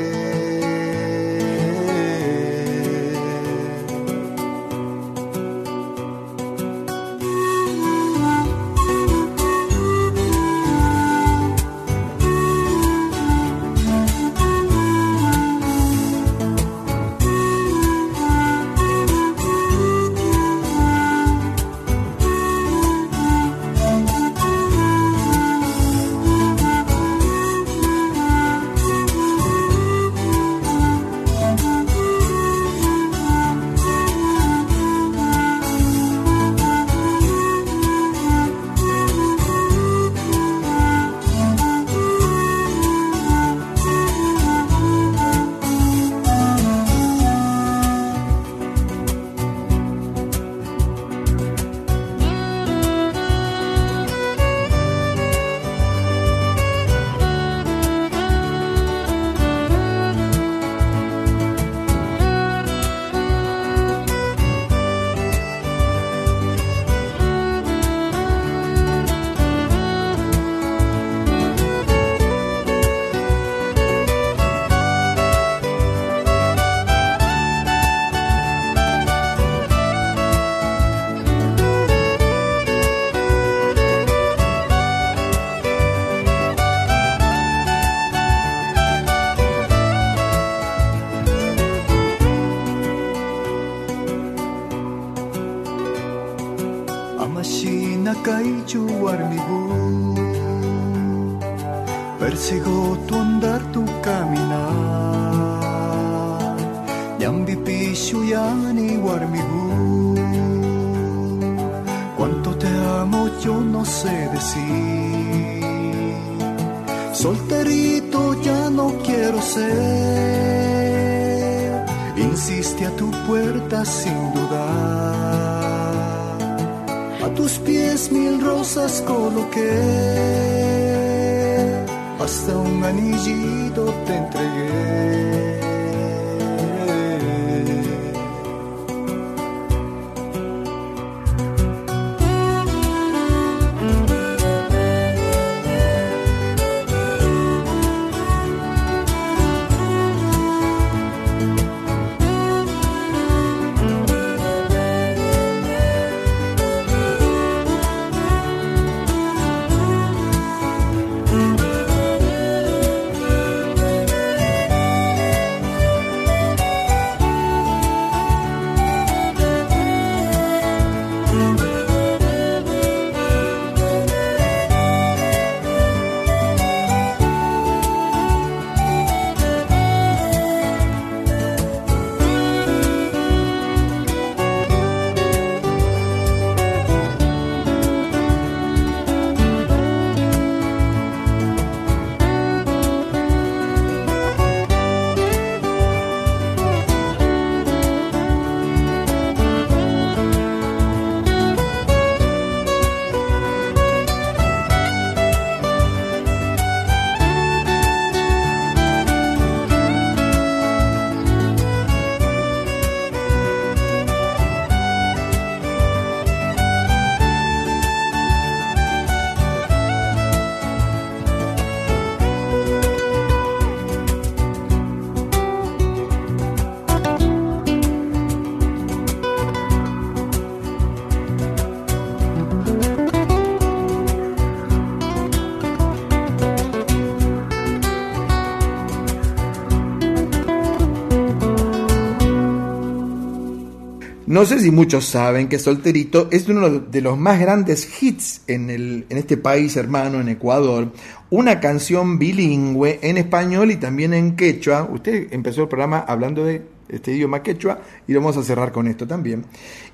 No 244.35 244.44
sé 244.44 244.59
si 244.59 244.73
muchos 244.73 245.05
saben 245.05 245.47
que 245.47 245.61
Solterito 245.61 246.27
es 246.32 246.48
uno 246.48 246.69
de 246.69 247.01
los 247.01 247.16
más 247.16 247.39
grandes 247.39 248.02
hits 248.02 248.40
en, 248.48 248.69
el, 248.69 249.06
en 249.09 249.16
este 249.16 249.36
país 249.36 249.77
hermano, 249.77 250.20
en 250.20 250.28
Ecuador. 250.28 250.93
Una 251.31 251.61
canción 251.61 252.19
bilingüe 252.19 252.98
en 253.01 253.16
español 253.16 253.70
y 253.70 253.77
también 253.77 254.12
en 254.12 254.35
quechua. 254.35 254.89
Usted 254.90 255.32
empezó 255.32 255.62
el 255.62 255.69
programa 255.69 256.01
hablando 256.01 256.44
de 256.44 256.66
este 256.89 257.12
idioma 257.12 257.44
quechua 257.44 257.78
y 258.09 258.15
vamos 258.15 258.36
a 258.36 258.43
cerrar 258.43 258.73
con 258.73 258.89
esto 258.89 259.06
también. 259.06 259.44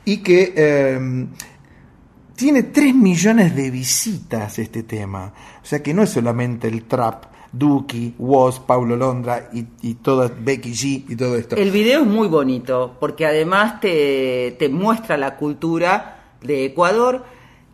Y 0.07 0.23
que 0.23 0.55
eh, 0.57 1.27
tiene 2.35 2.63
3 2.63 2.95
millones 2.95 3.55
de 3.55 3.71
visitas 3.71 4.59
este 4.59 4.85
tema. 4.85 5.35
O 5.63 5.67
sea 5.67 5.83
que 5.83 5.93
no 5.93 6.03
es 6.03 6.09
solamente 6.09 6.67
el 6.67 6.85
trap 6.85 7.30
Duki, 7.53 8.15
Woz, 8.19 8.61
Paulo 8.61 8.97
Londra 8.97 9.49
y, 9.53 9.67
y 9.83 9.95
todo, 9.95 10.31
Becky 10.41 10.71
G 10.73 11.05
y 11.09 11.17
todo 11.17 11.37
esto. 11.37 11.57
El 11.57 11.71
video 11.71 12.03
es 12.03 12.07
muy 12.07 12.29
bonito 12.29 12.97
porque 13.01 13.27
además 13.27 13.81
te, 13.81 14.57
te 14.59 14.69
muestra 14.69 15.17
la 15.17 15.37
cultura 15.37 16.35
de 16.43 16.67
Ecuador. 16.67 17.25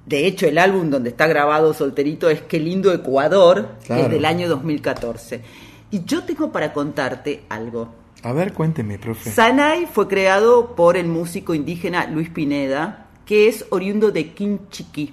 De 0.06 0.26
hecho, 0.26 0.46
el 0.46 0.58
álbum 0.58 0.88
donde 0.88 1.10
está 1.10 1.26
grabado 1.26 1.74
Solterito 1.74 2.30
es 2.30 2.40
Qué 2.42 2.58
lindo 2.60 2.92
Ecuador, 2.92 3.70
que 3.78 3.92
es 3.94 3.98
Claro. 3.98 4.08
del 4.08 4.24
año 4.24 4.48
2014. 4.48 5.42
Y 5.90 6.04
yo 6.04 6.22
tengo 6.24 6.50
para 6.52 6.72
contarte 6.72 7.42
algo. 7.48 7.88
A 8.22 8.32
ver, 8.32 8.52
cuénteme, 8.54 8.98
profe. 8.98 9.30
Sanay 9.30 9.86
fue 9.86 10.08
creado 10.08 10.74
por 10.74 10.96
el 10.96 11.06
músico 11.06 11.54
indígena 11.54 12.06
Luis 12.06 12.30
Pineda, 12.30 13.08
que 13.24 13.48
es 13.48 13.66
oriundo 13.70 14.10
de 14.10 14.32
Quinchiqui. 14.32 15.12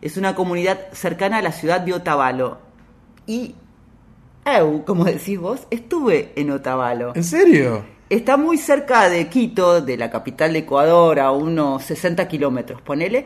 Es 0.00 0.16
una 0.16 0.34
comunidad 0.34 0.78
cercana 0.92 1.38
a 1.38 1.42
la 1.42 1.52
ciudad 1.52 1.80
de 1.80 1.92
Otavalo. 1.94 2.58
Y 3.26 3.54
eu, 4.44 4.84
como 4.84 5.04
decís 5.04 5.38
vos, 5.38 5.60
estuve 5.70 6.32
en 6.36 6.50
Otavalo. 6.50 7.12
¿En 7.14 7.24
serio? 7.24 7.84
Está 8.08 8.36
muy 8.36 8.58
cerca 8.58 9.08
de 9.08 9.28
Quito, 9.28 9.80
de 9.80 9.96
la 9.96 10.10
capital 10.10 10.52
de 10.52 10.60
Ecuador, 10.60 11.20
a 11.20 11.30
unos 11.30 11.84
60 11.84 12.26
kilómetros, 12.26 12.82
ponele. 12.82 13.24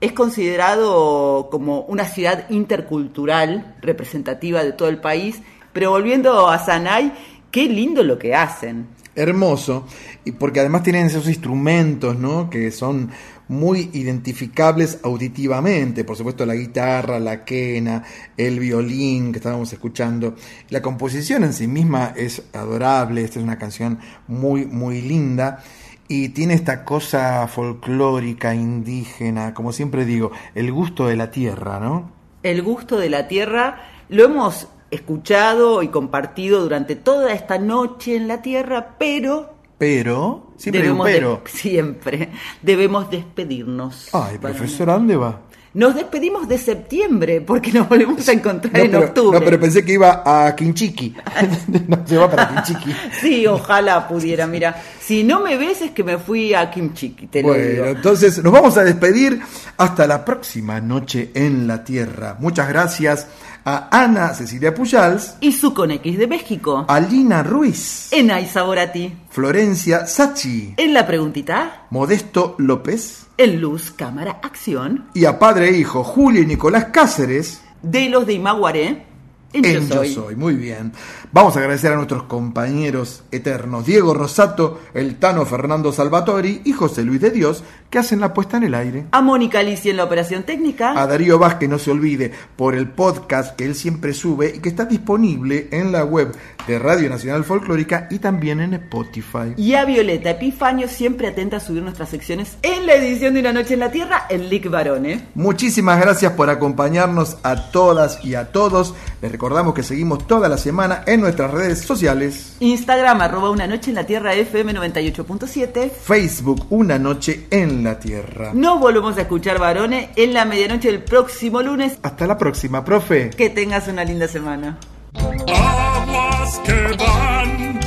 Es 0.00 0.12
considerado 0.12 1.50
como 1.50 1.82
una 1.82 2.06
ciudad 2.06 2.48
intercultural, 2.48 3.76
representativa 3.82 4.64
de 4.64 4.72
todo 4.72 4.88
el 4.88 4.98
país. 4.98 5.42
Pero 5.74 5.90
volviendo 5.90 6.48
a 6.48 6.58
Sanay, 6.58 7.12
qué 7.50 7.64
lindo 7.64 8.02
lo 8.02 8.18
que 8.18 8.34
hacen. 8.34 8.86
Hermoso, 9.14 9.86
y 10.24 10.32
porque 10.32 10.60
además 10.60 10.82
tienen 10.82 11.06
esos 11.06 11.28
instrumentos, 11.28 12.18
¿no? 12.18 12.48
Que 12.48 12.70
son 12.70 13.10
muy 13.48 13.90
identificables 13.92 15.00
auditivamente, 15.02 16.04
por 16.04 16.16
supuesto 16.16 16.46
la 16.46 16.54
guitarra, 16.54 17.18
la 17.18 17.44
quena, 17.44 18.02
el 18.36 18.58
violín 18.58 19.32
que 19.32 19.38
estábamos 19.38 19.72
escuchando. 19.72 20.34
La 20.70 20.82
composición 20.82 21.44
en 21.44 21.52
sí 21.52 21.66
misma 21.66 22.12
es 22.16 22.42
adorable, 22.52 23.22
esta 23.22 23.38
es 23.38 23.44
una 23.44 23.58
canción 23.58 23.98
muy, 24.28 24.66
muy 24.66 25.02
linda 25.02 25.62
y 26.08 26.30
tiene 26.30 26.54
esta 26.54 26.84
cosa 26.84 27.46
folclórica, 27.48 28.54
indígena, 28.54 29.54
como 29.54 29.72
siempre 29.72 30.04
digo, 30.04 30.32
el 30.54 30.70
gusto 30.72 31.06
de 31.06 31.16
la 31.16 31.30
tierra, 31.30 31.80
¿no? 31.80 32.12
El 32.42 32.62
gusto 32.62 32.98
de 32.98 33.08
la 33.08 33.26
tierra 33.26 33.80
lo 34.08 34.24
hemos 34.24 34.68
escuchado 34.90 35.82
y 35.82 35.88
compartido 35.88 36.62
durante 36.62 36.94
toda 36.94 37.32
esta 37.32 37.58
noche 37.58 38.16
en 38.16 38.28
la 38.28 38.42
tierra, 38.42 38.96
pero 38.98 39.54
Pero, 39.78 40.43
siempre 40.56 40.82
hay 40.82 40.88
un 40.88 40.98
debemos 40.98 41.06
de- 41.06 41.12
pero. 41.12 41.42
siempre 41.46 42.28
debemos 42.62 43.10
despedirnos. 43.10 44.08
Ay, 44.12 44.38
profesor, 44.38 44.90
¿a 44.90 44.94
dónde 44.94 45.16
va? 45.16 45.40
Nos 45.74 45.92
despedimos 45.96 46.46
de 46.46 46.56
septiembre 46.56 47.40
porque 47.40 47.72
nos 47.72 47.88
volvemos 47.88 48.28
a 48.28 48.32
encontrar 48.32 48.72
No 48.74 48.78
en 48.78 48.90
pero, 48.92 49.04
octubre. 49.06 49.40
no, 49.40 49.44
pero 49.44 49.58
pensé 49.58 49.84
que 49.84 49.94
iba 49.94 50.22
a 50.24 50.54
Quinchiqui. 50.54 51.16
no, 51.88 52.06
se 52.06 52.16
va 52.16 52.30
para 52.30 52.48
Quinchiqui. 52.62 52.94
Sí, 53.20 53.44
ojalá 53.48 54.06
pudiera. 54.06 54.46
Mira, 54.46 54.80
si 55.00 55.24
no 55.24 55.40
me 55.40 55.56
ves 55.56 55.82
es 55.82 55.90
que 55.90 56.04
me 56.04 56.16
fui 56.18 56.54
a 56.54 56.70
te 56.70 57.42
lo 57.42 57.48
Bueno, 57.48 57.64
digo. 57.70 57.84
entonces 57.86 58.40
nos 58.40 58.52
vamos 58.52 58.76
a 58.78 58.84
despedir 58.84 59.40
hasta 59.76 60.06
la 60.06 60.24
próxima 60.24 60.80
noche 60.80 61.32
en 61.34 61.66
la 61.66 61.82
Tierra. 61.82 62.36
Muchas 62.38 62.68
gracias 62.68 63.26
a 63.64 63.88
Ana 63.90 64.34
Cecilia 64.34 64.74
Pujals, 64.74 65.36
Y 65.40 65.52
su 65.52 65.72
con 65.74 65.90
X 65.90 66.18
de 66.18 66.26
México. 66.26 66.84
a 66.88 67.00
Lina 67.00 67.42
Ruiz, 67.42 68.08
En 68.12 68.30
Aizaborati. 68.30 69.12
Florencia 69.30 70.06
Sachi, 70.06 70.74
En 70.76 70.92
la 70.94 71.06
preguntita, 71.06 71.86
Modesto 71.90 72.54
López 72.58 73.26
en 73.36 73.60
Luz, 73.60 73.90
Cámara, 73.90 74.38
Acción. 74.42 75.06
y 75.14 75.24
a 75.24 75.38
padre 75.38 75.70
e 75.70 75.78
hijo 75.78 76.04
Julio 76.04 76.42
y 76.42 76.46
Nicolás 76.46 76.86
Cáceres. 76.92 77.60
De 77.82 78.08
los 78.08 78.26
de 78.26 78.34
Imaguaré. 78.34 79.06
En, 79.54 79.88
Yo, 79.88 80.04
soy. 80.04 80.36
Muy 80.36 80.54
bien. 80.54 80.92
Vamos 81.32 81.56
a 81.56 81.60
agradecer 81.60 81.92
a 81.92 81.96
nuestros 81.96 82.24
compañeros 82.24 83.22
eternos, 83.30 83.86
Diego 83.86 84.14
Rosato, 84.14 84.80
el 84.94 85.16
Tano 85.16 85.46
Fernando 85.46 85.92
Salvatori 85.92 86.62
y 86.64 86.72
José 86.72 87.04
Luis 87.04 87.20
de 87.20 87.30
Dios, 87.30 87.62
que 87.90 87.98
hacen 87.98 88.20
la 88.20 88.34
puesta 88.34 88.56
en 88.56 88.64
el 88.64 88.74
aire. 88.74 89.06
A 89.12 89.22
Mónica 89.22 89.60
Alicia 89.60 89.90
en 89.90 89.96
la 89.96 90.04
operación 90.04 90.42
técnica. 90.42 91.00
A 91.00 91.06
Darío 91.06 91.38
Vázquez, 91.38 91.68
no 91.68 91.78
se 91.78 91.90
olvide, 91.90 92.32
por 92.56 92.74
el 92.74 92.88
podcast 92.88 93.56
que 93.56 93.64
él 93.64 93.74
siempre 93.74 94.12
sube 94.12 94.54
y 94.56 94.58
que 94.58 94.68
está 94.68 94.84
disponible 94.84 95.68
en 95.70 95.92
la 95.92 96.04
web 96.04 96.34
de 96.66 96.78
Radio 96.78 97.08
Nacional 97.10 97.44
Folclórica 97.44 98.08
y 98.10 98.18
también 98.18 98.60
en 98.60 98.74
Spotify. 98.74 99.54
Y 99.56 99.74
a 99.74 99.84
Violeta 99.84 100.30
Epifanio, 100.30 100.88
siempre 100.88 101.28
atenta 101.28 101.58
a 101.58 101.60
subir 101.60 101.82
nuestras 101.82 102.08
secciones 102.08 102.56
en 102.62 102.86
la 102.86 102.94
edición 102.94 103.34
de 103.34 103.40
Una 103.40 103.52
Noche 103.52 103.74
en 103.74 103.80
la 103.80 103.90
Tierra, 103.90 104.26
en 104.28 104.48
Lick 104.48 104.70
Barone. 104.70 105.26
Muchísimas 105.34 106.00
gracias 106.00 106.32
por 106.32 106.50
acompañarnos 106.50 107.36
a 107.42 107.70
todas 107.70 108.24
y 108.24 108.34
a 108.34 108.50
todos. 108.50 108.94
Les 109.20 109.30
recordamos 109.44 109.74
que 109.74 109.82
seguimos 109.82 110.26
toda 110.26 110.48
la 110.48 110.56
semana 110.56 111.02
en 111.06 111.20
nuestras 111.20 111.50
redes 111.50 111.80
sociales. 111.80 112.56
Instagram, 112.60 113.20
arroba 113.20 113.50
Una 113.50 113.66
Noche 113.66 113.90
en 113.90 113.96
la 113.96 114.06
Tierra 114.06 114.32
FM 114.32 114.72
98.7. 114.72 115.90
Facebook, 115.90 116.64
Una 116.70 116.98
Noche 116.98 117.46
en 117.50 117.84
la 117.84 117.98
Tierra. 117.98 118.52
Nos 118.54 118.80
volvemos 118.80 119.18
a 119.18 119.20
escuchar, 119.20 119.58
varones, 119.58 120.08
en 120.16 120.32
la 120.32 120.46
medianoche 120.46 120.88
del 120.90 121.02
próximo 121.02 121.60
lunes. 121.60 121.98
Hasta 122.00 122.26
la 122.26 122.38
próxima, 122.38 122.86
profe. 122.86 123.28
Que 123.36 123.50
tengas 123.50 123.86
una 123.86 124.02
linda 124.02 124.28
semana. 124.28 124.78
Aguas 125.12 126.60
que 126.64 126.96
van, 126.96 127.80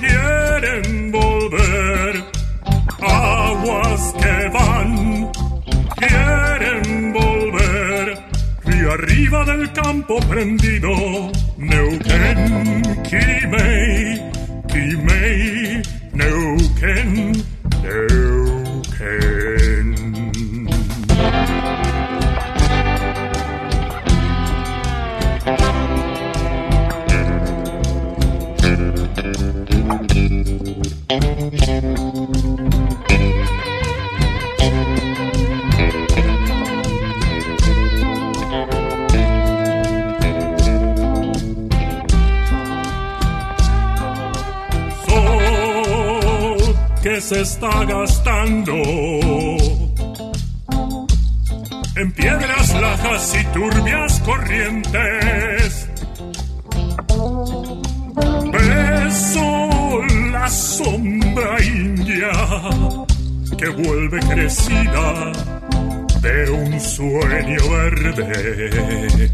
quieren 0.00 1.12
volver. 1.12 2.24
Aguas 3.02 4.14
que 4.18 4.48
van, 4.48 5.30
quieren 5.98 6.45
arriba 8.96 9.44
del 9.44 9.70
campo 9.72 10.18
prendido, 10.28 10.90
Neuquén, 11.58 12.82
Kimei, 13.02 14.22
Neuquén, 14.68 15.82
Neuquén. 16.14 17.55
Se 47.20 47.40
está 47.40 47.84
gastando 47.84 48.74
en 51.96 52.12
piedras 52.12 52.74
lajas 52.80 53.36
y 53.40 53.44
turbias 53.54 54.20
corrientes. 54.20 55.88
Beso 58.52 60.02
la 60.30 60.48
sombra 60.48 61.62
india 61.62 62.30
que 63.56 63.68
vuelve 63.68 64.20
crecida 64.20 65.32
de 66.20 66.50
un 66.50 66.80
sueño 66.80 67.70
verde. 67.70 69.30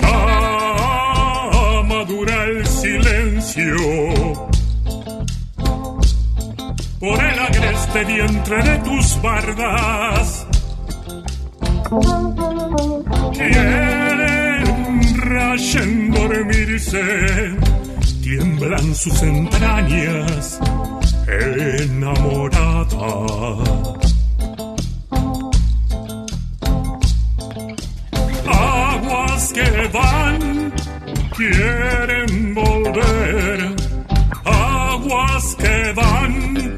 Ya 0.00 0.60
madura 1.84 2.44
el 2.44 2.66
silencio 2.80 3.76
por 6.98 7.24
el 7.24 7.38
agreste 7.38 8.04
vientre 8.04 8.62
de 8.62 8.78
tus 8.78 9.22
bardas. 9.22 10.46
Quieren 13.32 14.62
rayen 15.16 16.10
dormirse, 16.10 17.56
tiemblan 18.22 18.94
sus 18.94 19.22
entrañas 19.22 20.60
enamorada. 21.30 22.86
Aguas 28.46 29.52
que 29.52 29.88
van, 29.92 30.59
quieren 31.40 32.54
volver. 32.54 33.74
Aguas 34.44 35.56
que 35.56 35.92
van, 35.94 36.76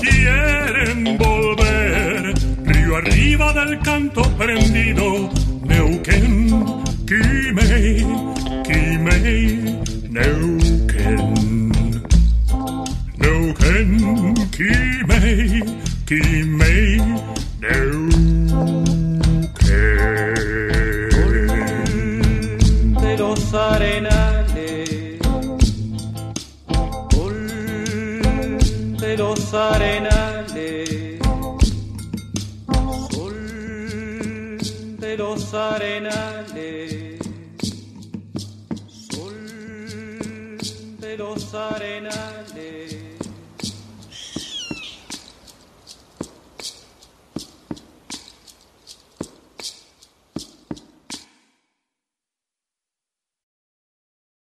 quieren 0.00 1.18
volver. 1.18 2.34
Río 2.64 2.96
arriba 2.96 3.52
del 3.52 3.78
canto 3.80 4.22
prendido, 4.36 5.28
Neuquén, 5.64 6.48
Quimei, 7.08 8.06
Quimei, 8.66 9.80
Neuquén. 10.16 11.72
Neuquén, 13.16 14.34
Quimei, 14.56 15.64
Quimei, 16.06 17.00
Neuquén. 17.60 18.17
Los 23.50 23.54
arenales, 23.54 25.18
sol 27.10 27.48
de 29.00 29.16
los 29.16 29.54
arenales, 29.54 31.18
sol 33.10 34.58
de 34.98 35.16
los 35.16 35.54
arenales, 35.54 37.18
sol 39.10 40.58
de 41.00 41.16
los 41.16 41.54
arenales. 41.54 42.37